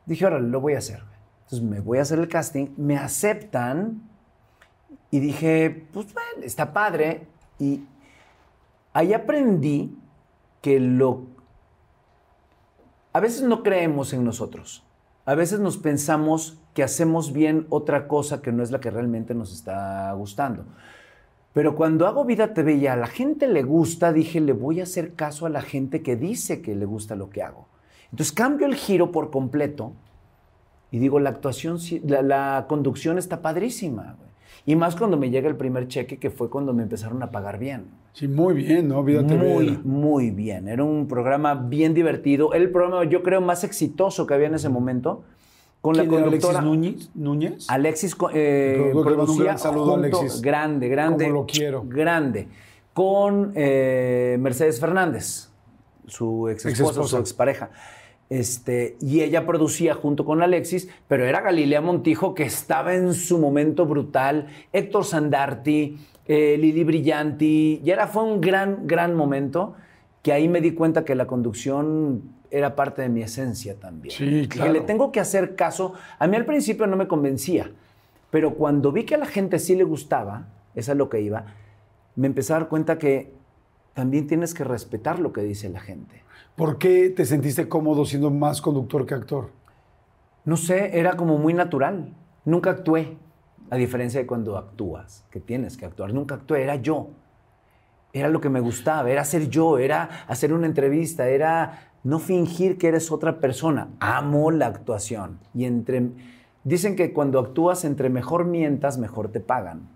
Dije, 0.05 0.27
órale, 0.27 0.49
lo 0.49 0.61
voy 0.61 0.75
a 0.75 0.79
hacer. 0.79 1.03
Entonces 1.45 1.63
me 1.63 1.81
voy 1.81 1.99
a 1.99 2.03
hacer 2.03 2.19
el 2.19 2.29
casting, 2.29 2.69
me 2.77 2.97
aceptan 2.97 4.03
y 5.11 5.19
dije, 5.19 5.87
pues 5.93 6.13
bueno, 6.13 6.45
está 6.45 6.73
padre. 6.73 7.27
Y 7.59 7.85
ahí 8.93 9.13
aprendí 9.13 9.97
que 10.61 10.79
lo... 10.79 11.27
A 13.13 13.21
veces 13.21 13.43
no 13.43 13.63
creemos 13.63 14.13
en 14.13 14.25
nosotros. 14.25 14.85
A 15.25 15.35
veces 15.35 15.59
nos 15.59 15.79
pensamos 15.79 16.59
que 16.75 16.83
hacemos 16.83 17.33
bien 17.33 17.67
otra 17.71 18.07
cosa 18.07 18.43
que 18.43 18.53
no 18.53 18.63
es 18.63 18.71
la 18.71 18.81
que 18.81 18.91
realmente 18.91 19.35
nos 19.35 19.53
está 19.53 20.13
gustando. 20.13 20.67
Pero 21.53 21.75
cuando 21.75 22.07
hago 22.07 22.25
Vida 22.25 22.55
TV 22.55 22.75
y 22.75 22.87
a 22.87 22.97
la 22.97 23.09
gente 23.09 23.49
le 23.49 23.63
gusta, 23.63 24.13
dije, 24.13 24.41
le 24.41 24.53
voy 24.53 24.81
a 24.81 24.85
hacer 24.85 25.15
caso 25.15 25.47
a 25.47 25.51
la 25.51 25.63
gente 25.63 26.03
que 26.03 26.17
dice 26.17 26.63
que 26.63 26.77
le 26.77 26.87
gusta 26.87 27.17
lo 27.17 27.31
que 27.31 27.43
hago. 27.43 27.67
Entonces 28.13 28.33
cambio 28.33 28.67
el 28.67 28.75
giro 28.75 29.11
por 29.11 29.31
completo 29.31 29.93
y 30.93 30.99
digo, 30.99 31.21
la 31.21 31.31
actuación, 31.31 31.79
la, 32.05 32.23
la 32.23 32.67
conducción 32.69 33.19
está 33.19 33.43
padrísima. 33.43 34.17
güey. 34.19 34.31
Y 34.67 34.77
más 34.77 34.95
cuando 34.97 35.17
me 35.17 35.31
llega 35.31 35.49
el 35.49 35.57
primer 35.57 35.89
cheque, 35.89 36.19
que 36.19 36.31
fue 36.31 36.51
cuando 36.51 36.73
me 36.73 36.83
empezaron 36.83 37.23
a 37.23 37.31
pagar 37.31 37.59
bien. 37.59 37.87
Sí, 38.13 38.29
muy 38.29 38.55
bien, 38.55 38.89
¿no? 38.89 39.03
Vida 39.03 39.27
TV. 39.27 39.39
Muy, 39.55 39.81
muy 39.85 40.31
bien. 40.31 40.69
Era 40.69 40.85
un 40.85 41.07
programa 41.09 41.55
bien 41.55 41.95
divertido. 41.95 42.53
El 42.53 42.71
programa, 42.71 43.05
yo 43.05 43.23
creo, 43.23 43.41
más 43.41 43.65
exitoso 43.65 44.27
que 44.27 44.35
había 44.35 44.49
en 44.49 44.55
ese 44.55 44.69
momento. 44.69 45.25
Con 45.81 45.97
la 45.97 46.03
¿Quién 46.03 46.13
era 46.15 46.23
conductora. 46.25 46.59
Alexis 46.59 46.71
Núñez? 46.81 47.11
¿Núñez? 47.15 47.71
Alexis 47.71 48.17
eh, 48.35 48.93
un 48.95 49.03
producía 49.03 49.45
gran 49.45 49.59
saludo 49.59 49.93
a 49.95 49.99
Alexis. 49.99 50.43
grande, 50.43 50.89
grande, 50.89 51.25
Como 51.27 51.41
lo 51.41 51.47
quiero. 51.47 51.85
grande, 51.87 52.49
con 52.93 53.53
eh, 53.55 54.37
Mercedes 54.41 54.79
Fernández, 54.79 55.49
su 56.07 56.49
ex 56.49 56.67
esposa, 56.67 57.05
su 57.05 57.17
expareja. 57.17 57.71
Este, 58.29 58.97
y 59.01 59.23
ella 59.23 59.45
producía 59.45 59.95
junto 59.95 60.25
con 60.25 60.41
Alexis, 60.43 60.89
pero 61.09 61.25
era 61.25 61.41
Galilea 61.41 61.81
Montijo 61.81 62.35
que 62.35 62.45
estaba 62.45 62.95
en 62.95 63.15
su 63.15 63.39
momento 63.39 63.87
brutal, 63.87 64.47
Héctor 64.73 65.05
Sandarti, 65.05 65.99
eh, 66.29 66.57
Lili 66.57 66.85
Brillanti, 66.85 67.81
y 67.83 67.91
era, 67.91 68.07
fue 68.07 68.23
un 68.23 68.41
gran, 68.41 68.87
gran 68.87 69.17
momento 69.17 69.75
que 70.23 70.33
ahí 70.33 70.49
me 70.49 70.61
di 70.61 70.73
cuenta 70.75 71.05
que 71.05 71.17
la 71.17 71.27
conducción 71.27 72.23
era 72.51 72.75
parte 72.75 73.03
de 73.03 73.09
mi 73.09 73.23
esencia 73.23 73.79
también. 73.79 74.15
Sí, 74.15 74.49
claro. 74.49 74.73
le 74.73 74.81
tengo 74.81 75.13
que 75.13 75.21
hacer 75.21 75.55
caso. 75.55 75.95
A 76.19 76.27
mí 76.27 76.37
al 76.37 76.47
principio 76.47 76.87
no 76.87 76.97
me 76.97 77.07
convencía, 77.07 77.71
pero 78.31 78.55
cuando 78.55 78.93
vi 78.93 79.05
que 79.05 79.15
a 79.15 79.19
la 79.19 79.27
gente 79.27 79.59
sí 79.59 79.75
le 79.75 79.85
gustaba, 79.85 80.49
eso 80.75 80.93
es 80.93 80.99
lo 80.99 81.09
que 81.09 81.21
iba, 81.21 81.45
me 82.17 82.27
empecé 82.27 82.53
a 82.53 82.61
dar 82.61 82.69
cuenta 82.69 82.99
que 82.99 83.33
también 83.95 84.27
tienes 84.27 84.55
que 84.55 84.65
respetar 84.65 85.19
lo 85.19 85.33
que 85.33 85.43
dice 85.43 85.69
la 85.69 85.81
gente. 85.81 86.23
¿Por 86.57 86.79
qué 86.79 87.11
te 87.11 87.25
sentiste 87.25 87.69
cómodo 87.69 88.05
siendo 88.05 88.31
más 88.31 88.61
conductor 88.61 89.07
que 89.07 89.15
actor? 89.15 89.51
No 90.45 90.57
sé, 90.57 90.99
era 90.99 91.15
como 91.15 91.39
muy 91.39 91.55
natural. 91.55 92.15
Nunca 92.45 92.71
actué, 92.71 93.17
a 93.71 93.77
diferencia 93.77 94.21
de 94.21 94.27
cuando 94.27 94.57
actúas, 94.57 95.25
que 95.31 95.41
tienes 95.41 95.77
que 95.77 95.87
actuar. 95.87 96.13
Nunca 96.13 96.37
actué, 96.37 96.63
era 96.63 96.77
yo. 96.77 97.11
Era 98.13 98.29
lo 98.29 98.41
que 98.41 98.49
me 98.49 98.61
gustaba, 98.61 99.09
era 99.11 99.25
ser 99.25 99.49
yo, 99.49 99.79
era 99.79 100.25
hacer 100.27 100.53
una 100.53 100.67
entrevista, 100.67 101.29
era 101.29 101.90
no 102.03 102.19
fingir 102.19 102.79
que 102.79 102.89
eres 102.89 103.11
otra 103.11 103.41
persona. 103.41 103.89
Amo 104.01 104.51
la 104.51 104.67
actuación. 104.67 105.39
Y 105.55 105.65
entre 105.65 106.11
dicen 106.65 106.97
que 106.97 107.13
cuando 107.13 107.39
actúas 107.39 107.85
entre 107.85 108.11
mejor 108.11 108.45
mientas, 108.45 108.99
mejor 108.99 109.29
te 109.29 109.41
pagan. 109.41 109.89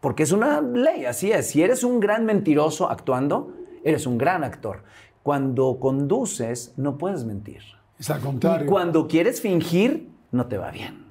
Porque 0.00 0.24
es 0.24 0.32
una 0.32 0.60
ley, 0.60 1.04
así 1.04 1.30
es. 1.30 1.46
Si 1.48 1.62
eres 1.62 1.84
un 1.84 2.00
gran 2.00 2.24
mentiroso 2.24 2.90
actuando, 2.90 3.52
eres 3.84 4.06
un 4.06 4.18
gran 4.18 4.42
actor. 4.42 4.82
Cuando 5.22 5.78
conduces, 5.78 6.74
no 6.76 6.98
puedes 6.98 7.24
mentir. 7.24 7.62
Es 7.98 8.10
al 8.10 8.20
Y 8.20 8.24
contrario. 8.24 8.66
cuando 8.68 9.06
quieres 9.06 9.40
fingir, 9.40 10.08
no 10.32 10.46
te 10.46 10.58
va 10.58 10.72
bien. 10.72 11.06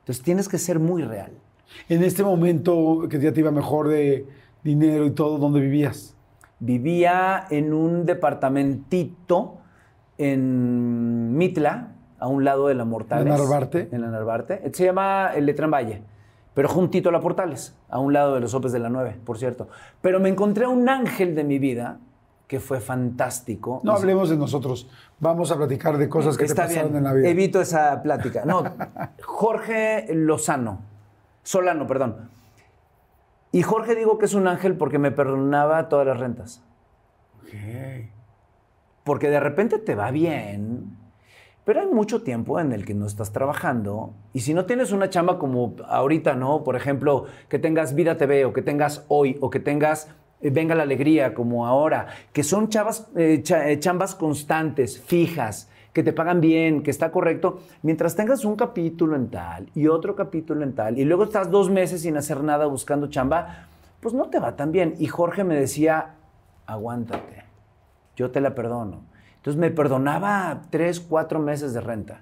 Entonces 0.00 0.24
tienes 0.24 0.48
que 0.48 0.58
ser 0.58 0.80
muy 0.80 1.04
real. 1.04 1.30
En 1.88 2.02
este 2.02 2.24
momento 2.24 3.06
que 3.08 3.20
ya 3.20 3.32
te 3.32 3.40
iba 3.40 3.52
mejor 3.52 3.86
de 3.88 4.26
dinero 4.64 5.06
y 5.06 5.12
todo, 5.12 5.38
¿dónde 5.38 5.60
vivías? 5.60 6.16
Vivía 6.64 7.44
en 7.50 7.72
un 7.72 8.06
departamentito 8.06 9.58
en 10.16 11.36
Mitla, 11.36 11.88
a 12.20 12.28
un 12.28 12.44
lado 12.44 12.68
de 12.68 12.74
la 12.74 12.84
Mortales. 12.84 13.26
¿En 13.26 13.32
la 13.32 13.36
Narvarte? 13.36 13.88
En 13.90 14.00
la 14.00 14.06
Narvarte. 14.06 14.70
Se 14.72 14.84
llama 14.84 15.32
el 15.34 15.44
Letrán 15.46 15.72
Valle, 15.72 16.04
pero 16.54 16.68
juntito 16.68 17.08
a 17.08 17.12
la 17.12 17.18
Portales, 17.18 17.76
a 17.88 17.98
un 17.98 18.12
lado 18.12 18.34
de 18.34 18.40
los 18.40 18.52
Sopes 18.52 18.70
de 18.70 18.78
la 18.78 18.90
9, 18.90 19.18
por 19.24 19.38
cierto. 19.38 19.66
Pero 20.00 20.20
me 20.20 20.28
encontré 20.28 20.66
a 20.66 20.68
un 20.68 20.88
ángel 20.88 21.34
de 21.34 21.42
mi 21.42 21.58
vida 21.58 21.98
que 22.46 22.60
fue 22.60 22.78
fantástico. 22.78 23.80
No 23.82 23.94
hablemos 23.94 24.30
de 24.30 24.36
nosotros. 24.36 24.88
Vamos 25.18 25.50
a 25.50 25.56
platicar 25.56 25.98
de 25.98 26.08
cosas 26.08 26.36
que 26.36 26.44
Está 26.44 26.68
te 26.68 26.74
pasaron 26.74 26.92
bien, 26.92 26.98
en 26.98 27.04
la 27.04 27.12
vida. 27.12 27.28
evito 27.28 27.60
esa 27.60 28.00
plática. 28.04 28.44
No, 28.44 28.62
Jorge 29.24 30.06
Lozano, 30.14 30.78
Solano, 31.42 31.88
perdón. 31.88 32.30
Y 33.52 33.62
Jorge 33.62 33.94
digo 33.94 34.18
que 34.18 34.24
es 34.24 34.34
un 34.34 34.48
ángel 34.48 34.76
porque 34.76 34.98
me 34.98 35.10
perdonaba 35.10 35.88
todas 35.88 36.06
las 36.06 36.18
rentas. 36.18 36.62
Porque 39.04 39.28
de 39.28 39.40
repente 39.40 39.78
te 39.78 39.94
va 39.94 40.10
bien, 40.10 40.96
pero 41.64 41.80
hay 41.80 41.86
mucho 41.86 42.22
tiempo 42.22 42.58
en 42.58 42.72
el 42.72 42.84
que 42.84 42.94
no 42.94 43.06
estás 43.06 43.32
trabajando. 43.32 44.14
Y 44.32 44.40
si 44.40 44.54
no 44.54 44.64
tienes 44.64 44.90
una 44.90 45.10
chamba 45.10 45.38
como 45.38 45.76
ahorita, 45.86 46.34
¿no? 46.34 46.64
Por 46.64 46.76
ejemplo, 46.76 47.26
que 47.48 47.58
tengas 47.58 47.94
Vida 47.94 48.16
TV 48.16 48.46
o 48.46 48.52
que 48.52 48.62
tengas 48.62 49.04
Hoy 49.08 49.36
o 49.40 49.50
que 49.50 49.60
tengas 49.60 50.08
eh, 50.40 50.50
Venga 50.50 50.74
la 50.74 50.82
Alegría 50.82 51.34
como 51.34 51.66
ahora, 51.66 52.08
que 52.32 52.42
son 52.42 52.68
chavas, 52.68 53.08
eh, 53.16 53.42
eh, 53.46 53.78
chambas 53.78 54.14
constantes, 54.14 55.00
fijas, 55.00 55.68
que 55.92 56.02
te 56.02 56.12
pagan 56.12 56.40
bien, 56.40 56.82
que 56.82 56.90
está 56.90 57.10
correcto, 57.10 57.60
mientras 57.82 58.16
tengas 58.16 58.44
un 58.44 58.56
capítulo 58.56 59.14
en 59.16 59.28
tal 59.28 59.68
y 59.74 59.88
otro 59.88 60.16
capítulo 60.16 60.62
en 60.62 60.74
tal, 60.74 60.98
y 60.98 61.04
luego 61.04 61.24
estás 61.24 61.50
dos 61.50 61.70
meses 61.70 62.02
sin 62.02 62.16
hacer 62.16 62.42
nada 62.42 62.66
buscando 62.66 63.08
chamba, 63.08 63.66
pues 64.00 64.14
no 64.14 64.28
te 64.30 64.38
va 64.38 64.56
tan 64.56 64.72
bien. 64.72 64.94
Y 64.98 65.06
Jorge 65.06 65.44
me 65.44 65.54
decía, 65.54 66.14
aguántate 66.66 67.52
yo 68.16 68.30
te 68.30 68.40
la 68.40 68.54
perdono. 68.54 69.02
Entonces 69.36 69.58
me 69.58 69.70
perdonaba 69.70 70.62
tres, 70.70 71.00
cuatro 71.00 71.40
meses 71.40 71.74
de 71.74 71.80
renta. 71.80 72.20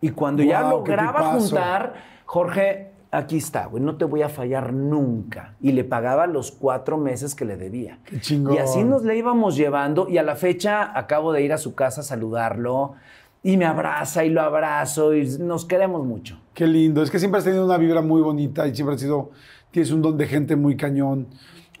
Y 0.00 0.10
cuando 0.10 0.42
ya 0.42 0.62
lograba 0.62 1.32
juntar, 1.32 1.94
Jorge, 2.26 2.92
aquí 3.16 3.36
está, 3.36 3.66
güey, 3.66 3.82
no 3.82 3.96
te 3.96 4.04
voy 4.04 4.22
a 4.22 4.28
fallar 4.28 4.72
nunca. 4.72 5.54
Y 5.60 5.72
le 5.72 5.84
pagaba 5.84 6.26
los 6.26 6.50
cuatro 6.52 6.98
meses 6.98 7.34
que 7.34 7.44
le 7.44 7.56
debía. 7.56 7.98
Qué 8.04 8.20
chingón. 8.20 8.54
Y 8.54 8.58
así 8.58 8.84
nos 8.84 9.02
le 9.02 9.16
íbamos 9.16 9.56
llevando 9.56 10.08
y 10.08 10.18
a 10.18 10.22
la 10.22 10.36
fecha 10.36 10.96
acabo 10.96 11.32
de 11.32 11.42
ir 11.42 11.52
a 11.52 11.58
su 11.58 11.74
casa 11.74 12.02
a 12.02 12.04
saludarlo 12.04 12.94
y 13.42 13.56
me 13.56 13.64
abraza 13.64 14.24
y 14.24 14.30
lo 14.30 14.42
abrazo 14.42 15.14
y 15.14 15.26
nos 15.38 15.64
queremos 15.64 16.04
mucho. 16.04 16.38
Qué 16.52 16.66
lindo. 16.66 17.02
Es 17.02 17.10
que 17.10 17.18
siempre 17.18 17.38
has 17.38 17.44
tenido 17.44 17.64
una 17.64 17.78
vibra 17.78 18.02
muy 18.02 18.20
bonita 18.20 18.66
y 18.66 18.74
siempre 18.74 18.94
has 18.96 19.00
sido, 19.00 19.30
tienes 19.70 19.90
un 19.92 20.02
don 20.02 20.16
de 20.16 20.26
gente 20.26 20.56
muy 20.56 20.76
cañón. 20.76 21.28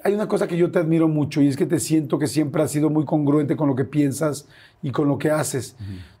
Hay 0.04 0.14
una 0.14 0.28
cosa 0.28 0.46
que 0.46 0.56
yo 0.56 0.70
te 0.70 0.78
admiro 0.78 1.08
mucho 1.08 1.42
y 1.42 1.48
es 1.48 1.56
que 1.56 1.66
te 1.66 1.80
siento 1.80 2.18
que 2.18 2.28
siempre 2.28 2.62
has 2.62 2.70
sido 2.70 2.88
muy 2.88 3.04
congruente 3.04 3.56
con 3.56 3.68
lo 3.68 3.74
que 3.74 3.84
piensas 3.84 4.46
y 4.80 4.92
con 4.92 5.08
lo 5.08 5.18
que 5.18 5.30
haces. 5.30 5.76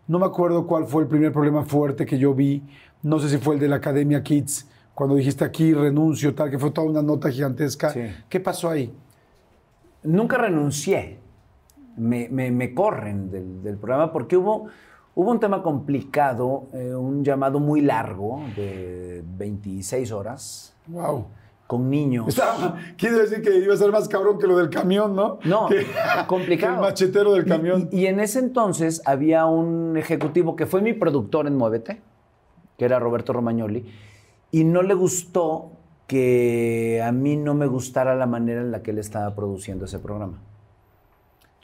No 0.08 0.18
me 0.18 0.26
acuerdo 0.26 0.66
cuál 0.66 0.86
fue 0.86 1.02
el 1.02 1.08
primer 1.08 1.32
problema 1.32 1.64
fuerte 1.64 2.06
que 2.06 2.18
yo 2.18 2.34
vi. 2.34 2.62
No 3.02 3.20
sé 3.20 3.28
si 3.28 3.38
fue 3.38 3.54
el 3.54 3.60
de 3.60 3.68
la 3.68 3.76
Academia 3.76 4.24
Kids, 4.24 4.66
cuando 4.96 5.14
dijiste 5.14 5.44
aquí 5.44 5.72
renuncio, 5.74 6.34
tal, 6.34 6.50
que 6.50 6.58
fue 6.58 6.70
toda 6.72 6.88
una 6.88 7.02
nota 7.02 7.30
gigantesca. 7.30 7.90
Sí. 7.90 8.00
¿Qué 8.28 8.40
pasó 8.40 8.68
ahí? 8.70 8.92
nunca 10.02 10.38
renuncié. 10.38 11.18
Me, 11.96 12.28
me- 12.30 12.50
me 12.50 12.72
corren 12.74 13.30
del, 13.30 13.62
del 13.62 13.76
programa 13.76 14.12
porque 14.12 14.36
hubo, 14.36 14.66
hubo 15.14 15.30
un 15.30 15.40
tema 15.40 15.62
complicado, 15.62 16.66
eh, 16.72 16.94
un 16.94 17.24
llamado 17.24 17.58
muy 17.58 17.80
largo 17.80 18.40
de 18.54 19.22
26 19.36 20.12
horas 20.12 20.74
Wow. 20.86 21.26
con 21.66 21.88
niños. 21.90 22.28
Estaba, 22.28 22.76
quiere 22.96 23.16
decir 23.18 23.42
que 23.42 23.56
iba 23.58 23.74
a 23.74 23.76
ser 23.76 23.90
más 23.90 24.08
cabrón 24.08 24.38
que 24.38 24.46
lo 24.46 24.56
del 24.58 24.70
camión, 24.70 25.16
¿no? 25.16 25.38
No, 25.44 25.66
Que- 25.68 25.86
complicado. 26.26 26.74
que 26.74 26.78
el 26.78 26.82
machetero 26.88 27.32
del 27.34 27.44
camión. 27.46 27.88
Y, 27.90 28.00
y 28.02 28.06
en 28.06 28.20
ese 28.20 28.38
entonces 28.38 29.02
había 29.06 29.46
un 29.46 29.96
ejecutivo 29.96 30.54
que 30.54 30.66
fue 30.66 30.80
mi 30.82 30.92
productor 30.92 31.46
en 31.48 31.56
Muévete, 31.56 32.00
que 32.78 32.84
era 32.84 32.98
Roberto 33.00 33.32
Romagnoli, 33.32 33.86
y 34.56 34.64
no 34.64 34.80
le 34.80 34.94
gustó 34.94 35.72
que 36.06 37.02
a 37.04 37.12
mí 37.12 37.36
no 37.36 37.52
me 37.52 37.66
gustara 37.66 38.14
la 38.14 38.24
manera 38.24 38.62
en 38.62 38.70
la 38.70 38.82
que 38.82 38.90
él 38.90 38.96
estaba 38.98 39.34
produciendo 39.34 39.84
ese 39.84 39.98
programa. 39.98 40.38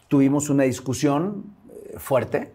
Tuvimos 0.09 0.51
una 0.51 0.64
discusión 0.64 1.55
eh, 1.70 1.94
fuerte 1.97 2.52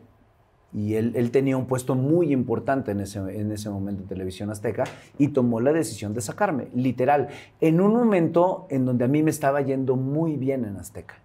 y 0.72 0.94
él, 0.94 1.32
tenía 1.32 1.58
un 1.58 1.66
puesto 1.66 1.96
muy 1.96 2.32
importante 2.32 2.92
en 2.92 3.00
ese, 3.00 3.18
en 3.18 3.52
ese 3.52 3.72
momento 3.72 4.04
en 4.04 4.10
Televisión 4.10 4.52
Azteca 4.52 4.84
y 5.18 5.30
tomó 5.30 5.60
la 5.60 5.74
decisión 5.74 6.14
de 6.14 6.22
sacarme, 6.22 6.68
literal, 6.76 7.30
en 7.60 7.82
un 7.82 7.94
momento 7.94 8.68
en 8.70 8.86
donde 8.86 9.06
a 9.06 9.08
mí 9.08 9.24
me 9.24 9.32
estaba 9.32 9.62
yendo 9.62 9.96
muy 9.96 10.36
bien 10.36 10.66
en 10.66 10.78
Azteca. 10.78 11.16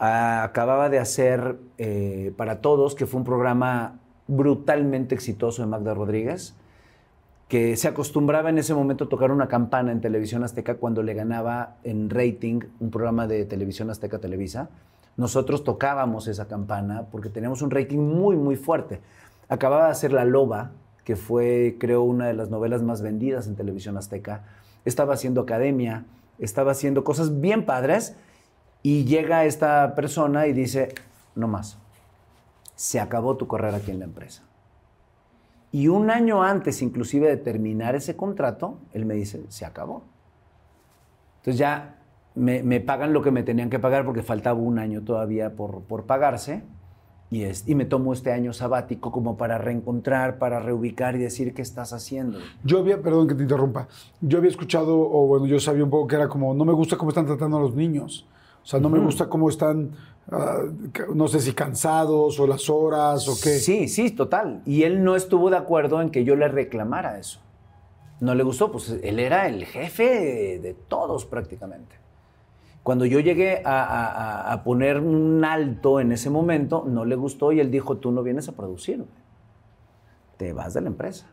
Ah, 0.00 0.42
acababa 0.42 0.88
de 0.88 0.98
hacer 0.98 1.56
eh, 1.78 2.32
Para 2.36 2.60
Todos, 2.60 2.96
que 2.96 3.06
fue 3.06 3.20
un 3.20 3.24
programa 3.24 4.00
brutalmente 4.26 5.14
exitoso 5.14 5.62
de 5.62 5.68
Magda 5.68 5.94
Rodríguez, 5.94 6.56
que 7.52 7.76
se 7.76 7.86
acostumbraba 7.86 8.48
en 8.48 8.56
ese 8.56 8.72
momento 8.72 9.08
tocar 9.08 9.30
una 9.30 9.46
campana 9.46 9.92
en 9.92 10.00
Televisión 10.00 10.42
Azteca 10.42 10.76
cuando 10.76 11.02
le 11.02 11.12
ganaba 11.12 11.76
en 11.84 12.08
rating 12.08 12.60
un 12.80 12.90
programa 12.90 13.26
de 13.26 13.44
Televisión 13.44 13.90
Azteca 13.90 14.18
Televisa. 14.20 14.70
Nosotros 15.18 15.62
tocábamos 15.62 16.28
esa 16.28 16.48
campana 16.48 17.08
porque 17.12 17.28
teníamos 17.28 17.60
un 17.60 17.70
rating 17.70 17.98
muy, 17.98 18.36
muy 18.36 18.56
fuerte. 18.56 19.02
Acababa 19.50 19.84
de 19.84 19.90
hacer 19.90 20.14
La 20.14 20.24
Loba, 20.24 20.70
que 21.04 21.14
fue, 21.14 21.76
creo, 21.78 22.00
una 22.04 22.26
de 22.26 22.32
las 22.32 22.48
novelas 22.48 22.80
más 22.80 23.02
vendidas 23.02 23.46
en 23.46 23.54
Televisión 23.54 23.98
Azteca. 23.98 24.44
Estaba 24.86 25.12
haciendo 25.12 25.42
academia, 25.42 26.06
estaba 26.38 26.72
haciendo 26.72 27.04
cosas 27.04 27.42
bien 27.42 27.66
padres 27.66 28.16
y 28.82 29.04
llega 29.04 29.44
esta 29.44 29.94
persona 29.94 30.46
y 30.46 30.54
dice, 30.54 30.94
no 31.34 31.48
más, 31.48 31.76
se 32.76 32.98
acabó 32.98 33.36
tu 33.36 33.46
carrera 33.46 33.76
aquí 33.76 33.90
en 33.90 33.98
la 33.98 34.06
empresa. 34.06 34.42
Y 35.72 35.88
un 35.88 36.10
año 36.10 36.42
antes 36.42 36.82
inclusive 36.82 37.28
de 37.28 37.38
terminar 37.38 37.94
ese 37.94 38.14
contrato, 38.14 38.78
él 38.92 39.06
me 39.06 39.14
dice, 39.14 39.42
se 39.48 39.64
acabó. 39.64 40.02
Entonces 41.38 41.58
ya 41.58 41.98
me, 42.34 42.62
me 42.62 42.80
pagan 42.80 43.12
lo 43.12 43.22
que 43.22 43.30
me 43.30 43.42
tenían 43.42 43.70
que 43.70 43.78
pagar 43.78 44.04
porque 44.04 44.22
faltaba 44.22 44.58
un 44.60 44.78
año 44.78 45.02
todavía 45.02 45.56
por, 45.56 45.82
por 45.82 46.04
pagarse. 46.04 46.62
Y, 47.30 47.44
es, 47.44 47.66
y 47.66 47.74
me 47.74 47.86
tomo 47.86 48.12
este 48.12 48.30
año 48.30 48.52
sabático 48.52 49.10
como 49.10 49.38
para 49.38 49.56
reencontrar, 49.56 50.38
para 50.38 50.60
reubicar 50.60 51.16
y 51.16 51.18
decir 51.20 51.54
qué 51.54 51.62
estás 51.62 51.94
haciendo. 51.94 52.38
Yo 52.62 52.78
había, 52.78 53.00
perdón 53.00 53.26
que 53.26 53.34
te 53.34 53.42
interrumpa, 53.42 53.88
yo 54.20 54.36
había 54.36 54.50
escuchado, 54.50 55.00
o 55.00 55.26
bueno, 55.26 55.46
yo 55.46 55.58
sabía 55.58 55.82
un 55.82 55.88
poco 55.88 56.06
que 56.08 56.16
era 56.16 56.28
como, 56.28 56.52
no 56.52 56.66
me 56.66 56.74
gusta 56.74 56.98
cómo 56.98 57.10
están 57.10 57.24
tratando 57.24 57.56
a 57.56 57.60
los 57.60 57.74
niños. 57.74 58.28
O 58.62 58.66
sea, 58.66 58.80
no 58.80 58.88
me 58.88 58.98
gusta 58.98 59.28
cómo 59.28 59.48
están, 59.48 59.90
ah, 60.30 60.60
no 61.14 61.26
sé 61.28 61.40
si 61.40 61.52
cansados 61.52 62.38
o 62.38 62.46
las 62.46 62.70
horas 62.70 63.26
o 63.28 63.32
qué. 63.42 63.58
Sí, 63.58 63.88
sí, 63.88 64.10
total. 64.10 64.62
Y 64.64 64.84
él 64.84 65.02
no 65.02 65.16
estuvo 65.16 65.50
de 65.50 65.56
acuerdo 65.56 66.00
en 66.00 66.10
que 66.10 66.24
yo 66.24 66.36
le 66.36 66.48
reclamara 66.48 67.18
eso. 67.18 67.40
No 68.20 68.34
le 68.36 68.44
gustó, 68.44 68.70
pues 68.70 68.88
él 69.02 69.18
era 69.18 69.48
el 69.48 69.64
jefe 69.64 70.60
de, 70.60 70.74
todos 70.86 71.26
prácticamente. 71.26 71.96
Cuando 72.84 73.04
yo 73.04 73.18
llegué 73.18 73.62
a, 73.64 74.52
a- 74.52 74.62
poner 74.64 75.00
un 75.00 75.44
alto 75.44 75.98
en 76.00 76.12
ese 76.12 76.30
momento, 76.30 76.84
no 76.86 77.04
le 77.04 77.16
gustó 77.16 77.50
y 77.52 77.58
él 77.60 77.70
dijo, 77.70 77.96
tú 77.96 78.12
no 78.12 78.22
vienes 78.22 78.48
a 78.48 78.52
producir, 78.52 78.98
güey. 78.98 79.08
te 80.36 80.52
vas 80.52 80.74
de 80.74 80.80
la 80.82 80.88
empresa. 80.88 81.26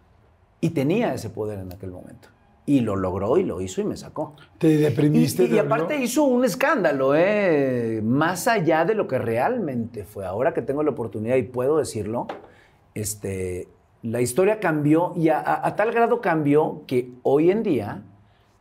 Y 0.62 0.72
tenía 0.72 1.14
ese 1.14 1.30
poder 1.30 1.60
en 1.60 1.72
aquel 1.72 1.92
momento. 1.92 2.28
Y 2.70 2.82
lo 2.82 2.96
logró 2.96 3.38
y 3.38 3.44
lo 3.44 3.62
hizo 3.62 3.82
y 3.82 3.84
me 3.84 3.98
sacó. 3.98 4.36
Te 4.60 4.68
Y, 4.70 4.78
deprimiste. 4.78 5.46
y 5.46 5.50
te 5.50 5.60
aparte 5.60 5.94
dolió? 5.96 6.06
hizo 6.06 6.24
un 6.24 6.46
escándalo, 6.46 7.16
¿eh? 7.16 8.00
más 8.04 8.48
allá 8.48 8.86
de 8.86 8.94
lo 8.94 9.08
que 9.08 9.18
realmente 9.18 10.04
fue. 10.04 10.26
Ahora 10.26 10.54
que 10.54 10.62
tengo 10.62 10.84
la 10.84 10.92
oportunidad 10.92 11.36
y 11.38 11.44
puedo 11.44 11.78
decirlo, 11.78 12.28
este, 12.94 13.68
la 14.04 14.22
historia 14.22 14.60
cambió 14.60 15.14
y 15.16 15.30
a, 15.30 15.40
a- 15.40 15.66
a 15.68 15.76
tal 15.76 15.92
grado 15.92 16.22
cambió 16.22 16.84
que 16.86 17.12
hoy 17.24 17.50
en 17.50 17.64
día 17.64 18.04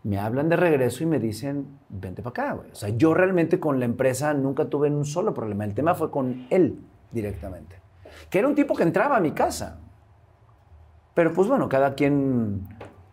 me 0.04 0.18
hablan 0.18 0.48
de 0.48 0.56
regreso 0.56 1.02
y 1.02 1.06
me 1.06 1.18
dicen, 1.18 1.66
vente 1.90 2.22
para 2.22 2.30
acá, 2.30 2.52
güey. 2.54 2.70
O 2.70 2.74
sea, 2.76 2.88
yo 2.88 3.12
realmente 3.12 3.60
con 3.60 3.78
la 3.78 3.84
empresa 3.84 4.32
nunca 4.32 4.66
tuve 4.70 4.90
un 4.90 5.04
solo 5.04 5.34
problema. 5.34 5.64
El 5.66 5.74
tema 5.74 5.94
fue 5.94 6.10
con 6.10 6.46
él 6.48 6.78
directamente. 7.12 7.76
Que 8.30 8.38
era 8.38 8.48
un 8.48 8.54
tipo 8.54 8.74
que 8.74 8.84
entraba 8.84 9.18
a 9.18 9.20
mi 9.20 9.32
casa. 9.32 9.80
Pero 11.14 11.32
pues 11.34 11.46
bueno, 11.48 11.68
cada 11.68 11.94
quien, 11.94 12.66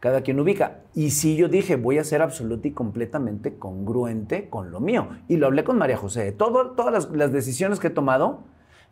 cada 0.06 0.22
quien 0.22 0.40
ubica. 0.40 0.82
Y 0.94 1.10
sí 1.10 1.36
yo 1.36 1.48
dije, 1.48 1.78
voy 1.78 1.98
a 1.98 2.04
ser 2.04 2.22
absoluta 2.22 2.68
y 2.68 2.72
completamente 2.74 3.58
congruente 3.58 4.50
con 4.52 4.70
lo 4.70 4.80
mío. 4.80 5.08
Y 5.28 5.38
lo 5.38 5.48
hablé 5.48 5.64
con 5.64 5.80
María 5.80 5.98
José. 5.98 6.32
Todo- 6.32 6.74
todas 6.74 6.94
las, 6.94 7.10
las 7.10 7.32
decisiones 7.32 7.80
que 7.80 7.88
he 7.88 7.90
tomado, 7.90 8.42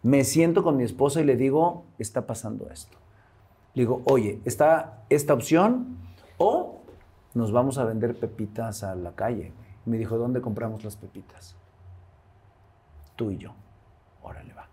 me 0.01 0.23
siento 0.23 0.63
con 0.63 0.75
mi 0.75 0.83
esposa 0.83 1.21
y 1.21 1.25
le 1.25 1.35
digo, 1.37 1.85
está 1.99 2.25
pasando 2.25 2.67
esto. 2.71 2.97
Le 3.75 3.83
digo, 3.83 4.01
oye, 4.05 4.39
está 4.43 5.03
esta 5.09 5.35
opción 5.35 5.97
o 6.39 6.81
nos 7.35 7.51
vamos 7.51 7.77
a 7.77 7.85
vender 7.85 8.15
pepitas 8.15 8.83
a 8.83 8.95
la 8.95 9.11
calle. 9.11 9.53
Me 9.85 9.99
dijo, 9.99 10.17
¿dónde 10.17 10.41
compramos 10.41 10.83
las 10.83 10.95
pepitas? 10.95 11.55
Tú 13.15 13.29
y 13.29 13.37
yo. 13.37 13.53
Órale, 14.23 14.51
va. 14.55 14.67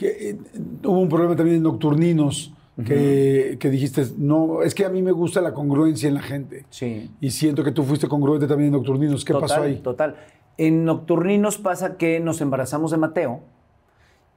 Eh, 0.00 0.38
hubo 0.84 0.98
un 0.98 1.10
problema 1.10 1.36
también 1.36 1.58
en 1.58 1.62
Nocturninos, 1.62 2.54
que, 2.84 3.58
que 3.60 3.70
dijiste, 3.70 4.06
no, 4.16 4.62
es 4.62 4.74
que 4.74 4.84
a 4.84 4.88
mí 4.88 5.02
me 5.02 5.12
gusta 5.12 5.40
la 5.40 5.52
congruencia 5.52 6.08
en 6.08 6.14
la 6.14 6.22
gente. 6.22 6.64
Sí. 6.70 7.10
Y 7.20 7.30
siento 7.30 7.62
que 7.62 7.70
tú 7.70 7.82
fuiste 7.82 8.08
congruente 8.08 8.46
también 8.46 8.68
en 8.68 8.72
Nocturninos. 8.72 9.24
¿Qué 9.24 9.32
total, 9.34 9.48
pasó 9.48 9.62
ahí? 9.62 9.76
Total. 9.76 10.16
En 10.56 10.84
Nocturninos 10.84 11.58
pasa 11.58 11.96
que 11.96 12.18
nos 12.20 12.40
embarazamos 12.40 12.90
de 12.90 12.96
Mateo 12.96 13.40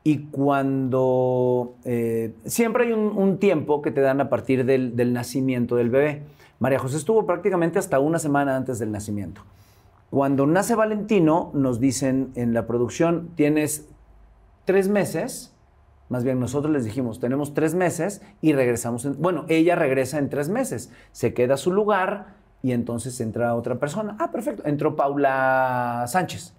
y 0.04 0.26
cuando... 0.26 1.76
eh, 1.86 2.34
siempre 2.46 2.86
hay 2.86 2.92
un, 2.92 3.18
un 3.18 3.38
tiempo 3.38 3.82
que 3.82 3.92
te 3.92 4.02
dan 4.02 4.22
a 4.22 4.30
partir 4.30 4.66
del, 4.66 4.96
del 4.96 5.14
nacimiento 5.14 5.78
del 5.78 5.90
bebé. 5.90 6.24
María 6.60 6.78
José 6.80 6.98
estuvo 6.98 7.26
prácticamente 7.26 7.80
hasta 7.80 8.00
una 8.00 8.20
semana 8.20 8.56
antes 8.56 8.80
del 8.80 8.92
nacimiento. 8.92 9.42
Cuando 10.12 10.46
nace 10.46 10.76
Valentino, 10.76 11.52
nos 11.54 11.80
dicen 11.80 12.32
en 12.36 12.54
la 12.54 12.68
producción, 12.68 13.30
tienes 13.36 13.88
tres 14.64 14.88
meses, 14.88 15.55
más 16.10 16.24
bien 16.24 16.40
nosotros 16.40 16.72
les 16.72 16.84
dijimos, 16.86 17.20
tenemos 17.20 17.54
tres 17.54 17.74
meses 17.76 18.22
y 18.42 18.54
regresamos. 18.54 19.06
en- 19.06 19.22
bueno, 19.22 19.46
ella 19.48 19.76
regresa 19.76 20.18
en 20.20 20.30
tres 20.30 20.50
meses, 20.50 20.92
se 21.12 21.34
queda 21.34 21.56
a 21.56 21.58
su 21.58 21.72
lugar 21.74 22.36
y 22.62 22.72
entonces 22.74 23.20
entra 23.22 23.56
otra 23.56 23.76
persona. 23.76 24.16
Ah, 24.20 24.32
perfecto. 24.32 24.64
Entró 24.66 24.96
Paula 24.96 26.06
Sánchez 26.08 26.54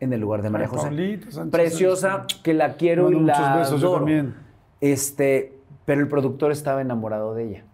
en 0.00 0.12
el 0.12 0.20
lugar 0.20 0.42
de 0.42 0.50
María 0.50 0.66
Ay, 0.66 0.70
José. 0.70 0.86
Paulita 0.88 1.30
Sánchez 1.30 1.50
Preciosa, 1.52 2.10
Sánchez. 2.18 2.40
que 2.42 2.54
la 2.54 2.74
quiero 2.74 3.04
Mando 3.04 3.18
y 3.18 3.22
la 3.24 3.38
muchos 3.38 3.58
besos, 3.58 3.80
yo 3.80 3.86
adoro. 3.88 3.98
también. 4.00 4.34
Este, 4.80 5.58
pero 5.84 6.00
el 6.00 6.08
productor 6.08 6.52
estaba 6.52 6.80
enamorado 6.80 7.34
de 7.34 7.44
ella. 7.48 7.64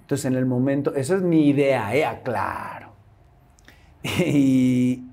Entonces, 0.00 0.24
en 0.26 0.34
el 0.36 0.46
momento, 0.46 0.94
esa 0.94 1.16
es 1.16 1.22
mi 1.22 1.48
idea, 1.48 1.94
¿eh? 1.96 2.20
Claro. 2.24 2.90
Y 4.24 5.04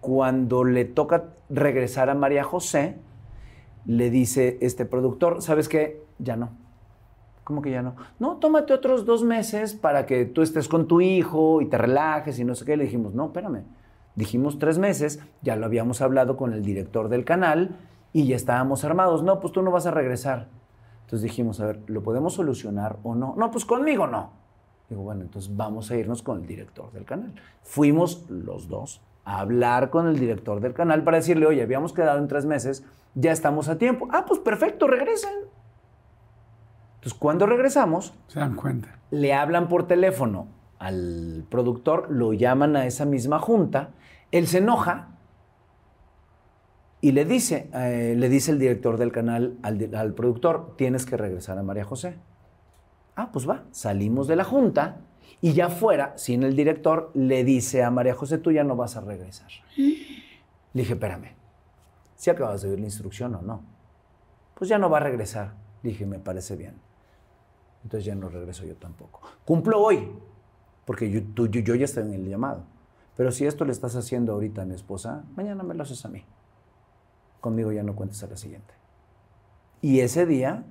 cuando 0.00 0.64
le 0.64 0.84
toca 0.86 1.24
regresar 1.50 2.08
a 2.10 2.14
María 2.14 2.44
José, 2.44 2.96
le 3.88 4.10
dice 4.10 4.58
este 4.60 4.84
productor, 4.84 5.40
¿sabes 5.40 5.66
qué? 5.66 6.04
Ya 6.18 6.36
no. 6.36 6.50
¿Cómo 7.42 7.62
que 7.62 7.70
ya 7.70 7.80
no? 7.80 7.96
No, 8.18 8.36
tómate 8.36 8.74
otros 8.74 9.06
dos 9.06 9.24
meses 9.24 9.72
para 9.72 10.04
que 10.04 10.26
tú 10.26 10.42
estés 10.42 10.68
con 10.68 10.86
tu 10.86 11.00
hijo 11.00 11.62
y 11.62 11.66
te 11.66 11.78
relajes 11.78 12.38
y 12.38 12.44
no 12.44 12.54
sé 12.54 12.66
qué. 12.66 12.76
Le 12.76 12.84
dijimos, 12.84 13.14
no, 13.14 13.26
espérame. 13.26 13.64
Dijimos 14.14 14.58
tres 14.58 14.78
meses, 14.78 15.20
ya 15.40 15.56
lo 15.56 15.64
habíamos 15.64 16.02
hablado 16.02 16.36
con 16.36 16.52
el 16.52 16.62
director 16.62 17.08
del 17.08 17.24
canal 17.24 17.78
y 18.12 18.26
ya 18.26 18.36
estábamos 18.36 18.84
armados. 18.84 19.22
No, 19.22 19.40
pues 19.40 19.54
tú 19.54 19.62
no 19.62 19.70
vas 19.70 19.86
a 19.86 19.90
regresar. 19.90 20.48
Entonces 21.06 21.22
dijimos, 21.22 21.58
a 21.60 21.66
ver, 21.66 21.80
¿lo 21.86 22.02
podemos 22.02 22.34
solucionar 22.34 22.98
o 23.04 23.14
no? 23.14 23.34
No, 23.38 23.50
pues 23.50 23.64
conmigo 23.64 24.06
no. 24.06 24.32
Digo, 24.90 25.00
bueno, 25.00 25.22
entonces 25.22 25.56
vamos 25.56 25.90
a 25.90 25.96
irnos 25.96 26.22
con 26.22 26.42
el 26.42 26.46
director 26.46 26.92
del 26.92 27.06
canal. 27.06 27.34
Fuimos 27.62 28.26
los 28.28 28.68
dos 28.68 29.00
a 29.28 29.40
hablar 29.40 29.90
con 29.90 30.06
el 30.08 30.18
director 30.18 30.60
del 30.60 30.72
canal 30.72 31.04
para 31.04 31.18
decirle, 31.18 31.44
oye, 31.46 31.62
habíamos 31.62 31.92
quedado 31.92 32.18
en 32.18 32.28
tres 32.28 32.46
meses, 32.46 32.82
ya 33.14 33.30
estamos 33.30 33.68
a 33.68 33.76
tiempo. 33.76 34.08
Ah, 34.10 34.24
pues 34.26 34.40
perfecto, 34.40 34.86
regresen. 34.86 35.32
Entonces, 36.94 37.18
cuando 37.18 37.44
regresamos, 37.44 38.14
Se 38.28 38.40
dan 38.40 38.56
cuenta. 38.56 38.98
le 39.10 39.34
hablan 39.34 39.68
por 39.68 39.86
teléfono 39.86 40.48
al 40.78 41.44
productor, 41.50 42.10
lo 42.10 42.32
llaman 42.32 42.74
a 42.76 42.86
esa 42.86 43.04
misma 43.04 43.38
junta, 43.38 43.90
él 44.32 44.46
se 44.46 44.58
enoja 44.58 45.08
y 47.00 47.12
le 47.12 47.24
dice, 47.26 47.68
eh, 47.74 48.14
le 48.16 48.28
dice 48.30 48.50
el 48.50 48.58
director 48.58 48.96
del 48.96 49.12
canal 49.12 49.58
al, 49.62 49.94
al 49.94 50.14
productor, 50.14 50.74
tienes 50.76 51.04
que 51.04 51.16
regresar 51.18 51.58
a 51.58 51.62
María 51.62 51.84
José. 51.84 52.16
Ah, 53.14 53.30
pues 53.32 53.48
va, 53.48 53.64
salimos 53.72 54.26
de 54.26 54.36
la 54.36 54.44
junta 54.44 55.00
y 55.40 55.52
ya 55.52 55.68
fuera, 55.68 56.16
sin 56.18 56.42
el 56.42 56.56
director, 56.56 57.10
le 57.14 57.44
dice 57.44 57.82
a 57.84 57.90
María 57.90 58.14
José, 58.14 58.38
tú 58.38 58.50
ya 58.52 58.64
no 58.64 58.74
vas 58.76 58.96
a 58.96 59.00
regresar. 59.00 59.48
Le 59.76 60.82
dije, 60.82 60.94
espérame, 60.94 61.34
si 62.16 62.30
acabas 62.30 62.62
de 62.62 62.70
oír 62.70 62.80
la 62.80 62.86
instrucción 62.86 63.34
o 63.36 63.42
no. 63.42 63.62
Pues 64.54 64.68
ya 64.68 64.78
no 64.78 64.90
va 64.90 64.96
a 64.98 65.00
regresar. 65.00 65.54
Dije, 65.82 66.04
me 66.06 66.18
parece 66.18 66.56
bien. 66.56 66.74
Entonces 67.84 68.04
ya 68.04 68.14
no 68.16 68.28
regreso 68.28 68.64
yo 68.64 68.74
tampoco. 68.76 69.20
Cumplo 69.44 69.80
hoy, 69.80 70.10
porque 70.84 71.08
yo, 71.10 71.22
tú- 71.22 71.46
yo- 71.46 71.60
yo 71.60 71.74
ya 71.76 71.84
estoy 71.84 72.02
en 72.02 72.14
el 72.14 72.28
llamado. 72.28 72.64
Pero 73.16 73.30
si 73.30 73.46
esto 73.46 73.64
le 73.64 73.72
estás 73.72 73.94
haciendo 73.96 74.32
ahorita 74.32 74.62
a 74.62 74.64
mi 74.64 74.74
esposa, 74.74 75.24
mañana 75.36 75.62
me 75.62 75.74
lo 75.74 75.84
haces 75.84 76.04
a 76.04 76.08
mí. 76.08 76.24
Conmigo 77.40 77.70
ya 77.72 77.84
no 77.84 77.94
cuentes 77.94 78.20
a 78.24 78.26
la 78.26 78.36
siguiente. 78.36 78.74
Y 79.80 80.00
ese 80.00 80.26
día 80.26 80.64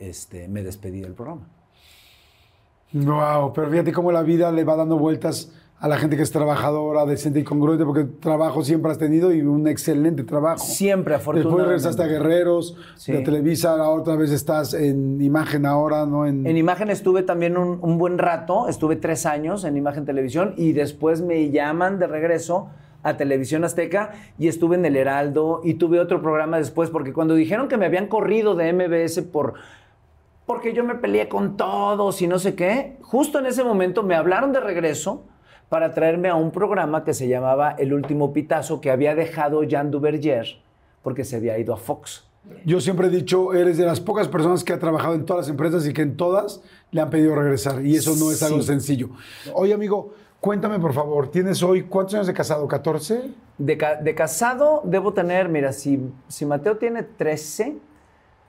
este, 0.00 0.48
me 0.48 0.62
despedí 0.64 1.00
del 1.00 1.14
programa. 1.14 1.48
Wow, 2.92 3.52
pero 3.52 3.68
fíjate 3.70 3.92
cómo 3.92 4.10
la 4.12 4.22
vida 4.22 4.50
le 4.50 4.64
va 4.64 4.76
dando 4.76 4.98
vueltas 4.98 5.52
a 5.78 5.88
la 5.88 5.96
gente 5.96 6.14
que 6.16 6.22
es 6.22 6.30
trabajadora, 6.30 7.06
decente 7.06 7.40
y 7.40 7.44
congruente, 7.44 7.86
porque 7.86 8.04
trabajo 8.04 8.62
siempre 8.62 8.90
has 8.92 8.98
tenido 8.98 9.32
y 9.32 9.40
un 9.40 9.66
excelente 9.66 10.24
trabajo. 10.24 10.58
Siempre, 10.58 11.14
Después 11.14 11.38
afortunadamente. 11.38 11.68
regresaste 11.68 12.02
a 12.02 12.06
Guerreros, 12.06 12.76
Sí. 12.96 13.12
de 13.12 13.20
Televisa, 13.20 13.70
ahora 13.70 13.88
otra 13.88 14.16
vez 14.16 14.30
estás 14.30 14.74
en 14.74 15.22
imagen 15.22 15.64
ahora, 15.64 16.04
¿no? 16.04 16.26
En, 16.26 16.46
En 16.46 16.56
Imagen 16.58 16.90
estuve 16.90 17.22
también 17.22 17.56
un, 17.56 17.78
un 17.80 17.96
buen 17.96 18.18
rato, 18.18 18.68
estuve 18.68 18.96
tres 18.96 19.24
años 19.24 19.64
en 19.64 19.76
Imagen 19.78 20.04
Televisión 20.04 20.52
y 20.58 20.72
después 20.72 21.22
me 21.22 21.50
llaman 21.50 21.98
de 21.98 22.08
regreso 22.08 22.68
a 23.02 23.16
Televisión 23.16 23.64
Azteca 23.64 24.10
y 24.38 24.48
estuve 24.48 24.76
en 24.76 24.84
El 24.84 24.94
Heraldo 24.96 25.62
y 25.64 25.74
tuve 25.74 25.98
otro 26.00 26.20
programa 26.20 26.58
después 26.58 26.90
porque 26.90 27.14
cuando 27.14 27.34
dijeron 27.34 27.68
que 27.68 27.78
me 27.78 27.86
habían 27.86 28.08
corrido 28.08 28.54
de 28.54 28.70
MBS 28.74 29.22
por 29.22 29.54
porque 30.50 30.72
yo 30.72 30.82
me 30.82 30.96
peleé 30.96 31.28
con 31.28 31.56
todos 31.56 32.20
y 32.22 32.26
no 32.26 32.40
sé 32.40 32.56
qué, 32.56 32.96
justo 33.02 33.38
en 33.38 33.46
ese 33.46 33.62
momento 33.62 34.02
me 34.02 34.16
hablaron 34.16 34.52
de 34.52 34.58
regreso 34.58 35.22
para 35.68 35.94
traerme 35.94 36.28
a 36.28 36.34
un 36.34 36.50
programa 36.50 37.04
que 37.04 37.14
se 37.14 37.28
llamaba 37.28 37.70
El 37.78 37.92
Último 37.94 38.32
Pitazo 38.32 38.80
que 38.80 38.90
había 38.90 39.14
dejado 39.14 39.62
Jean 39.62 39.92
Duverger 39.92 40.44
porque 41.04 41.24
se 41.24 41.36
había 41.36 41.56
ido 41.56 41.72
a 41.72 41.76
Fox. 41.76 42.24
Yo 42.66 42.80
siempre 42.80 43.06
he 43.06 43.10
dicho, 43.10 43.54
eres 43.54 43.78
de 43.78 43.86
las 43.86 44.00
pocas 44.00 44.26
personas 44.26 44.64
que 44.64 44.72
ha 44.72 44.80
trabajado 44.80 45.14
en 45.14 45.24
todas 45.24 45.46
las 45.46 45.50
empresas 45.50 45.86
y 45.86 45.92
que 45.92 46.02
en 46.02 46.16
todas 46.16 46.60
le 46.90 47.00
han 47.00 47.10
pedido 47.10 47.36
regresar. 47.36 47.86
Y 47.86 47.94
eso 47.94 48.16
no 48.18 48.32
es 48.32 48.42
algo 48.42 48.60
sencillo. 48.62 49.10
Oye, 49.54 49.72
amigo, 49.72 50.14
cuéntame 50.40 50.80
por 50.80 50.92
favor, 50.92 51.30
¿tienes 51.30 51.62
hoy 51.62 51.84
cuántos 51.84 52.14
años 52.16 52.26
de 52.26 52.34
casado? 52.34 52.66
¿14? 52.66 53.22
De, 53.56 53.76
ca- 53.78 53.94
de 54.02 54.16
casado 54.16 54.82
debo 54.84 55.12
tener, 55.12 55.48
mira, 55.48 55.72
si, 55.72 56.00
si 56.26 56.44
Mateo 56.44 56.76
tiene 56.76 57.04
13, 57.04 57.76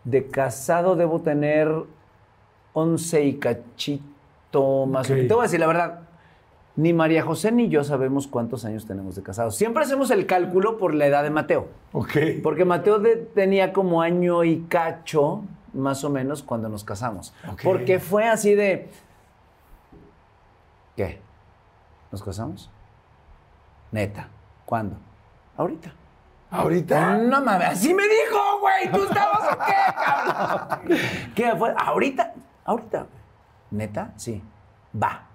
de 0.03 0.28
casado 0.28 0.95
debo 0.95 1.22
tener 1.22 1.72
11 2.73 3.23
y 3.26 3.34
cachito 3.38 4.86
más. 4.88 5.10
o 5.10 5.14
Ok. 5.14 5.18
menos. 5.18 5.28
Te 5.28 5.34
voy 5.34 5.41
a 5.41 5.44
decir 5.44 5.60
la 5.60 5.68
verdad, 5.68 5.99
ni 6.76 6.94
María 6.94 7.23
José 7.23 7.52
ni 7.52 7.68
yo 7.69 7.84
sabemos 7.84 8.28
cuántos 8.28 8.65
años 8.65 8.86
tenemos 8.86 9.15
de 9.15 9.23
casados. 9.23 9.56
Siempre 9.56 9.84
hacemos 9.84 10.10
el 10.11 10.26
cálculo 10.26 10.78
por 10.78 10.94
la 10.94 11.06
edad 11.06 11.23
de 11.23 11.30
Mateo. 11.30 11.68
Ok. 11.91 12.18
Porque 12.41 12.65
Mateo 12.65 12.99
de- 12.99 13.18
tenía 13.18 13.73
como 13.73 14.02
año 14.02 14.44
y 14.44 14.61
cacho, 14.69 15.41
más 15.73 16.03
o 16.03 16.10
menos, 16.10 16.44
cuando 16.44 16.68
nos 16.69 16.84
casamos. 16.84 17.34
Ok. 17.52 17.61
Porque 17.64 17.99
fue 17.99 18.28
así 18.28 18.56
de... 18.56 18.90
¿Qué? 20.95 21.19
¿Nos 22.11 22.22
casamos? 22.23 22.69
Neta. 23.91 24.28
¿Cuándo? 24.65 24.95
Ahorita. 25.57 25.94
¿Ahorita? 26.52 27.18
No 27.18 27.41
mames, 27.41 27.69
así 27.69 27.94
me 27.94 28.03
dijo, 28.03 28.60
güey. 28.60 28.91
¿Tú 28.91 29.03
estabas 29.06 29.53
o 29.53 29.57
qué, 29.65 29.73
cabrón? 29.95 30.98
¿Qué 31.34 31.56
fue? 31.56 31.73
Ahorita. 31.78 32.34
Ahorita. 32.65 33.07
¿Neta? 33.72 34.14
Sí. 34.18 34.44
Va. 35.02 35.28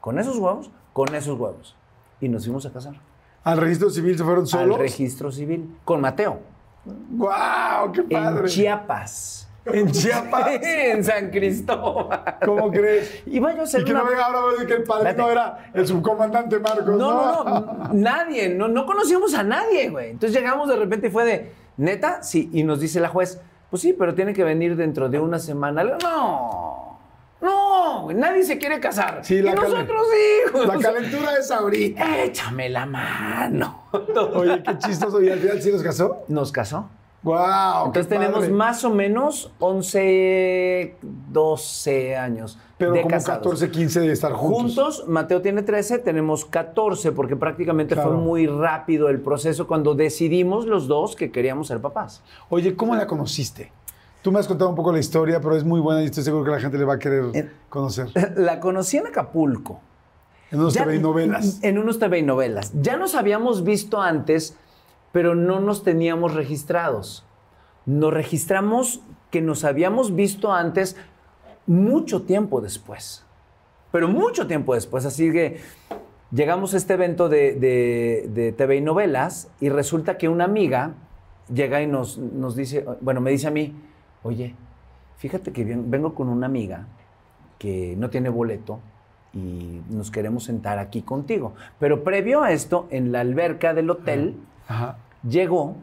¿Con 0.00 0.18
esos 0.18 0.36
huevos? 0.38 0.70
Con 0.92 1.12
esos 1.12 1.38
huevos. 1.38 1.76
Y 2.20 2.28
nos 2.28 2.44
fuimos 2.44 2.64
a 2.66 2.72
casar. 2.72 2.94
¿Al 3.42 3.58
registro 3.58 3.90
civil 3.90 4.16
se 4.16 4.22
fueron 4.22 4.46
solos? 4.46 4.76
Al 4.76 4.82
registro 4.82 5.32
civil. 5.32 5.76
Con 5.84 6.00
Mateo. 6.00 6.40
¡Guau! 6.84 7.90
¡Qué 7.92 8.02
padre! 8.04 8.40
En 8.42 8.46
Chiapas. 8.46 9.47
¿En 9.66 9.90
Chiapas? 9.90 10.50
en 10.62 11.04
San 11.04 11.30
Cristóbal. 11.30 12.36
¿Cómo 12.44 12.70
crees? 12.70 13.22
Iba 13.26 13.54
yo 13.54 13.60
a 13.60 13.64
hacer 13.64 13.82
Y 13.82 13.84
que 13.84 13.90
una... 13.92 14.02
no 14.02 14.08
venga 14.10 14.24
ahora 14.26 14.38
a 14.38 14.52
decir 14.52 14.66
que 14.66 14.74
el 14.74 14.82
padrino 14.84 15.10
Espérate. 15.10 15.32
era 15.32 15.70
el 15.74 15.86
subcomandante 15.86 16.58
Marcos. 16.58 16.86
No, 16.86 17.44
no, 17.44 17.44
no, 17.44 17.90
nadie, 17.92 18.48
no, 18.48 18.68
no 18.68 18.86
conocíamos 18.86 19.34
a 19.34 19.42
nadie, 19.42 19.90
güey. 19.90 20.10
Entonces 20.10 20.36
llegamos 20.38 20.68
de 20.68 20.76
repente 20.76 21.08
y 21.08 21.10
fue 21.10 21.24
de, 21.24 21.52
¿neta? 21.76 22.22
Sí, 22.22 22.48
y 22.52 22.62
nos 22.62 22.80
dice 22.80 23.00
la 23.00 23.08
juez, 23.08 23.40
pues 23.70 23.82
sí, 23.82 23.92
pero 23.92 24.14
tiene 24.14 24.32
que 24.32 24.44
venir 24.44 24.76
dentro 24.76 25.08
de 25.08 25.18
una 25.20 25.38
semana. 25.38 25.84
No, 25.84 26.98
no, 27.40 28.02
güey, 28.02 28.16
nadie 28.16 28.42
se 28.42 28.58
quiere 28.58 28.80
casar. 28.80 29.20
Sí, 29.22 29.42
la 29.42 29.52
y 29.52 29.54
nosotros 29.54 30.06
sí. 30.10 30.50
güey. 30.52 30.66
La 30.66 30.78
calentura 30.78 31.34
es 31.38 31.50
ahorita. 31.50 32.24
Échame 32.24 32.68
la 32.68 32.86
mano. 32.86 33.84
Oye, 34.34 34.62
qué 34.62 34.78
chistoso. 34.78 35.20
¿Y 35.22 35.28
al 35.30 35.38
final 35.38 35.62
sí 35.62 35.70
los 35.70 35.82
casó? 35.82 36.24
Nos 36.28 36.50
casó. 36.50 36.88
Entonces 37.24 38.08
tenemos 38.08 38.40
padre. 38.40 38.50
más 38.52 38.84
o 38.84 38.90
menos 38.90 39.50
11, 39.58 40.96
12 41.30 42.16
años 42.16 42.58
Pero 42.78 42.92
de 42.92 43.02
como 43.02 43.10
casados. 43.10 43.38
14, 43.38 43.70
15 43.70 44.00
de 44.00 44.12
estar 44.12 44.32
juntos. 44.32 44.60
Juntos, 44.60 45.04
Mateo 45.08 45.42
tiene 45.42 45.62
13, 45.62 45.98
tenemos 45.98 46.44
14, 46.44 47.12
porque 47.12 47.36
prácticamente 47.36 47.94
Claro. 47.94 48.10
fue 48.10 48.18
muy 48.18 48.46
rápido 48.46 49.08
el 49.08 49.20
proceso 49.20 49.66
cuando 49.66 49.94
decidimos 49.94 50.66
los 50.66 50.86
dos 50.86 51.16
que 51.16 51.30
queríamos 51.32 51.66
ser 51.68 51.80
papás. 51.80 52.22
Oye, 52.50 52.76
¿cómo 52.76 52.94
la 52.94 53.06
conociste? 53.06 53.72
Tú 54.22 54.32
me 54.32 54.38
has 54.40 54.46
contado 54.48 54.70
un 54.70 54.76
poco 54.76 54.92
la 54.92 54.98
historia, 54.98 55.40
pero 55.40 55.56
es 55.56 55.64
muy 55.64 55.80
buena 55.80 56.02
y 56.02 56.06
estoy 56.06 56.22
seguro 56.24 56.44
que 56.44 56.50
la 56.50 56.60
gente 56.60 56.78
le 56.78 56.84
va 56.84 56.94
a 56.94 56.98
querer 56.98 57.24
En- 57.34 57.52
conocer. 57.68 58.08
La 58.36 58.58
conocí 58.60 58.96
en 58.96 59.06
Acapulco. 59.06 59.80
En 60.50 60.60
unos 60.60 60.74
Ya- 60.74 60.84
TV 60.84 60.96
y 60.96 60.98
novelas. 61.00 61.58
En 61.62 61.78
unos 61.78 61.98
TV 61.98 62.18
y 62.18 62.22
novelas. 62.22 62.72
Ya 62.80 62.96
nos 62.96 63.14
habíamos 63.14 63.64
visto 63.64 64.00
antes, 64.00 64.56
pero 65.12 65.34
no 65.34 65.60
nos 65.60 65.82
teníamos 65.82 66.34
registrados. 66.34 67.24
Nos 67.86 68.12
registramos 68.12 69.00
que 69.30 69.40
nos 69.40 69.64
habíamos 69.64 70.14
visto 70.14 70.52
antes 70.52 70.96
mucho 71.66 72.22
tiempo 72.22 72.60
después. 72.60 73.24
Pero 73.92 74.08
mucho 74.08 74.46
tiempo 74.46 74.74
después. 74.74 75.04
Así 75.06 75.32
que 75.32 75.60
llegamos 76.30 76.74
a 76.74 76.76
este 76.76 76.94
evento 76.94 77.28
de, 77.28 77.54
de- 77.54 78.28
de 78.32 78.52
TV 78.52 78.76
y 78.76 78.80
novelas 78.80 79.50
y 79.60 79.68
resulta 79.70 80.18
que 80.18 80.28
una 80.28 80.44
amiga 80.44 80.92
llega 81.52 81.80
y 81.82 81.86
nos, 81.86 82.18
nos 82.18 82.54
dice, 82.56 82.84
bueno, 83.00 83.20
me 83.22 83.30
dice 83.30 83.48
a 83.48 83.50
mí, 83.50 83.74
oye, 84.22 84.54
fíjate 85.16 85.52
que 85.52 85.64
ven- 85.64 85.90
vengo 85.90 86.14
con 86.14 86.28
una 86.28 86.46
amiga 86.46 86.86
que 87.58 87.94
no 87.96 88.10
tiene 88.10 88.28
boleto 88.28 88.80
y 89.32 89.80
nos 89.90 90.10
queremos 90.10 90.44
sentar 90.44 90.78
aquí 90.78 91.02
contigo. 91.02 91.54
Pero 91.78 92.04
previo 92.04 92.42
a 92.42 92.52
esto, 92.52 92.86
en 92.90 93.10
la 93.12 93.20
alberca 93.20 93.72
del 93.74 93.90
hotel, 93.90 94.36
Ajá. 94.68 94.96
llegó 95.28 95.76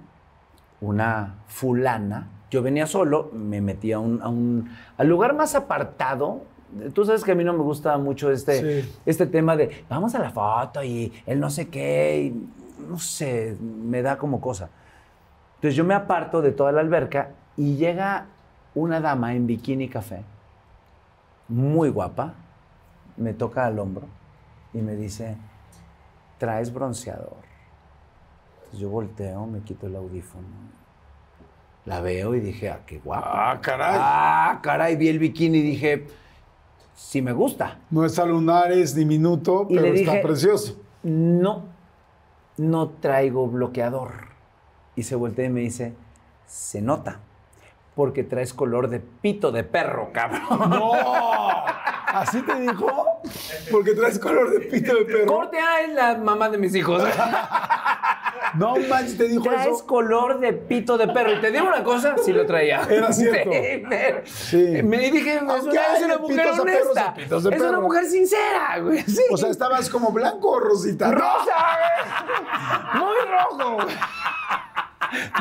una 0.82 1.36
fulana. 1.48 2.30
Yo 2.52 2.62
venía 2.62 2.86
solo, 2.88 3.30
me 3.34 3.60
metí 3.60 3.92
a 3.92 4.00
un, 4.00 4.22
a 4.22 4.30
un- 4.30 4.70
al 4.98 5.08
lugar 5.08 5.34
más 5.36 5.56
apartado. 5.56 6.44
Tú 6.94 7.04
sabes 7.06 7.24
que 7.24 7.32
a 7.32 7.36
mí 7.36 7.44
no 7.44 7.54
me 7.54 7.64
gusta 7.64 7.98
mucho 7.98 8.32
este, 8.32 8.82
Sí. 8.84 8.94
este 9.06 9.26
tema 9.28 9.56
de 9.58 9.86
vamos 9.90 10.14
a 10.16 10.20
la 10.20 10.30
foto 10.32 10.84
y 10.84 11.12
el 11.26 11.40
no 11.40 11.50
sé 11.50 11.68
qué, 11.70 12.26
y 12.32 12.50
no 12.88 12.98
sé, 13.00 13.58
me 13.60 14.02
da 14.02 14.18
como 14.18 14.40
cosa. 14.40 14.70
Entonces 15.56 15.76
yo 15.76 15.84
me 15.84 15.94
aparto 15.96 16.42
de 16.42 16.52
toda 16.52 16.72
la 16.72 16.82
alberca 16.82 17.32
y 17.58 17.76
llega 17.78 18.26
una 18.76 19.00
dama 19.02 19.34
en 19.34 19.48
bikini 19.48 19.88
café, 19.90 20.24
muy 21.48 21.90
guapa, 21.90 22.34
me 23.18 23.34
toca 23.34 23.66
al 23.66 23.80
hombro 23.80 24.08
y 24.74 24.80
me 24.80 24.96
dice, 24.96 25.38
traes 26.38 26.74
bronceador. 26.74 27.38
Entonces 28.76 28.82
yo 28.82 28.90
volteo, 28.90 29.48
me 29.48 29.62
quito 29.62 29.88
el 29.88 29.96
audífono, 29.96 30.48
la 31.86 32.02
veo 32.02 32.36
y 32.36 32.42
dije, 32.42 32.70
ah, 32.70 32.82
qué 32.86 33.00
guapa. 33.00 33.52
Ah, 33.52 33.62
caray. 33.62 33.96
Ah, 33.98 34.60
caray, 34.62 34.98
vi 34.98 35.08
el 35.08 35.18
bikini 35.18 35.60
y 35.60 35.62
dije, 35.62 36.08
sí 36.94 37.22
me 37.22 37.32
gusta. 37.32 37.80
No 37.90 38.04
está 38.04 38.26
lunares 38.26 38.94
ni 38.96 39.06
minuto, 39.06 39.66
Y 39.70 39.76
pero 39.76 39.94
está 39.94 40.22
precioso. 40.22 40.78
No, 41.04 41.64
no 42.58 42.90
traigo 42.90 43.48
bloqueador. 43.48 44.12
Y 44.98 45.04
se 45.04 45.16
voltea 45.16 45.46
y 45.46 45.50
me 45.50 45.62
dice, 45.62 45.94
se 46.46 46.82
nota, 46.82 47.22
porque 47.96 48.26
traes 48.26 48.54
color 48.54 48.90
de 48.90 49.00
pito 49.00 49.54
de 49.54 49.64
perro, 49.64 50.10
cabrón. 50.12 50.70
¡No! 50.70 50.92
¿Así 52.08 52.42
te 52.42 52.60
dijo? 52.60 53.22
Porque 53.72 53.94
traes 53.94 54.20
color 54.20 54.50
de 54.50 54.60
pito 54.66 54.96
de 54.96 55.06
perro. 55.06 55.28
Corte 55.28 55.60
A 55.60 55.82
es 55.82 55.94
la 55.94 56.18
mamá 56.18 56.50
de 56.50 56.58
mis 56.58 56.76
hijos. 56.76 57.04
No 58.58 58.76
manches, 58.90 59.18
te 59.18 59.28
dijo 59.28 59.44
Traes 59.44 59.68
eso. 59.68 59.86
color 59.86 60.40
de 60.40 60.54
pito 60.54 60.98
de 60.98 61.08
perro. 61.08 61.34
Y 61.34 61.42
te 61.42 61.52
digo 61.52 61.66
una 61.68 61.84
cosa, 61.84 62.16
sí 62.24 62.32
lo 62.34 62.46
traía. 62.46 62.82
Era 62.90 63.12
cierto. 63.12 63.52
Sí. 64.26 64.82
Me 64.84 64.98
dije, 64.98 65.40
Aunque 65.40 65.70
una, 65.70 65.82
es 65.98 66.04
una 66.04 66.18
mujer 66.18 66.38
perros 66.38 66.60
honesta. 66.60 67.14
de 67.16 67.56
es 67.56 67.62
una 67.62 67.80
mujer 67.80 68.06
sincera, 68.06 68.80
güey. 68.82 69.02
Sí. 69.02 69.24
O 69.32 69.38
sea, 69.38 69.50
estabas 69.50 69.90
como 69.90 70.12
blanco 70.12 70.52
o 70.52 70.60
rosita. 70.60 71.12
¡Rosa! 71.12 71.54
güey. 72.94 73.04
Muy 73.04 73.16
rojo. 73.32 73.74
güey. 73.84 73.96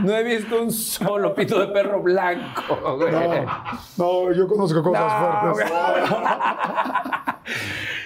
No 0.02 0.12
he 0.14 0.22
visto 0.22 0.62
un 0.62 0.70
solo 0.70 1.34
pito 1.34 1.58
de 1.58 1.68
perro 1.68 2.00
blanco, 2.02 2.96
güey. 2.96 3.10
No, 3.10 3.44
no, 3.96 4.32
yo 4.32 4.46
conozco 4.46 4.82
cosas 4.82 5.02
No, 5.42 5.54
fuertes. 5.54 5.72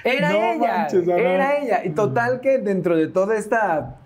Era 0.04 0.30
No 0.30 0.36
ella, 0.38 0.76
manches, 0.78 1.06
era 1.08 1.56
ella. 1.58 1.84
Y 1.84 1.90
total 1.90 2.40
que 2.40 2.58
dentro 2.58 2.96
de 2.96 3.08
toda 3.08 3.36
esta 3.36 3.96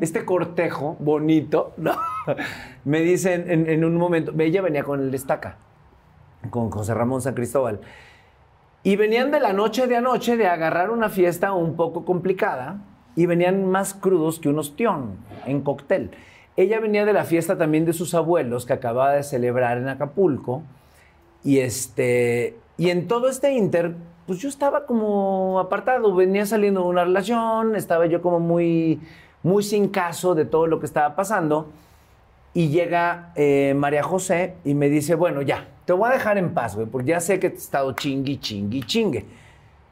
este 0.00 0.24
cortejo 0.24 0.96
bonito, 0.98 1.72
¿no? 1.76 1.92
me 2.84 3.00
dicen 3.00 3.50
en, 3.50 3.68
en 3.68 3.84
un 3.84 3.96
momento, 3.96 4.32
ella 4.38 4.62
venía 4.62 4.84
con 4.84 5.00
el 5.00 5.14
estaca, 5.14 5.56
con 6.50 6.70
José 6.70 6.94
Ramón 6.94 7.22
San 7.22 7.34
Cristóbal. 7.34 7.80
Y 8.82 8.96
venían 8.96 9.30
de 9.30 9.40
la 9.40 9.52
noche 9.52 9.86
de 9.86 9.96
anoche 9.96 10.36
de 10.36 10.46
agarrar 10.46 10.90
una 10.90 11.08
fiesta 11.08 11.52
un 11.52 11.74
poco 11.74 12.04
complicada 12.04 12.78
y 13.16 13.26
venían 13.26 13.66
más 13.68 13.94
crudos 13.94 14.38
que 14.38 14.48
un 14.48 14.58
ostión 14.58 15.16
en 15.46 15.62
cóctel. 15.62 16.10
Ella 16.56 16.80
venía 16.80 17.04
de 17.04 17.12
la 17.12 17.24
fiesta 17.24 17.58
también 17.58 17.84
de 17.84 17.92
sus 17.92 18.14
abuelos 18.14 18.64
que 18.64 18.72
acababa 18.74 19.12
de 19.12 19.22
celebrar 19.22 19.78
en 19.78 19.88
Acapulco 19.88 20.62
y 21.42 21.58
este 21.58 22.56
y 22.78 22.90
en 22.90 23.08
todo 23.08 23.28
este 23.28 23.52
inter 23.52 23.94
pues 24.26 24.40
yo 24.40 24.48
estaba 24.48 24.86
como 24.86 25.60
apartado, 25.60 26.14
venía 26.14 26.46
saliendo 26.46 26.82
de 26.82 26.88
una 26.88 27.04
relación, 27.04 27.76
estaba 27.76 28.06
yo 28.06 28.20
como 28.22 28.40
muy, 28.40 29.00
muy 29.46 29.62
sin 29.62 29.88
caso 29.88 30.34
de 30.34 30.44
todo 30.44 30.66
lo 30.66 30.80
que 30.80 30.86
estaba 30.86 31.14
pasando. 31.14 31.70
Y 32.52 32.68
llega 32.68 33.30
eh, 33.36 33.74
María 33.76 34.02
José 34.02 34.56
y 34.64 34.74
me 34.74 34.88
dice, 34.88 35.14
bueno, 35.14 35.40
ya, 35.40 35.68
te 35.84 35.92
voy 35.92 36.10
a 36.10 36.14
dejar 36.14 36.36
en 36.36 36.52
paz, 36.52 36.74
güey, 36.74 36.88
porque 36.88 37.10
ya 37.10 37.20
sé 37.20 37.38
que 37.38 37.50
te 37.50 37.54
he 37.54 37.58
estado 37.58 37.92
chingui, 37.92 38.38
chingui, 38.40 38.82
chingue. 38.82 39.24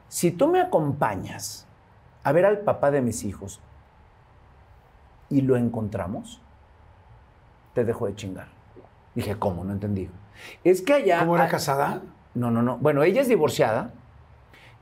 Si 0.09 0.31
tú 0.31 0.47
me 0.47 0.59
acompañas 0.59 1.65
a 2.23 2.31
ver 2.33 2.45
al 2.45 2.59
papá 2.59 2.91
de 2.91 3.01
mis 3.01 3.23
hijos 3.23 3.61
y 5.29 5.39
lo 5.41 5.55
encontramos, 5.55 6.41
te 7.73 7.85
dejo 7.85 8.07
de 8.07 8.15
chingar. 8.15 8.47
Dije, 9.13 9.37
¿cómo? 9.37 9.63
No 9.63 9.71
entendí. 9.71 10.09
Es 10.65 10.81
que 10.81 10.93
allá... 10.95 11.19
¿Cómo 11.19 11.35
era 11.35 11.47
casada? 11.47 12.01
No, 12.33 12.51
no, 12.51 12.61
no. 12.61 12.77
Bueno, 12.79 13.03
ella 13.03 13.21
es 13.21 13.29
divorciada, 13.29 13.91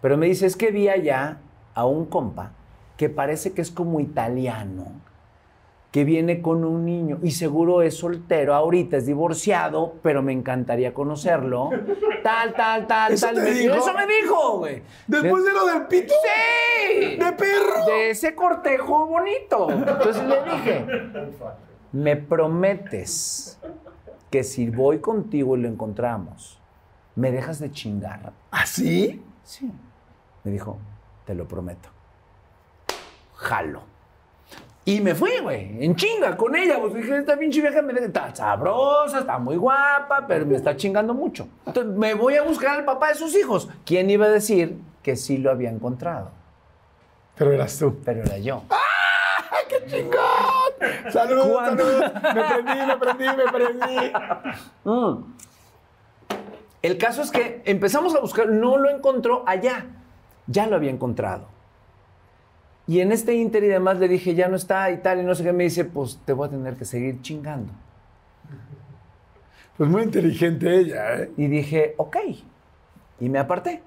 pero 0.02 0.18
me 0.18 0.26
dice, 0.26 0.48
es 0.48 0.56
que 0.56 0.72
vi 0.72 0.90
allá 0.90 1.38
a 1.76 1.86
un 1.86 2.06
compa 2.06 2.54
que 2.98 3.10
parece 3.10 3.54
que 3.54 3.62
es 3.62 3.72
como 3.72 4.00
italiano, 4.00 4.86
que 5.92 6.04
viene 6.04 6.42
con 6.42 6.64
un 6.66 6.86
niño 6.86 7.20
y 7.22 7.32
seguro 7.32 7.82
es 7.84 7.98
soltero, 7.98 8.56
ahorita 8.56 8.98
es 8.98 9.06
divorciado, 9.06 9.96
pero 10.02 10.22
me 10.24 10.32
encantaría 10.34 10.94
conocerlo. 10.94 11.70
Tal, 12.24 12.54
tal, 12.54 12.88
tal, 12.88 13.12
¿Eso 13.12 13.26
tal. 13.26 13.36
te 13.36 13.42
Me- 13.42 13.52
dijo? 13.52 13.76
Eso 13.76 13.94
me 13.94 14.08
dijo, 14.08 14.58
güey. 14.60 14.82
Después 15.08 15.44
de 15.44 15.52
lo 15.52 15.66
del 15.66 15.88
pito. 15.88 16.14
¡Sí! 16.14 17.18
¡De 17.18 17.34
perro! 17.34 17.86
De 17.86 18.12
ese 18.12 18.34
cortejo 18.34 19.08
bonito. 19.08 19.70
Entonces 19.70 20.24
le 20.24 20.42
dije, 20.44 20.86
me 21.92 22.16
prometes 22.16 23.60
que 24.32 24.46
si 24.46 24.70
voy 24.70 25.00
contigo 25.00 25.58
y 25.58 25.62
lo 25.64 25.68
encontramos, 25.68 26.62
me 27.18 27.30
dejas 27.30 27.60
de 27.60 27.72
chingar. 27.72 28.32
¿Así? 28.52 29.22
Sí. 29.44 29.70
Me 30.46 30.52
dijo, 30.52 30.78
te 31.26 31.36
lo 31.36 31.46
prometo. 31.46 31.90
Jalo. 33.44 33.82
Y 34.86 35.00
me 35.00 35.16
fui, 35.16 35.38
güey, 35.42 35.84
en 35.84 35.96
chinga 35.96 36.36
con 36.36 36.56
ella. 36.56 36.78
Pues 36.82 36.94
dije, 36.94 37.18
esta 37.18 37.38
pinche 37.38 37.62
vieja 37.62 37.82
me 37.82 37.94
está 37.94 38.36
sabrosa, 38.36 39.20
está 39.20 39.38
muy 39.38 39.56
guapa, 39.56 40.26
pero 40.28 40.46
me 40.46 40.56
está 40.58 40.76
chingando 40.76 41.14
mucho. 41.14 41.48
Entonces 41.66 41.94
me 41.96 42.14
voy 42.14 42.36
a 42.36 42.44
buscar 42.44 42.80
al 42.80 42.86
papá 42.86 43.10
de 43.10 43.16
sus 43.16 43.36
hijos. 43.36 43.70
¿Quién 43.86 44.10
iba 44.10 44.26
a 44.26 44.30
decir 44.30 44.78
que 45.02 45.16
sí 45.16 45.38
lo 45.38 45.52
había 45.52 45.70
encontrado? 45.70 46.32
Pero 47.36 47.54
eras 47.54 47.78
tú. 47.80 47.98
Pero 48.04 48.24
era 48.24 48.38
yo. 48.40 48.64
Saludos, 51.12 51.48
¿Cuándo? 51.48 51.84
saludos. 51.84 52.14
Me 52.34 52.44
prendí, 52.44 52.86
me 52.86 52.98
prendí, 52.98 53.26
me 53.38 53.52
prendí. 53.52 54.14
Mm. 54.84 55.34
El 56.82 56.98
caso 56.98 57.22
es 57.22 57.32
que 57.32 57.62
empezamos 57.66 58.14
a 58.16 58.20
buscar, 58.20 58.50
no 58.50 58.78
lo 58.78 58.90
encontró 58.90 59.44
allá, 59.48 59.86
ya 60.48 60.68
lo 60.68 60.76
había 60.76 60.92
encontrado. 60.92 61.48
Y 62.88 63.00
en 63.00 63.12
este 63.12 63.34
inter 63.36 63.64
y 63.64 63.68
demás 63.68 63.98
le 64.00 64.08
dije, 64.08 64.36
ya 64.36 64.48
no 64.50 64.56
está 64.58 64.92
y 64.92 64.98
tal, 64.98 65.20
y 65.22 65.24
no 65.24 65.34
sé 65.36 65.44
qué, 65.44 65.54
me 65.54 65.64
dice, 65.64 65.86
pues 65.86 66.20
te 66.26 66.34
voy 66.34 66.48
a 66.48 66.52
tener 66.52 66.76
que 66.76 66.84
seguir 66.86 67.22
chingando. 67.22 67.72
Pues 69.78 69.90
muy 69.90 70.04
inteligente 70.04 70.76
ella, 70.80 71.16
¿eh? 71.22 71.32
Y 71.38 71.48
dije, 71.48 71.96
ok. 71.98 72.18
Y 73.20 73.30
me 73.30 73.40
aparté. 73.40 73.82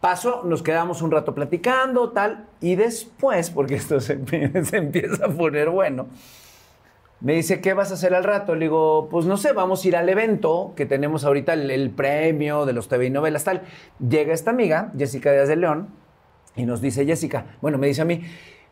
Paso, 0.00 0.42
nos 0.44 0.62
quedamos 0.62 1.00
un 1.00 1.10
rato 1.10 1.34
platicando, 1.34 2.10
tal, 2.10 2.46
y 2.60 2.74
después, 2.74 3.50
porque 3.50 3.76
esto 3.76 4.00
se, 4.00 4.20
empie- 4.20 4.62
se 4.64 4.76
empieza 4.76 5.24
a 5.24 5.28
poner 5.30 5.70
bueno, 5.70 6.08
me 7.20 7.32
dice, 7.34 7.62
¿qué 7.62 7.72
vas 7.72 7.90
a 7.90 7.94
hacer 7.94 8.14
al 8.14 8.22
rato? 8.24 8.54
Le 8.54 8.66
digo, 8.66 9.08
pues 9.10 9.24
no 9.24 9.38
sé, 9.38 9.52
vamos 9.54 9.82
a 9.82 9.88
ir 9.88 9.96
al 9.96 10.06
evento 10.10 10.74
que 10.76 10.84
tenemos 10.84 11.24
ahorita, 11.24 11.54
el, 11.54 11.70
el 11.70 11.88
premio 11.90 12.66
de 12.66 12.74
los 12.74 12.88
TV 12.88 13.06
y 13.06 13.10
novelas, 13.10 13.44
tal. 13.44 13.62
Llega 14.06 14.34
esta 14.34 14.50
amiga, 14.50 14.92
Jessica 14.98 15.32
Díaz 15.32 15.48
de 15.48 15.56
León, 15.56 15.88
y 16.56 16.64
nos 16.64 16.80
dice, 16.80 17.04
Jessica, 17.04 17.46
bueno, 17.60 17.78
me 17.78 17.86
dice 17.86 18.02
a 18.02 18.04
mí, 18.04 18.22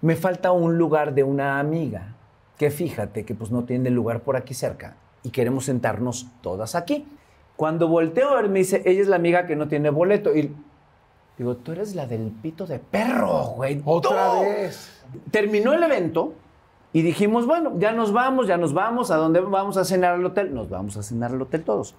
me 0.00 0.16
falta 0.16 0.52
un 0.52 0.78
lugar 0.78 1.14
de 1.14 1.24
una 1.24 1.59
amiga, 1.59 2.14
que 2.59 2.70
fíjate 2.70 3.24
que 3.24 3.34
pues 3.34 3.50
no 3.50 3.64
tiene 3.64 3.90
lugar 3.90 4.20
por 4.20 4.36
aquí 4.36 4.54
cerca, 4.54 4.96
y 5.22 5.30
queremos 5.30 5.66
sentarnos 5.66 6.28
todas 6.40 6.74
aquí. 6.74 7.06
Cuando 7.56 7.88
volteo 7.88 8.30
a 8.30 8.36
ver, 8.36 8.48
me 8.48 8.60
dice, 8.60 8.82
ella 8.84 9.00
es 9.00 9.09
la 9.09 9.16
amiga 9.16 9.46
que 9.46 9.56
no 9.56 9.68
tiene 9.68 9.90
boleto, 9.90 10.34
y 10.34 10.54
digo, 11.38 11.56
tú 11.56 11.72
eres 11.72 11.94
la 11.94 12.06
del 12.06 12.30
pito 12.42 12.66
de 12.66 12.78
perro, 12.78 13.54
güey. 13.56 13.82
Otra 13.84 14.30
¡Tú! 14.32 14.40
vez. 14.40 15.04
Terminó 15.30 15.72
el 15.72 15.82
evento 15.82 16.34
y 16.92 17.02
dijimos, 17.02 17.46
bueno, 17.46 17.72
ya 17.78 17.92
nos 17.92 18.12
vamos, 18.12 18.46
ya 18.46 18.56
nos 18.56 18.74
vamos. 18.74 19.10
¿A 19.10 19.16
dónde 19.16 19.40
vamos 19.40 19.76
a 19.76 19.84
cenar 19.84 20.14
al 20.14 20.24
hotel? 20.24 20.54
Nos 20.54 20.68
vamos 20.68 20.96
a 20.96 21.02
cenar 21.02 21.32
al 21.32 21.42
hotel 21.42 21.64
todos. 21.64 21.94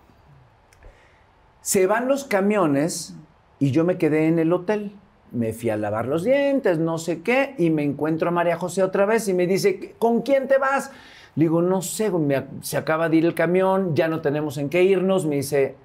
Se 1.62 1.88
van 1.88 2.08
los 2.08 2.26
camiones 2.26 3.16
y 3.60 3.72
yo 3.72 3.86
me 3.86 3.98
quedé 3.98 4.28
en 4.28 4.40
el 4.40 4.54
hotel. 4.54 4.96
Me 5.34 5.52
fui 5.52 5.72
a 5.72 5.78
lavar 5.78 6.06
los 6.06 6.24
dientes, 6.24 6.78
no 6.78 7.00
sé 7.00 7.24
qué, 7.24 7.56
y 7.58 7.72
me 7.72 7.84
encuentro 7.84 8.30
a 8.30 8.32
María 8.32 8.56
José 8.56 8.84
otra 8.84 9.06
vez 9.06 9.28
y 9.28 9.34
me 9.34 9.48
dice, 9.48 9.96
¿con 9.98 10.22
quién 10.22 10.48
te 10.48 10.60
vas? 10.60 10.92
Le 11.36 11.46
digo, 11.46 11.64
no 11.64 11.82
sé, 11.82 12.12
me 12.12 12.46
se 12.62 12.78
acaba 12.78 13.10
de 13.10 13.18
ir 13.18 13.26
el 13.26 13.34
camión, 13.34 13.96
ya 13.96 14.08
no 14.08 14.22
tenemos 14.22 14.58
en 14.60 14.70
qué 14.70 14.84
irnos. 14.84 15.26
Me 15.26 15.38
dice, 15.38 15.76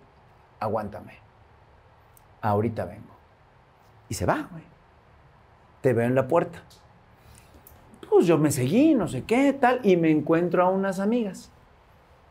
aguántame, 0.60 1.14
ahorita 2.42 2.84
vengo. 2.84 3.16
Y 4.10 4.14
se 4.14 4.26
va, 4.26 4.48
güey. 4.50 4.64
Te 5.80 5.94
veo 5.94 6.06
en 6.06 6.14
la 6.14 6.28
puerta. 6.28 6.62
Pues 8.10 8.26
yo 8.26 8.36
me 8.36 8.50
seguí, 8.50 8.94
no 8.94 9.08
sé 9.08 9.24
qué, 9.24 9.54
tal, 9.54 9.80
y 9.82 9.96
me 9.96 10.10
encuentro 10.10 10.62
a 10.62 10.68
unas 10.68 11.00
amigas, 11.00 11.50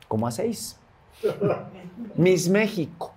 como 0.08 0.28
a 0.28 0.32
seis. 0.32 0.80
Miss 2.16 2.50
México. 2.50 3.14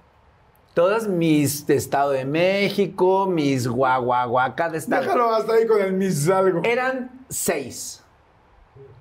Todas 0.80 1.06
mis 1.06 1.66
de 1.66 1.76
Estado 1.76 2.12
de 2.12 2.24
México, 2.24 3.26
mis 3.26 3.68
guaguaguaca 3.68 4.70
de 4.70 4.78
Estado. 4.78 5.02
Déjalo 5.02 5.34
hasta 5.34 5.52
ahí 5.52 5.66
con 5.66 5.78
el 5.78 5.92
Miss 5.92 6.26
algo. 6.30 6.62
Eran 6.64 7.20
seis. 7.28 8.02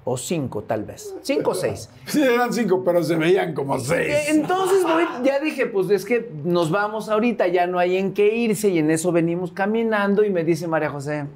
O 0.04 0.18
cinco, 0.18 0.62
tal 0.64 0.84
vez. 0.84 1.16
Cinco 1.22 1.52
o 1.52 1.56
seis. 1.56 1.90
Sí, 2.06 2.22
eran 2.22 2.52
cinco, 2.52 2.84
pero 2.84 3.02
se 3.02 3.16
veían 3.16 3.54
como 3.54 3.78
Eh, 3.78 3.80
seis. 3.80 4.14
Entonces, 4.28 4.84
güey, 4.84 5.08
ya 5.24 5.40
dije, 5.40 5.68
pues 5.68 5.90
es 5.90 6.04
que 6.04 6.30
nos 6.44 6.70
vamos 6.70 7.08
ahorita, 7.08 7.48
ya 7.48 7.66
no 7.66 7.80
hay 7.80 7.96
en 7.96 8.14
qué 8.14 8.36
irse, 8.36 8.68
y 8.68 8.80
en 8.80 8.92
eso 8.92 9.14
venimos 9.14 9.54
caminando, 9.54 10.26
y 10.26 10.32
me 10.32 10.44
dice 10.44 10.68
María 10.68 10.90
José, 10.90 11.28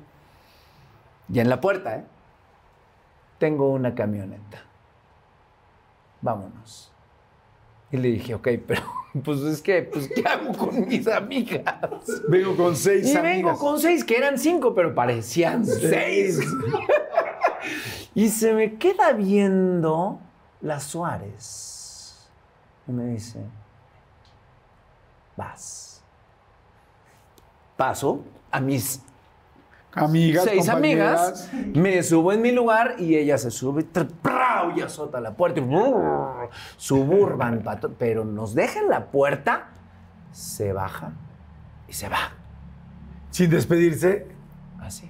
ya 1.29 1.41
en 1.41 1.47
la 1.47 1.61
puerta, 1.61 1.95
¿eh? 1.99 2.03
Tengo 3.39 3.69
una 3.71 3.95
camioneta. 3.95 4.61
Vámonos. 6.19 6.92
Y 7.93 7.97
le 7.97 8.09
dije, 8.09 8.33
ok, 8.33 8.47
pero 8.65 8.81
pues 9.23 9.39
es 9.41 9.61
que, 9.61 9.83
pues, 9.83 10.09
¿qué 10.09 10.23
hago 10.27 10.51
con 10.57 10.87
mis 10.87 11.07
amigas? 11.07 11.63
Vengo 12.27 12.57
con 12.57 12.75
seis 12.75 13.05
Y 13.05 13.15
amigas. 13.15 13.35
vengo 13.35 13.57
con 13.59 13.79
seis, 13.79 14.03
que 14.03 14.17
eran 14.17 14.39
cinco, 14.39 14.73
pero 14.73 14.95
parecían 14.95 15.63
seis. 15.63 16.39
y 18.15 18.29
se 18.29 18.51
me 18.53 18.79
queda 18.79 19.13
viendo 19.13 20.19
la 20.59 20.79
Suárez. 20.79 22.27
Y 22.87 22.91
me 22.93 23.05
dice, 23.05 23.41
vas. 25.37 26.01
Paso 27.77 28.23
a 28.49 28.59
mis 28.59 29.03
Amigas, 29.95 30.43
seis 30.45 30.65
compañeras. 30.67 31.49
amigas, 31.51 31.75
me 31.77 32.01
subo 32.03 32.31
en 32.33 32.41
mi 32.41 32.51
lugar 32.51 32.95
y 32.99 33.15
ella 33.15 33.37
se 33.37 33.51
sube 33.51 33.83
y 34.75 34.81
azota 34.81 35.19
la 35.21 35.35
puerta. 35.35 35.59
y 35.59 35.63
brrr, 35.63 36.49
Suburban, 36.77 37.61
pato- 37.63 37.93
pero 37.97 38.25
nos 38.25 38.55
deja 38.55 38.79
en 38.79 38.89
la 38.89 39.05
puerta, 39.11 39.67
se 40.31 40.73
baja 40.73 41.13
y 41.87 41.93
se 41.93 42.09
va. 42.09 42.31
Sin 43.29 43.49
despedirse. 43.49 44.27
Así. 44.79 45.09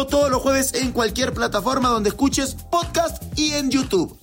todos 0.07 0.29
los 0.29 0.41
jueves 0.41 0.73
en 0.73 0.91
cualquier 0.91 1.33
plataforma 1.33 1.89
donde 1.89 2.09
escuches 2.09 2.55
podcast 2.69 3.21
y 3.37 3.53
en 3.53 3.69
YouTube. 3.71 4.17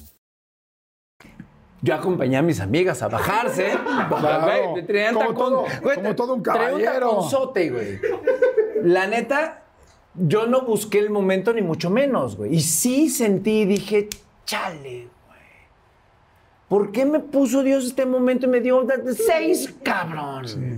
Yo 1.81 1.95
acompañé 1.95 2.37
a 2.37 2.43
mis 2.43 2.61
amigas 2.61 3.03
a 3.03 3.09
bajarse. 3.09 3.73
Claro. 4.19 4.71
Güey, 4.73 4.87
traían 4.87 5.15
Como 5.15 5.31
tacón- 5.31 5.37
todo- 5.37 5.65
güey, 5.83 5.97
como 5.97 6.15
todo 6.17 6.35
un 6.35 6.43
caballero. 6.43 7.09
taconzote, 7.11 7.71
güey. 7.71 8.01
La 8.83 9.07
neta, 9.07 9.63
yo 10.15 10.47
no 10.47 10.63
busqué 10.63 10.99
el 10.99 11.11
momento 11.11 11.53
ni 11.53 11.63
mucho 11.63 11.91
menos, 11.91 12.37
güey. 12.37 12.55
Y 12.57 12.61
sí 12.61 13.09
sentí 13.11 13.61
y 13.61 13.65
dije, 13.67 14.09
chale, 14.45 15.09
güey. 15.27 15.39
¿Por 16.69 16.91
qué 16.93 17.05
me 17.05 17.21
puso 17.21 17.63
Dios 17.63 17.85
este 17.85 18.07
momento 18.07 18.47
y 18.47 18.49
me 18.49 18.61
dio 18.61 18.85
seis, 19.15 19.73
cabrón? 19.85 20.77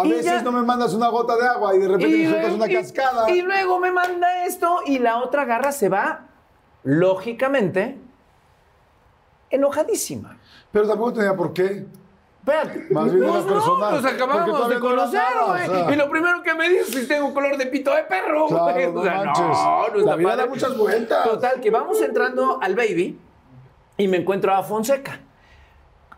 A 0.00 0.06
Y 0.06 0.10
veces 0.10 0.24
ya- 0.26 0.42
no 0.42 0.52
me 0.52 0.62
mandas 0.62 0.92
una 0.94 1.08
gota 1.08 1.36
de 1.36 1.46
agua 1.46 1.74
y 1.74 1.78
de 1.78 1.88
repente 1.88 2.16
me 2.18 2.28
sueltas 2.28 2.52
una 2.52 2.66
y- 2.70 2.74
cascada. 2.74 3.30
y 3.30 3.40
luego 3.42 3.78
me 3.78 3.90
manda 3.92 4.44
esto 4.44 4.80
y 4.86 4.98
la 4.98 5.18
otra 5.18 5.44
garra 5.44 5.72
se 5.72 5.88
va, 5.88 6.26
lógicamente, 6.84 7.98
enojadísima. 9.50 10.38
Pero 10.72 10.88
tampoco 10.88 11.12
tenía 11.14 11.34
por 11.36 11.52
qué. 11.52 11.86
Espérate. 12.40 12.86
Más 12.90 13.12
bien 13.12 13.26
Pues 13.26 13.44
no, 13.44 13.54
Nos 13.54 13.64
porque 14.02 14.08
acabamos 14.08 14.68
de 14.68 14.78
conocer, 14.78 15.20
güey. 15.46 15.68
o 15.68 15.72
sea. 15.72 15.92
Y 15.92 15.96
lo 15.96 16.08
primero 16.10 16.42
que 16.42 16.54
me 16.54 16.68
dices 16.68 16.88
es 16.90 16.94
si 17.02 17.08
tengo 17.08 17.34
color 17.34 17.56
de 17.56 17.66
pito 17.66 17.92
de 17.94 18.04
perro, 18.04 18.46
güey. 18.48 18.60
Claro, 18.62 18.92
no 18.92 19.00
O 19.00 19.04
sea, 19.04 19.14
manches. 19.24 19.44
no, 19.46 19.88
no 19.88 19.94
La 19.94 19.98
está 20.00 20.16
vida 20.16 20.36
da 20.36 20.46
muchas 20.46 20.76
vueltas. 20.76 21.24
Total, 21.24 21.60
que 21.60 21.70
vamos 21.70 22.00
entrando 22.00 22.58
al 22.62 22.74
baby 22.76 23.18
y 23.96 24.08
me 24.08 24.18
encuentro 24.18 24.54
a 24.54 24.62
Fonseca. 24.62 25.20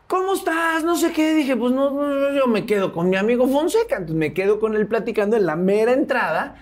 ¿Cómo 0.09 0.33
estás? 0.33 0.85
No 0.85 0.97
sé 0.97 1.13
qué. 1.13 1.35
Dije, 1.35 1.55
pues 1.55 1.71
no, 1.73 1.91
no, 1.91 2.33
yo 2.33 2.47
me 2.47 2.65
quedo 2.65 2.93
con 2.95 3.11
mi 3.11 3.17
amigo 3.17 3.47
Fonseca. 3.47 3.97
Entonces 3.97 4.17
me 4.17 4.33
quedo 4.33 4.59
con 4.59 4.75
él 4.75 4.87
platicando 4.89 5.37
en 5.37 5.45
la 5.45 5.55
mera 5.55 5.93
entrada 5.93 6.57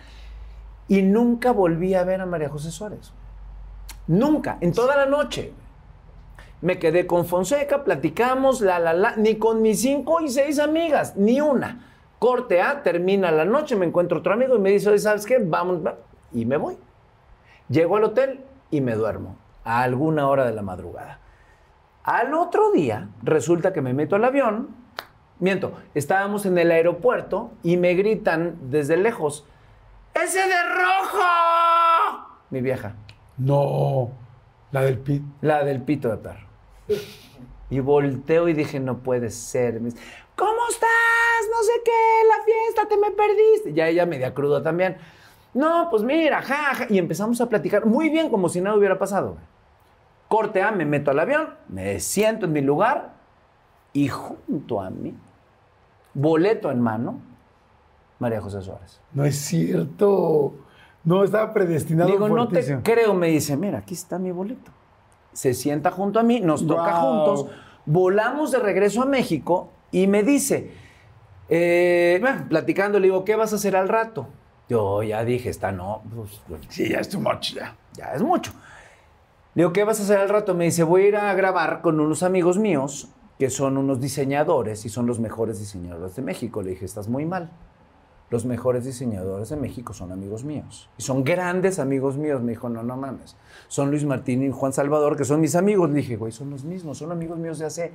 y 0.89 1.03
nunca 1.03 1.53
volví 1.53 1.95
a 1.95 2.03
ver 2.03 2.21
a 2.21 2.27
María 2.27 2.49
José 2.49 2.73
Suárez. 2.73 3.13
Nunca, 4.09 4.59
en 4.61 4.73
toda 4.73 4.97
la 4.97 5.07
noche. 5.07 5.53
Me 6.61 6.79
quedé 6.79 7.07
con 7.07 7.25
Fonseca, 7.27 7.85
platicamos, 7.85 8.63
la, 8.63 8.81
la, 8.81 8.95
la, 8.95 9.15
ni 9.17 9.37
con 9.37 9.63
mis 9.63 9.81
cinco 9.81 10.21
y 10.23 10.29
seis 10.29 10.59
amigas, 10.59 11.15
ni 11.17 11.41
una. 11.41 11.85
Corte 12.19 12.63
A, 12.63 12.83
termina 12.83 13.31
la 13.31 13.45
noche, 13.45 13.77
me 13.77 13.87
encuentro 13.87 14.19
otro 14.19 14.33
amigo 14.33 14.57
y 14.57 14.59
me 14.59 14.71
dice, 14.71 14.99
¿sabes 14.99 15.27
qué? 15.27 15.39
Vamos, 15.39 15.85
va". 15.87 15.97
y 16.33 16.47
me 16.47 16.57
voy. 16.57 16.79
Llego 17.69 17.97
al 17.97 18.05
hotel 18.05 18.41
y 18.71 18.81
me 18.81 18.95
duermo 18.95 19.37
a 19.65 19.83
alguna 19.83 20.29
hora 20.29 20.47
de 20.47 20.55
la 20.55 20.63
madrugada. 20.63 21.21
Al 22.07 22.35
otro 22.35 22.71
día, 22.71 23.09
resulta 23.25 23.73
que 23.73 23.83
me 23.83 23.93
meto 23.93 24.15
al 24.15 24.25
avión, 24.25 24.69
miento, 25.41 25.73
estábamos 25.93 26.47
en 26.47 26.57
el 26.57 26.71
aeropuerto 26.71 27.51
y 27.65 27.77
me 27.77 27.95
gritan 27.95 28.71
desde 28.71 28.97
lejos, 28.97 29.45
¡Ese 30.15 30.39
de 30.39 30.63
rojo! 30.63 31.25
Mi 32.51 32.61
vieja. 32.61 32.95
No. 33.37 34.13
La 34.71 34.83
del 34.83 34.99
pit. 34.99 35.23
La 35.41 35.65
del 35.65 35.83
pito 35.83 36.09
de 36.09 36.17
perro. 36.17 36.47
Y 37.71 37.81
volteo 37.81 38.49
y 38.49 38.53
dije, 38.53 38.79
no 38.79 38.99
puede 38.99 39.29
ser. 39.31 39.81
Me 39.81 39.91
dice, 39.91 40.01
¿Cómo 40.37 40.69
estás? 40.71 40.89
No 41.51 41.63
sé 41.65 41.73
qué, 41.85 41.91
la 42.29 42.45
fiesta, 42.45 42.89
te 42.89 42.97
me 42.97 43.11
perdiste. 43.11 43.73
Ya 43.73 43.89
ella 43.89 44.07
media 44.07 44.33
cruda 44.33 44.63
también. 44.63 44.97
No, 45.55 45.89
pues 45.91 46.05
mira, 46.05 46.41
jaja. 46.41 46.87
Y 46.89 46.99
empezamos 46.99 47.41
a 47.41 47.49
platicar 47.49 47.85
muy 47.85 48.11
bien, 48.11 48.31
como 48.31 48.49
si 48.49 48.61
nada 48.61 48.77
hubiera 48.77 48.97
pasado. 48.97 49.39
Corte 50.29 50.63
A, 50.63 50.73
me 50.73 50.85
meto 50.85 51.11
al 51.11 51.21
avión, 51.21 51.51
me 51.69 52.01
siento 52.01 52.47
en 52.47 52.53
mi 52.53 52.61
lugar 52.61 53.15
y 53.93 54.09
junto 54.09 54.81
a 54.81 54.91
mí, 54.91 55.15
boleto 56.15 56.71
en 56.71 56.81
mano, 56.81 57.21
María 58.19 58.41
José 58.41 58.63
Suárez. 58.63 59.01
No 59.13 59.25
es 59.25 59.37
cierto. 59.37 60.55
No, 61.05 61.23
estaba 61.23 61.53
predestinado. 61.53 62.11
Digo, 62.11 62.29
no 62.29 62.49
te 62.49 62.83
creo, 62.83 63.15
me 63.15 63.29
dice, 63.29 63.57
mira, 63.57 63.79
aquí 63.79 63.95
está 63.95 64.19
mi 64.19 64.33
boleto. 64.33 64.73
Se 65.33 65.55
sienta 65.55 65.91
junto 65.91 66.19
a 66.19 66.23
mí, 66.23 66.41
nos 66.41 66.67
toca 66.67 66.95
juntos, 66.95 67.47
volamos 67.85 68.51
de 68.51 68.59
regreso 68.59 69.03
a 69.03 69.07
México 69.07 69.71
y 69.93 70.07
me 70.07 70.23
dice, 70.23 70.73
eh, 71.49 72.19
bueno, 72.21 72.47
platicando, 72.49 72.99
le 72.99 73.07
digo, 73.07 73.25
¿qué 73.25 73.37
vas 73.37 73.53
a 73.53 73.57
hacer 73.57 73.77
al 73.77 73.89
rato? 73.89 74.27
Yo 74.69 75.03
ya 75.03 75.25
dije, 75.25 75.49
está 75.49 75.71
no, 75.71 76.03
pues, 76.49 76.61
Sí, 76.69 76.89
ya 76.89 76.99
es 76.99 77.09
too 77.09 77.21
much, 77.21 77.55
ya. 77.55 77.77
ya 77.93 78.15
es 78.15 78.23
mucho. 78.23 78.53
Digo, 79.57 79.73
¿qué 79.73 79.85
vas 79.85 79.99
a 80.01 80.03
hacer 80.03 80.19
al 80.19 80.29
rato? 80.29 80.55
Me 80.55 80.65
dice, 80.65 80.83
voy 80.83 81.05
a 81.05 81.09
ir 81.09 81.17
a 81.17 81.33
grabar 81.33 81.81
con 81.81 81.99
unos 81.99 82.23
amigos 82.23 82.59
míos 82.59 83.09
que 83.39 83.49
son 83.49 83.79
unos 83.79 84.03
diseñadores 84.03 84.85
y 84.85 84.91
son 84.91 85.07
los 85.07 85.19
mejores 85.19 85.59
diseñadores 85.59 86.15
de 86.15 86.21
México. 86.21 86.61
Le 86.61 86.73
dije, 86.73 86.85
estás 86.85 87.09
muy 87.09 87.25
mal. 87.25 87.51
Los 88.29 88.45
mejores 88.45 88.85
diseñadores 88.85 89.49
de 89.49 89.57
México 89.57 89.95
son 89.95 90.13
amigos 90.13 90.45
míos. 90.45 90.91
Y 90.99 91.03
son 91.05 91.25
grandes 91.25 91.79
amigos 91.79 92.19
míos. 92.19 92.43
Me 92.43 92.53
dijo, 92.53 92.69
no, 92.69 92.83
no 92.83 92.99
mames. 92.99 93.35
Son 93.69 93.91
Luis 93.91 94.05
Martín 94.05 94.43
y 94.43 94.51
Juan 94.51 94.75
Salvador, 94.75 95.17
que 95.17 95.25
son 95.25 95.41
mis 95.41 95.57
amigos. 95.57 95.89
Le 95.89 95.97
dije, 95.97 96.17
güey, 96.17 96.33
son 96.33 96.51
los 96.51 96.65
mismos. 96.65 96.99
Son 96.99 97.11
amigos 97.11 97.39
míos 97.39 97.59
de 97.59 97.65
hace 97.65 97.93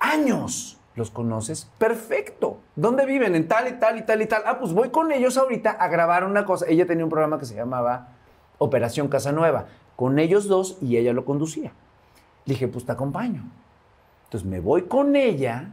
años. 0.00 0.80
¿Los 0.94 1.10
conoces? 1.10 1.70
Perfecto. 1.76 2.60
¿Dónde 2.76 3.04
viven? 3.04 3.34
En 3.34 3.46
tal 3.46 3.68
y 3.68 3.72
tal 3.72 3.98
y 3.98 4.06
tal 4.06 4.22
y 4.22 4.26
tal. 4.26 4.42
Ah, 4.46 4.58
pues 4.58 4.72
voy 4.72 4.88
con 4.88 5.12
ellos 5.12 5.36
ahorita 5.36 5.70
a 5.72 5.88
grabar 5.88 6.24
una 6.24 6.46
cosa. 6.46 6.64
Ella 6.66 6.86
tenía 6.86 7.04
un 7.04 7.10
programa 7.10 7.38
que 7.38 7.44
se 7.44 7.54
llamaba 7.54 8.14
Operación 8.56 9.08
Casanueva. 9.08 9.66
Con 9.98 10.20
ellos 10.20 10.46
dos 10.46 10.78
y 10.80 10.96
ella 10.96 11.12
lo 11.12 11.24
conducía. 11.24 11.72
Le 12.44 12.54
dije, 12.54 12.68
pues 12.68 12.84
te 12.84 12.92
acompaño. 12.92 13.42
Entonces 14.26 14.48
me 14.48 14.60
voy 14.60 14.82
con 14.82 15.16
ella, 15.16 15.72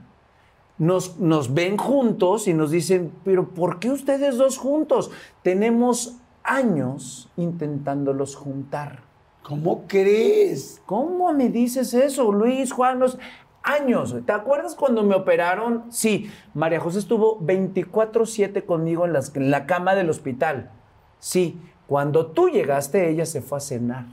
nos, 0.80 1.20
nos 1.20 1.54
ven 1.54 1.78
juntos 1.78 2.48
y 2.48 2.54
nos 2.56 2.72
dicen, 2.72 3.12
pero 3.24 3.50
¿por 3.50 3.78
qué 3.80 3.92
ustedes 3.92 4.38
dos 4.38 4.58
juntos? 4.58 5.12
Tenemos 5.44 6.16
años 6.44 7.30
intentándolos 7.38 8.36
juntar. 8.36 9.04
¿Cómo 9.44 9.84
crees? 9.88 10.82
¿Cómo 10.88 11.32
me 11.32 11.50
dices 11.50 11.94
eso, 11.94 12.32
Luis, 12.32 12.72
Juan? 12.72 12.98
Los 12.98 13.20
años. 13.62 14.16
¿Te 14.26 14.32
acuerdas 14.32 14.74
cuando 14.74 15.04
me 15.04 15.14
operaron? 15.14 15.84
Sí, 15.92 16.32
María 16.56 16.80
José 16.80 16.98
estuvo 16.98 17.38
24/7 17.42 18.66
conmigo 18.66 19.06
en, 19.06 19.14
las- 19.14 19.36
en 19.36 19.52
la 19.52 19.68
cama 19.68 19.94
del 19.94 20.10
hospital. 20.10 20.72
Sí, 21.20 21.60
cuando 21.88 22.28
tú 22.28 22.50
llegaste, 22.50 23.10
ella 23.10 23.26
se 23.26 23.42
fue 23.42 23.58
a 23.58 23.62
cenar. 23.62 24.06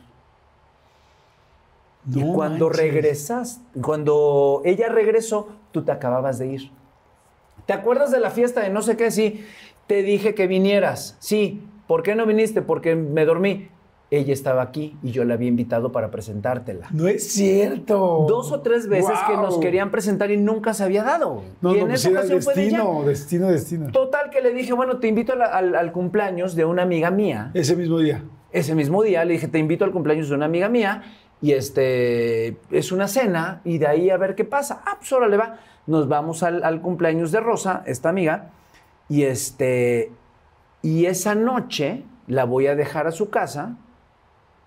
y 2.12 2.20
cuando 2.32 2.66
manches. 2.66 2.82
regresas, 2.82 3.60
cuando 3.80 4.60
ella 4.64 4.88
regresó, 4.88 5.48
tú 5.70 5.82
te 5.82 5.92
acababas 5.92 6.38
de 6.38 6.48
ir. 6.48 6.70
¿Te 7.66 7.72
acuerdas 7.72 8.10
de 8.10 8.18
la 8.18 8.30
fiesta 8.30 8.60
de 8.60 8.70
no 8.70 8.82
sé 8.82 8.96
qué? 8.96 9.10
Sí, 9.10 9.44
te 9.86 10.02
dije 10.02 10.34
que 10.34 10.46
vinieras. 10.46 11.16
Sí, 11.20 11.62
¿por 11.86 12.02
qué 12.02 12.14
no 12.14 12.26
viniste? 12.26 12.60
Porque 12.60 12.96
me 12.96 13.24
dormí. 13.24 13.68
Ella 14.14 14.34
estaba 14.34 14.60
aquí 14.60 14.94
y 15.02 15.10
yo 15.10 15.24
la 15.24 15.34
había 15.34 15.48
invitado 15.48 15.90
para 15.90 16.10
presentártela. 16.10 16.86
No 16.90 17.08
es 17.08 17.32
cierto. 17.32 18.26
Dos 18.28 18.52
o 18.52 18.60
tres 18.60 18.86
veces 18.86 19.18
que 19.26 19.34
nos 19.38 19.56
querían 19.56 19.90
presentar 19.90 20.30
y 20.30 20.36
nunca 20.36 20.74
se 20.74 20.84
había 20.84 21.02
dado. 21.02 21.42
No, 21.62 21.70
y 21.72 21.76
no, 21.76 21.80
en 21.80 21.88
pues 21.88 22.00
esa 22.04 22.10
era 22.10 22.22
ella. 22.24 22.34
destino, 22.34 23.02
destino, 23.04 23.48
destino. 23.48 23.90
Total 23.90 24.28
que 24.28 24.42
le 24.42 24.52
dije, 24.52 24.74
bueno, 24.74 24.98
te 24.98 25.08
invito 25.08 25.34
la- 25.34 25.46
al, 25.46 25.74
al 25.74 25.92
cumpleaños 25.92 26.54
de 26.54 26.66
una 26.66 26.82
amiga 26.82 27.10
mía. 27.10 27.50
Ese 27.54 27.74
mismo 27.74 27.98
día. 28.00 28.22
Ese 28.52 28.74
mismo 28.74 29.02
día 29.02 29.24
le 29.24 29.32
dije, 29.32 29.48
te 29.48 29.58
invito 29.58 29.86
al 29.86 29.92
cumpleaños 29.92 30.28
de 30.28 30.34
una 30.34 30.44
amiga 30.44 30.68
mía 30.68 31.02
y 31.40 31.52
este 31.52 32.58
es 32.70 32.92
una 32.92 33.08
cena 33.08 33.62
y 33.64 33.78
de 33.78 33.86
ahí 33.86 34.10
a 34.10 34.18
ver 34.18 34.34
qué 34.34 34.44
pasa. 34.44 34.82
Ah, 34.84 34.96
pues 34.98 35.10
órale 35.14 35.38
va. 35.38 35.56
Nos 35.86 36.06
vamos 36.06 36.42
al, 36.42 36.62
al 36.64 36.82
cumpleaños 36.82 37.32
de 37.32 37.40
Rosa, 37.40 37.82
esta 37.86 38.10
amiga, 38.10 38.50
y 39.08 39.22
este 39.22 40.12
y 40.82 41.06
esa 41.06 41.34
noche 41.34 42.02
la 42.26 42.44
voy 42.44 42.66
a 42.66 42.74
dejar 42.76 43.06
a 43.06 43.10
su 43.10 43.30
casa 43.30 43.76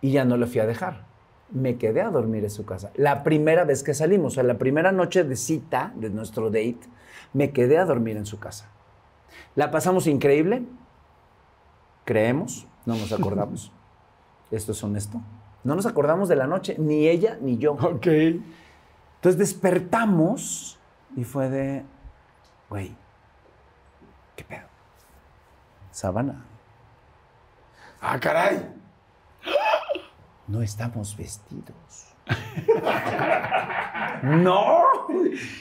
y 0.06 0.12
ya 0.12 0.24
no 0.24 0.38
la 0.38 0.46
fui 0.46 0.60
a 0.60 0.68
dejar. 0.68 1.04
Me 1.50 1.78
quedé 1.78 2.02
a 2.02 2.12
dormir 2.12 2.44
en 2.44 2.52
su 2.52 2.64
casa. 2.64 2.92
La 2.94 3.24
primera 3.24 3.64
vez 3.64 3.82
que 3.82 3.96
salimos, 3.96 4.34
o 4.34 4.36
sea, 4.36 4.44
la 4.44 4.60
primera 4.60 4.92
noche 4.92 5.24
de 5.24 5.36
cita 5.36 5.94
de 5.96 6.12
nuestro 6.12 6.52
date, 6.52 6.82
me 7.34 7.50
quedé 7.50 7.80
a 7.80 7.86
dormir 7.86 8.16
en 8.16 8.28
su 8.28 8.38
casa. 8.38 8.70
La 9.56 9.72
pasamos 9.72 10.06
increíble, 10.06 10.62
creemos, 12.04 12.68
no 12.86 12.96
nos 12.96 13.12
acordamos. 13.14 13.72
Esto 14.52 14.74
es 14.74 14.84
honesto. 14.84 15.20
No 15.64 15.74
nos 15.74 15.88
acordamos 15.88 16.30
de 16.30 16.36
la 16.36 16.46
noche, 16.46 16.76
ni 16.78 17.08
ella 17.08 17.40
ni 17.42 17.58
yo. 17.58 17.74
Ok. 17.74 18.06
Entonces 18.06 19.40
despertamos 19.40 20.78
y 21.16 21.24
fue 21.24 21.50
de, 21.50 21.84
güey, 22.70 22.96
¿qué 24.36 24.44
pedo? 24.44 24.68
Sábana, 25.90 26.46
Ah, 28.00 28.20
caray. 28.20 28.85
No 30.48 30.62
estamos 30.62 31.16
vestidos. 31.18 32.14
no. 34.24 34.84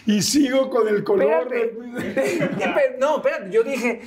Y 0.06 0.22
sigo 0.22 0.70
con 0.70 0.88
el 0.88 1.04
color. 1.04 1.52
Espérate. 1.54 2.96
No, 2.98 3.16
espérate, 3.16 3.50
yo 3.50 3.62
dije, 3.62 4.02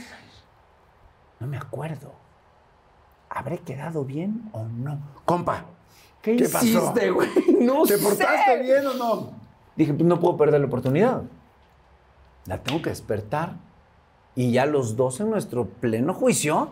no 1.39 1.47
me 1.47 1.57
acuerdo. 1.57 2.13
¿Habré 3.29 3.59
quedado 3.59 4.05
bien 4.05 4.49
o 4.53 4.63
no? 4.63 4.99
Compa, 5.25 5.65
¿qué, 6.21 6.37
¿Qué 6.37 6.49
pasó? 6.49 6.65
hiciste, 6.65 7.11
güey? 7.11 7.29
No 7.59 7.83
¿Te 7.83 7.97
sé. 7.97 8.03
portaste 8.03 8.63
bien 8.63 8.87
o 8.87 8.93
no? 8.93 9.31
Dije, 9.75 9.93
pues 9.93 10.05
no 10.07 10.19
puedo 10.19 10.37
perder 10.37 10.61
la 10.61 10.67
oportunidad. 10.67 11.21
La 12.45 12.63
tengo 12.63 12.81
que 12.81 12.89
despertar. 12.89 13.55
Y 14.33 14.51
ya 14.51 14.65
los 14.65 14.95
dos 14.95 15.19
en 15.19 15.29
nuestro 15.29 15.65
pleno 15.65 16.13
juicio, 16.13 16.69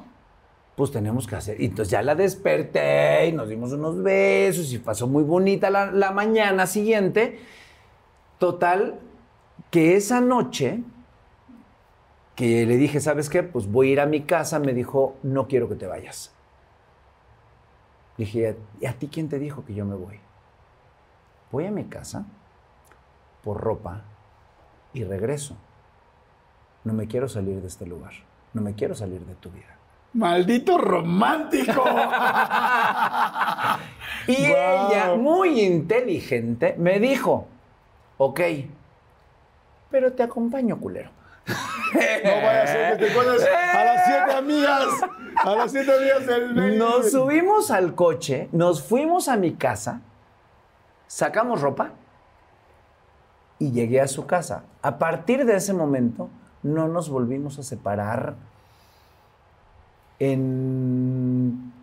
pues 0.76 0.92
tenemos 0.92 1.28
que 1.28 1.36
hacer. 1.36 1.62
Y 1.62 1.66
entonces 1.66 1.92
ya 1.92 2.02
la 2.02 2.16
desperté 2.16 3.28
y 3.28 3.32
nos 3.32 3.50
dimos 3.50 3.72
unos 3.72 4.02
besos 4.02 4.72
y 4.74 4.80
pasó 4.80 5.08
muy 5.08 5.24
bonita 5.24 5.70
la, 5.70 5.92
la 5.92 6.12
mañana 6.12 6.68
siguiente. 6.68 7.40
Total, 8.40 9.00
que 9.72 9.96
esa 9.96 10.22
noche 10.22 10.82
que 12.36 12.66
le 12.66 12.76
dije, 12.78 13.00
¿sabes 13.00 13.30
qué? 13.30 13.44
Pues 13.44 13.72
voy 13.72 13.90
a 13.90 13.92
ir 13.94 14.00
a 14.02 14.06
mi 14.06 14.22
casa, 14.24 14.60
me 14.60 14.74
dijo, 14.74 15.16
no 15.24 15.48
quiero 15.48 15.70
que 15.70 15.76
te 15.76 15.88
vayas. 15.88 16.34
Dije, 18.18 18.58
¿y 18.82 18.86
a 18.86 18.94
ti 18.94 19.08
quién 19.08 19.30
te 19.30 19.40
dijo 19.40 19.66
que 19.66 19.74
yo 19.74 19.86
me 19.86 19.96
voy? 19.96 20.20
Voy 21.52 21.66
a 21.66 21.72
mi 21.72 21.86
casa 21.86 22.26
por 23.44 23.62
ropa 23.62 24.04
y 24.94 25.04
regreso. 25.04 25.56
no 26.84 26.94
me 26.94 27.08
quiero 27.08 27.28
salir 27.28 27.62
de 27.62 27.68
este 27.68 27.86
lugar, 27.86 28.14
no 28.54 28.62
me 28.62 28.76
quiero 28.76 28.94
salir 28.94 29.26
de 29.26 29.36
tu 29.36 29.50
vida. 29.50 29.75
Maldito 30.16 30.78
romántico. 30.78 31.84
Y 34.28 34.38
Wow. 34.48 34.56
ella, 34.92 35.16
muy 35.18 35.62
inteligente, 35.62 36.74
me 36.80 37.00
dijo, 37.00 37.46
ok, 38.18 38.40
pero 39.92 40.14
te 40.14 40.24
acompaño, 40.24 40.80
culero. 40.80 41.12
No 41.48 42.32
vaya 42.32 42.64
a 42.64 42.68
ser 42.68 42.98
que 42.98 43.06
te 43.06 43.12
encuentres 43.12 43.48
a 43.48 43.84
las 43.84 44.06
siete 44.06 44.34
amigas. 44.34 44.88
A 45.44 45.56
las 45.56 45.72
siete 45.72 45.92
amigas 45.96 46.26
del 46.26 46.78
Nos 46.80 47.12
subimos 47.12 47.70
al 47.70 47.94
coche, 47.94 48.50
nos 48.52 48.82
fuimos 48.82 49.28
a 49.28 49.38
mi 49.38 49.54
casa, 49.54 50.02
sacamos 51.06 51.62
ropa 51.62 51.92
y 53.60 53.72
llegué 53.72 54.02
a 54.02 54.08
su 54.08 54.26
casa. 54.26 54.64
A 54.82 54.98
partir 54.98 55.46
de 55.46 55.56
ese 55.58 55.74
momento, 55.74 56.30
no 56.64 56.88
nos 56.88 57.10
volvimos 57.10 57.60
a 57.60 57.64
separar 57.64 58.34
en 60.20 61.74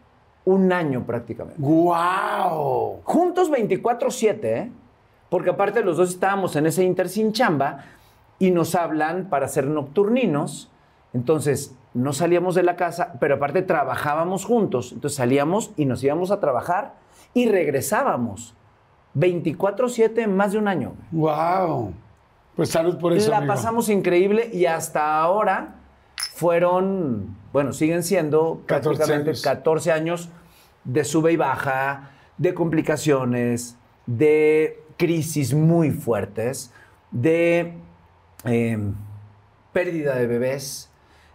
un 0.44 0.72
año 0.72 1.04
prácticamente. 1.04 1.60
¡Guau! 1.60 3.00
Juntos 3.04 3.50
24-7, 3.50 4.44
¿eh? 4.44 4.70
Porque 5.28 5.50
aparte 5.50 5.82
los 5.82 5.96
dos 5.96 6.10
estábamos 6.10 6.56
en 6.56 6.66
ese 6.66 6.84
inter 6.84 7.08
sin 7.08 7.32
chamba 7.32 7.84
y 8.38 8.50
nos 8.50 8.74
hablan 8.74 9.28
para 9.30 9.48
ser 9.48 9.66
nocturninos. 9.66 10.70
Entonces, 11.14 11.74
no 11.94 12.12
salíamos 12.12 12.54
de 12.54 12.62
la 12.62 12.76
casa, 12.76 13.14
pero 13.20 13.36
aparte 13.36 13.62
trabajábamos 13.62 14.44
juntos. 14.44 14.92
Entonces 14.92 15.16
salíamos 15.16 15.72
y 15.76 15.84
nos 15.84 16.02
íbamos 16.02 16.30
a 16.30 16.40
trabajar 16.40 16.94
y 17.34 17.48
regresábamos. 17.48 18.54
24-7 19.14 20.22
en 20.22 20.36
más 20.36 20.52
de 20.52 20.58
un 20.58 20.68
año. 20.68 20.94
¡Wow! 21.10 21.92
Pues 22.56 22.70
salud 22.70 22.98
por 22.98 23.12
eso. 23.12 23.30
La 23.30 23.38
amigo. 23.38 23.54
pasamos 23.54 23.88
increíble 23.88 24.50
y 24.52 24.66
hasta 24.66 25.18
ahora 25.20 25.76
fueron, 26.42 27.36
bueno, 27.52 27.72
siguen 27.72 28.02
siendo 28.02 28.62
14 28.66 28.98
prácticamente 28.98 29.30
años. 29.30 29.42
14 29.42 29.92
años 29.92 30.28
de 30.82 31.04
sube 31.04 31.30
y 31.30 31.36
baja, 31.36 32.10
de 32.36 32.52
complicaciones, 32.52 33.76
de 34.06 34.82
crisis 34.96 35.54
muy 35.54 35.92
fuertes, 35.92 36.72
de 37.12 37.74
eh, 38.44 38.78
pérdida 39.72 40.16
de 40.16 40.26
bebés, 40.26 40.90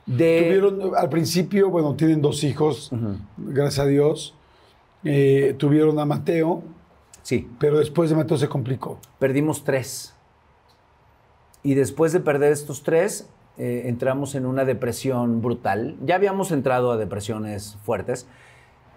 de... 0.05 0.41
Tuvieron, 0.41 0.95
al 0.97 1.07
principio, 1.07 1.69
bueno, 1.69 1.95
tienen 1.95 2.21
dos 2.21 2.43
hijos, 2.43 2.91
gracias 3.37 3.85
a 3.85 3.87
Dios. 3.87 4.35
Eh, 5.05 5.55
tuvieron 5.57 5.99
a 5.99 6.05
Mateo, 6.05 6.63
Sí, 7.23 7.47
pero 7.59 7.79
después 7.79 8.09
de 8.09 8.17
Mateo 8.17 8.37
se 8.37 8.49
complicó. 8.49 8.99
perdimos 9.19 9.63
tres. 9.63 10.13
Y 11.63 11.75
después 11.75 12.11
de 12.11 12.19
perder 12.19 12.51
estos 12.51 12.83
tres, 12.83 13.29
eh, 13.57 13.83
entramos 13.85 14.35
en 14.35 14.45
una 14.45 14.65
depresión 14.65 15.41
brutal. 15.41 15.95
Ya 16.05 16.15
habíamos 16.15 16.51
entrado 16.51 16.91
a 16.91 16.97
depresiones 16.97 17.77
fuertes. 17.83 18.27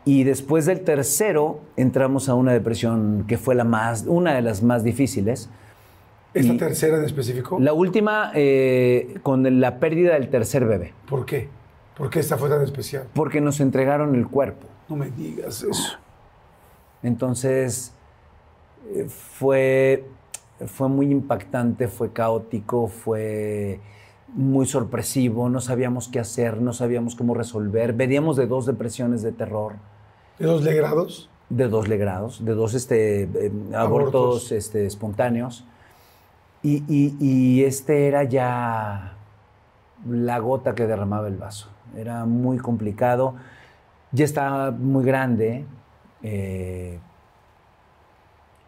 Y 0.05 0.24
después 0.24 0.65
del 0.66 0.81
tercero, 0.81 1.61
entramos 1.77 2.28
a 2.28 2.35
una 2.35 2.53
depresión 2.53 3.24
que 3.28 3.37
fue 3.39 3.55
la 3.55 3.65
más, 3.65 4.05
una 4.07 4.35
de 4.35 4.43
las 4.43 4.62
más 4.62 4.82
difíciles. 4.82 5.51
¿Esta 6.32 6.53
Y- 6.55 6.57
tercera 6.57 6.97
en 6.97 7.05
específico? 7.05 7.59
La 7.61 7.73
última, 7.73 8.31
eh, 8.35 9.19
con 9.23 9.61
la 9.61 9.78
pérdida 9.78 10.15
del 10.15 10.31
tercer 10.31 10.65
bebé. 10.65 10.95
¿Por 11.09 11.27
qué? 11.27 11.49
¿Por 11.97 12.09
qué 12.09 12.20
esta 12.20 12.39
fue 12.39 12.49
tan 12.49 12.62
especial? 12.62 13.09
Porque 13.12 13.41
nos 13.43 13.61
entregaron 13.61 14.15
el 14.15 14.27
cuerpo. 14.27 14.66
No 14.89 14.97
me 14.97 15.11
digas 15.11 15.62
eso. 15.62 15.99
Entonces, 17.03 17.93
eh, 18.95 19.07
fue, 19.09 20.05
fue 20.66 20.89
muy 20.89 21.11
impactante, 21.11 21.89
fue 21.89 22.12
caótico, 22.12 22.87
fue 22.89 23.81
muy 24.35 24.66
sorpresivo, 24.66 25.48
no 25.48 25.61
sabíamos 25.61 26.09
qué 26.09 26.20
hacer, 26.20 26.61
no 26.61 26.73
sabíamos 26.73 27.15
cómo 27.16 27.35
resolver. 27.35 27.93
Veníamos 27.93 28.36
de 28.36 28.47
dos 28.47 28.66
depresiones 28.66 29.23
de 29.23 29.32
terror, 29.32 29.74
¿De 30.39 30.47
dos 30.47 30.62
legrados? 30.62 31.28
de 31.48 31.69
dos 31.69 31.89
legrados, 31.89 32.44
de 32.44 32.55
dos 32.55 32.74
este, 32.74 33.23
eh, 33.24 33.52
abortos, 33.74 34.15
Abortos. 34.15 34.52
este, 34.52 34.86
espontáneos. 34.86 35.65
Y, 36.62 36.85
y- 36.89 37.16
y 37.20 37.65
este 37.65 38.07
era 38.07 38.23
ya 38.24 39.15
la 40.09 40.39
gota 40.39 40.74
que 40.74 40.86
derramaba 40.86 41.27
el 41.28 41.36
vaso. 41.36 41.69
Era 41.97 42.24
muy 42.24 42.59
complicado. 42.59 43.35
Ya 44.12 44.24
estaba 44.24 44.70
muy 44.70 45.05
grande, 45.05 45.65
eh, 46.23 46.98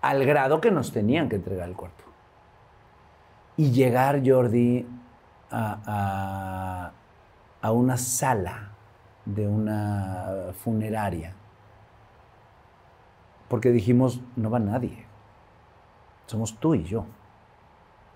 al 0.00 0.24
grado 0.24 0.60
que 0.60 0.70
nos 0.70 0.92
tenían 0.92 1.28
que 1.28 1.36
entregar 1.36 1.68
el 1.68 1.76
cuerpo. 1.76 2.02
Y 3.56 3.70
llegar, 3.70 4.22
Jordi, 4.26 4.86
a, 5.52 5.78
a- 5.86 6.92
a 7.60 7.72
una 7.72 7.96
sala 7.96 8.70
de 9.24 9.46
una 9.46 10.52
funeraria. 10.64 11.34
Porque 13.48 13.70
dijimos, 13.70 14.20
no 14.36 14.50
va 14.50 14.58
nadie. 14.58 15.04
Somos 16.26 16.58
tú 16.58 16.74
y 16.74 16.84
yo. 16.84 17.04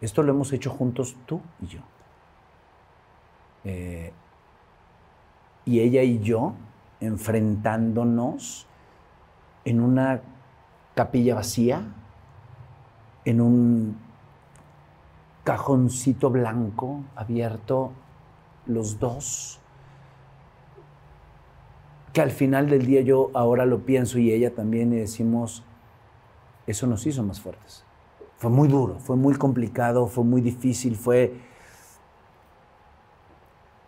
Esto 0.01 0.23
lo 0.23 0.33
hemos 0.33 0.53
hecho 0.53 0.71
juntos 0.71 1.17
tú 1.27 1.41
y 1.61 1.67
yo. 1.67 1.81
Eh, 3.65 4.13
y 5.65 5.81
ella 5.81 6.03
y 6.03 6.21
yo 6.21 6.55
enfrentándonos 7.01 8.67
en 9.65 9.81
una 9.81 10.21
capilla 10.95 11.35
vacía, 11.35 11.83
en 13.25 13.41
un 13.41 13.97
cajoncito 15.47 16.29
blanco 16.29 17.05
abierto, 17.15 17.93
los 18.67 18.99
dos, 18.99 19.61
que 22.13 22.21
al 22.21 22.33
final 22.33 22.69
del 22.69 22.85
día 22.85 23.03
yo 23.03 23.31
ahora 23.33 23.65
lo 23.65 23.85
pienso 23.85 24.19
y 24.19 24.33
ella 24.33 24.53
también 24.57 24.93
y 24.93 24.97
decimos, 24.97 25.63
eso 26.67 26.89
nos 26.89 27.07
hizo 27.07 27.23
más 27.23 27.41
fuertes. 27.41 27.85
Fue 28.39 28.51
muy 28.51 28.67
duro, 28.67 28.99
fue 28.99 29.15
muy 29.15 29.37
complicado, 29.37 30.09
fue 30.09 30.25
muy 30.25 30.41
difícil, 30.41 30.97
fue... 30.97 31.41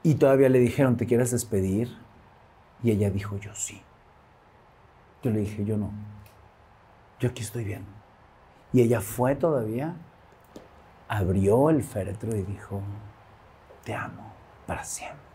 Y 0.05 0.15
todavía 0.15 0.49
le 0.49 0.61
dijeron, 0.61 0.97
¿te 0.97 1.07
quieres 1.07 1.33
despedir? 1.33 1.99
Y 2.85 2.93
ella 2.93 3.11
dijo, 3.11 3.37
yo 3.39 3.53
sí. 3.57 3.83
Yo 5.25 5.33
le 5.33 5.41
dije, 5.41 5.65
yo 5.65 5.77
no. 5.77 5.91
Yo 7.19 7.31
aquí 7.31 7.43
estoy 7.43 7.65
bien. 7.65 7.85
Y 8.73 8.81
ella 8.81 9.01
fue 9.01 9.35
todavía, 9.35 9.97
abrió 11.09 11.71
el 11.71 11.83
féretro 11.83 12.37
y 12.37 12.43
dijo, 12.43 12.83
te 13.83 13.95
amo 13.95 14.33
para 14.67 14.85
siempre. 14.85 15.27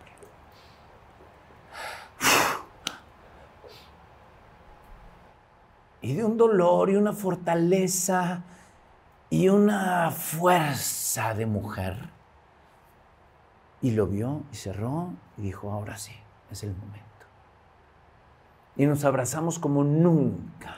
Y 6.01 6.13
de 6.15 6.23
un 6.23 6.37
dolor 6.37 6.89
y 6.89 6.95
una 6.95 7.13
fortaleza 7.13 8.43
y 9.29 9.49
una 9.49 10.11
fuerza 10.11 11.33
de 11.33 11.45
mujer. 11.45 12.09
Y 13.81 13.91
lo 13.91 14.07
vio 14.07 14.43
y 14.51 14.55
cerró 14.55 15.13
y 15.37 15.41
dijo, 15.41 15.71
ahora 15.71 15.97
sí, 15.97 16.13
es 16.51 16.63
el 16.63 16.75
momento. 16.75 17.03
Y 18.75 18.85
nos 18.85 19.03
abrazamos 19.05 19.59
como 19.59 19.83
nunca. 19.83 20.75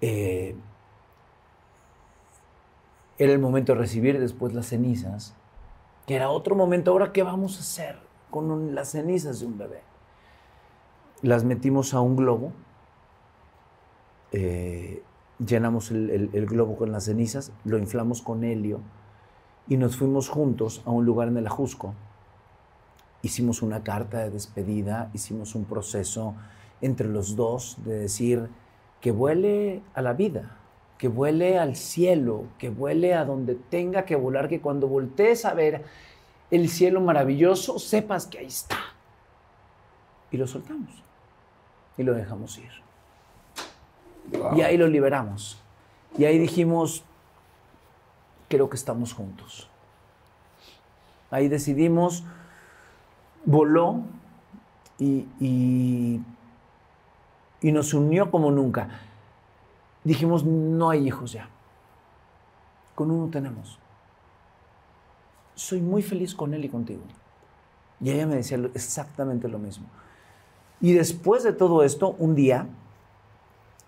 Eh, 0.00 0.56
era 3.18 3.32
el 3.32 3.38
momento 3.38 3.72
de 3.72 3.78
recibir 3.78 4.18
después 4.18 4.52
las 4.54 4.66
cenizas, 4.66 5.34
que 6.06 6.16
era 6.16 6.30
otro 6.30 6.54
momento. 6.54 6.90
Ahora, 6.90 7.12
¿qué 7.12 7.22
vamos 7.22 7.56
a 7.56 7.60
hacer 7.60 7.96
con 8.30 8.74
las 8.74 8.90
cenizas 8.90 9.40
de 9.40 9.46
un 9.46 9.58
bebé? 9.58 9.82
Las 11.22 11.44
metimos 11.44 11.94
a 11.94 12.00
un 12.00 12.16
globo, 12.16 12.52
eh, 14.32 15.02
llenamos 15.38 15.90
el, 15.90 16.10
el- 16.10 16.30
el 16.32 16.46
globo 16.46 16.76
con 16.76 16.92
las 16.92 17.04
cenizas, 17.04 17.52
lo 17.64 17.78
inflamos 17.78 18.22
con 18.22 18.44
helio 18.44 18.80
y 19.68 19.76
nos 19.76 19.96
fuimos 19.96 20.28
juntos 20.28 20.82
a 20.84 20.90
un 20.90 21.04
lugar 21.04 21.28
en 21.28 21.36
el 21.36 21.46
Ajusco. 21.46 21.94
Hicimos 23.22 23.62
una 23.62 23.84
carta 23.84 24.18
de 24.18 24.30
despedida, 24.30 25.10
hicimos 25.14 25.54
un 25.54 25.64
proceso 25.64 26.34
entre 26.80 27.08
los 27.08 27.36
dos 27.36 27.76
de 27.84 27.98
decir 28.00 28.48
que 29.00 29.12
vuele 29.12 29.82
a 29.94 30.02
la 30.02 30.12
vida, 30.14 30.56
que 31.02 31.08
vuele 31.08 31.58
al 31.58 31.74
cielo, 31.74 32.44
que 32.58 32.70
vuele 32.70 33.12
a 33.12 33.24
donde 33.24 33.56
tenga 33.56 34.04
que 34.04 34.14
volar, 34.14 34.48
que 34.48 34.60
cuando 34.60 34.86
voltees 34.86 35.44
a 35.44 35.52
ver 35.52 35.84
el 36.48 36.68
cielo 36.68 37.00
maravilloso, 37.00 37.80
sepas 37.80 38.28
que 38.28 38.38
ahí 38.38 38.46
está. 38.46 38.78
Y 40.30 40.36
lo 40.36 40.46
soltamos 40.46 40.90
y 41.98 42.04
lo 42.04 42.14
dejamos 42.14 42.56
ir. 42.58 42.70
Y 44.54 44.60
ahí 44.60 44.76
lo 44.76 44.86
liberamos. 44.86 45.60
Y 46.16 46.24
ahí 46.24 46.38
dijimos, 46.38 47.02
creo 48.48 48.70
que 48.70 48.76
estamos 48.76 49.12
juntos. 49.12 49.68
Ahí 51.32 51.48
decidimos, 51.48 52.22
voló 53.44 54.02
y, 55.00 55.26
y, 55.40 56.20
y 57.60 57.72
nos 57.72 57.92
unió 57.92 58.30
como 58.30 58.52
nunca. 58.52 58.88
Dijimos, 60.04 60.44
no 60.44 60.90
hay 60.90 61.06
hijos 61.06 61.32
ya. 61.32 61.48
Con 62.94 63.10
uno 63.10 63.30
tenemos. 63.30 63.78
soy 65.54 65.80
muy 65.80 66.02
feliz 66.02 66.34
con 66.34 66.54
él 66.54 66.64
y 66.64 66.68
contigo. 66.68 67.02
Y 68.00 68.10
ella 68.10 68.26
me 68.26 68.36
decía 68.36 68.58
exactamente 68.74 69.48
lo 69.48 69.58
mismo. 69.58 69.86
Y 70.80 70.92
después 70.92 71.44
de 71.44 71.52
todo 71.52 71.84
esto, 71.84 72.16
un 72.18 72.34
día 72.34 72.66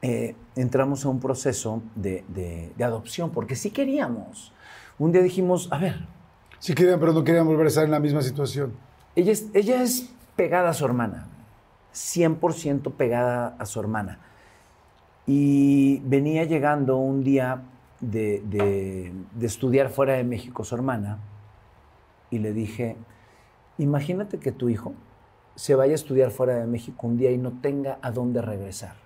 eh, 0.02 0.36
entramos 0.54 1.04
a 1.04 1.08
un 1.08 1.18
proceso 1.18 1.82
de, 1.94 2.24
de, 2.28 2.84
adopción, 2.84 3.30
porque 3.30 3.56
sí 3.56 3.70
queríamos. 3.70 4.52
Un 4.98 5.10
día 5.10 5.22
dijimos, 5.22 5.68
a 5.72 5.78
ver. 5.78 6.06
Sí 6.60 6.74
querían, 6.74 7.00
pero 7.00 7.12
no 7.12 7.24
querían 7.24 7.46
volver 7.46 7.66
a 7.66 7.68
estar 7.68 7.84
en 7.84 7.90
la 7.90 7.98
misma 7.98 8.22
situación. 8.22 8.72
Ella 9.16 9.32
es, 9.32 9.46
ella 9.54 9.82
es 9.82 10.12
pegada 10.36 10.70
a 10.70 10.74
su 10.74 10.84
hermana, 10.84 11.26
100% 11.92 12.92
pegada 12.92 13.56
a 13.58 13.66
su 13.66 13.80
hermana. 13.80 14.20
Y 15.26 16.00
venía 16.00 16.44
llegando 16.44 16.96
un 16.98 17.24
día 17.24 17.62
de, 18.00 19.12
estudiar 19.40 19.88
fuera 19.88 20.14
de 20.14 20.24
México 20.24 20.64
su 20.64 20.74
hermana 20.74 21.18
y 22.30 22.38
le 22.38 22.52
dije, 22.52 22.96
imagínate 23.78 24.38
que 24.38 24.52
tu 24.52 24.68
hijo 24.68 24.94
se 25.54 25.74
vaya 25.74 25.92
a 25.92 25.94
estudiar 25.94 26.30
fuera 26.30 26.56
de 26.56 26.66
México 26.66 27.06
un 27.06 27.16
día 27.16 27.30
y 27.30 27.38
no 27.38 27.60
tenga 27.60 27.98
a 28.02 28.10
dónde 28.10 28.42
regresar. 28.42 28.96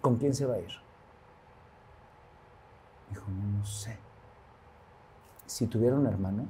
¿Con 0.00 0.16
quién 0.16 0.34
se 0.34 0.46
va 0.46 0.54
a 0.54 0.58
ir? 0.60 0.70
Dijo, 3.10 3.26
no 3.30 3.64
sé. 3.64 3.96
Si 5.46 5.66
tuviera 5.66 5.96
un 5.96 6.06
hermano, 6.06 6.44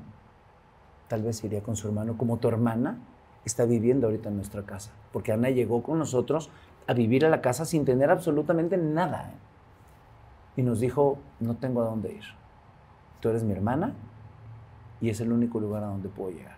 tal 1.07 1.23
vez 1.23 1.43
iría 1.45 1.63
con 1.63 1.77
su 1.77 1.87
hermano, 1.87 2.19
como 2.19 2.39
tu 2.39 2.49
hermana 2.49 2.99
está 3.45 3.65
viviendo 3.65 4.09
ahorita 4.09 4.29
en 4.29 4.37
nuestra 4.37 4.65
casa. 4.65 4.91
Porque 5.13 5.33
Ana 5.33 5.51
llegó 5.51 5.83
con 5.83 5.99
nosotros 5.99 6.51
a 6.89 6.95
vivir 6.95 7.25
a 7.27 7.29
la 7.29 7.43
casa 7.43 7.67
sin 7.67 7.85
tener 7.85 8.11
absolutamente 8.11 8.79
nada. 8.79 9.31
Y 10.57 10.63
nos 10.63 10.81
dijo, 10.81 11.19
no 11.39 11.55
tengo 11.55 11.83
a 11.83 11.85
dónde 11.85 12.13
ir. 12.15 12.25
Tú 13.21 13.29
eres 13.29 13.45
mi 13.45 13.53
hermana 13.53 13.93
y 15.01 15.11
es 15.11 15.21
el 15.21 15.31
único 15.31 15.61
lugar 15.61 15.85
a 15.85 15.89
donde 15.89 16.09
puedo 16.09 16.31
llegar. 16.31 16.57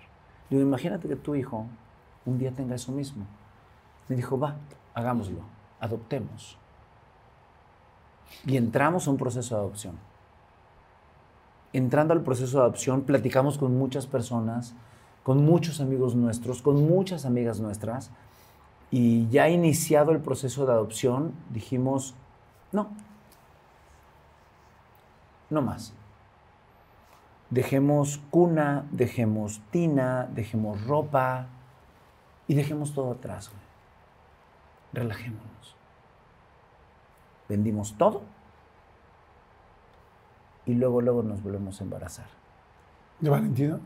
Digo, 0.48 0.62
imagínate 0.62 1.08
que 1.08 1.16
tu 1.16 1.34
hijo 1.34 1.66
un 2.24 2.38
día 2.38 2.52
tenga 2.52 2.76
eso 2.76 2.92
mismo. 2.92 3.26
Me 4.08 4.14
dijo, 4.14 4.38
va, 4.38 4.56
hagámoslo, 4.94 5.40
adoptemos. 5.80 6.56
Y 8.46 8.56
entramos 8.56 9.08
a 9.08 9.10
un 9.10 9.16
proceso 9.16 9.56
de 9.56 9.60
adopción. 9.60 9.98
Entrando 11.72 12.14
al 12.14 12.22
proceso 12.22 12.58
de 12.58 12.64
adopción, 12.64 13.02
platicamos 13.02 13.58
con 13.58 13.76
muchas 13.76 14.06
personas, 14.06 14.74
con 15.24 15.44
muchos 15.44 15.80
amigos 15.80 16.14
nuestros, 16.14 16.62
con 16.62 16.88
muchas 16.88 17.26
amigas 17.26 17.60
nuestras, 17.60 18.12
y 18.90 19.28
ya 19.28 19.48
iniciado 19.48 20.10
el 20.12 20.20
proceso 20.20 20.66
de 20.66 20.72
adopción, 20.72 21.32
dijimos, 21.50 22.14
no, 22.72 22.88
no 25.48 25.62
más. 25.62 25.92
Dejemos 27.50 28.20
cuna, 28.30 28.86
dejemos 28.90 29.60
tina, 29.70 30.28
dejemos 30.32 30.84
ropa 30.84 31.46
y 32.46 32.54
dejemos 32.54 32.94
todo 32.94 33.12
atrás. 33.12 33.50
Relajémonos. 34.92 35.76
Vendimos 37.48 37.96
todo 37.96 38.22
y 40.66 40.74
luego, 40.74 41.00
luego 41.00 41.22
nos 41.22 41.42
volvemos 41.42 41.80
a 41.80 41.84
embarazar. 41.84 42.26
¿De 43.18 43.30
Valentina? 43.30 43.80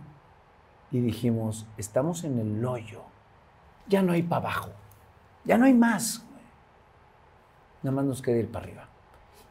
Y 0.91 1.01
dijimos, 1.01 1.67
estamos 1.77 2.25
en 2.25 2.39
el 2.39 2.65
hoyo. 2.65 3.03
Ya 3.89 4.03
no 4.03 4.13
hay 4.13 4.23
para 4.23 4.49
abajo. 4.49 4.71
Ya 5.45 5.59
no 5.59 5.67
hay 5.67 5.75
más. 5.75 6.25
Nada 7.83 7.97
más 7.97 8.05
nos 8.05 8.23
queda 8.23 8.39
ir 8.39 8.51
para 8.51 8.65
arriba. 8.65 8.89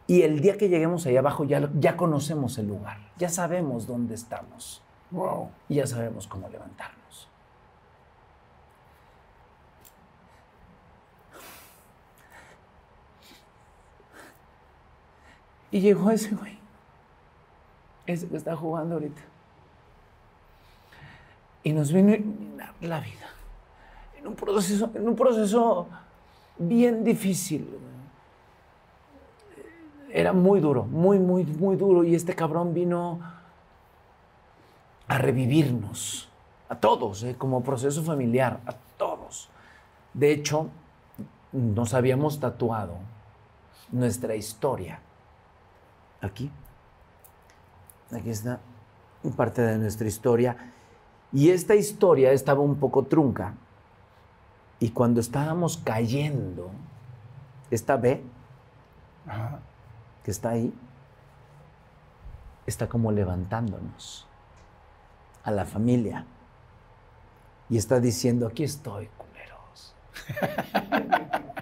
Y 0.07 0.23
el 0.23 0.41
día 0.41 0.57
que 0.57 0.67
lleguemos 0.67 1.05
allá 1.05 1.19
abajo 1.19 1.45
ya, 1.45 1.69
ya 1.79 1.95
conocemos 1.95 2.57
el 2.57 2.67
lugar. 2.67 2.97
Ya 3.17 3.29
sabemos 3.29 3.87
dónde 3.87 4.15
estamos. 4.15 4.81
Wow. 5.11 5.49
Y 5.69 5.75
ya 5.75 5.87
sabemos 5.87 6.27
cómo 6.27 6.49
levantarnos. 6.49 7.29
Y 15.71 15.81
llegó 15.81 16.11
ese 16.11 16.35
güey. 16.35 16.57
Ese 18.05 18.27
que 18.27 18.37
está 18.37 18.55
jugando 18.55 18.95
ahorita. 18.95 19.21
Y 21.63 21.71
nos 21.71 21.93
vino 21.93 22.11
a 22.11 22.15
iluminar 22.15 22.73
la 22.81 22.99
vida 22.99 23.32
en 24.23 24.29
un 24.29 24.35
proceso, 24.35 24.89
en 24.93 25.07
un 25.07 25.15
proceso 25.15 25.87
bien 26.57 27.03
difícil. 27.03 27.67
Era 30.09 30.31
muy 30.31 30.59
duro, 30.59 30.83
muy, 30.85 31.19
muy, 31.19 31.43
muy 31.43 31.75
duro. 31.75 32.03
Y 32.03 32.15
este 32.15 32.33
cabrón 32.33 32.73
vino 32.73 33.19
a 35.07 35.17
revivirnos, 35.17 36.29
a 36.69 36.75
todos, 36.75 37.23
¿eh? 37.23 37.35
como 37.37 37.63
proceso 37.63 38.01
familiar, 38.03 38.61
a 38.65 38.73
todos. 38.97 39.49
De 40.13 40.31
hecho, 40.31 40.69
nos 41.51 41.93
habíamos 41.93 42.39
tatuado 42.39 42.95
nuestra 43.91 44.35
historia. 44.35 44.99
Aquí. 46.21 46.49
Aquí 48.11 48.29
está 48.29 48.61
parte 49.35 49.61
de 49.61 49.77
nuestra 49.79 50.07
historia. 50.07 50.71
Y 51.33 51.49
esta 51.49 51.75
historia 51.75 52.31
estaba 52.31 52.61
un 52.61 52.75
poco 52.75 53.03
trunca 53.03 53.55
y 54.83 54.89
cuando 54.89 55.21
estábamos 55.21 55.77
cayendo, 55.77 56.69
esta 57.71 57.95
B, 57.95 58.21
que 60.25 60.29
está 60.29 60.49
ahí, 60.49 60.73
está 62.65 62.89
como 62.89 63.13
levantándonos 63.13 64.27
a 65.45 65.51
la 65.51 65.63
familia. 65.63 66.25
Y 67.69 67.77
está 67.77 68.01
diciendo, 68.01 68.45
aquí 68.45 68.65
estoy, 68.65 69.07
culeros. 69.17 69.95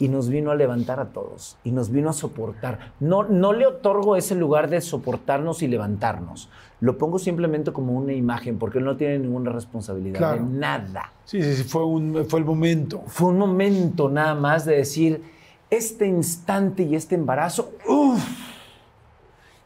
y 0.00 0.08
nos 0.08 0.30
vino 0.30 0.50
a 0.50 0.54
levantar 0.54 0.98
a 0.98 1.12
todos 1.12 1.58
y 1.62 1.72
nos 1.72 1.90
vino 1.90 2.08
a 2.08 2.14
soportar. 2.14 2.94
No, 3.00 3.22
no 3.22 3.52
le 3.52 3.66
otorgo 3.66 4.16
ese 4.16 4.34
lugar 4.34 4.70
de 4.70 4.80
soportarnos 4.80 5.62
y 5.62 5.68
levantarnos. 5.68 6.48
Lo 6.80 6.96
pongo 6.96 7.18
simplemente 7.18 7.70
como 7.70 7.92
una 7.92 8.14
imagen 8.14 8.58
porque 8.58 8.78
él 8.78 8.86
no 8.86 8.96
tiene 8.96 9.18
ninguna 9.18 9.52
responsabilidad 9.52 10.36
de 10.36 10.40
nada. 10.40 11.12
Sí, 11.26 11.42
sí, 11.42 11.54
sí, 11.54 11.64
fue, 11.64 11.84
un, 11.84 12.24
fue 12.26 12.40
el 12.40 12.46
momento. 12.46 13.02
Fue 13.06 13.28
un 13.28 13.38
momento 13.38 14.08
nada 14.08 14.34
más 14.34 14.64
de 14.64 14.76
decir, 14.76 15.22
este 15.68 16.06
instante 16.06 16.82
y 16.82 16.96
este 16.96 17.14
embarazo, 17.14 17.70
uff. 17.86 18.24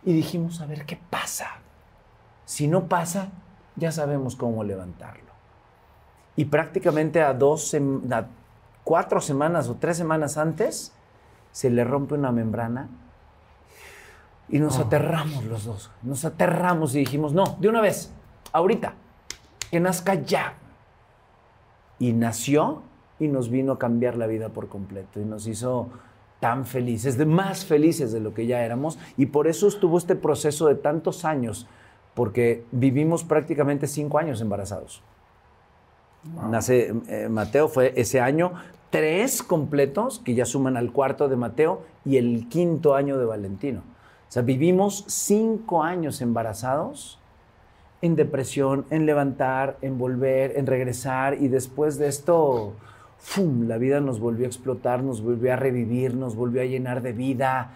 Y 0.04 0.12
dijimos, 0.12 0.60
a 0.60 0.66
ver 0.66 0.84
qué 0.84 0.98
pasa. 1.10 1.46
Si 2.44 2.66
no 2.66 2.88
pasa, 2.88 3.28
ya 3.76 3.92
sabemos 3.92 4.34
cómo 4.34 4.64
levantarlo. 4.64 5.32
Y 6.34 6.46
prácticamente 6.46 7.22
a 7.22 7.32
dos, 7.32 7.72
a 8.10 8.26
cuatro 8.84 9.20
semanas 9.20 9.68
o 9.68 9.74
tres 9.74 9.96
semanas 9.96 10.36
antes, 10.36 10.92
se 11.52 11.70
le 11.70 11.84
rompe 11.84 12.14
una 12.14 12.32
membrana 12.32 12.88
y 14.48 14.58
nos 14.58 14.78
oh. 14.78 14.82
aterramos 14.82 15.44
los 15.44 15.64
dos. 15.64 15.90
Nos 16.02 16.24
aterramos 16.24 16.94
y 16.94 17.00
dijimos, 17.00 17.32
no, 17.32 17.56
de 17.60 17.68
una 17.68 17.80
vez, 17.80 18.12
ahorita, 18.52 18.94
que 19.70 19.80
nazca 19.80 20.14
ya. 20.14 20.54
Y 21.98 22.12
nació 22.12 22.82
y 23.18 23.28
nos 23.28 23.50
vino 23.50 23.72
a 23.72 23.78
cambiar 23.78 24.16
la 24.16 24.26
vida 24.26 24.50
por 24.50 24.68
completo 24.68 25.20
y 25.20 25.24
nos 25.24 25.46
hizo 25.46 25.88
tan 26.40 26.66
felices, 26.66 27.16
de 27.16 27.24
más 27.24 27.64
felices 27.64 28.12
de 28.12 28.20
lo 28.20 28.34
que 28.34 28.46
ya 28.46 28.64
éramos. 28.64 28.98
Y 29.16 29.26
por 29.26 29.46
eso 29.46 29.66
estuvo 29.66 29.96
este 29.96 30.16
proceso 30.16 30.66
de 30.66 30.74
tantos 30.74 31.24
años, 31.24 31.66
porque 32.14 32.66
vivimos 32.70 33.24
prácticamente 33.24 33.86
cinco 33.86 34.18
años 34.18 34.40
embarazados. 34.40 35.02
Nace 36.50 36.94
eh, 37.08 37.28
Mateo, 37.28 37.68
fue 37.68 37.92
ese 37.96 38.20
año, 38.20 38.52
tres 38.90 39.42
completos 39.42 40.20
que 40.24 40.34
ya 40.34 40.46
suman 40.46 40.76
al 40.76 40.92
cuarto 40.92 41.28
de 41.28 41.36
Mateo 41.36 41.82
y 42.04 42.16
el 42.16 42.48
quinto 42.48 42.94
año 42.94 43.18
de 43.18 43.26
Valentino. 43.26 43.80
O 43.80 44.32
sea, 44.34 44.42
vivimos 44.42 45.04
cinco 45.06 45.82
años 45.82 46.20
embarazados 46.20 47.18
en 48.02 48.16
depresión, 48.16 48.84
en 48.90 49.06
levantar, 49.06 49.78
en 49.80 49.98
volver, 49.98 50.58
en 50.58 50.66
regresar 50.66 51.40
y 51.40 51.48
después 51.48 51.98
de 51.98 52.08
esto, 52.08 52.74
¡fum! 53.18 53.66
la 53.66 53.78
vida 53.78 54.00
nos 54.00 54.20
volvió 54.20 54.44
a 54.44 54.48
explotar, 54.48 55.02
nos 55.02 55.22
volvió 55.22 55.52
a 55.52 55.56
revivir, 55.56 56.14
nos 56.14 56.36
volvió 56.36 56.62
a 56.62 56.66
llenar 56.66 57.02
de 57.02 57.12
vida. 57.12 57.72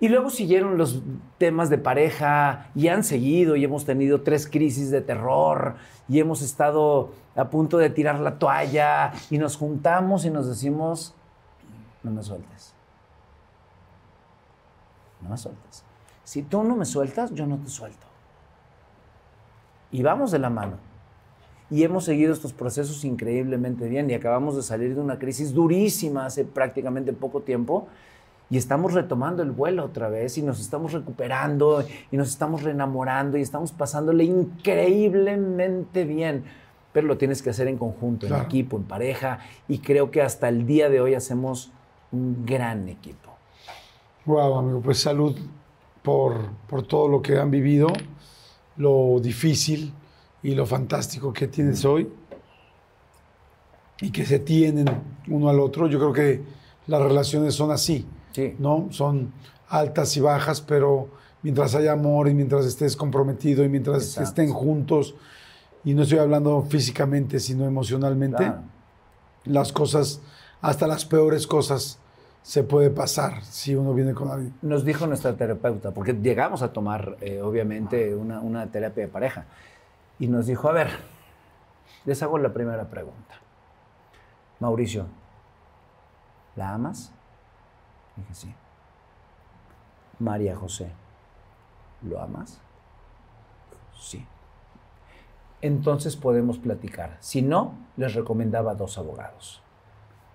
Y 0.00 0.08
luego 0.08 0.30
siguieron 0.30 0.78
los 0.78 1.02
temas 1.38 1.70
de 1.70 1.78
pareja 1.78 2.70
y 2.74 2.88
han 2.88 3.02
seguido 3.02 3.56
y 3.56 3.64
hemos 3.64 3.84
tenido 3.84 4.22
tres 4.22 4.48
crisis 4.48 4.90
de 4.90 5.00
terror 5.00 5.74
y 6.08 6.20
hemos 6.20 6.40
estado 6.40 7.10
a 7.34 7.50
punto 7.50 7.78
de 7.78 7.90
tirar 7.90 8.20
la 8.20 8.38
toalla 8.38 9.12
y 9.28 9.38
nos 9.38 9.56
juntamos 9.56 10.24
y 10.24 10.30
nos 10.30 10.46
decimos, 10.46 11.14
no 12.04 12.12
me 12.12 12.22
sueltes. 12.22 12.74
No 15.20 15.30
me 15.30 15.36
sueltes. 15.36 15.82
Si 16.22 16.42
tú 16.42 16.62
no 16.62 16.76
me 16.76 16.84
sueltas, 16.84 17.32
yo 17.34 17.46
no 17.46 17.56
te 17.56 17.68
suelto. 17.68 18.06
Y 19.90 20.02
vamos 20.02 20.30
de 20.30 20.38
la 20.38 20.50
mano. 20.50 20.76
Y 21.70 21.82
hemos 21.82 22.04
seguido 22.04 22.32
estos 22.32 22.52
procesos 22.52 23.04
increíblemente 23.04 23.88
bien 23.88 24.08
y 24.08 24.14
acabamos 24.14 24.54
de 24.54 24.62
salir 24.62 24.94
de 24.94 25.00
una 25.00 25.18
crisis 25.18 25.52
durísima 25.52 26.26
hace 26.26 26.44
prácticamente 26.44 27.12
poco 27.12 27.40
tiempo 27.42 27.88
y 28.50 28.56
estamos 28.56 28.94
retomando 28.94 29.42
el 29.42 29.50
vuelo 29.50 29.84
otra 29.84 30.08
vez 30.08 30.38
y 30.38 30.42
nos 30.42 30.58
estamos 30.60 30.92
recuperando 30.92 31.84
y 32.10 32.16
nos 32.16 32.28
estamos 32.28 32.62
reenamorando 32.62 33.36
y 33.36 33.42
estamos 33.42 33.72
pasándole 33.72 34.24
increíblemente 34.24 36.04
bien. 36.04 36.44
Pero 36.92 37.06
lo 37.06 37.18
tienes 37.18 37.42
que 37.42 37.50
hacer 37.50 37.68
en 37.68 37.76
conjunto, 37.76 38.26
en 38.26 38.30
Claro. 38.30 38.44
equipo, 38.44 38.76
en 38.78 38.84
pareja 38.84 39.40
y 39.68 39.78
creo 39.78 40.10
que 40.10 40.22
hasta 40.22 40.48
el 40.48 40.66
día 40.66 40.88
de 40.88 41.00
hoy 41.00 41.14
hacemos 41.14 41.70
un 42.10 42.46
gran 42.46 42.88
equipo. 42.88 43.30
Wow, 44.24 44.58
amigo, 44.58 44.80
pues 44.80 44.98
salud 45.00 45.38
por, 46.02 46.50
por 46.66 46.82
todo 46.86 47.08
lo 47.08 47.20
que 47.20 47.38
han 47.38 47.50
vivido, 47.50 47.88
lo 48.78 49.20
difícil 49.20 49.92
y 50.42 50.54
lo 50.54 50.64
fantástico 50.64 51.32
que 51.32 51.48
tienes 51.48 51.84
hoy 51.84 52.08
y 54.00 54.10
que 54.10 54.24
se 54.24 54.38
tienen 54.38 54.86
uno 55.28 55.48
al 55.50 55.60
otro. 55.60 55.86
Yo 55.86 55.98
creo 55.98 56.12
que 56.12 56.42
las 56.86 57.02
relaciones 57.02 57.54
son 57.54 57.70
así, 57.70 58.06
Sí. 58.38 58.54
¿no? 58.60 58.86
Son 58.90 59.32
altas 59.68 60.16
y 60.16 60.20
bajas, 60.20 60.60
pero 60.60 61.08
mientras 61.42 61.74
haya 61.74 61.90
amor 61.92 62.28
y 62.28 62.34
mientras 62.34 62.64
estés 62.66 62.96
comprometido 62.96 63.64
y 63.64 63.68
mientras 63.68 64.04
Exacto. 64.04 64.28
estén 64.28 64.52
juntos, 64.52 65.16
y 65.82 65.92
no 65.94 66.02
estoy 66.02 66.18
hablando 66.18 66.62
físicamente, 66.62 67.40
sino 67.40 67.64
emocionalmente, 67.66 68.44
Claro. 68.44 68.62
las 69.44 69.72
cosas, 69.72 70.20
hasta 70.60 70.86
las 70.86 71.04
peores 71.04 71.48
cosas, 71.48 71.98
se 72.42 72.62
puede 72.62 72.90
pasar 72.90 73.42
si 73.42 73.74
uno 73.74 73.92
viene 73.92 74.14
con 74.14 74.30
alguien. 74.30 74.54
Nos 74.62 74.84
dijo 74.84 75.06
nuestra 75.08 75.34
terapeuta, 75.36 75.90
porque 75.90 76.12
llegamos 76.12 76.62
a 76.62 76.72
tomar, 76.72 77.16
eh, 77.20 77.42
obviamente, 77.42 78.14
una, 78.14 78.40
una 78.40 78.70
terapia 78.70 79.04
de 79.04 79.08
pareja, 79.08 79.46
y 80.20 80.28
nos 80.28 80.46
dijo, 80.46 80.68
a 80.68 80.72
ver, 80.72 80.90
les 82.04 82.22
hago 82.22 82.38
la 82.38 82.52
primera 82.52 82.88
pregunta. 82.88 83.34
Mauricio, 84.60 85.06
¿la 86.54 86.74
amas? 86.74 87.12
Dije, 88.18 88.34
sí. 88.34 88.54
María 90.18 90.56
José, 90.56 90.90
¿lo 92.02 92.20
amas? 92.20 92.60
Sí. 93.98 94.26
Entonces 95.60 96.16
podemos 96.16 96.58
platicar. 96.58 97.16
Si 97.20 97.42
no, 97.42 97.74
les 97.96 98.14
recomendaba 98.14 98.74
dos 98.74 98.98
abogados. 98.98 99.62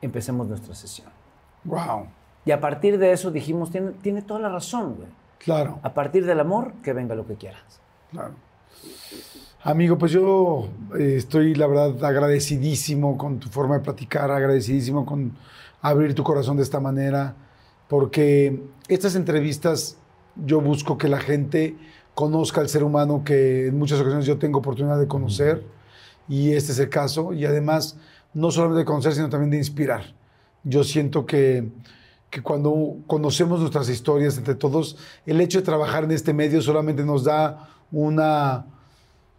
Empecemos 0.01 0.47
nuestra 0.47 0.76
sesión. 0.76 1.10
Wow, 1.65 2.07
Y 2.45 2.51
a 2.51 2.60
partir 2.60 2.97
de 2.97 3.14
eso 3.14 3.31
dijimos, 3.31 3.72
tiene, 3.72 3.91
tiene 3.91 4.22
toda 4.22 4.41
la 4.41 4.49
razón, 4.49 4.95
güey. 4.95 5.07
claro. 5.39 5.80
A 5.81 5.93
partir 5.93 6.26
del 6.26 6.41
amor, 6.41 6.73
que 6.84 6.91
venga 6.91 7.15
lo 7.15 7.26
que 7.26 7.35
quieras. 7.35 7.80
Claro. 8.11 8.34
Amigo, 9.64 9.97
pues 9.97 10.11
yo 10.11 10.68
eh, 10.99 11.15
estoy, 11.18 11.55
la 11.55 11.68
verdad, 11.68 12.03
agradecidísimo 12.03 13.18
con 13.18 13.39
tu 13.39 13.47
forma 13.47 13.76
de 13.77 13.80
platicar, 13.81 14.30
agradecidísimo 14.30 15.05
con 15.05 15.38
abrir 15.81 16.14
tu 16.14 16.23
corazón 16.23 16.57
de 16.57 16.64
esta 16.64 16.81
manera, 16.81 17.34
porque 17.93 18.59
estas 18.87 19.13
entrevistas 19.13 19.97
yo 20.35 20.61
busco 20.61 20.97
que 20.97 21.07
la 21.07 21.19
gente 21.19 21.77
conozca 22.15 22.59
al 22.59 22.67
ser 22.67 22.83
humano 22.83 23.21
que 23.23 23.67
en 23.67 23.77
muchas 23.77 23.99
ocasiones 23.99 24.25
yo 24.25 24.39
tengo 24.39 24.57
oportunidad 24.57 24.97
de 24.97 25.07
conocer, 25.07 25.63
y 26.27 26.53
este 26.53 26.71
es 26.71 26.79
el 26.79 26.89
caso, 26.89 27.33
y 27.33 27.45
además 27.45 27.95
no 28.33 28.49
solamente 28.49 28.79
de 28.79 28.85
conocer, 28.85 29.13
sino 29.13 29.29
también 29.29 29.51
de 29.51 29.57
inspirar. 29.57 30.15
Yo 30.63 30.83
siento 30.83 31.27
que, 31.27 31.69
que 32.31 32.41
cuando 32.41 32.95
conocemos 33.05 33.59
nuestras 33.59 33.87
historias 33.89 34.39
entre 34.39 34.55
todos, 34.55 34.97
el 35.27 35.39
hecho 35.39 35.59
de 35.59 35.63
trabajar 35.63 36.03
en 36.03 36.13
este 36.13 36.33
medio 36.33 36.63
solamente 36.63 37.05
nos 37.05 37.23
da 37.23 37.69
una 37.91 38.65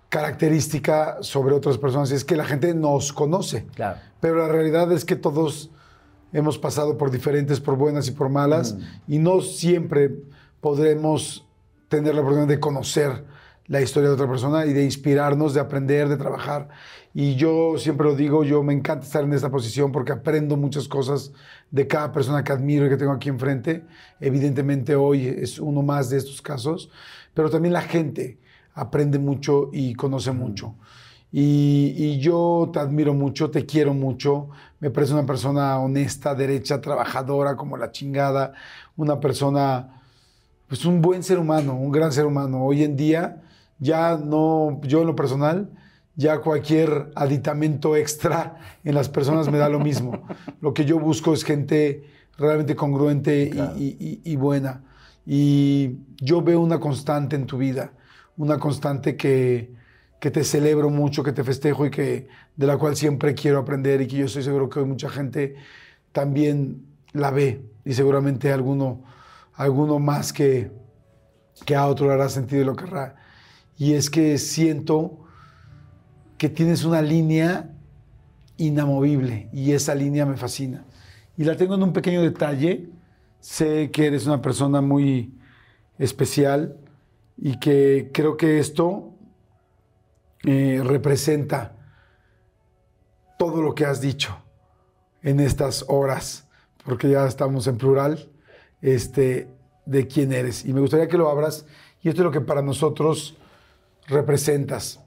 característica 0.09 1.16
sobre 1.22 1.56
otras 1.56 1.76
personas, 1.76 2.12
y 2.12 2.14
es 2.14 2.24
que 2.24 2.36
la 2.36 2.44
gente 2.44 2.72
nos 2.72 3.12
conoce. 3.12 3.66
Claro. 3.74 3.98
Pero 4.20 4.36
la 4.36 4.47
realidad 4.47 4.93
es 4.93 5.05
que 5.05 5.16
todos 5.16 5.70
hemos 6.35 6.59
pasado 6.59 6.98
por 6.98 7.11
diferentes, 7.11 7.61
por 7.61 7.78
buenas 7.78 8.09
y 8.09 8.11
por 8.11 8.28
malas, 8.28 8.77
y 9.09 9.19
no 9.19 9.40
siempre 9.40 10.11
podremos 10.61 11.47
tener 11.89 12.15
la 12.15 12.20
oportunidad 12.20 12.48
de 12.48 12.61
conocer 12.61 13.24
la 13.66 13.81
historia 13.81 14.11
de 14.11 14.15
otra 14.16 14.28
persona 14.28 14.66
y 14.66 14.74
de 14.74 14.85
inspirarnos, 14.85 15.55
de 15.55 15.61
aprender, 15.61 16.09
de 16.09 16.16
trabajar. 16.16 16.69
Y 17.15 17.36
yo 17.36 17.78
siempre 17.78 18.06
lo 18.06 18.16
digo, 18.16 18.44
yo 18.44 18.62
me 18.62 18.74
encanta 18.74 19.06
estar 19.06 19.24
en 19.24 19.32
esta 19.32 19.48
posición 19.48 19.93
porque 19.93 20.12
aprendo 20.12 20.56
muchas 20.56 20.89
cosas 20.89 21.32
de 21.70 21.86
cada 21.86 22.12
persona 22.12 22.43
que 22.43 22.52
admiro 22.52 22.86
y 22.86 22.89
que 22.90 22.97
tengo 22.97 23.12
aquí 23.12 23.28
enfrente. 23.28 23.85
Evidentemente 24.20 24.97
hoy 24.97 25.28
es 25.28 25.59
uno 25.59 25.82
más 25.82 26.11
de 26.11 26.19
estos 26.19 26.43
casos, 26.43 26.90
pero 27.32 27.48
también 27.48 27.73
la 27.73 27.82
gente 27.82 28.39
aprende 28.74 29.19
mucho 29.19 29.70
y 29.73 29.94
conoce 29.94 30.32
mucho. 30.32 30.74
Y, 31.36 31.94
y 31.97 32.20
yo 32.20 32.70
te 32.73 32.78
admiro 32.78 33.12
mucho, 33.12 33.51
te 33.51 33.66
quiero 33.66 33.93
mucho, 33.93 34.51
me 34.78 34.90
parece 34.90 35.15
una 35.15 35.27
persona 35.27 35.77
honesta, 35.81 36.32
derecha, 36.36 36.81
trabajadora 36.81 37.56
como 37.56 37.77
la 37.77 37.90
chingada, 37.90 38.52
una 38.97 39.19
persona, 39.19 40.01
pues 40.69 40.85
un 40.85 41.02
buen 41.02 41.24
ser 41.24 41.40
humano, 41.40 41.74
un 41.77 41.90
gran 41.90 42.12
ser 42.12 42.27
humano. 42.27 42.65
Hoy 42.65 42.85
en 42.85 42.94
día 42.97 43.43
ya 43.81 44.16
no, 44.16 44.81
yo 44.85 45.01
en 45.01 45.09
lo 45.09 45.16
personal, 45.16 45.70
ya 46.15 46.39
cualquier 46.40 47.11
aditamento 47.16 47.97
extra 47.97 48.56
en 48.85 48.94
las 48.94 49.09
personas 49.09 49.51
me 49.51 49.59
da 49.59 49.69
lo 49.69 49.81
mismo. 49.81 50.23
Lo 50.61 50.73
que 50.73 50.85
yo 50.85 51.01
busco 51.01 51.35
es 51.35 51.43
gente 51.43 52.05
realmente 52.39 52.77
congruente 52.77 53.51
y- 53.52 53.82
y- 53.82 53.97
y- 53.98 54.32
y 54.32 54.36
buena. 54.36 54.85
Y 55.27 55.97
yo 56.20 56.43
veo 56.43 56.61
una 56.61 56.78
constante 56.78 57.35
en 57.35 57.47
tu 57.47 57.59
vida, 57.59 57.90
una 58.36 58.61
constante 58.61 59.16
que, 59.16 59.74
que 60.25 60.31
te 60.31 60.43
celebro 60.43 60.89
mucho, 60.89 61.23
que 61.23 61.33
te 61.33 61.45
festejo 61.45 61.85
y 61.85 61.91
que, 61.91 62.29
de 62.57 62.67
la 62.67 62.79
cual 62.79 62.97
siempre 62.97 63.35
quiero 63.35 63.59
aprender 63.59 64.01
y 64.01 64.07
que 64.07 64.17
yo 64.17 64.25
estoy 64.25 64.43
seguro 64.43 64.71
que 64.71 64.81
hoy 64.81 64.87
mucha 64.87 65.11
gente 65.11 65.55
también 66.13 66.87
la 67.13 67.31
ve 67.31 67.61
y 67.85 67.93
seguramente 67.93 68.51
alguno, 68.51 69.05
alguno 69.53 69.99
más 69.99 70.33
que, 70.33 70.73
que 71.67 71.77
a 71.77 71.87
otro 71.87 72.07
le 72.07 72.15
hará 72.15 72.31
sentido 72.31 72.63
y 72.63 72.65
lo 72.65 72.75
querrá. 72.75 73.17
Y 73.77 73.93
es 73.93 74.09
que 74.09 74.39
siento 74.39 75.27
que 76.39 76.49
tienes 76.49 76.87
una 76.87 77.03
línea 77.03 77.71
inamovible 78.57 79.51
y 79.53 79.73
esa 79.73 79.95
línea 79.95 80.25
me 80.25 80.39
fascina. 80.39 80.87
Y 81.37 81.45
la 81.45 81.55
tengo 81.55 81.75
en 81.75 81.83
un 81.83 81.93
pequeño 81.93 82.23
detalle. 82.23 82.89
Sé 83.41 83.91
que 83.91 84.07
eres 84.07 84.27
una 84.27 84.41
persona 84.41 84.81
muy 84.81 85.35
especial 85.99 86.79
y 87.37 87.59
que 87.59 88.11
creo 88.11 88.39
que 88.39 88.59
esto 88.59 89.14
eh, 90.45 90.81
representa 90.85 91.77
todo 93.39 93.62
lo 93.62 93.75
que 93.75 93.85
has 93.85 94.01
dicho 94.01 94.37
en 95.23 95.41
estas 95.41 95.85
horas, 95.89 96.49
porque 96.85 97.09
ya 97.09 97.27
estamos 97.27 97.66
en 97.66 97.79
plural, 97.79 98.31
este, 98.83 99.49
de 99.87 100.07
quién 100.07 100.33
eres. 100.33 100.65
Y 100.65 100.73
me 100.73 100.81
gustaría 100.81 101.09
que 101.09 101.16
lo 101.16 101.29
abras. 101.29 101.66
Y 102.03 102.09
esto 102.09 102.21
es 102.21 102.25
lo 102.25 102.31
que 102.31 102.41
para 102.41 102.62
nosotros 102.62 103.37
representas. 104.07 105.01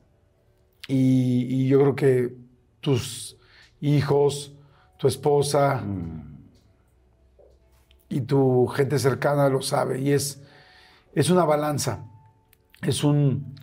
Y, 0.88 1.46
y 1.50 1.68
yo 1.68 1.80
creo 1.80 1.96
que 1.96 2.36
tus 2.82 3.38
hijos, 3.82 4.54
tu 4.98 5.08
esposa 5.08 5.84
y 8.10 8.22
tu 8.22 8.68
gente 8.68 8.98
cercana 9.00 9.50
lo 9.50 9.62
sabe. 9.62 10.00
Y 10.00 10.12
es, 10.12 10.42
es 11.14 11.30
una 11.30 11.46
balanza. 11.46 12.06
Es, 12.82 13.04
un, 13.04 13.56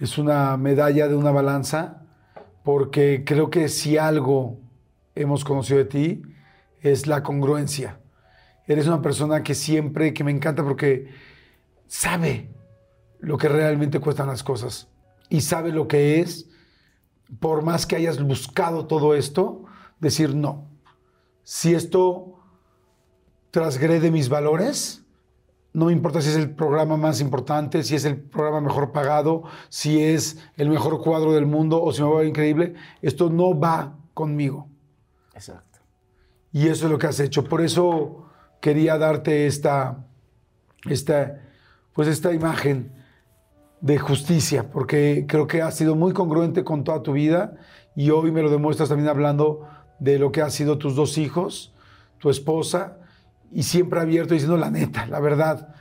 es 0.00 0.16
una 0.16 0.56
medalla 0.56 1.08
de 1.08 1.14
una 1.14 1.30
balanza 1.30 2.02
porque 2.64 3.22
creo 3.24 3.50
que 3.50 3.68
si 3.68 3.98
algo 3.98 4.58
hemos 5.14 5.44
conocido 5.44 5.78
de 5.78 5.84
ti 5.84 6.22
es 6.80 7.06
la 7.06 7.22
congruencia. 7.22 8.00
Eres 8.66 8.86
una 8.86 9.02
persona 9.02 9.42
que 9.42 9.54
siempre, 9.54 10.14
que 10.14 10.24
me 10.24 10.30
encanta 10.30 10.64
porque 10.64 11.08
sabe 11.86 12.50
lo 13.18 13.36
que 13.36 13.48
realmente 13.50 14.00
cuestan 14.00 14.28
las 14.28 14.42
cosas 14.42 14.88
y 15.28 15.42
sabe 15.42 15.70
lo 15.70 15.86
que 15.86 16.20
es, 16.20 16.48
por 17.38 17.62
más 17.62 17.84
que 17.84 17.96
hayas 17.96 18.22
buscado 18.22 18.86
todo 18.86 19.14
esto, 19.14 19.64
decir 19.98 20.34
no. 20.34 20.66
Si 21.44 21.74
esto 21.74 22.40
transgrede 23.50 24.10
mis 24.10 24.30
valores, 24.30 24.99
no 25.72 25.86
me 25.86 25.92
importa 25.92 26.20
si 26.20 26.30
es 26.30 26.36
el 26.36 26.50
programa 26.50 26.96
más 26.96 27.20
importante, 27.20 27.82
si 27.82 27.94
es 27.94 28.04
el 28.04 28.16
programa 28.16 28.60
mejor 28.60 28.92
pagado, 28.92 29.44
si 29.68 30.02
es 30.02 30.38
el 30.56 30.68
mejor 30.68 31.00
cuadro 31.00 31.32
del 31.32 31.46
mundo 31.46 31.82
o 31.82 31.92
si 31.92 32.02
me 32.02 32.08
va 32.08 32.14
a 32.14 32.18
ver 32.18 32.26
increíble, 32.26 32.74
esto 33.02 33.30
no 33.30 33.58
va 33.58 33.96
conmigo. 34.14 34.68
Exacto. 35.34 35.78
Y 36.52 36.66
eso 36.66 36.86
es 36.86 36.92
lo 36.92 36.98
que 36.98 37.06
has 37.06 37.20
hecho. 37.20 37.44
Por 37.44 37.60
eso 37.60 38.26
quería 38.60 38.98
darte 38.98 39.46
esta, 39.46 40.04
esta, 40.88 41.40
pues 41.92 42.08
esta 42.08 42.32
imagen 42.32 42.92
de 43.80 43.98
justicia, 43.98 44.70
porque 44.70 45.24
creo 45.28 45.46
que 45.46 45.62
has 45.62 45.76
sido 45.76 45.94
muy 45.94 46.12
congruente 46.12 46.64
con 46.64 46.84
toda 46.84 47.02
tu 47.02 47.12
vida 47.12 47.56
y 47.94 48.10
hoy 48.10 48.30
me 48.32 48.42
lo 48.42 48.50
demuestras 48.50 48.88
también 48.88 49.08
hablando 49.08 49.66
de 49.98 50.18
lo 50.18 50.32
que 50.32 50.42
han 50.42 50.50
sido 50.50 50.78
tus 50.78 50.96
dos 50.96 51.16
hijos, 51.16 51.72
tu 52.18 52.28
esposa, 52.28 52.98
y 53.50 53.62
siempre 53.62 54.00
abierto 54.00 54.34
diciendo 54.34 54.56
la 54.56 54.70
neta, 54.70 55.06
la 55.06 55.20
verdad. 55.20 55.74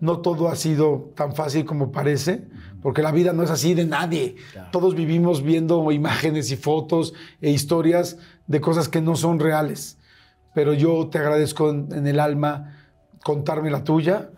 No 0.00 0.20
todo 0.20 0.48
ha 0.48 0.56
sido 0.56 1.12
tan 1.14 1.32
fácil 1.32 1.64
como 1.64 1.92
parece, 1.92 2.48
porque 2.82 3.02
la 3.02 3.12
vida 3.12 3.32
no 3.32 3.44
es 3.44 3.50
así 3.50 3.74
de 3.74 3.84
nadie. 3.84 4.34
Todos 4.72 4.96
vivimos 4.96 5.44
viendo 5.44 5.92
imágenes 5.92 6.50
y 6.50 6.56
fotos 6.56 7.14
e 7.40 7.50
historias 7.50 8.18
de 8.48 8.60
cosas 8.60 8.88
que 8.88 9.00
no 9.00 9.14
son 9.14 9.38
reales. 9.38 9.98
pero 10.54 10.74
yo 10.74 11.08
te 11.08 11.18
agradezco 11.18 11.70
en, 11.70 11.88
en 11.92 12.06
el 12.06 12.18
alma 12.18 12.76
contarme 13.24 13.70
la 13.70 13.84
tuya, 13.84 14.30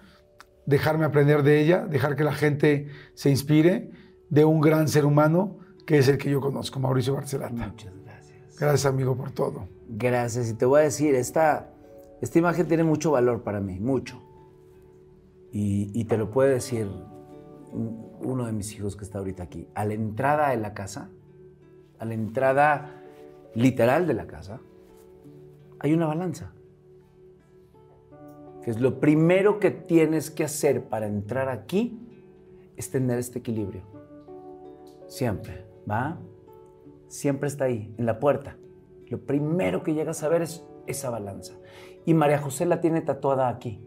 dejarme 0.67 1.07
aprender 1.07 1.43
de 1.43 1.61
ella, 1.61 1.87
dejar 1.87 2.15
que 2.15 2.25
la 2.25 2.35
gente 2.35 2.89
se 3.15 3.31
inspire 3.31 3.91
de 4.31 4.45
un 4.45 4.61
gran 4.61 4.87
ser 4.89 5.07
humano 5.07 5.59
que 5.87 5.99
es 5.99 6.09
el 6.09 6.19
que 6.19 6.31
yo 6.31 6.41
conozco, 6.41 6.81
Mauricio 6.81 7.15
Barcelata. 7.15 7.53
Muchas 7.53 7.93
gracias. 8.05 8.57
Gracias, 8.59 8.87
amigo, 8.87 9.17
por 9.17 9.31
todo. 9.33 9.69
Gracias. 9.89 10.49
Y 10.51 10.55
te 10.55 10.65
voy 10.65 10.81
a 10.81 10.85
decir, 10.85 11.15
esta, 11.15 11.74
esta 12.25 12.39
imagen 12.39 12.67
tiene 12.67 12.85
mucho 12.85 13.11
valor 13.11 13.43
para 13.43 13.61
mí, 13.61 13.79
mucho. 13.79 14.21
Y, 15.53 16.05
te 16.07 16.17
lo 16.17 16.31
puede 16.31 16.55
decir 16.55 16.89
un- 17.71 18.11
uno 18.21 18.47
de 18.47 18.53
mis 18.53 18.73
hijos 18.75 18.97
que 18.97 19.05
está 19.05 19.19
ahorita 19.19 19.43
aquí. 19.45 19.69
A 19.75 19.85
la 19.85 19.95
entrada 19.95 20.49
de 20.49 20.57
la 20.57 20.73
casa, 20.75 21.11
a 21.99 22.05
la 22.05 22.15
entrada 22.15 23.03
literal 23.55 24.07
de 24.07 24.15
la 24.15 24.27
casa, 24.27 24.61
hay 25.79 25.93
una 25.93 26.07
balanza. 26.07 26.53
Que 28.63 28.71
es 28.71 28.81
lo 28.81 28.99
primero 29.01 29.61
que 29.61 29.71
tienes 29.71 30.31
que 30.31 30.45
hacer 30.45 30.85
para 30.89 31.07
entrar 31.07 31.51
aquí, 31.51 32.01
es 32.77 32.91
tener 32.91 33.19
este 33.19 33.39
equilibrio. 33.39 33.83
Siempre, 35.07 35.67
¿va? 35.89 36.19
Siempre 37.07 37.49
está 37.49 37.67
ahí, 37.67 37.95
en 37.99 38.07
la 38.07 38.19
puerta. 38.19 38.57
Lo 39.09 39.21
primero 39.21 39.83
que 39.83 39.93
llegas 39.93 40.23
a 40.23 40.29
ver 40.29 40.41
es 40.43 40.65
esa 40.87 41.11
balanza. 41.11 41.53
Y 42.07 42.15
María 42.15 42.39
José 42.39 42.67
la 42.67 42.81
tiene 42.81 43.01
tatuada 43.01 43.49
aquí. 43.49 43.81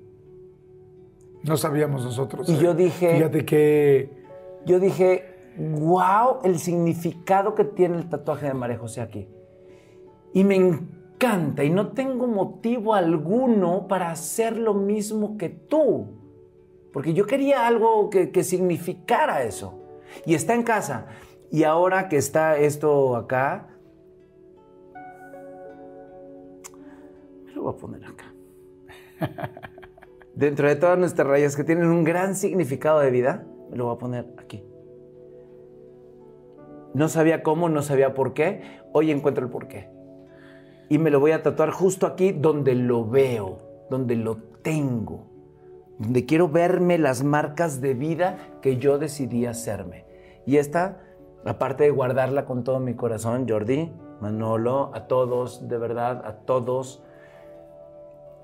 No 1.43 1.55
sabíamos 1.57 2.03
nosotros. 2.03 2.49
Y 2.49 2.55
¿eh? 2.55 2.57
yo 2.59 2.73
dije- 2.73 3.15
Fíjate 3.15 3.45
que 3.45 4.25
Yo 4.65 4.79
dije, 4.81 5.23
wow, 5.57 6.39
el 6.43 6.59
significado 6.59 7.55
que 7.55 7.63
tiene 7.63 7.97
el 7.97 8.09
tatuaje 8.09 8.47
de 8.47 8.53
María 8.53 8.77
José 8.77 8.99
aquí. 8.99 9.27
Y 10.33 10.43
me 10.43 10.55
encanta 10.55 11.63
y 11.63 11.69
no 11.69 11.89
tengo 11.93 12.27
motivo 12.27 12.93
alguno 12.93 13.87
para 13.87 14.11
hacer 14.11 14.57
lo 14.57 14.73
mismo 14.73 15.37
que 15.37 15.47
tú. 15.49 16.07
Porque 16.91 17.13
yo 17.13 17.25
quería 17.25 17.65
algo 17.65 18.09
que, 18.09 18.31
que 18.31 18.43
significara 18.43 19.43
eso. 19.43 19.79
Y 20.25 20.33
está 20.33 20.53
en 20.53 20.63
casa. 20.63 21.05
Y 21.49 21.63
ahora 21.63 22.09
que 22.09 22.17
está 22.17 22.57
esto 22.57 23.15
acá, 23.15 23.69
a 27.71 27.77
poner 27.77 28.05
acá. 28.05 28.33
Dentro 30.35 30.67
de 30.67 30.75
todas 30.75 30.97
nuestras 30.99 31.27
rayas 31.27 31.55
que 31.55 31.63
tienen 31.63 31.87
un 31.87 32.03
gran 32.03 32.35
significado 32.35 32.99
de 32.99 33.09
vida, 33.09 33.45
me 33.69 33.77
lo 33.77 33.85
voy 33.85 33.95
a 33.95 33.97
poner 33.97 34.33
aquí. 34.37 34.63
No 36.93 37.09
sabía 37.09 37.43
cómo, 37.43 37.69
no 37.69 37.81
sabía 37.81 38.13
por 38.13 38.33
qué. 38.33 38.61
Hoy 38.93 39.11
encuentro 39.11 39.45
el 39.45 39.51
por 39.51 39.67
qué. 39.67 39.89
Y 40.89 40.97
me 40.97 41.09
lo 41.09 41.19
voy 41.19 41.31
a 41.31 41.43
tatuar 41.43 41.71
justo 41.71 42.07
aquí 42.07 42.31
donde 42.31 42.75
lo 42.75 43.07
veo, 43.07 43.59
donde 43.89 44.15
lo 44.15 44.37
tengo, 44.61 45.27
donde 45.99 46.25
quiero 46.25 46.49
verme 46.49 46.97
las 46.97 47.23
marcas 47.23 47.81
de 47.81 47.93
vida 47.93 48.37
que 48.61 48.77
yo 48.77 48.97
decidí 48.97 49.45
hacerme. 49.45 50.05
Y 50.45 50.57
esta, 50.57 51.01
aparte 51.45 51.83
de 51.83 51.89
guardarla 51.89 52.45
con 52.45 52.63
todo 52.63 52.79
mi 52.79 52.95
corazón, 52.95 53.47
Jordi, 53.47 53.91
Manolo, 54.21 54.91
a 54.93 55.07
todos, 55.07 55.67
de 55.67 55.77
verdad, 55.77 56.25
a 56.25 56.37
todos, 56.45 57.03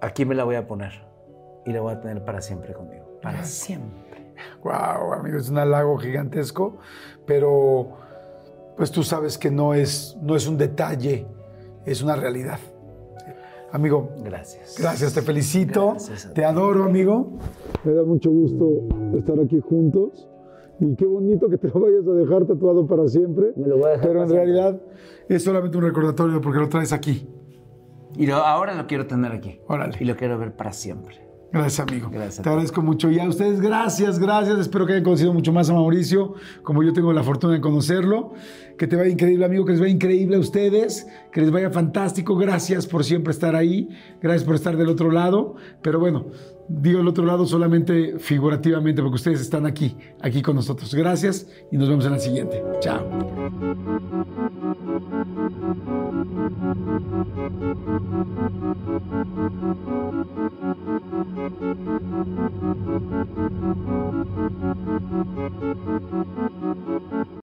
aquí 0.03 0.25
me 0.25 0.35
la 0.35 0.43
voy 0.43 0.55
a 0.55 0.67
poner. 0.67 0.91
Y 1.65 1.71
la 1.71 1.81
voy 1.81 1.93
a 1.93 1.99
tener 2.01 2.23
para 2.25 2.41
siempre 2.41 2.73
conmigo. 2.73 3.19
Para 3.21 3.43
siempre. 3.43 4.34
Wow, 4.63 5.13
amigo, 5.13 5.38
es 5.38 5.49
un 5.49 5.57
halago 5.57 5.97
gigantesco, 5.97 6.77
pero 7.25 7.89
pues 8.75 8.91
tú 8.91 9.03
sabes 9.03 9.38
que 9.38 9.49
no 9.51 9.73
es, 9.73 10.17
no 10.21 10.35
es 10.35 10.47
un 10.47 10.57
detalle, 10.57 11.25
es 11.85 12.01
una 12.01 12.15
realidad. 12.15 12.59
Amigo, 13.71 14.09
Gracias. 14.23 14.75
gracias, 14.80 15.13
te 15.13 15.21
felicito, 15.21 15.91
Gracias 15.91 16.31
te 16.34 16.43
adoro, 16.45 16.84
amigo. 16.84 17.31
Me 17.84 17.93
da 17.93 18.03
mucho 18.03 18.30
gusto 18.30 18.69
estar 19.17 19.39
aquí 19.39 19.59
juntos 19.61 20.27
y 20.80 20.95
qué 20.95 21.05
bonito 21.05 21.49
que 21.49 21.57
te 21.57 21.69
lo 21.69 21.80
vayas 21.80 22.05
a 22.07 22.11
dejar 22.11 22.45
tatuado 22.45 22.85
para 22.85 23.07
siempre. 23.07 23.53
Me 23.55 23.67
lo 23.67 23.77
voy 23.77 23.85
a 23.85 23.89
dejar 23.91 24.07
Pero 24.09 24.23
en 24.23 24.30
siempre. 24.30 24.45
realidad 24.53 24.81
es 25.30 25.43
solamente 25.43 25.77
un 25.77 25.84
recordatorio 25.85 26.41
porque 26.41 26.59
lo 26.59 26.69
traes 26.69 26.91
aquí. 26.93 27.27
Y 28.15 28.27
lo- 28.27 28.38
ahora 28.38 28.76
lo 28.76 28.88
quiero 28.88 29.07
tener 29.07 29.31
aquí. 29.31 29.60
Órale. 29.68 29.98
Y 29.99 30.06
lo 30.06 30.15
quiero 30.15 30.38
ver 30.38 30.56
para 30.56 30.72
siempre. 30.73 31.22
Gracias, 31.52 31.88
amigo. 31.88 32.10
Gracias 32.11 32.41
Te 32.41 32.49
agradezco 32.49 32.81
mucho. 32.81 33.11
Y 33.11 33.19
a 33.19 33.30
ustedes, 33.30 33.61
gracias, 33.61 34.18
gracias. 34.18 34.57
Espero 34.57 34.88
que 34.88 34.94
hayan 34.94 35.03
conocido 35.03 35.31
mucho 35.34 35.53
más 35.53 35.69
a 35.69 35.73
Mauricio, 35.73 36.34
como 36.64 36.81
yo 36.81 36.94
tengo 36.94 37.14
la 37.14 37.22
fortuna 37.22 37.53
de 37.53 37.61
conocerlo. 37.61 38.34
Que 38.76 38.88
te 38.88 38.95
vaya 38.95 39.10
increíble, 39.11 39.45
amigo, 39.45 39.64
que 39.64 39.73
les 39.73 39.80
vaya 39.80 39.94
increíble 39.94 40.35
a 40.35 40.40
ustedes, 40.40 41.06
que 41.31 41.41
les 41.41 41.52
vaya 41.52 41.69
fantástico. 41.69 42.35
Gracias 42.38 42.88
por 42.88 43.03
siempre 43.03 43.31
estar 43.31 43.56
ahí. 43.56 43.88
Gracias 44.19 44.44
por 44.45 44.56
estar 44.56 44.76
del 44.77 44.90
otro 44.90 45.11
lado. 45.11 45.53
Pero 45.84 45.99
bueno, 45.99 46.26
digo 46.68 47.02
el 47.02 47.07
otro 47.07 47.23
lado 47.23 47.45
solamente 47.45 48.18
figurativamente, 48.18 49.03
porque 49.03 49.15
ustedes 49.18 49.40
están 49.40 49.68
aquí, 49.68 49.95
aquí 50.22 50.41
con 50.41 50.56
nosotros. 50.56 50.95
Gracias 50.95 51.48
y 51.72 51.77
nos 51.77 51.88
vemos 51.88 52.03
en 52.07 52.11
la 52.14 52.19
siguiente. 52.19 52.64
Chao. 52.80 53.07